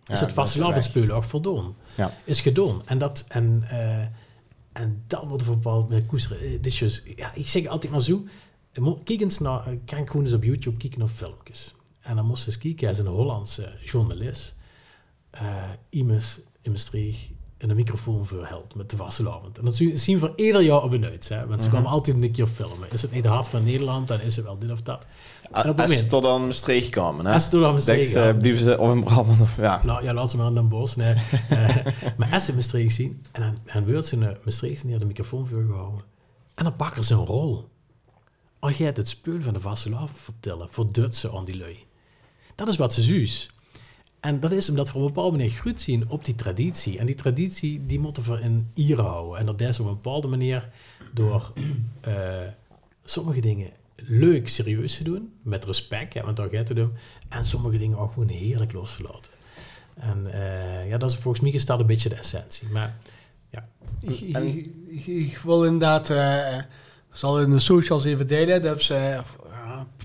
het 0.07 0.19
dat 0.19 0.29
is 0.29 0.35
vastelavondspul 0.35 1.11
ook 1.11 1.25
voldaan. 1.25 1.77
Ja. 1.97 2.15
Is 2.25 2.41
gedaan. 2.41 2.83
En 2.85 2.99
dat, 2.99 3.25
en, 3.29 3.65
eh, 3.69 4.01
en 4.73 5.03
dat 5.07 5.25
wordt 5.25 5.47
bepaald 5.47 5.89
met 5.89 6.07
koesteren. 6.07 6.63
Dus 6.63 7.03
ja, 7.17 7.35
ik 7.35 7.49
zeg 7.49 7.67
altijd 7.67 7.93
maar 7.93 8.03
zo. 8.03 8.25
Kijk 9.05 9.21
eens 9.21 9.39
naar, 9.39 9.67
eh, 9.67 9.73
ik 9.73 10.09
gewoon 10.09 10.25
eens 10.25 10.33
op 10.33 10.45
YouTube 10.45 10.77
kijken 10.77 10.99
naar 10.99 11.09
filmpjes. 11.09 11.75
En 12.07 12.17
dan 12.17 12.27
moest 12.27 12.59
kijken 12.59 12.89
als 12.89 12.99
een 12.99 13.07
Hollandse 13.07 13.73
journalist. 13.85 14.55
eh 15.31 15.43
iemand 15.91 16.41
in 16.63 16.71
Maastricht 16.71 17.31
een 17.59 17.75
microfoon 17.77 18.27
voorhelt 18.27 18.75
met 18.75 18.91
de 18.91 18.97
vastelavond. 18.97 19.59
En 19.59 19.65
dat 19.65 19.75
zie- 19.75 19.97
zien 19.97 20.19
we 20.19 20.33
ieder 20.37 20.61
jaar 20.63 20.83
op 20.83 20.93
een 20.93 21.05
uit. 21.05 21.29
Hè? 21.29 21.47
Want 21.47 21.63
ze 21.63 21.69
Mhm. 21.69 21.77
komen 21.77 21.91
altijd 21.93 22.23
een 22.23 22.31
keer 22.31 22.47
filmen. 22.47 22.89
Is 22.93 23.03
het 23.03 23.11
niet 23.11 23.23
de 23.23 23.29
hart 23.29 23.49
van 23.49 23.65
Nederland, 23.65 24.09
dan 24.09 24.21
is 24.21 24.37
het 24.37 24.45
wel 24.45 24.59
dit 24.59 24.71
of 24.71 24.83
dat. 24.83 25.07
En 25.53 25.71
op 25.71 25.77
het 25.77 25.81
Als 25.81 25.89
ze 25.91 25.93
moment- 25.95 26.11
tot 26.11 26.23
dan 26.23 26.47
Maastricht 26.47 26.89
hè? 27.27 27.33
Als 27.33 27.45
ze 27.45 27.51
door 27.51 27.61
naar 27.61 27.73
Maastricht 27.73 28.11
Zeg 28.11 28.33
ze, 28.33 28.39
ze 28.59 28.79
of 28.79 28.95
in 28.95 29.05
Brabant 29.05 29.41
of 29.41 29.57
ja. 29.57 29.81
Nou, 29.85 30.05
ja, 30.05 30.15
laat 30.15 30.31
ze 30.31 30.37
maar 30.37 30.47
in 30.47 30.55
Den 30.55 30.69
Bosch. 30.69 30.97
Nee. 30.97 31.15
Eh, 31.49 31.77
maar 32.19 32.33
als 32.33 32.45
ze 32.45 32.55
Maastricht 32.55 32.95
zien, 32.95 33.23
en 33.33 33.41
dan, 33.43 33.57
dan 33.75 33.93
wordt 33.93 34.07
ze 34.07 34.17
een 34.17 34.37
Maastricht 34.45 34.85
neer 34.85 34.99
de 34.99 35.05
microfoon 35.05 35.47
voor 35.47 35.63
gehouden. 35.63 36.05
En 36.55 36.65
dan 36.65 36.77
pakken 36.77 37.05
ze 37.05 37.15
een 37.15 37.25
rol. 37.27 37.69
Als 38.59 38.77
jij 38.79 38.87
het 38.95 39.09
spul 39.09 39.41
van 39.41 39.53
de 39.53 39.61
vastelavond 39.61 40.11
vertellen, 40.19 40.69
voor 40.71 40.87
ze 41.11 41.33
aan 41.33 41.45
die 41.45 41.57
lui. 41.57 41.85
Dat 42.57 42.69
is 42.69 42.77
wat 42.77 42.95
ze 42.95 43.03
zuus. 43.03 43.51
En 44.21 44.41
dat 44.41 44.53
is 44.53 44.69
omdat 44.71 44.87
we 44.93 44.95
op 44.99 45.01
een 45.01 45.07
bepaalde 45.13 45.37
manier 45.37 45.51
goed 45.53 45.81
zien 45.81 46.09
op 46.09 46.25
die 46.25 46.35
traditie. 46.35 46.99
En 46.99 47.07
die 47.07 47.15
traditie, 47.15 47.87
die 47.87 47.99
moeten 48.01 48.23
we 48.33 48.41
in 48.41 48.71
hier 48.75 49.01
houden. 49.01 49.39
En 49.41 49.47
dat 49.47 49.61
is 49.61 49.81
op 49.81 49.87
een 49.87 49.95
bepaalde 49.95 50.29
manier 50.29 50.69
door 51.15 51.53
eh, 52.01 52.15
sommige 53.05 53.41
dingen 53.41 53.71
leuk, 53.97 54.49
serieus 54.49 54.97
te 54.97 55.05
doen. 55.05 55.33
Met 55.43 55.65
respect, 55.65 56.15
daar 56.15 56.49
gaat 56.51 56.69
het 56.69 56.79
om. 56.79 56.93
En 57.29 57.45
sommige 57.45 57.79
dingen 57.79 57.99
ook 57.99 58.13
gewoon 58.13 58.29
heerlijk 58.29 58.73
los 58.73 58.97
te 58.97 59.03
laten. 59.03 59.33
En 59.95 60.33
eh, 60.33 60.89
ja, 60.89 60.99
dat 60.99 61.11
is 61.11 61.17
volgens 61.17 61.43
mij 61.53 61.63
dat 61.65 61.81
een 61.81 61.87
beetje 61.87 62.09
de 62.09 62.15
essentie. 62.15 62.69
Maar 62.69 62.97
Ik, 64.01 64.21
ik, 64.21 64.67
ik- 64.87 65.07
ik 65.07 65.39
wil 65.39 65.65
inderdaad, 65.65 66.11
ik 67.11 67.17
zal 67.17 67.41
in 67.41 67.51
de 67.51 67.59
socials 67.59 68.05
even 68.05 68.27
delen. 68.27 68.63
Dat 68.63 68.83
ze, 68.83 68.95
ja, 68.95 69.25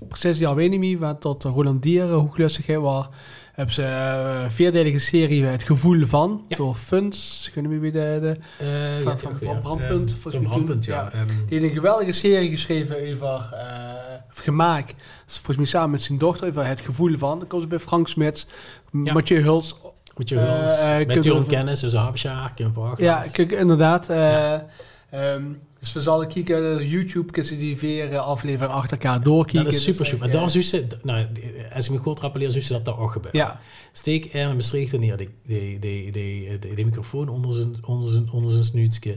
precies 0.08 0.38
ja, 0.38 0.54
weet 0.54 0.70
niet 0.70 0.80
meer, 0.80 1.18
tot 1.18 1.44
Roland 1.44 1.82
Dieren, 1.82 2.10
hooglustigheid 2.18 2.78
was. 2.78 3.06
Hebben 3.52 3.74
ze 3.74 3.82
eh, 3.82 4.40
een 4.42 4.50
vierdelige 4.50 4.98
serie 4.98 5.44
Het 5.44 5.62
Gevoel 5.62 6.06
van, 6.06 6.44
Ja. 6.48 6.56
door 6.56 6.74
Funs. 6.74 7.50
Kunnen 7.52 7.70
we 7.70 7.78
weer 7.78 7.92
de, 7.92 8.18
de, 8.20 8.36
eh, 8.98 9.02
Van- 9.02 9.18
van 9.18 9.58
Brandpunt, 9.60 10.10
eh, 10.12 10.16
van 10.16 10.32
mij 10.32 10.42
Brandpunt, 10.42 10.84
ja. 10.84 10.94
ja. 10.94 11.10
Ehm, 11.12 11.26
die 11.26 11.58
heeft 11.58 11.62
een 11.62 11.70
geweldige 11.70 12.12
serie 12.12 12.50
geschreven 12.50 12.96
over, 13.12 13.52
eh, 13.52 13.66
of 14.30 14.38
gemaakt. 14.38 14.94
Volgens 15.26 15.56
mij 15.56 15.66
samen 15.66 15.90
met 15.90 16.00
zijn 16.00 16.18
dochter 16.18 16.48
over 16.48 16.66
Het 16.66 16.80
Gevoel 16.80 17.18
van. 17.18 17.38
Dan 17.38 17.48
komt 17.48 17.62
ze 17.62 17.68
bij 17.68 17.78
Frank 17.78 18.08
Smits, 18.08 18.46
Ja. 19.04 19.12
Mathieu 19.12 19.42
Huls. 19.42 19.76
Je 20.16 20.36
Eh, 20.36 20.42
wel 20.46 20.62
eens 20.62 20.78
eh, 20.78 21.06
met 21.06 21.24
we- 21.24 21.46
kennis, 21.46 21.80
dus 21.80 21.94
Habsjaar, 21.94 22.52
Kim. 22.54 22.72
Ja, 22.96 23.24
inderdaad. 23.36 24.08
eh, 24.08 24.54
Ehm, 25.12 25.42
dus 25.80 25.92
we 25.92 26.00
zullen 26.00 26.28
kijken, 26.28 26.78
eh, 26.78 26.90
YouTube 26.90 27.32
kunnen 27.32 27.52
ze 27.52 27.58
die 27.58 27.76
vier 27.76 28.12
eh, 28.12 28.26
afleveringen 28.26 28.76
achter 28.76 28.98
elkaar 28.98 29.22
doorkijken. 29.22 29.64
dat 29.64 29.72
is 29.72 29.82
super 29.82 29.98
Dus 29.98 30.08
super. 30.08 30.24
Maar 30.24 30.34
daar 30.34 30.44
eh, 30.44 30.48
zus 30.48 30.68
ze, 30.68 30.86
nou, 31.02 31.26
als 31.74 31.84
ik 31.84 31.90
me 31.90 31.98
goed 31.98 32.20
rappeleer, 32.20 32.50
zus 32.50 32.66
ze 32.66 32.72
dat 32.72 32.84
daar 32.84 32.98
ook 32.98 33.10
gebeurt. 33.10 33.34
Ja, 33.34 33.60
Steek 33.92 34.34
er 34.34 34.48
een 34.48 34.56
Maastrichter 34.56 34.98
neer, 34.98 35.16
die, 35.16 35.28
die, 35.46 35.78
die, 35.78 36.12
die, 36.12 36.58
die, 36.58 36.74
die 36.74 36.84
microfoon 36.84 37.28
onder 37.28 37.52
zijn, 37.52 37.74
onder 37.84 38.10
zijn, 38.10 38.30
onder 38.30 38.52
zijn 38.52 38.64
snuitje. 38.64 39.16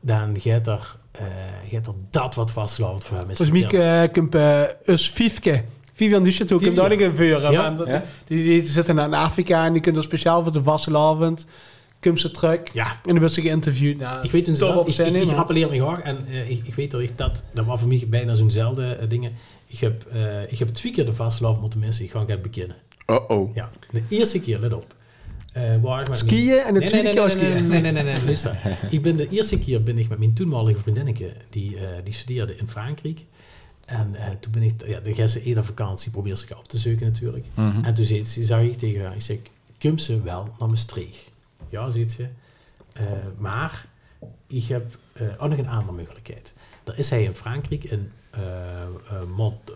Dan 0.00 0.40
gaat 0.40 0.66
er, 0.66 0.96
eh, 1.10 1.24
gaat 1.70 1.86
er 1.86 1.92
dat 2.10 2.34
wat 2.34 2.50
vastgelopen 2.50 3.02
voor 3.02 3.16
hem 3.16 3.30
is 3.30 3.36
volgens 3.36 3.72
mij 3.72 4.02
eh, 4.02 4.12
komt 4.12 4.34
eh, 4.34 4.62
Us 4.84 5.08
Fiefke. 5.08 5.62
Vivian 5.92 6.22
Duchet 6.22 6.52
ook, 6.52 6.58
Vivian. 6.62 6.78
hem 6.78 6.88
daar 6.88 6.98
niet 6.98 7.08
in 7.08 7.16
vuren. 7.16 8.02
Die, 8.26 8.42
die 8.44 8.62
zitten 8.62 8.98
in 8.98 9.14
Afrika 9.14 9.64
en 9.64 9.72
die 9.72 9.82
kunnen 9.82 10.00
er 10.00 10.06
speciaal 10.06 10.42
voor 10.42 10.52
de 10.52 10.62
vastelavond. 10.62 11.46
Komt 12.00 12.20
ze 12.20 12.30
terug 12.30 12.60
Ja, 12.72 12.90
en 12.92 12.98
dan 13.02 13.18
wordt 13.18 13.34
ze 13.34 13.40
geïnterviewd. 13.40 13.98
Nou, 13.98 14.24
ik 14.24 14.30
weet 14.30 14.44
toen 14.44 14.56
ze 14.56 14.66
op 14.66 14.86
ik, 14.88 14.94
zijn 14.94 15.08
ik, 15.08 15.14
ik 15.14 15.20
nemen. 15.20 15.34
rappeleer 15.36 15.68
me 15.70 15.80
graag 15.80 16.00
en 16.00 16.26
eh, 16.28 16.50
ik, 16.50 16.60
ik 16.66 16.74
weet 16.74 16.90
dat 16.90 17.00
ik 17.00 17.18
dat, 17.18 17.44
dat 17.54 17.64
was 17.66 17.78
voor 17.80 17.88
mij 17.88 18.04
bijna 18.08 18.34
zo'nzelfde 18.34 18.84
eh, 18.94 19.08
dingen. 19.08 19.32
Ik 19.66 19.78
heb, 19.78 20.06
eh, 20.12 20.52
ik 20.52 20.58
heb 20.58 20.68
twee 20.68 20.92
keer 20.92 21.04
de 21.06 21.12
vastgelopen 21.14 21.60
moeten 21.60 21.80
missen, 21.80 22.04
ik 22.04 22.10
ga 22.10 22.26
het 22.26 22.42
beginnen. 22.42 22.76
Oh-oh. 23.06 23.54
Ja, 23.54 23.70
de 23.90 24.02
eerste 24.08 24.40
keer, 24.40 24.58
let 24.58 24.72
op. 24.72 24.94
Eh 25.52 25.62
waar 25.82 26.16
Skiën 26.16 26.58
en 26.58 26.74
de 26.74 26.80
Nee, 26.80 26.88
tweede 26.88 27.06
nee, 27.06 27.12
keer 27.12 27.22
was 27.22 27.34
nee, 27.34 27.42
nee, 27.44 27.52
skiën. 27.56 27.68
nee, 27.70 27.80
nee, 27.80 27.92
nee, 27.92 28.02
nee, 28.02 28.14
nee, 28.14 28.24
luister. 28.24 28.56
Ik 28.90 29.02
ben 29.02 29.16
de 29.16 29.28
eerste 29.28 29.58
keer 29.58 29.82
ben 29.82 29.98
ik 29.98 30.08
met 30.08 30.18
mijn 30.18 30.34
toenmalige 30.34 30.78
vriendinnetje, 30.78 31.32
die, 31.50 31.76
eh, 31.76 31.82
die 32.04 32.12
studeerde 32.14 32.56
in 32.56 32.68
Frankrijk. 32.68 33.24
En 33.84 34.14
eh, 34.14 34.24
toen 34.40 34.52
ben 34.52 34.62
ik, 34.62 34.72
ja, 34.86 35.00
gaat 35.04 35.30
ze 35.30 35.42
eerder 35.42 35.64
vakantie, 35.64 36.10
probeert 36.10 36.38
ze 36.38 36.56
op 36.58 36.68
te 36.68 36.78
zoeken 36.78 37.06
natuurlijk. 37.06 37.46
Mhm. 37.54 37.84
En 37.84 37.94
toen 37.94 38.04
zei 38.04 38.24
ze, 38.24 38.44
zei 38.44 38.68
ik 38.68 38.78
tegen 38.78 39.02
haar, 39.04 39.14
ik 39.14 39.22
zeg, 39.22 39.36
kom 39.80 39.98
ze 39.98 40.22
wel 40.22 40.48
naar 40.58 40.68
Maastricht? 40.68 41.30
Ja, 41.68 41.90
ziet 41.90 42.12
ze. 42.12 42.28
Eh, 42.92 43.04
maar 43.38 43.86
ik 44.46 44.64
heb 44.64 44.98
eh, 45.12 45.26
ook 45.38 45.48
nog 45.48 45.58
een 45.58 45.68
andere 45.68 45.98
mogelijkheid. 45.98 46.54
Daar 46.84 46.98
is 46.98 47.10
hij 47.10 47.22
in 47.22 47.34
Frankrijk, 47.34 47.84
in 47.84 48.12
eh 48.30 48.40
eh, 49.10 49.22
Mont, 49.36 49.72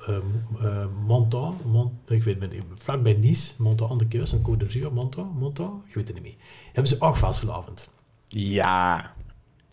Montant, 1.06 1.64
Mont, 1.64 1.92
ik 2.10 2.22
weet 2.22 2.40
het 2.40 2.52
niet, 2.52 2.62
vlakbij 2.76 3.12
Nice, 3.12 3.52
Montant 3.58 3.90
aan 3.90 3.98
de 3.98 4.06
kust, 4.08 4.32
een 4.32 4.42
Côte 4.42 4.56
d'Azur, 4.56 4.92
Montant, 4.92 5.38
Montant, 5.38 5.82
ik 5.88 5.94
weet 5.94 6.06
het 6.06 6.16
niet 6.16 6.24
meer. 6.24 6.34
Hebben 6.72 6.86
ze 6.92 7.00
ook 7.00 7.16
vastelavond. 7.16 7.90
Ja. 8.26 9.12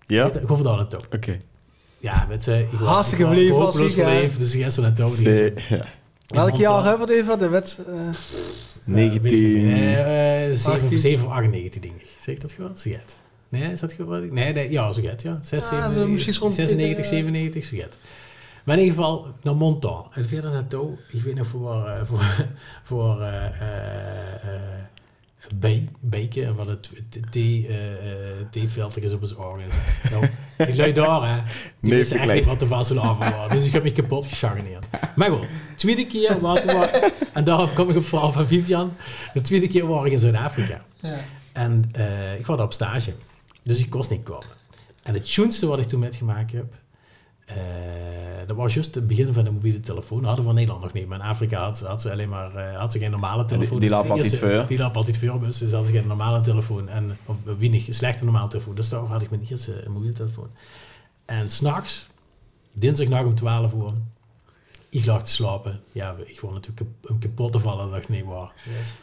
Ja? 0.05 0.25
Ik 0.25 0.33
geloof 0.45 0.61
daar 0.61 0.75
naartoe. 0.75 0.99
Oké. 1.15 1.41
Ja, 1.99 2.25
met 2.29 2.43
ze. 2.43 2.59
Ik 2.71 2.79
was- 2.79 2.89
Hartstikke 2.89 3.23
ik, 3.23 3.29
hè? 3.29 4.19
verliefd, 4.19 4.39
Dus 4.39 4.51
die 4.51 4.63
is 4.65 5.39
in- 5.39 5.77
ja. 5.77 5.85
Welk 6.27 6.51
in 6.53 6.59
jaar 6.59 6.83
hebben 6.83 7.07
we 7.07 7.13
het 7.13 7.21
even? 7.23 7.39
De 7.39 7.47
wet, 7.49 7.79
eh, 7.87 7.95
19... 8.87 9.65
Eh, 9.69 10.49
eh, 10.49 10.55
7 10.55 10.81
18. 10.83 10.97
7 10.97 11.25
of 11.25 11.31
98, 11.31 11.81
denk 11.81 11.95
ik. 11.95 12.07
Zeg 12.19 12.35
ik 12.35 12.41
dat 12.41 12.51
gewoon? 12.51 12.77
Zo 12.77 12.89
gaat. 12.91 13.17
Nee, 13.49 13.71
is 13.71 13.79
dat 13.79 13.93
gewoon? 13.93 14.33
Nee, 14.33 14.53
nee, 14.53 14.71
ja, 14.71 14.91
zo 14.91 15.01
gaat, 15.01 15.21
ja. 15.21 15.39
6, 15.41 15.69
Ja, 15.69 15.81
7, 15.81 15.93
zo 15.93 16.07
misschien 16.07 16.35
rond- 16.39 16.53
96, 16.53 17.03
eh, 17.05 17.09
97, 17.11 17.63
zo 17.65 17.77
gaat. 17.77 17.97
Maar 18.63 18.77
in 18.77 18.83
ieder 18.83 18.97
geval, 18.97 19.27
naar 19.43 19.55
Montant. 19.55 20.11
En 20.13 20.25
verder 20.25 20.51
naartoe, 20.51 20.97
ik 21.11 21.21
weet 21.21 21.35
nog 21.35 21.47
voor, 21.47 21.87
eh, 21.87 22.01
voor, 22.05 22.45
voor 22.89 23.21
eh, 23.21 23.45
eh, 23.45 24.51
B, 25.59 25.67
Beken, 25.99 26.55
wat 26.55 26.65
het 26.67 26.91
t- 27.09 27.31
thee, 27.31 27.67
eh, 27.67 28.31
eh, 28.31 28.63
is 29.03 29.11
op 29.13 29.25
zijn 29.25 29.39
oren. 29.39 29.65
Nou, 30.11 30.27
die 30.57 30.75
lui 30.75 30.91
daar, 30.93 31.29
hè. 31.35 31.41
Die 31.79 31.89
Nee, 31.89 31.97
wisten 31.99 32.19
echt 32.19 32.33
niet 32.33 32.45
wat 32.45 32.59
de 32.59 32.65
vastelavond 32.67 33.33
was. 33.35 33.51
Dus 33.57 33.65
ik 33.65 33.71
heb 33.71 33.83
me 33.83 33.91
kapot 33.91 34.25
gechargeneerd. 34.25 34.85
Maar 35.15 35.29
goed, 35.29 35.47
tweede 35.75 36.07
keer, 36.07 36.39
wat, 36.39 36.63
wat, 36.63 37.11
en 37.33 37.43
daarom 37.43 37.73
kom 37.73 37.89
ik 37.89 37.95
op 37.95 38.05
verhaal 38.05 38.31
van 38.31 38.47
Vivian. 38.47 38.93
De 39.33 39.41
tweede 39.41 39.67
keer 39.67 39.87
was 39.87 40.05
ik 40.05 40.11
in 40.11 40.19
Zuid-Afrika. 40.19 40.81
ja. 41.01 41.17
En 41.53 41.89
eh, 41.91 42.39
ik 42.39 42.45
was 42.45 42.57
daar 42.57 42.65
op 42.65 42.73
stage. 42.73 43.13
Dus 43.63 43.79
ik 43.79 43.89
kost 43.89 44.09
niet 44.09 44.23
komen. 44.23 44.47
En 45.03 45.13
het 45.13 45.27
schoonste 45.27 45.67
wat 45.67 45.79
ik 45.79 45.85
toen 45.85 45.99
metgemaakt 45.99 46.51
heb, 46.51 46.65
eh, 46.73 46.77
dat 48.47 48.55
was 48.55 48.73
juist 48.73 48.95
het 48.95 49.07
begin 49.07 49.33
van 49.33 49.43
de 49.43 49.51
mobiele 49.51 49.79
telefoon. 49.79 50.17
Dat 50.17 50.27
hadden 50.27 50.45
we 50.45 50.49
in 50.49 50.55
Nederland 50.55 50.83
nog 50.83 50.93
niet. 50.93 51.07
Maar 51.07 51.19
in 51.19 51.25
Afrika 51.25 51.63
had, 51.63 51.79
had 51.79 52.01
ze 52.01 52.11
alleen 52.11 52.29
maar 52.29 52.55
eh, 52.55 52.79
had 52.79 52.91
ze 52.91 52.99
geen 52.99 53.11
normale 53.11 53.45
telefoon. 53.45 53.79
die 53.79 53.89
Dus 53.89 54.01
de 54.01 54.09
altijd 54.09 54.37
voor. 54.37 54.65
Die 54.67 54.77
loopt 54.77 54.95
altijd 54.95 55.17
voor. 55.17 55.39
Dus 55.39 55.57
ze 55.57 55.75
hadden 55.75 55.93
geen 55.93 56.07
normale 56.07 56.41
telefoon. 56.41 56.89
En, 56.89 57.17
of 57.25 57.35
weinig 57.57 57.87
slechte 57.89 58.23
normale 58.23 58.47
telefoon. 58.47 58.75
Dus 58.75 58.89
daar 58.89 58.99
had 58.99 59.21
ik 59.21 59.29
mijn 59.29 59.45
eerste 59.49 59.83
mobiele 59.87 60.13
telefoon. 60.13 60.49
En 61.25 61.49
s'nachts, 61.49 62.07
dinsdagnacht 62.73 63.25
om 63.25 63.35
12 63.35 63.73
uur, 63.73 63.93
ik 64.89 65.05
lag 65.05 65.23
te 65.23 65.31
slapen. 65.31 65.81
Ja, 65.91 66.15
ik 66.25 66.37
gewoon 66.37 66.55
natuurlijk 66.55 66.89
om 67.09 67.19
kapot 67.19 67.51
te 67.51 67.59
vallen. 67.59 67.91
dacht 67.91 68.09
nee, 68.09 68.25
waar. 68.25 68.53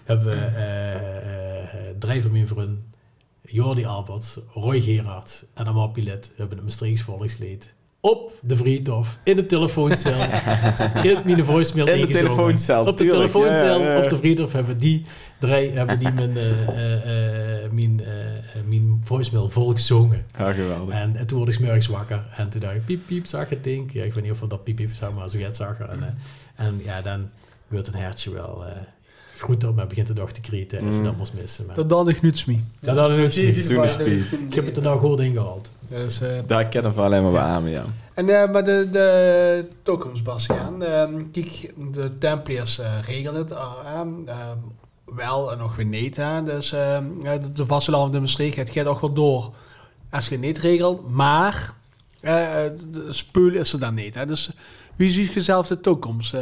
Hebben 0.05 0.26
we 0.26 0.34
eh, 0.34 0.95
eh, 0.95 1.88
eh, 1.88 1.97
drie 1.99 2.22
van 2.22 2.32
mijn 2.32 2.49
vrienden, 2.49 2.92
Jordi 3.42 3.84
Albert, 3.84 4.38
Roy 4.53 4.80
Gerard 4.80 5.47
en 5.55 5.66
Amal 5.66 5.88
Pilet, 5.88 6.32
hebben 6.36 6.57
het 6.57 6.66
Maastrichts 6.66 7.03
volksleed 7.03 7.74
op 8.05 8.33
de 8.41 8.57
Vriendhof, 8.57 9.19
in 9.23 9.37
de 9.37 9.47
telefooncel, 9.47 10.13
in 11.03 11.19
mijn 11.25 11.45
voicemail 11.45 11.89
In 11.89 12.01
de 12.01 12.07
telefooncel, 12.07 12.81
Op 12.81 12.87
de 12.87 12.95
tuurlijk. 12.95 13.19
telefooncel, 13.19 13.81
Ja, 13.81 13.87
ja, 13.87 13.97
ja. 13.97 14.03
op 14.03 14.09
de 14.11 14.17
Vriendhof 14.19 14.53
hebben 14.53 14.79
die 14.79 15.05
drie, 15.41 15.71
hebben 15.71 15.99
die 15.99 16.13
mijn, 16.13 16.37
eh, 16.37 17.71
mijn, 17.71 18.01
mijn 18.67 19.01
voicemail 19.05 19.51
volgezongen. 19.51 20.25
Ja, 20.39 20.53
geweldig. 20.53 20.95
En, 20.95 21.17
en 21.17 21.27
toen 21.27 21.39
word 21.39 21.51
ik 21.51 21.57
's 21.57 21.61
morgens 21.61 21.87
wakker. 21.87 22.23
En 22.37 22.49
toen 22.49 22.61
dacht 22.61 22.75
ik, 22.75 22.85
piep, 22.85 23.01
piep, 23.07 23.27
zag 23.27 23.49
het 23.49 23.65
ding. 23.65 23.93
Ja, 23.93 24.05
ik 24.05 24.15
weet 24.15 24.25
niet 24.25 24.33
of 24.33 24.49
dat 24.49 24.65
piep, 24.65 24.77
piep 24.77 24.95
zag, 24.95 25.13
maar 25.13 25.29
zo 25.29 25.39
gaat 25.39 25.57
zag. 25.57 25.79
En, 25.79 26.19
en 26.57 26.81
ja, 26.85 27.01
dan 27.03 27.31
wordt 27.69 27.87
een 27.87 27.95
hertje 27.95 28.31
wel... 28.33 28.65
eh, 29.35 29.41
groente 29.41 29.68
op, 29.68 29.76
maar 29.76 29.87
begint 29.87 30.07
de 30.07 30.12
dag 30.12 30.32
te 30.32 30.41
krieten 30.41 30.78
en 30.78 30.85
Mm. 30.85 30.93
ze 30.93 31.03
dat 31.03 31.16
moest 31.16 31.32
missen. 31.41 31.66
Maar, 31.66 31.74
Dat 31.74 31.89
dan 31.89 32.05
de 32.07 32.12
gnutsmie. 32.14 32.62
dat 32.80 32.97
as 33.78 33.93
speed. 33.93 34.32
Ik 34.49 34.55
heb 34.55 34.66
het 34.66 34.76
er 34.76 34.82
nou 34.82 34.99
goed 34.99 35.20
in 35.20 35.32
gehaald. 35.32 35.76
Dus, 35.89 36.20
eh, 36.20 36.28
Daar 36.47 36.68
kennen 36.68 36.95
we 36.95 37.01
alleen 37.01 37.22
maar 37.22 37.32
bij 37.32 37.41
aan, 37.41 37.68
ja. 37.68 37.85
En 38.14 38.28
uh, 38.28 38.51
maar 38.51 38.64
de, 38.64 38.89
de 38.93 39.68
toekomst, 39.82 40.24
Bastiaan. 40.24 40.82
Uh, 40.82 41.05
kijk, 41.32 41.72
de 41.93 42.18
Templiers 42.18 42.78
uh, 42.80 42.87
regelen 43.07 43.35
het 43.41 43.51
uh, 43.53 44.01
wel 45.05 45.53
en 45.53 45.59
nog 45.59 45.76
weer 45.76 45.87
niet. 45.87 46.16
Hè? 46.16 46.43
Dus 46.43 46.68
de, 46.70 47.41
de 47.55 47.66
vastelavond 47.66 48.14
in 48.14 48.20
Maastricht, 48.20 48.57
het 48.57 48.70
gaat 48.70 48.87
ook 48.87 49.01
wel 49.01 49.12
door 49.12 49.53
als 50.11 50.24
je 50.24 50.30
het 50.30 50.41
niet 50.41 50.59
regelt. 50.59 51.11
Maar 51.11 51.72
de 52.20 53.07
spul 53.09 53.49
is 53.53 53.72
er 53.72 53.80
dan 53.80 53.95
niet. 53.95 54.14
Hè? 54.14 54.26
Dus 54.26 54.51
wie 54.97 55.11
ziet 55.11 55.32
jezelf 55.32 55.66
de 55.66 55.80
toekomst? 55.80 56.35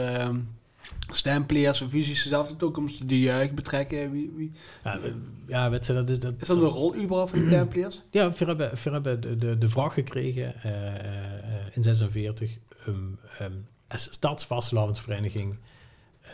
Stempliers, 1.15 1.81
of 1.81 1.93
jezelf 1.93 2.49
de 2.49 2.57
toekomst? 2.57 3.09
De 3.09 3.21
jeugd 3.21 3.55
betrekken? 3.55 4.11
Wie, 4.11 4.33
wie? 4.37 4.53
Ja, 4.85 4.99
ja 5.47 5.71
weet 5.71 5.87
je, 5.87 5.93
dat 5.93 6.11
is... 6.11 6.21
Dat, 6.21 6.35
is 6.39 6.47
dat 6.47 6.57
een 6.57 6.63
rol 6.63 6.97
überhaupt 6.97 7.31
van 7.31 7.39
de 7.39 7.49
Templiers? 7.49 8.03
Ja, 8.11 8.31
we 8.31 8.45
hebben, 8.45 8.71
we 8.83 8.91
hebben 8.91 9.21
de, 9.21 9.37
de, 9.37 9.59
de 9.59 9.69
vraag 9.69 9.95
gekregen 9.95 10.55
uh, 10.67 11.77
in 11.77 11.83
46 11.83 12.59
um, 12.89 13.19
um, 13.41 13.67
als 13.89 14.09
stadsvastelavondsvereniging 14.11 15.59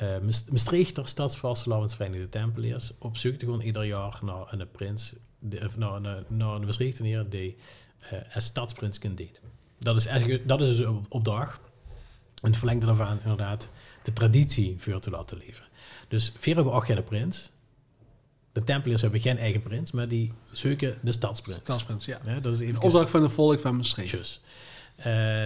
uh, 0.03 0.19
Maastrichter 0.51 1.09
Stadsvastelavondsvereniging 1.09 2.25
de 2.25 2.39
Tempeliers 2.39 2.93
op 2.99 3.17
zoek 3.17 3.35
te 3.35 3.47
gaan 3.47 3.61
ieder 3.61 3.85
jaar 3.85 4.19
naar 4.23 4.53
een 4.53 4.71
prins, 4.71 5.15
de, 5.39 5.69
naar, 5.77 5.95
een, 5.95 6.25
naar 6.29 6.55
een 6.55 7.29
die 7.29 7.57
uh, 8.13 8.19
als 8.35 8.45
stadsprins 8.45 8.99
kan 8.99 9.15
deed. 9.15 9.41
Dat 9.79 9.97
is, 9.97 10.07
eigenlijk, 10.07 10.49
dat 10.49 10.61
is 10.61 10.77
dus 10.77 10.87
op, 10.87 11.07
op 11.09 11.25
dag. 11.25 11.61
En 12.43 12.49
het 12.49 12.57
verlengde 12.57 12.87
daarvan 12.87 13.19
inderdaad 13.23 13.71
de 14.09 14.15
traditie 14.15 14.75
voor 14.79 15.01
te 15.01 15.11
laten 15.11 15.39
leven. 15.39 15.65
Dus 16.09 16.33
vier 16.39 16.55
hebben 16.55 16.73
ook 16.73 16.87
geen 16.87 17.05
prins. 17.05 17.51
De 18.53 18.65
Tempeliers 18.65 19.03
hebben 19.03 19.21
geen 19.21 19.39
eigen 19.39 19.63
prins, 19.63 19.93
maar 19.93 20.09
die 20.09 20.33
zoeken 20.53 20.99
de 21.03 21.13
stadsprins. 21.13 21.61
Stadsprins, 21.61 22.05
ja. 22.05 22.21
ja 22.25 22.41
dat 22.41 22.55
is 22.55 22.61
even 22.61 22.81
opdracht 22.81 23.11
van 23.11 23.23
de 23.23 23.29
volk 23.29 23.61
van 23.61 23.77
Maastricht. 23.77 24.11
Just. 24.11 24.41
Uh, 24.99 25.05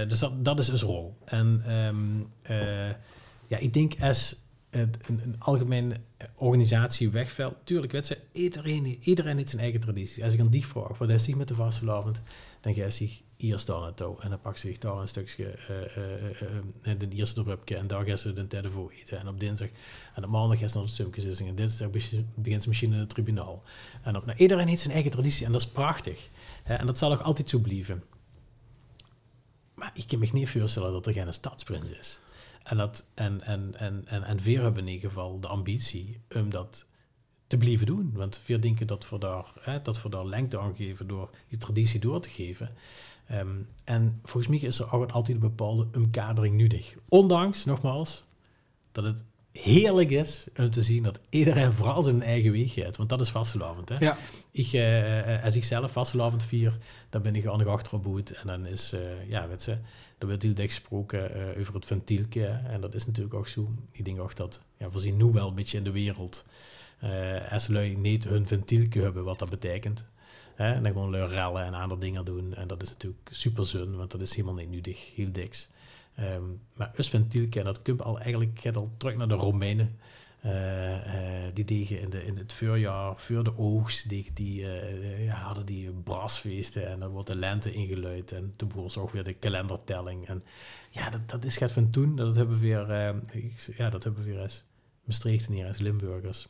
dus 0.09 0.19
dat, 0.19 0.45
dat 0.45 0.59
is 0.59 0.69
een 0.69 0.79
rol. 0.79 1.17
En 1.25 1.77
um, 1.77 2.29
uh, 2.51 2.89
ja, 3.47 3.59
ik 3.59 3.73
denk 3.73 3.95
als 4.01 4.37
het, 4.71 4.99
een, 5.07 5.21
een 5.25 5.37
algemene 5.39 6.01
organisatie 6.35 7.11
wegvalt, 7.11 7.55
tuurlijk, 7.65 7.93
weet 7.93 8.07
ze, 8.07 8.19
iedereen, 8.33 8.99
iedereen 9.01 9.37
heeft 9.37 9.49
zijn 9.49 9.63
eigen 9.63 9.81
traditie. 9.81 10.25
Als 10.25 10.33
ik 10.33 10.41
aan 10.41 10.49
die 10.49 10.67
vraag, 10.67 10.99
wat 10.99 11.09
is 11.09 11.25
die 11.25 11.37
met 11.37 11.49
de 11.49 11.55
vastelavond, 11.55 12.19
dan 12.61 12.75
gaat 12.75 12.95
zich 12.95 13.21
hier 13.43 13.59
staan 13.59 13.81
naartoe 13.81 14.21
en 14.21 14.31
dan 14.31 14.41
pakt 14.41 14.59
ze 14.59 14.67
zich 14.67 14.79
daar 14.79 14.97
een 14.97 15.09
stukje 15.09 15.59
uh, 16.83 16.99
de 16.99 17.09
eerste 17.09 17.43
rupje 17.43 17.77
en 17.77 17.87
daar 17.87 18.05
gaan 18.05 18.19
ze 18.19 18.33
de 18.33 18.47
derde 18.47 18.71
voor 18.71 18.91
eten. 18.91 19.19
En 19.19 19.29
op 19.29 19.41
dinsdag 19.41 19.69
en 20.15 20.25
op 20.25 20.31
maandag 20.31 20.59
gaan 20.59 20.69
ze 20.69 20.77
naar 20.77 20.87
de 20.87 20.93
sumkenzissing 20.93 21.49
en 21.49 21.55
dinsdag 21.55 21.91
begint 22.35 22.63
ze 22.63 22.69
misschien 22.69 22.93
in 22.93 22.99
het 22.99 23.09
tribunaal. 23.09 23.63
En 24.03 24.17
op, 24.17 24.27
nou, 24.27 24.39
iedereen 24.39 24.69
heeft 24.69 24.81
zijn 24.81 24.95
eigen 24.95 25.11
traditie 25.11 25.47
en 25.47 25.53
dat 25.53 25.61
is 25.61 25.69
prachtig. 25.69 26.29
En 26.65 26.87
dat 26.87 26.99
zal 26.99 27.13
ook 27.13 27.21
altijd 27.21 27.49
zo 27.49 27.59
blijven. 27.59 28.03
Maar 29.75 29.91
ik 29.95 30.07
kan 30.07 30.19
me 30.19 30.29
niet 30.33 30.51
voorstellen 30.51 30.93
dat 30.93 31.07
er 31.07 31.13
geen 31.13 31.33
stadsprins 31.33 31.91
is. 31.91 32.21
En, 32.63 32.77
dat, 32.77 33.09
en, 33.15 33.43
en, 33.43 33.75
en, 33.75 34.03
en, 34.07 34.23
en 34.23 34.39
weer 34.39 34.63
hebben 34.63 34.87
in 34.87 34.93
ieder 34.93 35.09
geval 35.09 35.41
de 35.41 35.49
ambitie 35.49 36.21
om 36.35 36.51
dat 36.51 36.87
te 37.47 37.59
blijven 37.59 37.87
doen. 37.87 38.11
Want 38.15 38.39
veel 38.45 38.61
denken 38.61 38.87
dat 38.87 39.09
we 39.09 39.19
daar, 39.19 39.53
hè, 39.61 39.83
dat 39.83 40.03
we 40.03 40.09
daar 40.09 40.27
lengte 40.27 40.59
aan 40.59 40.77
geven 40.77 41.07
door 41.07 41.31
die 41.49 41.59
traditie 41.59 42.01
door 42.01 42.21
te 42.21 42.29
geven. 42.29 42.75
Um, 43.33 43.69
en 43.85 44.21
volgens 44.23 44.47
mij 44.47 44.69
is 44.69 44.79
er 44.79 44.93
ook 44.93 45.11
altijd 45.11 45.37
een 45.37 45.43
bepaalde 45.43 45.87
omkadering 45.95 46.61
nodig. 46.61 46.95
Ondanks, 47.09 47.65
nogmaals, 47.65 48.25
dat 48.93 49.05
het 49.05 49.25
heerlijk 49.53 50.11
is 50.11 50.47
om 50.57 50.71
te 50.71 50.83
zien 50.83 51.03
dat 51.03 51.21
iedereen 51.29 51.73
vooral 51.79 52.03
zijn 52.03 52.23
eigen 52.23 52.53
weg 52.53 52.73
gaat. 52.73 52.97
Want 52.97 53.09
dat 53.09 53.21
is 53.21 53.31
vastelavond. 53.31 53.89
Hè? 53.89 53.97
Ja. 53.99 54.17
Ik, 54.51 54.73
uh, 54.73 55.45
als 55.45 55.57
ik 55.57 55.65
zelf 55.65 55.93
vastelavond 55.93 56.45
vier, 56.45 56.79
dan 57.11 57.23
ben 57.23 57.37
ik 57.37 57.47
aan 57.47 57.59
de 57.59 57.65
achterboot. 57.65 58.31
En 58.31 58.47
dan 58.47 58.67
is, 58.67 58.93
uh, 58.95 59.01
ja, 59.29 59.49
weet 59.49 59.65
je, 59.65 59.73
er 60.19 60.27
wordt 60.27 60.43
heel 60.43 60.55
dicht 60.55 60.75
gesproken 60.75 61.37
uh, 61.37 61.61
over 61.61 61.75
het 61.75 61.85
ventielke. 61.85 62.47
En 62.47 62.81
dat 62.81 62.95
is 62.95 63.07
natuurlijk 63.07 63.35
ook 63.35 63.49
zo. 63.49 63.71
Ik 63.91 64.05
denk 64.05 64.21
ook 64.21 64.37
dat, 64.37 64.65
ja, 64.77 64.91
we 64.91 64.99
zien 64.99 65.17
nu 65.17 65.25
wel 65.25 65.49
een 65.49 65.55
beetje 65.55 65.79
in 65.79 65.85
de 65.85 65.93
wereld. 65.93 66.45
Als 67.51 67.69
lui 67.69 67.97
niet 67.97 68.25
hun 68.25 68.47
ventielke 68.47 69.01
hebben, 69.01 69.25
wat 69.25 69.39
dat 69.39 69.51
betekent. 69.51 70.05
En 70.63 70.83
dan 70.83 70.93
gewoon 70.93 71.11
lui 71.11 71.29
rellen 71.29 71.65
en 71.65 71.75
andere 71.75 72.01
dingen 72.01 72.25
doen. 72.25 72.55
En 72.55 72.67
dat 72.69 72.83
is 72.83 72.89
natuurlijk 72.89 73.29
super 73.31 73.67
zin, 73.67 73.97
want 73.97 74.11
dat 74.11 74.21
is 74.21 74.35
helemaal 74.35 74.55
niet 74.55 74.71
nuttig, 74.71 75.15
heel 75.15 75.33
diks. 75.33 75.69
Um, 76.21 76.61
maar 76.77 76.93
us 76.97 77.09
ventielke, 77.09 77.59
en 77.59 77.65
dat 77.65 77.83
komt 77.83 78.03
al 78.03 78.21
eigenlijk 78.21 78.71
al 78.75 78.91
terug 78.97 79.17
naar 79.17 79.29
de 79.29 79.35
Romeinen. 79.35 79.99
Uh, 80.45 80.91
uh, 80.91 81.55
die 81.55 81.65
deden 81.65 82.01
in, 82.01 82.11
de, 82.11 82.25
in 82.25 82.37
het 82.37 82.53
voorjaar, 82.53 83.17
voor 83.17 83.45
de 83.45 83.59
oogst, 83.59 84.09
die, 84.09 84.31
die 84.35 84.61
uh, 84.61 85.25
ja, 85.25 85.35
hadden 85.35 85.67
die 85.67 85.91
brasfeesten 85.91 86.89
en 86.89 87.01
dan 87.01 87.11
wordt 87.11 87.27
de 87.27 87.35
lente 87.35 87.73
ingeluid 87.73 88.33
en 88.33 88.53
toen 88.57 88.71
was 88.75 88.99
ook 88.99 89.11
weer 89.11 89.25
de 89.25 89.33
kalendertelling. 89.33 90.29
En 90.29 90.45
ja, 90.91 91.11
dat, 91.11 91.29
dat 91.29 91.45
is 91.45 91.57
gaat 91.57 91.73
van 91.73 91.91
toen, 91.91 92.17
dat 92.17 92.37
hebben 92.37 92.55
we 92.55 92.61
weer, 92.61 92.87
ja, 93.77 93.91
dat 93.91 94.05
hebben 94.05 94.25
we 94.25 94.31
weer 94.31 94.41
als 94.41 94.65
Maastrichten 95.05 95.67
als 95.67 95.79
Limburgers. 95.79 96.49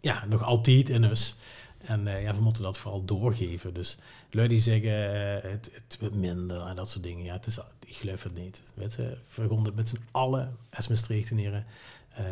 Ja, 0.00 0.24
nog 0.26 0.42
altijd 0.42 0.88
in 0.88 1.04
us. 1.04 1.36
En 1.84 2.06
uh, 2.06 2.22
ja, 2.22 2.34
we 2.34 2.40
moeten 2.40 2.62
dat 2.62 2.78
vooral 2.78 3.04
doorgeven. 3.04 3.74
Dus 3.74 3.98
lui 4.30 4.48
die 4.48 4.58
zeggen, 4.58 4.90
uh, 4.90 5.50
het, 5.50 5.70
het 5.98 6.14
minder 6.14 6.60
en 6.60 6.76
dat 6.76 6.90
soort 6.90 7.04
dingen. 7.04 7.24
Ja, 7.24 7.32
het 7.32 7.46
is, 7.46 7.58
ik 7.86 7.94
geloof 7.94 8.22
het 8.22 8.34
niet. 8.34 8.62
Weet 8.74 8.94
je, 8.94 9.16
met 9.74 9.88
z'n 9.88 10.00
allen 10.10 10.56
als 10.70 10.88
Maastrichtenaren 10.88 11.66
uh, 12.18 12.26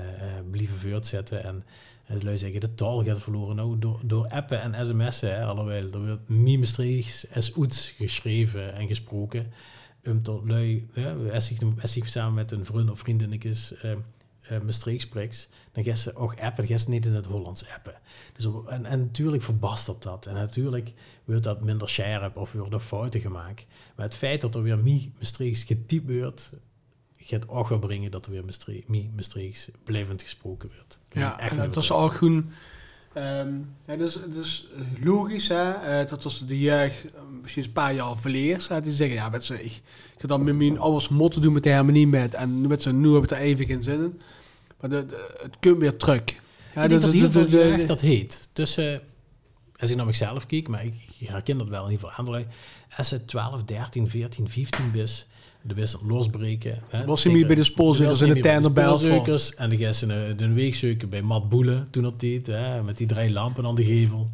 blijven 0.50 0.76
voortzetten. 0.76 1.44
En 1.44 1.64
uh, 2.10 2.22
lui 2.22 2.38
zeggen, 2.38 2.60
de 2.60 2.74
taal 2.74 3.04
gaat 3.04 3.22
verloren. 3.22 3.56
Nou, 3.56 3.78
door, 3.78 4.00
door 4.02 4.28
appen 4.28 4.60
en 4.60 4.86
sms'en, 4.86 5.34
hè, 5.34 5.44
alhoewel, 5.44 5.90
er 5.92 6.06
wordt 6.06 6.28
Maastrichts 6.28 7.26
als 7.34 7.52
geschreven 7.96 8.74
en 8.74 8.86
gesproken. 8.86 9.52
Um, 10.02 10.22
tot 10.22 10.48
lui, 10.48 10.88
als, 11.32 11.96
ik, 11.96 12.08
samen 12.08 12.34
met 12.34 12.52
een 12.52 12.64
vriend 12.64 12.90
of 12.90 12.98
vriendinnetjes 12.98 13.74
uh, 14.50 14.60
Maastricht 14.60 15.00
spreekt, 15.00 15.48
dan 15.72 15.84
gaan 15.84 15.96
ze 15.96 16.16
ook 16.16 16.30
appen, 16.30 16.56
dan 16.56 16.66
gaan 16.66 16.78
ze 16.78 16.90
niet 16.90 17.06
in 17.06 17.14
het 17.14 17.26
Hollands 17.26 17.68
appen. 17.76 17.94
Dus 18.36 18.46
op, 18.46 18.68
en, 18.68 18.86
en 18.86 19.00
natuurlijk 19.00 19.42
verbastert 19.42 20.02
dat. 20.02 20.26
En 20.26 20.34
natuurlijk 20.34 20.92
wordt 21.24 21.42
dat 21.42 21.60
minder 21.60 21.88
scherp 21.88 22.36
of 22.36 22.52
worden 22.52 22.80
fouten 22.80 23.20
gemaakt. 23.20 23.66
Maar 23.96 24.06
het 24.06 24.16
feit 24.16 24.40
dat 24.40 24.54
er 24.54 24.62
weer 24.62 24.78
meer 24.78 25.08
Maastrichts 25.18 25.64
getypt 25.64 26.18
wordt, 26.18 26.50
gaat 27.18 27.48
ook 27.48 27.68
wel 27.68 27.78
brengen 27.78 28.10
dat 28.10 28.26
er 28.26 28.32
weer 28.32 28.44
Maastricht, 28.44 28.88
Maastrichts 29.14 29.70
blijvend 29.84 30.22
gesproken 30.22 30.70
wordt. 30.76 30.98
Ja, 31.12 31.40
en 31.40 31.56
dat 31.56 31.74
was 31.74 31.92
ook 31.92 32.12
gewoon... 32.12 32.50
Um, 33.16 33.74
ja, 33.86 33.96
dus, 33.96 34.18
dus 34.32 34.68
logisch, 35.02 35.48
hè, 35.48 36.00
uh, 36.02 36.08
dat 36.08 36.22
was 36.22 36.46
de 36.46 36.58
jeugd 36.58 37.04
uh, 37.04 37.10
misschien 37.42 37.64
een 37.64 37.72
paar 37.72 37.94
jaar 37.94 38.16
verleers. 38.16 38.68
Hè, 38.68 38.80
die 38.80 38.92
zeggen, 38.92 39.16
ja, 39.16 39.28
met 39.28 39.44
ze, 39.44 39.54
ik, 39.54 39.72
ik 40.14 40.20
heb 40.20 40.28
dan 40.28 40.44
met 40.44 40.56
mijn 40.56 40.78
alles 40.78 41.08
motto 41.08 41.40
doen 41.40 41.52
met 41.52 41.62
de 41.62 41.72
harmonie 41.72 42.06
met. 42.06 42.34
En 42.34 42.66
met 42.66 42.82
ze, 42.82 42.92
nu 42.92 43.14
heb 43.14 43.22
ik 43.22 43.30
er 43.30 43.36
even 43.36 43.66
geen 43.66 43.82
zin 43.82 44.02
in. 44.02 44.20
Maar 44.80 44.90
de, 44.90 45.06
de, 45.06 45.38
het 45.42 45.56
komt 45.60 45.78
weer 45.78 45.96
terug. 45.96 46.22
Ja, 46.74 46.82
ik 46.82 46.88
denk 46.88 47.00
dat 47.00 47.12
heel 47.12 47.30
veel 47.30 47.86
dat 47.86 48.00
heet. 48.00 48.48
Tussen, 48.52 49.02
als 49.78 49.90
ik 49.90 49.96
naar 49.96 50.06
mezelf 50.06 50.46
kijk, 50.46 50.68
maar 50.68 50.84
ik, 50.84 50.94
ik 51.18 51.28
herken 51.28 51.58
dat 51.58 51.68
wel 51.68 51.84
in 51.84 51.90
ieder 51.90 52.08
geval 52.08 52.24
anderen. 52.24 52.48
Als 52.96 53.10
het 53.10 53.28
12, 53.28 53.64
13, 53.64 54.08
14, 54.08 54.48
15 54.48 54.94
is, 54.94 55.26
de 55.62 55.74
best 55.74 55.98
losbreken. 56.06 56.78
Hè? 56.88 57.04
Was 57.04 57.24
hij 57.24 57.32
meer 57.32 57.46
bij 57.46 57.56
de 57.56 57.64
spoorzoekers 57.64 58.20
in 58.20 58.34
de 58.34 58.40
tuin 58.40 58.72
bij 58.72 58.84
spoorzoekers 58.84 59.54
En 59.54 59.70
de 59.70 59.76
gasten 59.76 60.08
de, 60.08 60.34
de 60.36 60.52
weegzoeken 60.52 61.08
bij 61.08 61.22
Matt 61.22 61.48
Boelen 61.48 61.88
toen 61.90 62.02
dat 62.02 62.20
deed, 62.20 62.46
hè, 62.46 62.82
met 62.82 62.98
die 62.98 63.06
drie 63.06 63.32
lampen 63.32 63.66
aan 63.66 63.74
de 63.74 63.84
gevel. 63.84 64.28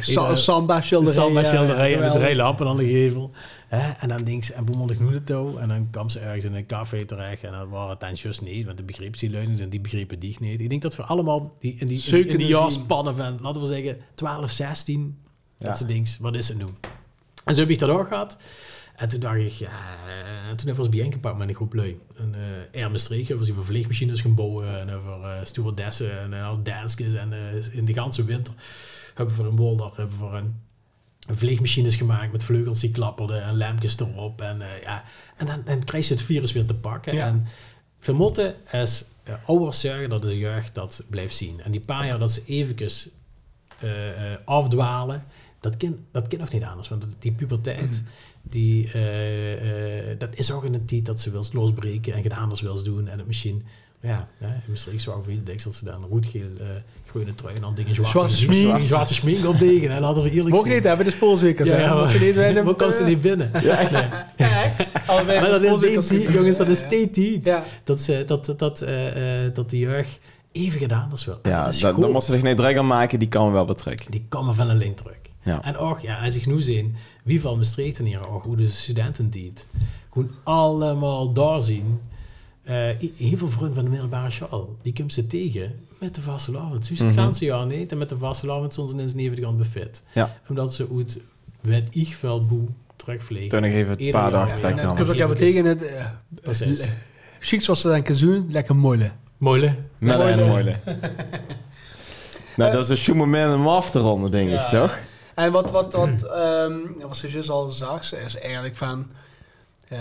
Samba 0.34 0.80
schilderijen. 0.80 1.22
Samba 1.22 1.44
schilderijen 1.44 2.02
en 2.02 2.12
de 2.12 2.18
drie 2.18 2.36
lampen 2.36 2.66
aan 2.66 2.76
de 2.76 2.86
gevel. 2.86 3.30
Hè, 3.68 3.90
en 3.92 4.08
dan 4.08 4.24
denk 4.24 4.44
ze, 4.44 4.52
en 4.52 4.66
ik 4.88 5.00
nu 5.00 5.10
de 5.10 5.24
touw? 5.24 5.56
En 5.56 5.68
dan 5.68 5.88
kwam 5.90 6.08
ze 6.08 6.18
ergens 6.18 6.44
in 6.44 6.54
een 6.54 6.66
café 6.66 7.04
terecht 7.04 7.44
en 7.44 7.52
dan 7.52 7.68
waren 7.68 7.90
het 7.90 8.00
dan 8.00 8.14
juist 8.14 8.42
niet, 8.42 8.66
want 8.66 8.76
de 8.76 8.84
begreep 8.84 9.16
ze 9.16 9.30
leunen 9.30 9.60
en 9.60 9.68
die 9.68 9.80
begrepen 9.80 10.18
die 10.18 10.36
niet. 10.40 10.60
Ik 10.60 10.68
denk 10.68 10.82
dat 10.82 10.96
we 10.96 11.02
allemaal 11.02 11.54
die, 11.58 11.76
in 11.78 11.86
die, 11.86 12.02
in, 12.06 12.28
in 12.28 12.38
die 12.38 12.46
jaarspannen 12.46 13.16
van, 13.16 13.38
laten 13.42 13.60
we 13.60 13.66
zeggen, 13.66 13.96
12, 14.14 14.50
16, 14.50 15.18
ja. 15.58 15.66
dat 15.66 15.76
soort 15.76 15.88
dings, 15.88 16.18
wat 16.18 16.34
is 16.34 16.48
het 16.48 16.58
nu? 16.58 16.64
En 17.46 17.54
zo 17.54 17.60
heb 17.60 17.70
ik 17.70 17.78
dat 17.78 17.90
ook 17.90 18.08
gehad. 18.08 18.38
En 18.96 19.08
toen 19.08 19.20
dacht 19.20 19.36
ik, 19.36 19.52
ja, 19.52 19.96
en 20.48 20.56
toen 20.56 20.66
hebben 20.66 20.74
we 20.74 20.80
ons 20.80 20.88
bijeen 20.88 21.38
met 21.38 21.48
een 21.48 21.54
groep 21.54 21.74
lui. 21.74 22.00
En 22.16 22.34
uh, 22.36 22.80
Air 22.80 22.90
Maastricht, 22.90 23.28
we 23.28 23.34
over 23.34 23.64
vliegmachines 23.64 24.20
gaan 24.20 24.34
bouwen 24.34 24.80
en 24.80 24.90
over 24.90 25.20
uh, 25.20 25.32
stewardessen 25.42 26.20
en 26.20 26.32
uh, 26.32 26.54
danskes. 26.62 27.14
En 27.14 27.32
uh, 27.32 27.74
in 27.76 27.84
de 27.84 27.94
ganse 27.94 28.24
winter 28.24 28.54
hebben 29.14 29.34
we 29.34 29.42
voor 29.42 29.50
een 29.50 29.56
bolder, 29.56 29.92
hebben 29.96 30.30
we 30.30 30.36
een 31.26 31.36
vliegmachines 31.36 31.96
gemaakt 31.96 32.32
met 32.32 32.44
vleugels 32.44 32.80
die 32.80 32.90
klapperden 32.90 33.42
en 33.42 33.56
lampjes 33.56 34.00
erop. 34.00 34.40
En, 34.40 34.60
uh, 34.60 34.82
ja, 34.82 35.04
en 35.36 35.46
dan, 35.46 35.62
dan 35.64 35.84
krijg 35.84 36.08
je 36.08 36.14
het 36.14 36.22
virus 36.22 36.52
weer 36.52 36.66
te 36.66 36.74
pakken. 36.74 37.14
Ja. 37.14 37.26
En 37.26 37.46
we 38.00 38.12
moeten 38.12 38.54
als 38.72 39.04
uh, 39.28 39.34
ouders 39.46 39.80
zorgen 39.80 40.08
dat 40.08 40.22
de 40.22 40.38
jeugd 40.38 40.74
dat 40.74 41.04
blijft 41.10 41.36
zien. 41.36 41.60
En 41.60 41.70
die 41.70 41.80
paar 41.80 42.06
jaar 42.06 42.18
dat 42.18 42.32
ze 42.32 42.42
eventjes 42.46 43.10
uh, 43.84 43.90
afdwalen, 44.44 45.24
dat 45.66 45.76
kind, 45.76 45.96
dat 46.10 46.26
kind 46.26 46.40
nog 46.40 46.52
niet 46.52 46.62
anders. 46.62 46.88
Want 46.88 47.06
die 47.18 47.32
puberteit, 47.32 48.02
die, 48.42 48.90
eh, 48.92 50.10
eh, 50.10 50.18
dat 50.18 50.28
is 50.32 50.52
ook 50.52 50.64
in 50.64 50.74
een 50.74 50.84
tijd 50.84 51.06
dat 51.06 51.20
ze 51.20 51.30
wil 51.30 51.44
losbreken 51.52 52.14
en 52.14 52.22
geen 52.22 52.32
anders 52.32 52.60
wil 52.60 52.82
doen. 52.82 53.08
En 53.08 53.18
het 53.18 53.26
misschien, 53.26 53.62
ja, 54.00 54.28
hè, 54.38 54.46
in 54.46 54.60
Maastricht 54.68 55.02
zou 55.02 55.32
ik 55.32 55.46
denk 55.46 55.62
dat 55.62 55.74
ze 55.74 55.84
daar 55.84 55.94
een 55.94 56.08
roetgeel 56.08 56.50
uh, 56.60 56.66
groene 57.06 57.34
trui 57.34 57.54
en 57.54 57.60
dan 57.60 57.74
dingen 57.74 57.94
zwarte, 57.94 58.12
Zwarte 58.12 58.36
smink. 58.36 58.80
zwarte 58.80 59.14
smink 59.14 59.44
op 59.44 59.56
tegen. 59.56 59.90
En 59.90 60.00
laten 60.00 60.22
we 60.22 60.30
eerlijk 60.30 60.54
Mogen 60.54 60.70
niet 60.70 60.84
hebben, 60.84 61.04
de 61.04 61.12
spoelzekers. 61.12 61.68
Ja, 61.68 61.74
hè? 61.74 61.82
ja, 61.82 61.94
Want 61.94 62.10
ze 62.10 62.18
niet 62.18 62.94
ze 62.94 63.04
niet 63.04 63.20
binnen? 63.20 63.50
Ja, 63.62 63.88
Maar 65.26 65.60
dat 65.60 65.82
is 65.82 65.94
gezien. 65.94 66.32
jongens, 66.32 66.56
dat 66.56 66.68
is 66.68 66.78
steeds. 66.78 67.18
Ja. 67.42 67.64
Dat, 67.84 68.00
ze, 68.00 68.22
dat, 68.26 68.46
dat, 68.46 68.58
dat, 68.58 68.82
eh, 68.82 69.44
eh, 69.46 69.54
dat 69.54 69.70
die 69.70 69.80
jeugd 69.80 70.20
even 70.52 70.80
gedaan 70.80 71.12
is 71.12 71.24
wel. 71.24 71.38
Ja, 71.42 71.64
dat 71.64 72.00
dan 72.00 72.10
moest 72.10 72.26
ze 72.26 72.32
zich 72.32 72.42
niet 72.42 72.56
druk 72.56 72.76
aan 72.76 72.86
maken, 72.86 73.18
die 73.18 73.28
kan 73.28 73.52
wel 73.52 73.64
betrekken. 73.64 74.10
Die 74.10 74.24
komen 74.28 74.54
van 74.54 74.70
een 74.70 74.76
link 74.76 74.96
terug. 74.96 75.16
Ja. 75.46 75.62
En 75.64 75.76
ook, 75.76 76.00
ja, 76.00 76.22
als 76.24 76.36
ik 76.36 76.46
nu 76.46 76.60
zie, 76.60 76.92
wie 77.22 77.40
van 77.40 77.56
Maastricht 77.56 77.98
hier, 77.98 78.28
ook 78.28 78.42
hoe 78.42 78.56
de 78.56 78.68
studenten 78.68 79.30
dit, 79.30 79.68
gewoon 80.12 80.30
allemaal 80.42 81.32
daar 81.32 81.62
zien. 81.62 82.00
Eh, 82.62 82.88
i- 83.02 83.12
heel 83.16 83.36
veel 83.38 83.50
vrienden 83.50 83.74
van 83.74 83.84
de 83.84 83.90
middelbare 83.90 84.30
school, 84.30 84.76
die 84.82 84.92
komen 84.92 85.12
ze 85.12 85.26
tegen 85.26 85.74
met 85.98 86.14
de 86.14 86.20
vastelavond. 86.20 86.88
Dus 86.88 86.98
het 86.98 87.08
Mhm. 87.08 87.16
gaan 87.16 87.34
ze 87.34 87.44
ja 87.44 87.64
niet, 87.64 87.92
en 87.92 87.98
met 87.98 88.08
de 88.08 88.18
vastelavond 88.18 88.72
soms 88.72 88.92
in 88.92 89.08
zijn 89.08 89.20
gaan 89.42 89.56
buffet. 89.56 90.02
Ja. 90.12 90.36
Omdat 90.48 90.74
ze 90.74 90.88
uit, 90.96 91.20
weet 91.60 91.88
ik 91.92 92.08
veel, 92.14 92.46
boe, 92.46 92.66
terugvliegen. 92.96 93.48
Toen 93.48 93.60
nog 93.60 93.70
even 93.70 94.00
een 94.04 94.10
paar 94.10 94.30
dagen. 94.30 94.56
En 94.56 94.76
Ja, 94.76 94.90
ik 94.92 95.18
heb 95.18 95.30
ook 95.30 95.36
tegen 95.36 95.64
het... 95.64 95.86
eh, 95.86 96.04
Precies. 96.42 96.90
Chic 97.40 97.62
zoals 97.62 97.80
ze 97.80 97.88
denken 97.88 98.18
doen, 98.18 98.46
lekker. 98.50 98.76
Mooi, 98.76 99.74
Met 99.98 100.16
Mooi, 100.18 100.32
een 100.32 100.46
mooie. 100.48 100.74
nou, 102.56 102.72
dat 102.72 102.90
is 102.90 103.06
een 103.08 103.16
moment 103.16 103.54
om 103.54 103.68
af 103.68 103.90
te 103.90 103.98
ronden, 103.98 104.30
denk 104.30 104.50
ik, 104.50 104.60
toch? 104.60 104.98
En 105.36 105.52
wat, 105.52 105.70
wat, 105.70 105.92
wat, 105.92 106.22
ehm, 106.24 106.76
wat 107.00 107.16
ze 107.16 107.28
juist 107.30 107.50
al 107.50 107.68
zag, 107.68 108.12
is 108.14 108.36
eigenlijk 108.38 108.76
van... 108.76 109.06
eh, 109.88 109.98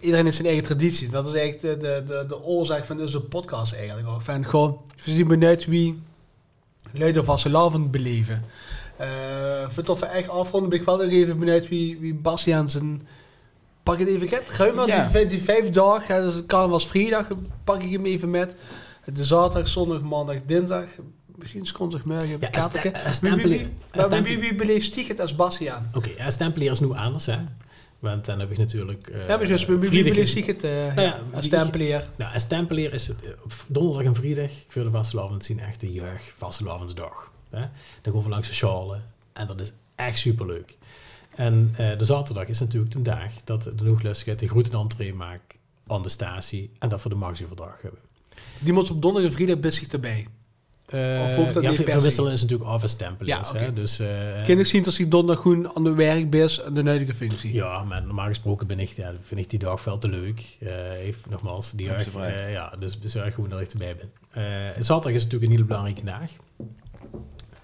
iedereen 0.00 0.24
heeft 0.24 0.36
zijn 0.36 0.48
eigen 0.48 0.64
traditie. 0.64 1.10
Dat 1.10 1.26
is 1.26 1.34
eigenlijk 1.34 1.80
de, 1.80 1.86
de, 1.88 2.02
de, 2.06 2.24
de 2.28 2.42
oorzaak 2.42 2.84
van 2.84 2.96
deze 2.96 3.20
podcast 3.20 3.72
eigenlijk. 3.74 4.22
Van 4.22 4.44
gewoon, 4.44 4.80
we 5.04 5.10
zien 5.10 5.28
benieuwd 5.28 5.64
wie 5.64 6.02
Leiden 6.92 7.24
van 7.24 7.38
zijn 7.38 7.52
lavend 7.52 7.90
beleven. 7.90 8.44
Eh 8.96 9.68
voor 9.68 9.82
het 9.94 10.02
echt 10.02 10.28
afronden 10.28 10.70
ben 10.70 10.78
ik 10.78 10.84
wel 10.84 10.96
nog 10.96 11.10
even 11.10 11.38
benieuwd 11.38 11.68
wie, 11.68 11.98
wie 11.98 12.14
Bastiaan 12.14 12.70
zijn... 12.70 13.06
Pak 13.82 13.98
het 13.98 14.08
even, 14.08 14.28
get, 14.28 14.48
ruim 14.56 14.74
maar 14.74 14.86
Ja. 14.86 15.02
die, 15.02 15.10
vijf- 15.10 15.28
die 15.28 15.42
vijf 15.42 15.70
dagen, 15.70 16.14
hè, 16.14 16.22
dus 16.22 16.34
het 16.34 16.46
carnavals 16.46 16.86
vrijdag, 16.86 17.26
pak 17.64 17.82
ik 17.82 17.90
hem 17.92 18.06
even 18.06 18.30
met. 18.30 18.56
De 19.14 19.24
zaterdag, 19.24 19.68
zondag, 19.68 20.00
maandag, 20.00 20.36
dinsdag, 20.46 20.84
misschien 21.36 21.66
zondagmorgen. 21.66 22.28
Ja, 22.28 22.48
katertje. 22.48 23.04
een 23.04 23.14
sta- 23.14 23.26
een 23.28 24.22
Wie- 24.22 24.38
wie- 24.38 24.48
maar 24.48 24.54
beleeft 24.54 24.84
Stiegert 24.86 25.20
als 25.20 25.36
Bastiaan? 25.36 25.90
Oké, 25.94 26.10
ja, 26.16 26.30
stempelier 26.30 26.70
is 26.70 26.80
nu 26.80 26.90
anders, 26.92 27.26
hè. 27.26 27.38
Want 27.98 28.24
dan 28.24 28.38
heb 28.40 28.50
ik 28.50 28.58
natuurlijk... 28.58 29.08
eh 29.08 29.26
Ja, 29.26 29.44
juist, 29.44 29.66
wie, 29.66 29.76
beleeft 29.78 30.28
Stiegert 30.28 30.64
eh, 30.64 30.70
Nou 30.70 31.00
ja, 31.00 31.20
als 31.32 31.44
stempelier? 31.44 32.08
Nou, 32.16 32.38
stempelier 32.38 32.92
is 32.92 33.06
het, 33.08 33.22
eh, 33.22 33.30
op 33.44 33.52
donderdag 33.66 34.04
en 34.04 34.14
vrijdag 34.14 34.50
voor 34.68 34.82
de 34.82 34.90
vastelavond 34.90 35.44
zien 35.44 35.60
echt 35.60 35.80
de 35.80 35.92
jeugd 35.92 36.32
vastelavondsdag. 36.36 37.30
Hè? 37.50 37.60
Dan 38.02 38.12
gaan 38.12 38.22
we 38.22 38.28
langs 38.28 38.48
de 38.48 38.54
schalen 38.54 39.04
en 39.32 39.46
dat 39.46 39.60
is 39.60 39.72
echt 39.94 40.18
superleuk. 40.18 40.76
En 41.34 41.74
eh, 41.76 41.98
de 41.98 42.04
zaterdag 42.04 42.46
is 42.48 42.60
natuurlijk 42.60 42.92
de 42.92 43.02
dag 43.02 43.30
dat 43.44 43.62
de 43.62 43.82
Noeglusgeit 43.84 44.38
de 44.38 44.48
groeten 44.48 44.78
entree 44.78 45.14
maakt 45.14 45.54
aan 45.86 46.02
de 46.02 46.08
statie 46.08 46.70
en 46.78 46.88
dat 46.88 47.02
we 47.02 47.08
de 47.08 47.14
maxi-verdrag 47.14 47.82
hebben. 47.82 48.00
Die 48.58 48.72
moet 48.72 48.90
op 48.90 49.02
donderdag 49.02 49.30
en 49.30 49.36
vrijdag 49.36 49.58
best 49.60 49.78
zich 49.78 49.88
erbij. 49.88 50.26
Eh, 50.86 51.22
Of 51.24 51.34
hoeft 51.34 51.54
dat 51.54 51.62
ja, 51.62 51.70
niet 51.70 51.80
verwisselen 51.84 52.32
is 52.32 52.42
natuurlijk 52.42 52.70
af 52.70 52.82
en 52.82 52.88
stempeliers. 52.88 53.50
Ja, 53.50 53.58
hè? 53.58 53.64
oké. 53.64 53.72
Dus, 53.72 53.98
eh, 53.98 54.44
Kan 54.46 54.58
ik 54.58 54.66
zien 54.66 54.84
als 54.84 54.96
die 54.96 55.08
donderdag 55.08 55.42
gewoon 55.42 55.76
aan 55.76 55.84
de 55.84 55.94
werk 55.94 56.34
is 56.34 56.60
en 56.60 56.74
de 56.74 56.82
nuttige 56.82 57.14
functie? 57.14 57.52
Ja, 57.52 57.82
maar 57.84 58.02
normaal 58.02 58.26
gesproken 58.26 58.66
ben 58.66 58.80
ik, 58.80 58.88
ja, 58.88 59.12
vind 59.22 59.40
ik 59.40 59.50
die 59.50 59.58
dag 59.58 59.80
veel 59.80 59.98
te 59.98 60.08
leuk. 60.08 60.56
Eh 60.60 60.70
heeft, 60.90 61.30
nogmaals, 61.30 61.70
die 61.70 61.90
eh, 61.90 62.52
ja, 62.52 62.72
dus 62.78 62.98
zorg 63.04 63.34
gewoon 63.34 63.50
dat 63.50 63.60
ik 63.60 63.72
erbij 63.72 63.96
ben. 63.96 64.10
Eh, 64.30 64.82
zaterdag 64.82 65.12
is 65.12 65.22
natuurlijk 65.22 65.44
een 65.44 65.56
hele 65.56 65.64
belangrijke 65.64 66.04
dag. 66.04 66.30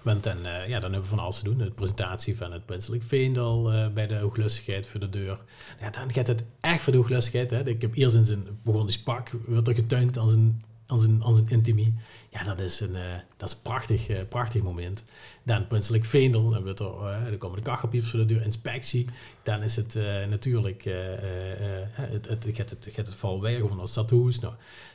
Want 0.01 0.23
dan, 0.23 0.45
eh, 0.45 0.67
ja, 0.67 0.79
dan 0.79 0.91
hebben 0.91 1.09
we 1.09 1.15
van 1.15 1.19
alles 1.19 1.37
te 1.37 1.43
doen. 1.43 1.57
De 1.57 1.71
presentatie 1.71 2.37
van 2.37 2.51
het 2.51 2.65
Prinselijk 2.65 3.03
Veendal 3.03 3.71
eh, 3.71 3.87
bij 3.87 4.07
de 4.07 4.15
hooglustigheid 4.17 4.87
voor 4.87 4.99
de 4.99 5.09
deur. 5.09 5.37
Ja, 5.79 5.89
dan 5.89 6.13
gaat 6.13 6.27
het 6.27 6.43
echt 6.59 6.81
voor 6.81 6.91
de 6.91 6.99
hooglustigheid. 6.99 7.51
Hè. 7.51 7.67
Ik 7.67 7.81
heb 7.81 7.95
eerst 7.95 8.15
in 8.15 8.25
zijn, 8.25 8.43
begon 8.63 8.85
die 8.85 8.91
spak, 8.91 9.31
werd 9.47 9.67
er 9.67 9.75
getuind 9.75 10.17
aan 10.17 10.27
zijn, 10.27 10.63
aan 10.85 10.99
zijn, 10.99 11.23
aan 11.23 11.35
zijn 11.35 11.49
intimie. 11.49 11.93
Ja, 12.31 12.43
dat 12.43 12.59
is 12.59 12.79
een, 12.79 12.95
eh, 12.95 13.01
dat 13.37 13.49
is 13.49 13.55
een 13.55 13.61
prachtig, 13.61 14.09
eh, 14.09 14.17
prachtig 14.29 14.61
moment. 14.61 15.03
Dan 15.43 15.67
Prinselijk 15.67 16.05
Veendel, 16.05 16.49
dan, 16.49 16.63
wordt 16.63 16.79
er, 16.79 16.85
eh, 16.85 17.25
dan 17.25 17.37
komen 17.37 17.57
de 17.57 17.63
kachelpieps 17.63 18.09
voor 18.09 18.19
de 18.19 18.25
deur, 18.25 18.41
inspectie. 18.43 19.07
Dan 19.43 19.63
is 19.63 19.75
het 19.75 19.97
natuurlijk, 20.29 20.83
het, 20.83 22.27
het, 22.27 22.43
het, 22.43 22.55
gaat 22.55 22.69
het, 22.69 22.95
het 22.95 23.13
val 23.13 23.41
weg, 23.41 23.61
of 23.61 23.79
het 23.79 23.89
stadhuis. 23.89 24.39
Nou, 24.39 24.53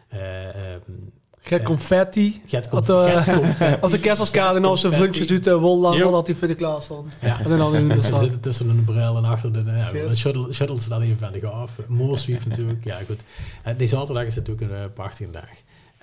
eh, 0.09 0.72
ehm, 0.72 1.62
confetti. 1.64 2.43
gaat 2.47 2.68
confetti. 2.76 3.76
op 3.80 3.91
de 3.91 3.99
kerstelskade 4.01 4.59
en 4.59 4.64
als 4.64 4.80
zijn 4.80 4.93
vriendjes 4.93 5.26
doet 5.26 5.47
wol 5.47 5.80
lang 5.80 5.97
Ja. 5.97 6.11
dat 6.11 6.26
hij 6.26 6.37
voor 6.37 6.49
de 6.49 6.55
klas 6.55 6.84
stond. 6.84 7.16
Ja. 7.20 7.41
En 7.45 7.59
dan 7.59 7.74
in 7.74 7.89
de 7.89 8.01
zitten 8.20 8.41
tussen 8.41 8.68
een 8.68 8.84
bril 8.84 9.16
en 9.16 9.24
achter 9.24 9.53
de... 9.53 9.62
Ja, 9.66 9.91
Yes. 9.93 10.07
dan 10.07 10.16
shuttle, 10.16 10.53
shuttle 10.53 10.80
ze 10.80 10.89
dan 10.89 11.03
even 11.03 11.18
van 11.18 11.32
de 11.32 11.47
af. 11.47 11.70
Moorswief 11.87 12.47
natuurlijk. 12.47 12.84
Ja, 12.84 12.97
goed. 13.07 13.22
Eh, 13.62 13.76
die 13.76 13.87
zaterdag 13.87 14.24
is 14.24 14.34
natuurlijk 14.34 14.70
een 14.72 14.93
prachtige 14.93 15.30
dag. 15.30 15.49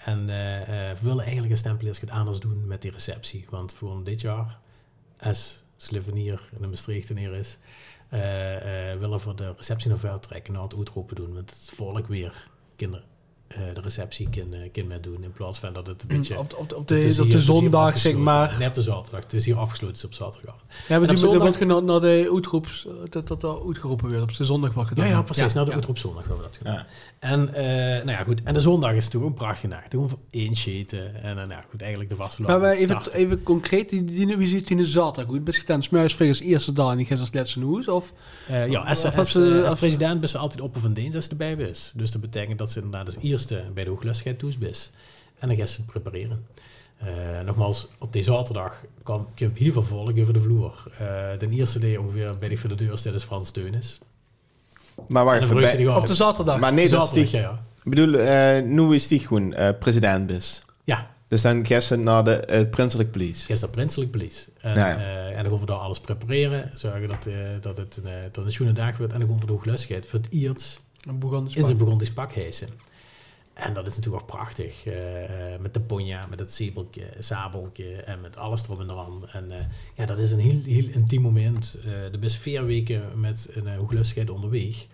En 0.06 0.30
eh, 0.30 0.62
eh, 0.62 0.98
we 0.98 1.06
willen 1.06 1.24
eigenlijk 1.24 1.52
een 1.52 1.58
stempeliers 1.58 2.00
het 2.00 2.10
anders 2.10 2.40
doen 2.40 2.68
met 2.68 2.82
die 2.82 2.92
receptie. 2.92 3.46
Want 3.50 3.74
voor 3.74 4.04
dit 4.04 4.22
jaar, 4.22 4.60
als 5.20 5.64
Slivenier 5.78 6.50
in 6.56 6.62
de 6.62 6.68
Maastrichteneer 6.68 7.34
is, 7.34 7.58
eh, 8.10 8.20
willen 9.00 9.20
we 9.20 9.34
de 9.34 9.54
receptie 9.58 9.90
nog 9.90 10.00
ver 10.00 10.20
trekken, 10.20 10.54
naar 10.54 10.62
het 10.64 10.76
uitroepen 10.76 11.16
doen. 11.16 11.34
Want 11.34 11.50
het 11.50 11.72
volk 11.76 12.08
weer 12.08 12.48
kinderen 12.76 13.13
de 13.74 13.82
receptie 13.82 14.30
kan, 14.30 14.54
eh, 14.54 14.72
kan 14.72 14.88
met 14.88 15.04
doen. 15.04 15.24
In 15.24 15.32
plaats 15.32 15.60
van 15.60 15.74
dat 15.74 15.88
het 15.88 16.02
een 16.02 16.08
beetje... 16.18 16.40
Op, 16.40 16.54
op, 16.58 16.74
op 16.74 16.88
de, 16.88 17.18
op 17.22 17.32
de 17.32 17.42
zondag, 17.42 17.98
zeg 17.98 18.16
maar. 18.16 18.58
Op 18.68 18.74
de 18.74 18.82
zaterdag. 18.82 19.24
Het 19.24 19.34
is 19.34 19.46
hier 19.46 19.58
afgesloten, 19.58 19.96
is 19.96 20.06
op 20.06 20.14
zaterdag. 20.14 20.56
Ja, 20.88 21.00
maar 21.00 21.08
die 21.08 21.18
zondag- 21.18 21.58
wordt 21.60 21.86
naar 21.86 22.00
de 22.02 22.30
uitroeps, 22.34 22.88
dat 23.10 23.28
dat 23.28 23.44
er 23.44 23.66
uitgeroepen 23.66 24.08
wordt. 24.10 24.22
Op 24.22 24.38
de 24.38 24.46
zondag 24.46 24.74
wordt 24.74 24.90
Ja, 24.90 24.96
gedaan. 24.96 25.10
ja, 25.10 25.22
precies. 25.22 25.54
nou, 25.54 25.66
de 25.66 25.72
ja. 25.72 25.78
ja. 25.82 25.88
op 25.88 25.98
zondag 25.98 26.20
hebben 26.20 26.38
we 26.38 26.44
dat 26.44 26.58
gedaan. 26.58 26.74
Ja. 26.74 26.86
En, 27.20 27.54
eh, 27.54 27.66
nou 28.06 28.10
ja, 28.18 28.24
goed. 28.24 28.44
En 28.44 28.54
de 28.54 28.60
zondag 28.60 28.92
is 28.94 29.04
natuurlijk 29.06 29.24
ook 29.24 29.40
een 29.40 29.46
prachtige 29.46 29.68
dag. 29.68 29.88
Toen 29.88 30.10
voor 30.10 30.20
één 30.30 30.54
eten. 30.66 31.24
En 31.24 31.36
dan, 31.36 31.48
nou 31.48 31.62
goed, 31.70 31.82
eigenlijk 31.82 32.10
de 32.10 32.16
vaste 32.16 32.42
Maar 32.42 32.60
wij 32.60 32.78
even, 32.78 33.14
even 33.14 33.44
concreet, 33.44 33.90
die, 33.90 34.04
die, 34.04 34.38
wie 34.38 34.50
die 34.50 34.64
in 34.66 34.78
de 34.78 34.86
zaterdag? 34.86 35.34
Goed, 35.34 35.44
best 35.44 35.60
gedaan. 35.60 35.84
Smuisvingers 35.84 36.40
eerste 36.40 36.74
dag 36.74 36.92
en 36.92 36.98
die 36.98 37.08
als 37.20 37.34
laatste 37.34 37.60
hoes? 37.60 37.88
Of 37.88 38.14
Eh, 38.48 38.70
ja, 38.70 38.80
als, 38.80 39.06
Of 39.06 39.18
als, 39.18 39.36
eh, 39.36 39.74
president 39.74 40.20
ben 40.20 40.30
ze 40.30 40.38
altijd 40.38 40.62
op 40.62 40.76
of 40.76 40.84
een 40.84 40.94
dienst 40.94 41.16
als 41.16 41.28
erbij 41.30 41.54
is. 41.54 41.92
Dus 41.96 42.12
dat 42.12 42.22
betekent 42.22 42.58
dat 42.58 42.72
ze 42.72 42.78
inderdaad 42.82 43.06
als 43.06 43.24
eerste 43.24 43.43
bij 43.74 43.84
de 43.84 43.90
hooglustigheid 43.90 44.40
toe 44.40 44.52
is. 44.60 44.92
En 45.40 45.48
dan 45.48 45.58
gaat 45.58 45.70
ze 45.70 45.78
het 45.82 45.86
prepareren. 45.86 46.46
Eh, 46.98 47.08
nogmaals, 47.46 47.88
op 48.00 48.14
die 48.14 48.24
zaterdag 48.24 48.84
kan 49.04 49.28
ik 49.36 49.58
hier 49.58 49.74
volk 49.74 50.18
over 50.20 50.34
de 50.34 50.42
vloer. 50.42 50.84
Eh 51.00 51.40
de 51.40 51.50
eerste 51.50 51.80
die 51.80 52.00
ongeveer 52.02 52.36
bij 52.40 52.50
die 52.50 52.60
voor 52.60 52.70
de 52.70 52.76
deur 52.76 52.98
staat 52.98 53.14
is 53.14 53.24
Frans 53.24 53.52
Teunis. 53.52 54.00
Maar 55.08 55.26
bij- 55.26 55.78
gewoon. 55.78 55.96
op 55.96 56.08
de 56.08 56.14
zaterdag? 56.14 56.60
maar 56.60 56.74
nee, 56.74 56.90
dat 56.90 57.02
is 57.04 57.08
Zaterdag, 57.10 57.32
die... 57.32 57.40
ja. 57.42 57.62
Ik 57.84 57.90
bedoel, 57.90 58.16
eh, 58.20 58.64
nu 58.64 58.96
is 58.96 59.08
die 59.08 59.20
gewoon 59.20 59.54
eh, 59.54 59.70
president 59.80 60.28
bis. 60.28 60.64
Ja, 60.84 61.12
Dus 61.28 61.42
dan 61.42 61.62
ze 61.82 61.96
naar 61.96 62.24
de 62.24 62.44
het 62.46 62.72
prinselijk 62.72 63.12
police. 63.12 63.52
Is 63.52 63.60
dat 63.60 63.72
prinselijk 63.72 64.12
police. 64.12 64.50
En, 64.62 64.74
Ja, 64.76 64.88
ja. 64.88 64.98
eh, 64.98 65.28
en 65.38 65.44
dan 65.44 65.52
gaan 65.52 65.60
we 65.60 65.66
daar 65.66 65.78
alles 65.78 66.00
prepareren. 66.00 66.72
Zorgen 66.74 67.08
dat, 67.10 67.26
eh, 67.26 67.36
dat 67.62 67.78
het 67.78 67.98
een, 67.98 68.08
eh, 68.12 68.14
dat 68.32 68.46
een 68.46 68.52
schoene 68.52 68.72
dag 68.72 68.98
wordt. 68.98 69.14
En 69.14 69.20
dan 69.20 69.28
gaan 69.28 69.40
we 69.40 69.46
de 69.46 69.52
hooglustigheid 69.52 70.08
voor 70.08 70.20
het 70.20 70.32
eerst 70.32 70.82
in 71.56 71.66
zijn 71.66 71.78
begon 71.78 71.98
die 71.98 72.08
spak 72.08 72.34
hijsen. 72.34 72.68
En 73.54 73.74
dat 73.74 73.86
is 73.86 73.96
natuurlijk 73.96 74.24
ook 74.24 74.30
prachtig. 74.30 74.86
eh, 74.86 75.54
eh, 75.54 75.60
met 75.60 75.74
de 75.74 75.80
ponja, 75.80 76.26
met 76.30 76.40
het 76.40 76.54
sabeltje, 76.54 77.10
sabeltje 77.20 77.96
en 77.96 78.22
met 78.22 78.38
alles 78.38 78.64
erop 78.64 78.80
en 78.80 78.90
eraan. 78.90 79.30
En 79.30 79.52
eh, 79.52 79.66
ja, 79.96 80.06
dat 80.06 80.20
is 80.20 80.32
een 80.32 80.40
heel, 80.40 80.62
heel 80.64 80.88
intiem 80.88 81.22
moment. 81.22 81.78
Eh 81.86 81.92
er 81.92 82.24
is 82.24 82.38
vier 82.38 82.66
weken 82.66 83.20
met 83.20 83.50
een 83.54 83.68
uh, 83.68 83.78
hooglustigheid 83.78 84.30
onderweg. 84.30 84.86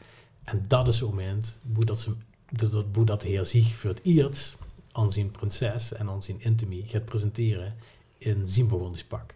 En 0.44 0.66
dat 0.68 0.88
is 0.88 1.00
het 1.00 1.10
moment 1.10 1.60
hoe 1.74 1.86
dat, 1.86 2.00
ze, 2.00 2.14
dat, 2.50 2.72
dat, 2.72 2.86
hoe 2.94 3.06
dat 3.06 3.24
heer 3.24 3.46
zich 3.46 3.76
voor 3.76 3.90
het 3.90 4.02
eerst 4.04 4.58
aan 4.92 5.12
zijn 5.12 5.32
prinses 5.32 5.94
en 5.94 6.10
aan 6.10 6.22
zijn 6.22 6.42
intimie 6.42 6.84
gaat 6.88 7.06
presenteren 7.06 7.76
in 8.18 8.48
zijn 8.48 8.68
Burgondisch-pak. 8.68 9.34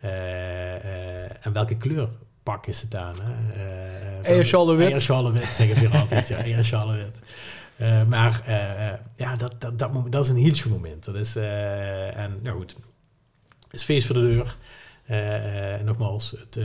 Eh, 0.00 0.74
eh, 1.24 1.30
en 1.40 1.52
welke 1.52 1.76
kleur 1.76 2.08
pak 2.42 2.66
is 2.66 2.82
het 2.82 2.94
aan? 2.94 3.14
Hè? 3.22 3.56
Uh, 4.20 4.28
Eierschalen-wit. 4.28 4.90
Eierschalen-wit, 4.90 5.44
zeggen 5.44 5.90
we 5.90 5.98
altijd. 5.98 6.28
Ja, 6.28 6.36
eierschalen-wit. 6.44 7.18
Uh, 7.80 8.04
maar 8.06 8.44
uh, 8.48 9.00
ja, 9.16 9.36
dat, 9.36 9.60
dat, 9.60 9.78
dat, 9.78 9.92
moment, 9.92 10.12
dat 10.12 10.24
is 10.24 10.30
een 10.30 10.36
heel 10.36 10.70
moment. 10.70 11.04
Dat 11.04 11.14
is, 11.14 11.36
uh, 11.36 12.16
en 12.16 12.38
nou 12.42 12.56
goed, 12.56 12.76
het 13.66 13.74
is 13.74 13.82
feest 13.82 14.06
voor 14.06 14.14
de 14.14 14.20
deur. 14.20 14.56
Uh, 15.10 15.84
nogmaals, 15.84 16.30
het, 16.30 16.58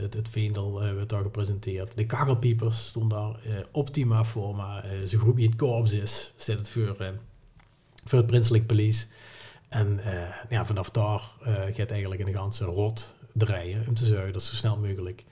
het, 0.00 0.14
het 0.14 0.28
Veendel 0.28 0.80
werd 0.80 1.08
daar 1.08 1.22
gepresenteerd. 1.22 1.96
De 1.96 2.06
kachelpiepers 2.06 2.86
stonden 2.86 3.18
daar 3.18 3.64
optima 3.70 4.24
forma. 4.24 4.84
Zijn 5.02 5.20
groepje 5.20 5.46
het 5.46 5.56
korps 5.56 5.92
is, 5.92 6.32
staat 6.36 6.58
het 6.58 6.70
voor, 6.70 6.96
voor 8.04 8.18
het 8.18 8.26
prinselijk 8.26 8.66
police. 8.66 9.06
En 9.68 10.00
ja, 10.48 10.66
vanaf 10.66 10.90
daar 10.90 11.20
gaat 11.72 11.90
eigenlijk 11.90 12.26
een 12.26 12.34
ganse 12.34 12.64
rot 12.64 13.14
draaien. 13.32 13.84
Om 13.88 13.94
te 13.94 14.04
zorgen 14.04 14.32
dat 14.32 14.42
zo 14.42 14.54
snel 14.54 14.76
mogelijk 14.76 15.24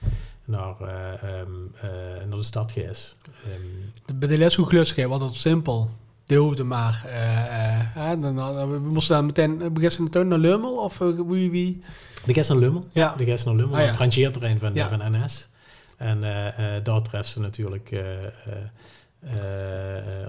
naar, 0.50 0.80
eh, 0.80 1.12
ehm, 1.12 1.50
eh, 1.80 1.90
naar 2.28 2.36
de 2.38 2.42
stad 2.42 2.72
gaat. 2.72 3.16
Ehm, 3.46 3.60
De- 4.06 4.14
Bij 4.14 4.28
de 4.28 4.38
les 4.38 4.54
hoe 4.54 4.66
gelukkig 4.66 5.06
was 5.06 5.20
dat 5.20 5.34
simpel. 5.34 5.90
Die 6.26 6.38
hoefde 6.38 6.64
maar. 6.64 7.04
eh, 7.06 8.10
dan, 8.20 8.36
dan- 8.36 8.70
we 8.70 8.78
moesten 8.78 9.16
dan 9.16 9.26
meteen 9.26 9.72
beginnen 9.72 10.02
meteen 10.02 10.28
naar 10.28 10.38
Lummel 10.38 10.76
of 10.76 10.98
wie 11.26 11.50
wie. 11.50 11.82
de 12.26 12.34
gast 12.34 12.48
naar 12.50 12.58
Lummel. 12.58 12.86
Ja. 12.92 13.14
De 13.16 13.24
gast 13.24 13.46
naar 13.46 13.54
Lummel, 13.54 13.74
Ah, 13.76 13.80
ja. 13.82 13.86
het 13.86 13.96
rangeerterrein 13.96 14.58
van, 14.60 14.74
Ja. 14.74 14.88
van 14.88 15.12
NS. 15.22 15.48
En 15.96 16.20
daar 16.82 17.02
treffen 17.02 17.32
ze 17.32 17.40
natuurlijk 17.40 17.92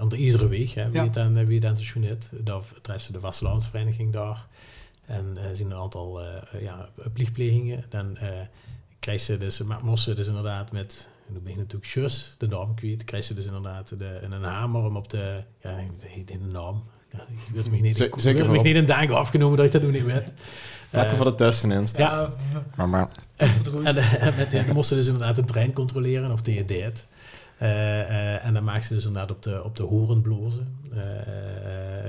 aan 0.00 0.08
de 0.08 0.16
Isere 0.16 0.48
Weg, 0.48 0.74
hè, 0.74 0.90
wie, 0.90 1.00
Ja. 1.00 1.06
het 1.06 1.18
aan, 1.18 1.44
wie 1.46 1.56
het 1.56 1.64
aan 1.66 1.76
station. 1.76 2.18
Daar 2.44 2.60
treffen 2.82 3.06
ze 3.06 3.12
de 3.12 3.20
Vastelandsvereniging 3.20 4.12
daar. 4.12 4.46
En 5.06 5.36
eh, 5.36 5.44
zien 5.52 5.70
een 5.70 5.76
aantal 5.76 6.20
eh, 6.22 6.62
ja, 6.62 6.88
plichtplegingen. 7.12 7.84
Dan 7.88 8.16
krijgt 9.02 9.24
ze 9.24 9.38
dus, 9.38 9.62
maar 9.62 9.84
moest 9.84 10.04
ze 10.04 10.14
dus 10.14 10.26
inderdaad 10.26 10.72
met, 10.72 11.08
en 11.28 11.34
dan 11.34 11.42
ben 11.42 11.52
je 11.52 11.58
natuurlijk 11.58 11.86
Sjus, 11.90 12.34
de 12.38 12.46
naam 12.46 12.74
kwijt, 12.74 13.04
krijgt 13.04 13.26
ze 13.26 13.34
dus 13.34 13.46
inderdaad 13.46 13.98
de, 13.98 14.18
een 14.22 14.32
hamer 14.42 14.82
om 14.84 14.96
op 14.96 15.10
de, 15.10 15.42
ja, 15.62 15.76
heet 16.00 16.30
in 16.30 16.38
de 16.38 16.52
naam. 16.52 16.82
Ja, 17.12 17.18
ik 17.28 17.54
weet 17.54 17.70
me 17.70 17.76
niet, 17.76 17.96
Ze- 17.96 18.04
ik 18.06 18.14
zeker 18.16 18.46
werd 18.46 18.56
me 18.56 18.62
niet 18.68 18.76
in 18.76 18.86
dagen 18.86 19.16
afgenomen 19.16 19.56
dat 19.56 19.66
ik 19.66 19.72
dat 19.72 19.80
doen 19.80 19.90
niet 19.92 20.04
weet. 20.04 20.32
Lekker 20.90 21.10
Eh, 21.12 21.16
voor 21.16 21.24
de 21.30 21.34
tussenin. 21.34 21.86
ja, 21.96 22.32
Maar, 22.76 22.88
maar 22.88 23.08
en, 23.36 23.54
met, 24.36 24.72
moesten 24.72 24.96
dus 24.96 25.06
inderdaad 25.06 25.38
een 25.38 25.44
trein 25.44 25.72
controleren 25.72 26.32
of 26.32 26.42
die 26.42 26.58
het 26.58 26.68
deed. 26.68 27.06
Eh, 27.58 28.00
eh, 28.00 28.44
en 28.44 28.54
dan 28.54 28.64
maakten 28.64 28.86
ze 28.88 28.94
dus 28.94 29.06
inderdaad 29.06 29.30
op 29.36 29.42
de, 29.42 29.64
op 29.64 29.76
de 29.76 29.82
horen 29.82 30.20
blozen. 30.20 30.76
Eh, 30.90 30.98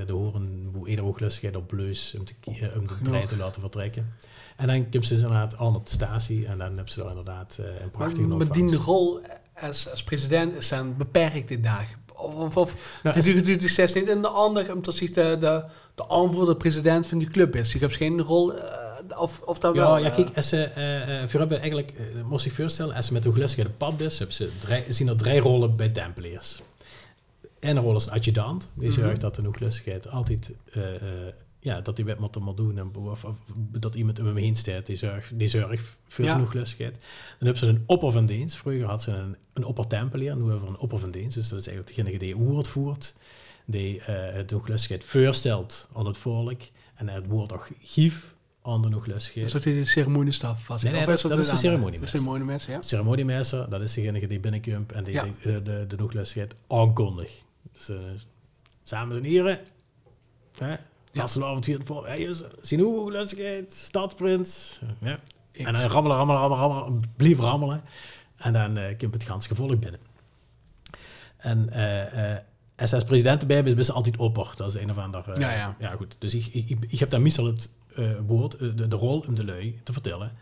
de 0.06 0.12
horen, 0.12 0.68
hoe 0.72 0.88
eerder 0.88 1.04
ook 1.04 1.20
lustigheid 1.20 1.56
op 1.56 1.66
bleus 1.66 2.14
om, 2.18 2.24
te, 2.24 2.34
om 2.76 2.86
de 2.86 2.94
trein 3.02 3.26
te 3.26 3.36
laten 3.36 3.60
vertrekken. 3.60 4.12
En 4.56 4.66
dan 4.66 4.90
komt 4.90 5.06
ze 5.06 5.14
inderdaad 5.14 5.56
aan 5.58 5.74
op 5.76 5.86
de 5.86 5.92
statie 5.92 6.46
en 6.46 6.58
dan 6.58 6.66
hebben 6.74 6.92
ze 6.92 6.98
daar 7.00 7.08
inderdaad 7.08 7.58
eh, 7.60 7.66
een 7.82 7.90
prachtige 7.90 8.26
Maar 8.26 8.36
ontvangst. 8.38 8.68
die 8.70 8.76
rol 8.78 9.20
als, 9.60 9.90
als 9.90 10.02
president 10.04 10.54
is 10.54 10.68
dan 10.68 10.96
beperkt 10.96 11.48
die 11.48 11.60
dagen. 11.60 12.02
Of, 12.16 12.34
of, 12.34 12.56
of 12.56 13.00
Nou, 13.02 13.20
die 13.20 13.42
doet 13.42 13.60
die 13.60 13.68
zes 13.68 13.92
niet 13.92 14.08
in 14.08 14.22
de 14.22 14.28
ander, 14.28 14.72
omdat 14.74 14.94
zich 14.94 15.10
de, 15.10 15.36
de, 15.40 15.64
de 15.94 16.08
aanvoerder 16.08 16.56
president 16.56 17.06
van 17.06 17.18
die 17.18 17.28
club 17.28 17.56
is. 17.56 17.72
Je 17.72 17.78
hebt 17.78 17.96
geen 17.96 18.20
rol, 18.22 18.54
eh, 18.54 19.20
of, 19.20 19.40
of 19.40 19.58
dat 19.58 19.74
wel. 19.74 19.96
Ja, 19.98 20.04
ja, 20.04 20.10
eh, 20.10 20.14
kijk, 20.16 20.36
als 20.36 20.48
ze, 20.48 20.62
eh, 20.64 21.28
voor 21.28 21.40
hebben 21.40 21.58
eigenlijk, 21.60 21.90
eh, 21.90 22.22
moest 22.24 22.46
ik 22.46 22.52
voorstellen, 22.52 22.94
als 22.94 23.06
ze 23.06 23.12
met 23.12 23.22
de 23.22 23.32
gelustigheid 23.32 23.68
op 23.72 23.78
pad 23.78 24.00
is, 24.00 24.18
hebben 24.18 24.36
ze 24.36 24.50
drie, 24.60 24.82
zien 24.88 25.08
er 25.08 25.16
drie 25.16 25.40
rollen 25.40 25.76
bij 25.76 25.88
Tempeliers. 25.88 26.62
En 27.60 27.76
een 27.76 27.82
rol 27.82 27.96
is 27.96 28.06
een 28.06 28.12
adjudant, 28.12 28.70
die 28.74 28.88
Mhm. 28.90 29.00
zorgt 29.00 29.20
dat 29.20 29.34
de 29.34 29.42
hooglustigheid 29.42 30.08
altijd, 30.10 30.52
ja, 31.64 31.80
dat 31.80 31.96
die 31.96 32.04
wet 32.04 32.18
moet 32.18 32.56
doen, 32.56 32.78
en, 32.78 32.94
of, 32.94 33.24
of 33.24 33.36
dat 33.56 33.94
iemand 33.94 34.18
om 34.20 34.26
hem 34.26 34.36
heen 34.36 34.56
staat, 34.56 34.86
die 34.86 34.96
zorgt, 34.96 35.38
die 35.38 35.48
zorgt 35.48 35.96
voor 36.06 36.24
Ja. 36.24 36.34
de 36.34 36.40
hooglustigheid. 36.40 36.94
Dan 36.94 37.48
hebben 37.48 37.56
ze 37.58 37.66
een 37.66 37.82
opper 37.86 38.12
van 38.12 38.26
dienst. 38.26 38.56
Vroeger 38.56 38.84
had 38.86 39.02
ze 39.02 39.10
een, 39.10 39.36
een 39.52 39.64
opper 39.64 39.86
Tempelier, 39.86 40.36
nu 40.36 40.42
hebben 40.42 40.60
we 40.62 40.66
een 40.68 40.78
opper 40.78 40.98
van 40.98 41.10
dienst, 41.10 41.36
dus 41.36 41.48
dat 41.48 41.58
is 41.58 41.66
eigenlijk 41.66 41.96
degene 41.96 42.18
die 42.18 42.36
woord 42.36 42.68
voert, 42.68 43.14
die 43.64 44.00
eh 44.00 44.46
de 44.46 44.54
hooglustigheid 44.54 45.04
voorstelt 45.04 45.88
aan 45.94 46.06
het 46.06 46.18
volk, 46.18 46.60
en 46.94 47.08
het 47.08 47.26
woord 47.26 47.52
ook 47.52 47.68
gief 47.80 48.34
aan 48.62 48.82
de 48.82 48.88
hooglustigheid. 48.92 49.44
Dus 49.52 49.62
dat 49.62 49.66
is 49.66 49.74
de 49.76 49.84
ceremoniestaf 49.84 50.64
vast. 50.64 50.82
Nee, 50.84 50.92
nee, 50.92 51.00
Of 51.00 51.06
dat- 51.20 51.30
dat 51.30 51.38
is 51.38 51.46
de 51.46 51.52
een 51.52 51.58
ceremoniemeester. 51.58 52.18
De 52.18 52.24
ceremoniemeester, 52.24 52.72
ja. 52.72 52.82
ceremoniemeester, 52.82 53.70
dat 53.70 53.80
is 53.80 53.94
degene 53.94 54.26
die 54.26 54.40
binnenkomt 54.40 54.92
en 54.92 55.04
die 55.04 55.14
Ja. 55.14 55.26
de, 55.42 55.62
de, 55.62 55.86
de, 55.86 56.48
aankondigt. 56.68 57.44
Dus 57.72 57.88
uh, 57.90 57.96
samen 58.82 59.16
en 59.16 59.24
heren, 59.24 59.60
hè, 60.58 60.76
vastelavond 61.14 61.64
viert 61.64 61.86
voor, 61.86 62.06
hey, 62.06 62.18
is- 62.20 62.42
zien 62.60 62.80
hoe 62.80 62.98
hooglustigheid, 62.98 63.72
stadsprins, 63.72 64.80
ja. 65.00 65.18
En 65.52 65.64
dan 65.72 65.74
rammelen, 65.82 66.16
rammelen, 66.16 66.40
rammelen, 66.40 66.68
rammelen, 66.68 67.02
blijf 67.16 67.38
rammelen. 67.38 67.82
En 68.36 68.52
dan 68.52 68.76
eh 68.76 68.98
komt 68.98 69.14
het 69.14 69.24
gans 69.24 69.46
gevolg 69.46 69.78
binnen. 69.78 70.00
En 71.36 71.68
eh 71.70 72.32
eh 72.34 72.38
als 72.76 72.92
als 72.92 73.04
president 73.04 73.40
erbij 73.40 73.62
bent, 73.62 73.76
ben 73.76 73.84
je 73.84 73.92
altijd 73.92 74.16
opper. 74.16 74.52
Dat 74.56 74.74
is 74.74 74.82
een 74.82 74.90
of 74.90 74.98
ander... 74.98 75.28
eh, 75.30 75.40
Ja, 75.40 75.76
ja. 75.80 75.88
goed. 75.90 76.16
Dus 76.18 76.34
ik, 76.34 76.46
ik, 76.46 76.68
ik, 76.68 76.84
ik 76.88 76.98
heb 76.98 77.10
daar 77.10 77.20
meestal 77.20 77.46
het 77.46 77.72
eh, 77.96 78.10
woord, 78.26 78.54
eh, 78.54 78.60
de, 78.76 78.88
de 78.88 78.96
rol 78.96 79.24
om 79.28 79.34
de 79.34 79.44
lui 79.44 79.80
te 79.84 79.92
vertellen. 79.92 80.32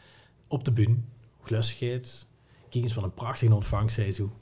Op 0.49 0.65
de 0.65 0.73
bühne. 0.73 0.97
Glustigheid. 1.43 2.27
Kijk 2.69 2.85
eens 2.85 2.93
van 2.93 3.03
een 3.05 3.15
prachtige 3.15 3.55
ontvangst, 3.55 3.95
zei 3.95 4.13
zo. 4.13 4.33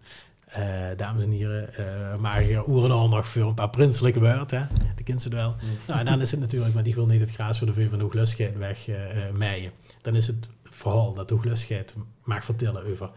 Eh, 0.50 0.62
dames 0.96 1.22
en 1.22 1.30
heren, 1.30 1.74
eh 1.76 2.16
maar 2.18 2.40
hier 2.40 2.68
oeren 2.68 3.10
nog 3.10 3.26
voor 3.26 3.42
een 3.42 3.54
paar 3.54 3.70
prinselijke 3.70 4.20
woorden. 4.20 4.60
Hè? 4.60 4.66
De 5.04 5.12
het 5.12 5.28
wel. 5.28 5.54
Nou, 5.86 5.98
en 6.00 6.04
dan 6.04 6.20
is 6.20 6.30
het 6.30 6.40
natuurlijk, 6.40 6.74
want 6.74 6.86
ik 6.86 6.94
wil 6.94 7.06
niet 7.06 7.20
het 7.20 7.30
graas 7.30 7.58
voor 7.58 7.66
de 7.66 7.72
vee 7.72 7.88
van 7.88 7.98
de 7.98 8.04
hooglustigheid 8.04 8.56
weg 8.56 8.88
eh 8.88 9.30
maaien. 9.34 9.72
Dan 10.02 10.14
is 10.16 10.26
het 10.26 10.50
verhaal 10.62 11.14
dat 11.14 11.28
de 11.28 11.34
hooglustigheid 11.34 11.94
mag 12.24 12.44
vertellen 12.44 12.90
over 12.90 13.10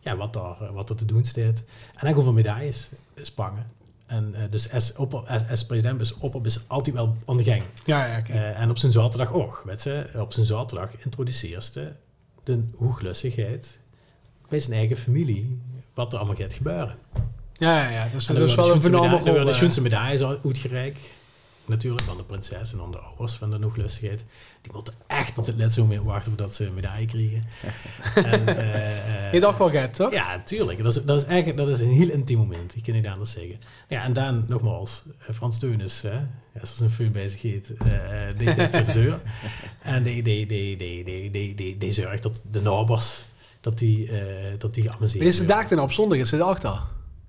ja, 0.00 0.16
wat, 0.16 0.32
daar, 0.32 0.60
eh, 0.60 0.70
wat 0.70 0.90
er 0.90 0.96
te 0.96 1.04
doen 1.04 1.24
staat. 1.24 1.64
En 1.94 2.06
dan 2.06 2.14
over 2.14 2.32
medailles 2.32 2.90
spangen. 3.20 3.66
En 4.06 4.34
dus 4.50 4.72
als, 4.72 5.66
president 5.66 6.00
is 6.00 6.18
Opper 6.18 6.46
is 6.46 6.68
altijd 6.68 6.96
wel 6.96 7.16
aan 7.26 7.36
de 7.36 7.44
gang. 7.44 7.62
Ja, 7.84 8.06
ja. 8.06 8.26
Eh, 8.26 8.60
en 8.60 8.70
op 8.70 8.78
zijn 8.78 8.92
zaterdag 8.92 9.32
ook. 9.32 9.62
Weet 9.64 9.88
op 10.14 10.32
zijn 10.32 10.46
zaterdag 10.46 11.04
introduceert 11.04 11.64
ze 11.64 11.92
de 12.44 12.62
hooglustigheid 12.76 13.80
bij 14.48 14.58
zijn 14.58 14.78
eigen 14.78 14.96
familie. 14.96 15.60
Wat 15.96 16.12
er 16.12 16.18
allemaal 16.18 16.36
gaat 16.36 16.54
gebeuren. 16.54 16.96
ja, 17.56 17.82
ja, 17.82 17.88
ja. 17.90 18.08
Dus 18.12 18.26
dat 18.26 18.36
is 18.38 18.54
dan 18.54 18.64
wel 18.64 18.74
een 18.74 18.80
worden 18.80 18.80
de 18.80 18.82
schoense 18.82 18.90
rol. 18.90 19.02
medaille- 19.08 19.50
eh. 19.50 19.54
schoense 19.56 19.80
medailles 19.82 20.22
uitgereikt. 20.44 20.98
Natuurlijk 21.66 22.08
aan 22.08 22.16
de 22.16 22.24
prinses 22.24 22.72
en 22.72 22.80
aan 22.80 22.90
de 22.90 22.98
ouders 22.98 23.32
van 23.34 23.50
de 23.50 23.58
hooglustigheid. 23.62 24.24
Die 24.62 24.72
moeten 24.72 24.94
echt 25.06 25.34
tot 25.34 25.46
het 25.46 25.58
laatste 25.58 25.80
moment 25.80 26.02
wachten 26.04 26.24
voordat 26.32 26.54
ze 26.54 26.66
een 26.66 26.74
medaille 26.74 27.06
krijgen. 27.06 27.42
en, 28.32 28.46
eh, 28.46 29.26
eh, 29.26 29.32
Je 29.32 29.40
dacht 29.40 29.58
wel 29.58 29.70
gek, 29.70 29.92
toch? 29.94 30.12
ja, 30.12 30.42
tuurlijk. 30.44 30.82
Dat 30.82 30.96
is, 30.96 31.04
dat 31.04 31.20
is 31.20 31.26
eigenlijk 31.26 31.58
dat 31.58 31.68
is 31.68 31.80
een 31.80 31.92
heel 31.92 32.08
intiem 32.10 32.38
moment. 32.38 32.76
Ik 32.76 32.82
kan 32.82 32.94
niet 32.94 33.06
anders 33.06 33.32
zeggen. 33.32 33.60
Ja, 33.88 34.02
en 34.04 34.12
dan 34.12 34.44
nogmaals, 34.48 35.04
eh, 35.26 35.34
Frans 35.34 35.58
Teunis, 35.58 36.02
hè, 36.02 36.18
als 36.60 36.76
er 36.78 36.84
een 36.84 36.90
film 36.90 37.12
bezig 37.12 37.40
gaat, 37.40 37.68
eh, 37.86 38.28
eh, 38.28 38.38
die 38.38 38.50
staat 38.50 38.70
voor 38.70 38.84
de 38.84 38.92
deur. 38.92 39.20
En 39.82 40.02
die, 40.02 40.22
die, 40.22 40.46
die, 40.46 40.76
die, 40.76 41.04
die, 41.04 41.30
die, 41.30 41.54
die, 41.54 41.78
die 41.78 41.90
zorgt 41.92 42.22
dat 42.22 42.40
de 42.50 42.60
nabers, 42.60 43.24
dat 43.66 43.78
die, 43.78 44.08
eh 44.10 44.58
dat 44.58 44.74
die 44.74 44.82
geamuseerd 44.82 45.18
Maar 45.18 45.32
is 45.32 45.38
de 45.38 45.44
dag 45.46 45.68
dan 45.68 45.80
op 45.80 45.92
zondag? 45.92 46.18
Is 46.18 46.30
het 46.30 46.40
achter? 46.40 46.82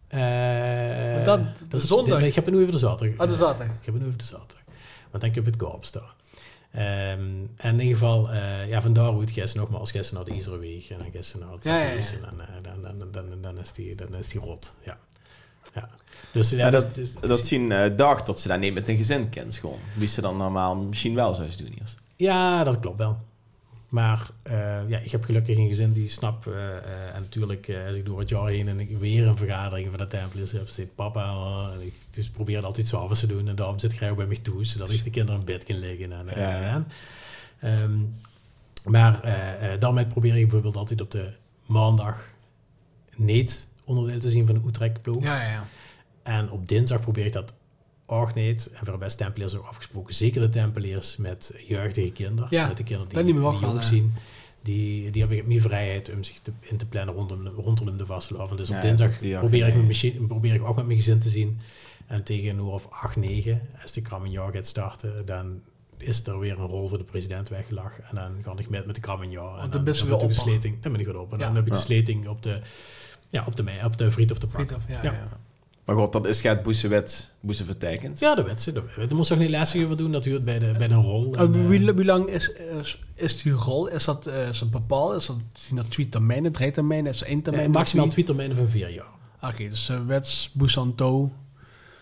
Eh, 0.08 1.24
dat- 1.26 1.40
dat 1.70 1.82
is 1.82 1.88
zondag. 1.88 2.22
Ik 2.22 2.36
heb 2.36 2.46
het 2.46 2.54
nu 2.54 2.60
over 2.62 2.72
de 2.72 2.78
zaterdag. 2.80 3.18
Ah, 3.18 3.30
de 3.30 3.36
zaterdag. 3.36 3.76
Ik 3.76 3.86
heb 3.86 3.94
het 3.94 4.02
nu 4.04 4.08
over 4.08 4.20
de 4.20 4.26
zaterdag. 4.26 4.64
Want 5.12 5.24
dan 5.24 5.32
heb 5.34 5.34
je 5.36 5.42
het 5.52 5.56
Koops 5.56 5.92
daar. 5.92 6.16
Ehm, 6.72 7.20
en 7.58 7.74
in 7.74 7.80
ieder 7.80 7.98
geval, 7.98 8.30
eh, 8.32 8.68
ja, 8.68 8.82
vandaar 8.82 9.10
hoe 9.12 9.22
het 9.22 9.32
gisteren 9.32 9.68
nogmaals, 9.68 9.92
gisteren 9.92 10.24
naar 10.26 10.34
de 10.34 10.40
Iserweg 10.42 10.90
en 10.90 10.98
dan 10.98 11.12
gisteren 11.12 11.46
naar 11.48 11.56
het 11.56 11.66
Ja, 11.66 11.78
ja, 11.80 11.80
ja. 11.80 12.02
Zathuis. 12.02 12.14
En 12.14 12.22
dan, 12.22 12.42
eh, 12.42 12.54
dan, 12.64 12.82
dan, 12.82 13.12
dan, 13.12 13.30
dan, 13.30 13.42
dan, 13.42 13.58
is 13.60 13.72
die, 13.74 13.96
dan 13.96 14.16
is 14.16 14.28
die 14.28 14.42
rot. 14.42 14.74
Ja. 14.86 14.98
ja. 15.76 15.90
Dus 16.32 16.50
ja, 16.50 16.58
Ja, 16.58 16.70
dus- 16.70 16.84
dat, 16.84 16.96
dus- 16.96 17.14
dat 17.14 17.46
zien 17.46 17.72
eh 17.72 17.96
dag 17.98 18.24
dat 18.24 18.40
ze 18.40 18.48
daar 18.48 18.60
niet 18.60 18.74
met 18.74 18.88
een 18.88 18.98
gezin 18.98 19.30
kent 19.30 19.56
gewoon. 19.58 19.80
Wie 19.96 20.08
ze 20.08 20.22
dan 20.22 20.38
normaal 20.38 20.76
misschien 20.76 21.16
wel 21.16 21.34
zou 21.34 21.48
doen 21.58 21.68
hier. 21.76 21.94
Ja, 22.16 22.64
dat 22.64 22.80
klopt 22.80 22.98
wel. 22.98 23.18
Maar 23.88 24.30
eh, 24.44 24.90
ja, 24.90 24.98
ik 25.00 25.12
heb 25.12 25.24
gelukkig 25.24 25.58
een 25.58 25.68
gezin 25.68 25.94
die 25.94 26.10
snap. 26.10 26.48
eh, 26.48 26.78
eh, 26.78 27.16
en 27.16 27.22
natuurlijk, 27.22 27.68
eh, 27.68 27.86
als 27.88 27.96
ik 27.96 28.06
door 28.06 28.20
het 28.20 28.30
jaar 28.30 28.48
heen 28.48 28.68
en 28.68 28.80
ik 28.80 28.98
weer 28.98 29.28
een 29.28 29.38
vergadering 29.38 29.90
van 29.90 29.98
de 29.98 30.08
Templiers 30.08 30.52
heb, 30.52 30.68
zit 30.68 30.96
papa. 30.96 31.34
en 31.74 31.82
ik 31.86 31.94
dus 32.10 32.30
probeer 32.30 32.56
het 32.56 32.66
altijd 32.66 32.88
s'avonds 32.88 33.20
te 33.20 33.28
doen. 33.28 33.48
En 33.48 33.56
daarom 33.56 33.80
zit 33.80 33.92
ik 33.92 33.98
graag 33.98 34.16
bij 34.16 34.26
mij 34.26 34.38
toe, 34.38 34.66
zodat 34.66 34.90
ik 34.90 35.04
de 35.04 35.10
kinderen 35.10 35.40
in 35.40 35.46
bed 35.46 35.64
kan 35.64 35.80
liggen. 35.80 36.12
En, 36.12 36.28
eh, 36.28 36.38
Ja, 36.38 36.74
en. 36.74 36.88
Ehm, 37.60 37.98
maar 38.92 39.22
daarmee 39.80 40.06
probeer 40.06 40.36
ik 40.36 40.42
bijvoorbeeld 40.42 40.76
altijd 40.78 41.02
op 41.02 41.12
de 41.12 41.30
maandag 41.66 42.24
niet 43.16 43.68
onderdeel 43.84 44.20
te 44.20 44.30
zien 44.30 44.46
van 44.46 44.56
de 44.56 44.68
Utrecht-ploeg. 44.68 45.24
Ja, 45.24 45.42
ja, 45.44 45.50
ja. 45.52 45.68
En 46.24 46.50
op 46.52 46.68
dinsdag 46.68 47.02
probeer 47.02 47.26
ik 47.26 47.34
dat 47.34 47.54
ook 48.10 48.34
niet. 48.34 48.70
En 48.74 48.86
voor 48.86 48.98
best 48.98 49.18
Tempeliers 49.18 49.56
ook 49.56 49.66
afgesproken. 49.66 50.14
Zeker 50.14 50.42
de 50.42 50.50
Tempeliers 50.50 51.18
met 51.18 51.56
jeugdige 51.68 52.12
kinderen. 52.12 52.48
Ja, 52.52 52.68
met 52.68 52.78
de 52.78 52.84
kinderen 52.84 53.08
die, 53.10 53.18
dat 53.18 53.26
niet 53.26 53.36
meer 53.36 53.44
die 53.52 53.60
wachten, 53.60 53.78
ook 53.78 53.84
zien. 53.84 54.14
Die, 54.62 55.12
die 55.12 55.22
hebben 55.26 55.48
meer 55.48 55.62
vrijheid 55.62 56.12
om 56.14 56.24
zich 56.24 56.40
te, 56.40 56.52
in 56.60 56.78
te 56.78 56.88
plannen 56.88 57.16
rondom, 57.16 57.44
de- 57.44 57.50
rondom 57.50 57.98
de 57.98 58.06
vastlopen. 58.06 58.58
Dus 58.58 58.70
op 58.70 58.82
dinsdag 58.82 59.18
die 59.18 59.38
probeer, 59.38 59.68
ik 59.68 59.74
mijn 59.74 59.86
machine, 59.88 60.26
probeer 60.28 60.54
ik 60.54 60.64
ook 60.64 60.76
met 60.76 60.86
mijn 60.86 60.98
gezin 60.98 61.20
te 61.20 61.30
zien. 61.30 61.60
En 62.08 62.24
tegen 62.24 62.50
een 62.50 62.56
uur 62.58 62.64
of 62.72 62.88
8, 62.90 63.16
9, 63.16 63.62
als 63.82 63.92
de 63.92 64.02
Krammenjaar 64.02 64.52
gaat 64.52 64.68
starten, 64.68 65.26
dan 65.26 65.62
is 65.98 66.28
er 66.28 66.40
weer 66.40 66.60
een 66.60 66.66
rol 66.68 66.88
voor 66.88 66.98
de 66.98 67.04
president 67.04 67.50
weggelegd. 67.50 68.00
En 68.00 68.16
dan 68.16 68.32
ga 68.44 68.54
ik 68.58 68.70
met 68.70 68.86
met 68.86 68.96
de 68.96 69.02
Krammenjaar. 69.02 69.54
En 69.60 69.70
dan 69.70 69.86
dan, 69.86 69.94
dan 69.96 70.08
de 70.08 70.16
opper. 70.16 70.32
sleting. 70.32 70.82
Dan 70.82 70.92
ben 70.92 71.02
ik 71.02 71.08
weer 71.08 71.20
op. 71.20 71.32
En 71.34 71.40
Ja. 71.40 71.46
dan 71.46 71.56
heb 71.56 71.66
ik 71.66 71.72
de 71.72 71.78
Ja. 71.78 71.84
sleting 71.84 72.28
op 72.28 72.44
de, 72.44 72.60
ja, 73.30 73.44
op 73.48 73.56
de, 73.56 73.64
mei- 73.64 73.84
op 73.86 73.98
de 73.98 74.12
friet 74.12 74.32
of 74.32 74.40
de 74.40 74.48
pak. 74.48 74.70
Ja, 74.70 74.78
Ja. 74.88 75.00
ja. 75.04 75.28
Maar 75.88 75.96
goed, 75.96 76.12
dat 76.12 76.28
is 76.28 76.42
gaat 76.42 76.64
Boesewet, 76.64 77.34
Boese 77.40 77.66
vertekend. 77.66 78.20
Ja, 78.20 78.36
dat 78.36 78.46
weet 78.46 78.62
ze. 78.62 78.72
Dat, 78.72 78.84
dat 78.96 79.12
moest 79.14 79.30
toch 79.30 79.38
niet 79.38 79.50
lastig 79.50 79.84
over 79.84 79.98
doen, 79.98 80.12
dat 80.12 80.26
u 80.26 80.34
het 80.34 80.46
bij 80.46 80.60
de, 80.60 80.74
bij 80.78 80.88
de 80.88 80.94
rol. 80.94 81.34
En 81.34 81.40
En, 81.40 81.54
eh, 81.62 81.68
wie, 81.68 81.92
hoe 81.92 82.06
lang 82.06 82.28
is, 82.28 82.54
is, 82.82 83.04
is 83.16 83.42
die 83.42 83.52
rol? 83.52 83.88
Is 83.88 84.06
dat, 84.06 84.26
eh, 84.28 84.48
is 84.50 84.60
dat 84.60 84.72
bepaald? 84.72 85.16
Is 85.16 85.26
dat, 85.26 85.36
zijn 85.54 85.76
dat 85.76 85.92
twee 85.92 86.10
termijnen, 86.10 86.52
drie 86.52 86.72
termijnen? 86.72 87.12
Is 87.12 87.20
dat 87.20 87.28
één 87.28 87.42
termijn? 87.42 87.68
eh, 87.68 87.74
maximaal 87.74 88.08
Twee- 88.08 88.26
termijnen 88.26 88.58
van 88.58 88.70
vier 88.70 88.90
jaar. 88.90 89.06
Oké, 89.42 89.70
dus 89.70 89.90
uh, 89.90 90.06
Wets, 90.06 90.52
Busanto. 90.54 91.32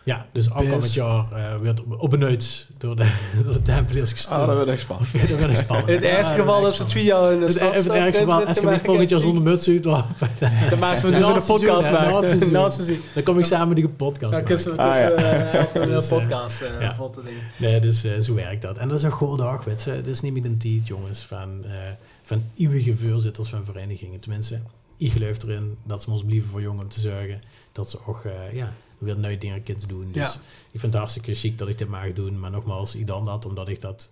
Ja, 0.06 0.26
dus 0.32 0.52
aankomend 0.52 0.82
Bis. 0.82 0.94
jaar 0.94 1.32
eh 1.32 1.60
werd 1.62 1.84
op, 1.98 2.14
een 2.14 2.24
uits 2.24 2.68
door 2.78 2.96
de, 2.96 3.12
door 3.44 3.54
de 3.54 3.62
Tempeliers 3.62 4.12
gestolen. 4.12 4.42
Ah, 4.42 4.48
dat 4.48 4.56
wordt 4.56 4.72
echt 4.72 4.82
spannend. 4.82 5.12
dat 5.30 5.40
werd 5.40 5.52
echt 5.52 5.60
spannend. 5.60 5.88
In 5.88 5.94
het 5.94 6.04
ergste 6.04 6.34
werd 6.34 6.46
geval 6.46 6.62
dat 6.62 6.76
ze 6.76 6.86
twee 6.86 7.04
jaar 7.04 7.32
in 7.32 7.40
de 7.40 7.52
stad 7.52 7.74
Het, 7.74 7.84
het 7.84 7.94
ergste 7.94 8.22
geval, 8.22 8.46
als 8.46 8.58
je 8.58 8.80
volgend 8.84 9.10
jaar 9.10 9.22
zonder 9.22 9.44
muts 9.44 9.68
uitloopt, 9.68 10.20
Dan 10.70 10.80
maken 10.80 11.06
we 11.06 11.18
dus 11.18 11.28
een 11.28 11.34
het 11.34 11.46
podcast 11.46 11.92
maken. 11.92 12.52
Na 12.52 12.70
seizoen. 12.70 13.00
dan 13.14 13.24
kom 13.24 13.40
ik 13.40 13.46
samen 13.46 13.76
die 13.76 13.90
podcast 13.90 14.36
Ja, 14.36 14.42
maken. 14.42 14.64
kunnen 14.64 14.76
we 14.76 14.82
Ah, 14.82 15.56
eh, 15.74 15.92
een 15.94 16.08
podcast 16.08 16.62
eh, 16.62 16.96
vol 16.96 17.10
te 17.10 17.24
dingen. 17.24 17.42
Nee, 17.58 17.80
dus 17.80 18.04
eh, 18.04 18.20
zo 18.20 18.34
werkt 18.34 18.62
dat. 18.62 18.78
En 18.78 18.88
dat 18.88 18.98
is 18.98 19.04
een 19.04 19.12
goede 19.12 19.44
dag, 19.44 19.64
weet 19.64 19.84
je. 19.84 19.96
Dat 19.96 20.08
is 20.08 20.22
niet 20.22 20.34
meer 20.34 20.46
een 20.46 20.58
tijd, 20.58 20.88
jongens, 20.88 21.22
van, 21.22 21.64
eh 21.64 21.72
van 22.24 22.44
eeuwige 22.58 22.98
voorzitters 22.98 23.50
van 23.50 23.66
verenigingen. 23.66 24.20
Tenminste, 24.20 24.60
ik 24.98 25.12
geloof 25.12 25.44
erin 25.44 25.78
dat 25.84 26.02
ze 26.02 26.12
ons 26.12 26.24
blijven 26.24 26.50
voor 26.50 26.62
jong 26.62 26.82
om 26.82 26.90
te 26.90 27.00
zorgen 27.00 27.42
dat 27.72 27.90
ze 27.90 27.98
ook 28.06 28.24
eh, 28.26 28.56
ja, 28.56 28.74
weer 29.06 29.18
nieuwe 29.18 29.38
dingen 29.38 29.64
kunnen 29.64 29.88
doen. 29.88 30.12
Dus 30.12 30.34
Ja. 30.34 30.40
ik 30.72 30.80
vind 30.80 30.84
het 30.84 30.94
hartstikke 30.94 31.34
chic 31.34 31.58
dat 31.58 31.68
ik 31.68 31.78
dit 31.78 31.88
mag 31.88 32.14
doen. 32.14 32.40
Maar 32.40 32.52
nogmaals, 32.52 32.96
ik 32.96 33.08
dan 33.08 33.26
dat 33.26 33.46
omdat 33.46 33.68
ik 33.70 33.82
dat... 33.82 34.12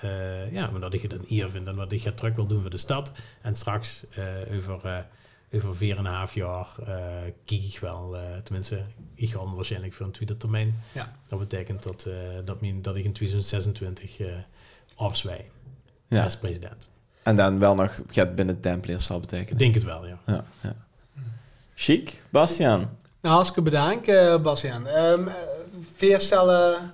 eh, 0.00 0.52
ja, 0.52 0.68
omdat 0.68 0.94
ik 0.94 1.02
het 1.02 1.12
een 1.12 1.24
eer 1.28 1.50
vind 1.50 1.66
en 1.68 1.76
wat 1.76 1.92
ik 1.92 2.02
het 2.02 2.16
terug 2.16 2.34
wil 2.34 2.46
doen 2.46 2.60
voor 2.60 2.70
de 2.70 2.76
stad. 2.76 3.12
En 3.42 3.54
straks 3.54 4.04
eh, 4.10 4.24
over, 4.56 4.84
eh 4.84 4.98
over 5.52 5.76
vier 5.76 5.96
en 5.98 6.04
een 6.04 6.12
half 6.14 6.34
jaar 6.34 6.66
eh 6.86 6.86
kijk 7.44 7.62
ik 7.62 7.78
wel, 7.80 8.16
eh, 8.16 8.22
tenminste, 8.42 8.82
ik 9.14 9.30
ga 9.30 9.44
waarschijnlijk 9.54 9.92
voor 9.92 10.06
een 10.06 10.12
tweede 10.12 10.36
termijn. 10.36 10.74
Ja. 10.92 11.12
Dat 11.26 11.38
betekent 11.38 11.82
dat, 11.82 12.04
eh, 12.04 12.14
dat, 12.44 12.60
mijn- 12.60 12.82
dat 12.82 12.96
ik 12.96 13.04
in 13.04 13.12
2026 13.12 14.18
eh 14.18 14.26
afzwij 14.94 15.50
Ja. 16.08 16.22
als 16.24 16.36
president. 16.36 16.88
En 17.22 17.36
dan 17.36 17.58
wel 17.58 17.74
nog 17.74 18.00
gaat 18.08 18.34
binnen 18.34 18.54
de 18.54 18.60
Templiers 18.60 19.04
zal 19.06 19.16
Ik 19.16 19.22
betekenen. 19.22 19.58
denk 19.58 19.74
het 19.74 19.84
wel, 19.84 20.06
ja. 20.06 20.18
Ja, 20.26 20.44
ja. 20.62 20.74
Chic. 21.74 22.20
Bastiaan. 22.30 22.96
Nou, 23.24 23.36
hartstikke 23.36 23.70
bedankt, 23.70 24.08
eh 24.08 24.42
Bastiaan. 24.42 24.86
Veer 25.94 26.20
stellen 26.20 26.92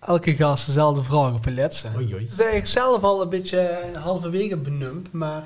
elke 0.00 0.34
gast 0.34 0.66
dezelfde 0.66 1.02
vraag 1.02 1.32
op 1.32 1.46
een 1.46 1.54
laatste. 1.54 1.88
Oei, 1.96 2.14
oei. 2.14 2.24
Dat 2.24 2.32
is 2.32 2.38
eigenlijk 2.38 2.66
zelf 2.66 3.02
al 3.02 3.22
een 3.22 3.28
beetje 3.28 3.78
halverwege 3.94 4.56
benoemd, 4.56 5.12
maar 5.12 5.44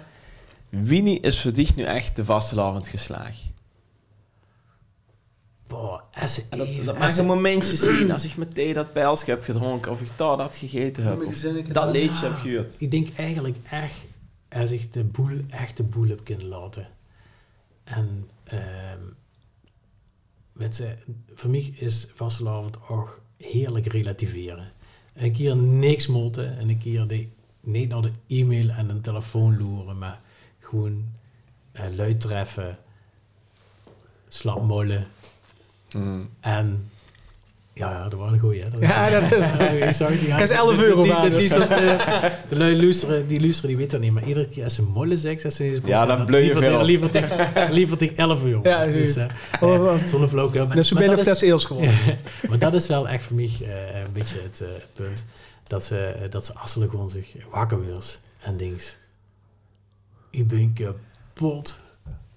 Wie 0.68 1.20
is 1.20 1.40
voor 1.40 1.52
dich 1.52 1.76
nu 1.76 1.82
echt 1.82 2.16
de 2.16 2.24
vastelavond 2.24 2.88
geslaagd? 2.88 3.40
Boah, 5.66 6.00
En 6.12 6.58
dat, 6.58 6.98
dat 6.98 7.18
een 7.18 7.26
momentje 7.26 7.76
zien 7.76 8.12
als 8.12 8.24
ik 8.24 8.36
meteen 8.36 8.74
dat 8.74 8.92
pijlsje 8.92 9.30
heb 9.30 9.44
gedronken 9.44 9.90
of 9.90 10.00
ik 10.00 10.08
daar 10.16 10.36
dat 10.36 10.56
gegeten 10.56 11.04
heb. 11.04 11.26
Of 11.26 11.38
dat 11.72 11.90
leedje 11.90 12.26
heb 12.26 12.38
gehuurd. 12.38 12.74
Ik 12.78 12.90
denk 12.90 13.16
eigenlijk 13.16 13.56
echt, 13.70 14.04
als 14.48 14.70
ik 14.70 14.92
de 14.92 15.04
boel, 15.04 15.40
echt 15.50 15.76
de 15.76 15.82
boel 15.82 16.08
heb 16.08 16.24
kunnen 16.24 16.48
laten. 16.48 16.88
En, 17.84 18.28
ehm 18.44 19.20
weet 20.62 20.76
je, 20.76 20.96
voor 21.34 21.50
mij 21.50 21.74
is 21.74 22.08
vastelavond 22.14 22.88
ook 22.88 23.22
heerlijk 23.36 23.86
relativeren. 23.86 24.72
Een 25.14 25.32
keer 25.32 25.56
niks 25.56 26.06
motten 26.06 26.58
en 26.58 26.68
een 26.68 26.78
keer 26.78 27.06
de, 27.06 27.28
niet 27.60 27.88
naar 27.88 28.02
de 28.02 28.12
e-mail 28.26 28.68
en 28.68 28.88
een 28.88 29.00
telefoon 29.00 29.58
loeren, 29.58 29.98
maar 29.98 30.20
gewoon 30.58 31.04
eh 31.72 31.94
luid 31.94 32.20
treffen, 32.20 32.78
slapmollen 34.28 35.06
en 36.40 36.90
ja, 37.74 37.90
ja, 37.90 38.08
dat 38.08 38.18
waren 38.18 38.34
een 38.34 38.40
goeie, 38.40 38.62
hè. 38.62 38.70
Dat- 38.70 38.80
Ja, 38.90 39.10
dat 39.10 39.22
is... 39.32 39.72
ik 39.88 39.92
zag 39.92 40.18
die 40.18 40.34
Kan 40.34 40.46
ze 40.46 40.54
11 40.54 40.80
euro 40.80 40.94
die, 40.94 41.02
die, 41.02 41.12
waard, 41.12 41.22
die, 41.36 41.48
die, 41.48 41.58
de, 41.58 42.30
de 42.48 42.56
lui 42.56 42.76
luisteren, 42.82 43.26
die 43.28 43.40
luisteren, 43.40 43.68
die 43.68 43.76
weten 43.78 43.92
dat 43.92 44.00
niet. 44.00 44.12
Maar 44.12 44.24
iedere 44.28 44.48
keer 44.48 44.64
als 44.64 44.74
ze 44.74 44.82
mollen 44.82 45.18
zegt, 45.18 45.44
als 45.44 45.56
ze 45.56 45.80
Ja, 45.84 46.06
dan 46.06 46.24
bleu 46.24 46.38
je 46.40 46.56
veel. 46.56 46.84
Liever 46.84 47.10
tegen, 47.10 47.72
liever 47.72 47.96
tegen 47.96 48.16
11 48.16 48.44
euro. 48.44 48.60
Ja, 48.62 48.86
dus, 48.86 49.16
eh, 49.16 49.24
Oh, 49.60 49.82
oh. 49.84 49.94
zonder 50.06 50.28
flauwekul. 50.28 50.66
Maar- 50.66 50.76
Dus 50.76 50.88
ze 50.88 50.94
binnen 50.94 51.16
dat 51.16 51.24
fles 51.24 51.40
eels 51.40 51.64
geworden. 51.64 51.94
maar 52.48 52.58
dat 52.58 52.74
is 52.74 52.86
wel 52.86 53.08
echt 53.08 53.24
voor 53.24 53.36
mij 53.36 53.50
eh, 53.62 54.00
een 54.00 54.12
beetje 54.12 54.36
het 54.42 54.60
eh, 54.60 54.68
punt. 54.92 55.24
Dat 55.66 55.84
ze, 55.84 56.26
dat 56.30 56.46
ze 56.46 56.54
asselijk 56.54 56.90
gewoon 56.90 57.10
zich 57.10 57.26
wakker 57.50 57.80
weer 57.80 57.96
en 58.42 58.56
dings. 58.56 58.96
Ik 60.30 60.48
ben 60.48 60.72
kapot. 60.74 61.80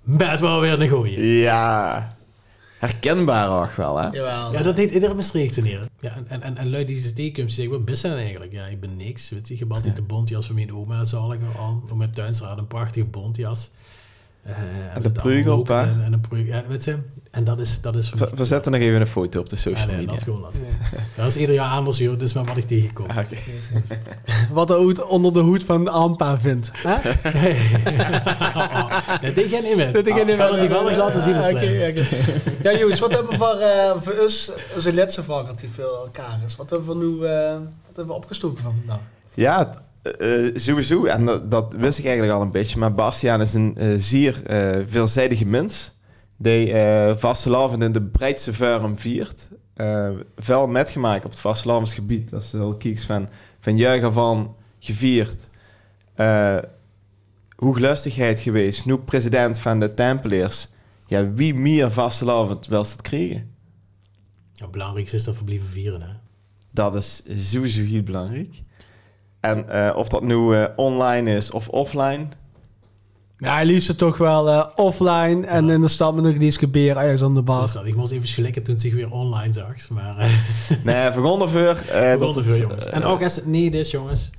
Met 0.01 0.39
wel 0.39 0.59
weer 0.59 0.81
een 0.81 0.87
gooien. 0.89 1.23
Ja. 1.25 2.15
Herkenbaar 2.85 3.61
ook 3.61 3.71
wel, 3.71 3.97
hè? 3.97 4.07
Jawel. 4.07 4.51
Ja, 4.51 4.63
dat 4.63 4.75
deed 4.75 4.91
iedere 4.91 5.13
Maastricht 5.13 5.63
neer. 5.63 5.87
Ja, 5.99 6.15
en, 6.27 6.41
en, 6.41 6.57
en, 6.57 6.69
lui 6.69 6.85
die 6.85 6.99
ze 6.99 7.13
tegenkomt, 7.13 7.49
ze 7.49 7.55
zeggen, 7.55 7.73
wat 7.73 7.85
ben 7.85 7.95
je 7.95 8.01
dan 8.01 8.17
eigenlijk? 8.17 8.51
Ja, 8.51 8.65
ik 8.65 8.79
ben 8.79 8.95
niks. 8.95 9.29
Weet 9.29 9.47
je, 9.47 9.53
ik 9.53 9.59
heb 9.59 9.71
altijd 9.71 9.95
de 9.95 10.01
bontjas 10.01 10.45
van 10.45 10.55
mijn 10.55 10.73
oma 10.73 11.03
zaliger 11.03 11.59
aan. 11.59 11.83
Op 11.89 11.97
mijn 11.97 12.13
tuinstraat 12.13 12.57
een 12.57 12.67
prachtige 12.67 13.05
bontjas. 13.05 13.71
Eh, 14.45 14.53
En 14.93 15.01
de 15.01 15.73
hè? 15.73 15.81
En, 15.81 16.01
en 16.03 16.13
een 16.13 16.21
prug, 16.21 16.47
ja, 16.47 16.63
weet 16.67 16.83
je. 16.83 16.97
En 17.31 17.43
dat 17.43 17.59
is, 17.59 17.81
dat 17.81 17.95
is 17.95 18.09
We, 18.13 18.29
we 18.35 18.45
zetten 18.45 18.71
nog 18.71 18.81
even 18.81 19.01
een 19.01 19.07
foto 19.07 19.39
op 19.39 19.49
de 19.49 19.55
Ja, 19.55 19.61
social 19.61 19.87
nee, 19.87 19.95
media. 19.95 20.11
dat 20.13 20.23
gewoon 20.23 20.41
dat. 20.41 20.51
Ja. 20.53 20.97
Dat 21.15 21.25
is 21.25 21.35
ieder 21.37 21.55
jaar 21.55 21.69
anders, 21.71 21.97
joh. 21.97 22.19
Dus 22.19 22.33
maar 22.33 22.43
wat 22.43 22.57
ik 22.57 22.63
tegenkom. 22.63 23.05
Ah, 23.09 23.17
oké. 23.17 23.35
Wat 24.53 24.67
de 24.67 24.73
hoed 24.73 25.03
onder 25.03 25.33
de 25.33 25.39
hoed 25.39 25.63
van 25.63 25.87
Ampa 25.87 26.39
vindt. 26.39 26.71
Hè? 26.73 26.95
nee, 29.21 29.33
dit 29.33 29.45
ga 29.53 29.59
niet 29.59 29.75
met. 29.75 29.93
Dat 29.93 30.07
ik 30.07 30.15
in 30.15 30.29
Ik 30.29 30.37
kan 30.37 30.51
het 30.51 30.61
niet 30.61 30.69
wel 30.69 30.83
nog 30.83 30.95
laten 30.97 31.21
zien 31.21 31.35
als 31.35 31.45
Ah, 31.45 31.51
oké. 31.53 32.05
Ja, 32.63 32.77
jongens, 32.77 32.99
wat 32.99 33.11
hebben 33.11 33.31
we 33.31 33.37
voor, 33.37 33.55
eh, 33.59 33.91
voor 34.01 34.17
ons, 34.21 34.51
onze 34.75 34.93
laatste 34.93 35.23
vraag 35.23 35.45
dat 35.45 35.59
die 35.59 35.69
voor 35.69 35.83
elkaar 35.83 36.39
is. 36.45 36.55
Wat 36.55 36.69
hebben 36.69 36.87
we 36.87 36.95
nu 37.05 37.25
eh, 37.25 37.51
wat 37.51 37.95
hebben 37.95 38.05
we 38.07 38.13
opgestoken 38.13 38.63
van 38.63 38.73
vandaag? 38.85 39.03
Ja, 39.33 39.69
eh, 40.11 40.55
sowieso. 40.55 41.05
En 41.05 41.25
dat, 41.25 41.51
dat 41.51 41.75
wist 41.77 41.99
ik 41.99 42.05
eigenlijk 42.05 42.35
al 42.35 42.41
een 42.41 42.51
beetje. 42.51 42.79
Maar 42.79 42.93
Bastiaan 42.93 43.41
is 43.41 43.53
een 43.53 43.77
eh, 43.77 43.87
zeer 43.97 44.41
veelzijdige 44.87 45.45
mens. 45.45 45.93
Die 46.37 46.73
vastelavond 47.15 47.83
in 47.83 47.91
de 47.91 48.01
breedste 48.01 48.53
vorm 48.53 48.99
viert. 48.99 49.47
Veel 50.37 50.67
metgemaakt 50.67 51.25
op 51.25 51.31
het 51.31 51.39
vastelavondsgebied. 51.39 52.29
Dat 52.29 52.41
is 52.41 52.51
wel 52.51 52.77
kieks 52.77 53.05
van, 53.05 53.29
van 53.59 53.77
juichen 53.77 54.13
van 54.13 54.55
gevierd. 54.79 55.49
Eh 56.15 56.57
hooglustigheid 57.55 58.39
geweest. 58.39 58.85
Nu 58.85 58.97
president 58.97 59.59
van 59.59 59.79
de 59.79 59.93
Tempeliers. 59.93 60.67
Ja, 61.05 61.33
wie 61.33 61.53
meer 61.53 61.91
vastelavond 61.91 62.67
wil 62.67 62.85
ze 62.85 62.91
het 62.91 63.01
krijgen? 63.01 63.55
Het 64.55 64.71
belangrijkste 64.71 65.15
is 65.15 65.23
dat 65.23 65.37
we 65.37 65.43
blijven 65.43 65.67
vieren, 65.67 66.01
hè. 66.01 66.13
Dat 66.71 66.95
is 66.95 67.23
sowieso 67.51 67.83
heel 67.83 68.03
belangrijk. 68.03 68.63
En 69.45 69.69
eh, 69.69 69.95
of 69.97 70.09
dat 70.09 70.23
nu 70.23 70.55
eh, 70.55 70.65
online 70.75 71.35
is 71.35 71.51
of 71.51 71.69
offline. 71.69 72.27
Ja, 73.37 73.61
liefst 73.61 73.87
het 73.87 73.97
toch 73.97 74.17
wel 74.17 74.49
eh, 74.49 74.67
offline 74.75 75.45
en 75.45 75.69
in 75.69 75.81
de 75.81 75.87
stad 75.87 76.15
met 76.15 76.23
nog 76.23 76.33
iets 76.35 76.57
gebeuren 76.57 77.01
ergens 77.03 77.21
aan 77.21 77.33
de 77.35 77.41
bar. 77.41 77.71
dat. 77.73 77.85
Ik 77.85 77.95
moest 77.95 78.11
even 78.11 78.27
schlikken 78.27 78.63
toen 78.63 78.73
het 78.73 78.83
zich 78.83 78.93
weer 78.93 79.11
online 79.11 79.53
zag. 79.53 79.89
Maar 79.89 80.17
eh, 80.17 80.29
Nee, 80.83 81.11
vergonnen 81.11 81.49
voor. 81.49 81.59
eh, 81.59 82.09
het, 82.09 82.57
jongens. 82.57 82.85
En 82.85 83.03
ook 83.03 83.23
als 83.23 83.35
het 83.35 83.45
niet 83.45 83.73
is, 83.75 83.91
jongens. 83.91 84.29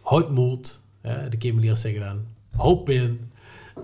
Houd 0.00 0.30
moed. 0.30 0.80
hè, 1.00 1.28
de 1.28 1.36
Kimberliers 1.36 1.80
zeggen 1.80 2.00
dan. 2.00 2.20
Hoop 2.56 2.88
in. 2.88 3.30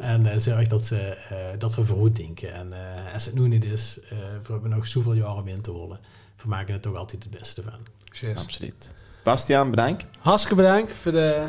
En 0.01 0.41
zorg 0.41 0.69
dat, 0.69 0.85
ze, 0.87 0.99
eh, 0.99 1.37
dat 1.59 1.75
we 1.75 1.85
vooruit 1.87 2.17
denken. 2.17 2.55
En 2.55 2.73
eh, 2.73 3.13
als 3.15 3.25
het 3.25 3.35
nu 3.35 3.49
niet 3.49 3.65
is, 3.65 4.01
eh, 4.11 4.19
we 4.47 4.53
hebben 4.53 4.71
nog 4.71 4.87
zoveel 4.87 5.13
jaren 5.13 5.37
om 5.37 5.49
in 5.49 5.61
te 5.61 5.71
holen. 5.71 5.99
We 6.43 6.49
maken 6.49 6.75
er 6.75 6.81
toch 6.81 6.97
altijd 6.97 7.23
het 7.25 7.39
beste 7.39 7.63
van. 7.63 7.79
Absoluut. 8.37 8.95
Bastiaan, 9.29 9.71
bedankt. 9.71 10.05
Hartstikke 10.21 10.57
bedankt 10.57 10.93
voor 10.93 11.13
de 11.13 11.43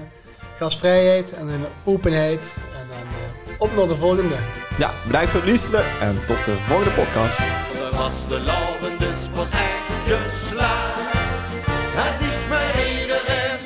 gastvrijheid 0.58 1.34
en 1.34 1.48
de 1.48 1.68
openheid. 1.84 2.54
En 2.80 2.88
dan 2.88 3.56
eh, 3.56 3.62
op 3.62 3.76
naar 3.76 3.88
de 3.88 3.96
volgende. 3.96 4.36
Ja, 4.78 4.92
bedankt 5.06 5.30
voor 5.30 5.40
het 5.40 5.50
luisteren 5.50 5.86
en 6.02 6.26
tot 6.28 6.46
de 6.46 6.54
volgende 6.54 6.92
podcast. 6.92 7.38
De 7.38 7.90
vastelavond 7.92 9.02
is 9.02 9.28
pas 9.36 9.52
echt 9.52 10.24
geslaagd. 10.24 11.18
Hij 12.00 12.14
ziet 12.20 12.50
me 12.50 12.62
iedereen. 13.02 13.60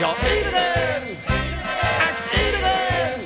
Ja, 0.00 0.10
iedereen. 0.36 1.16
Echt 2.06 2.22
iedereen. 2.44 3.20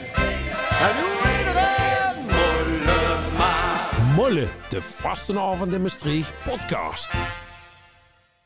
En 0.87 0.95
hoe 1.03 1.39
iedereen. 1.39 2.25
Molle 2.27 3.19
maar. 3.39 4.15
Molle, 4.15 4.47
de 4.69 4.83
Vastenavond 4.83 5.73
in 5.73 5.83
Maastricht 5.83 6.33
podcast. 6.45 7.11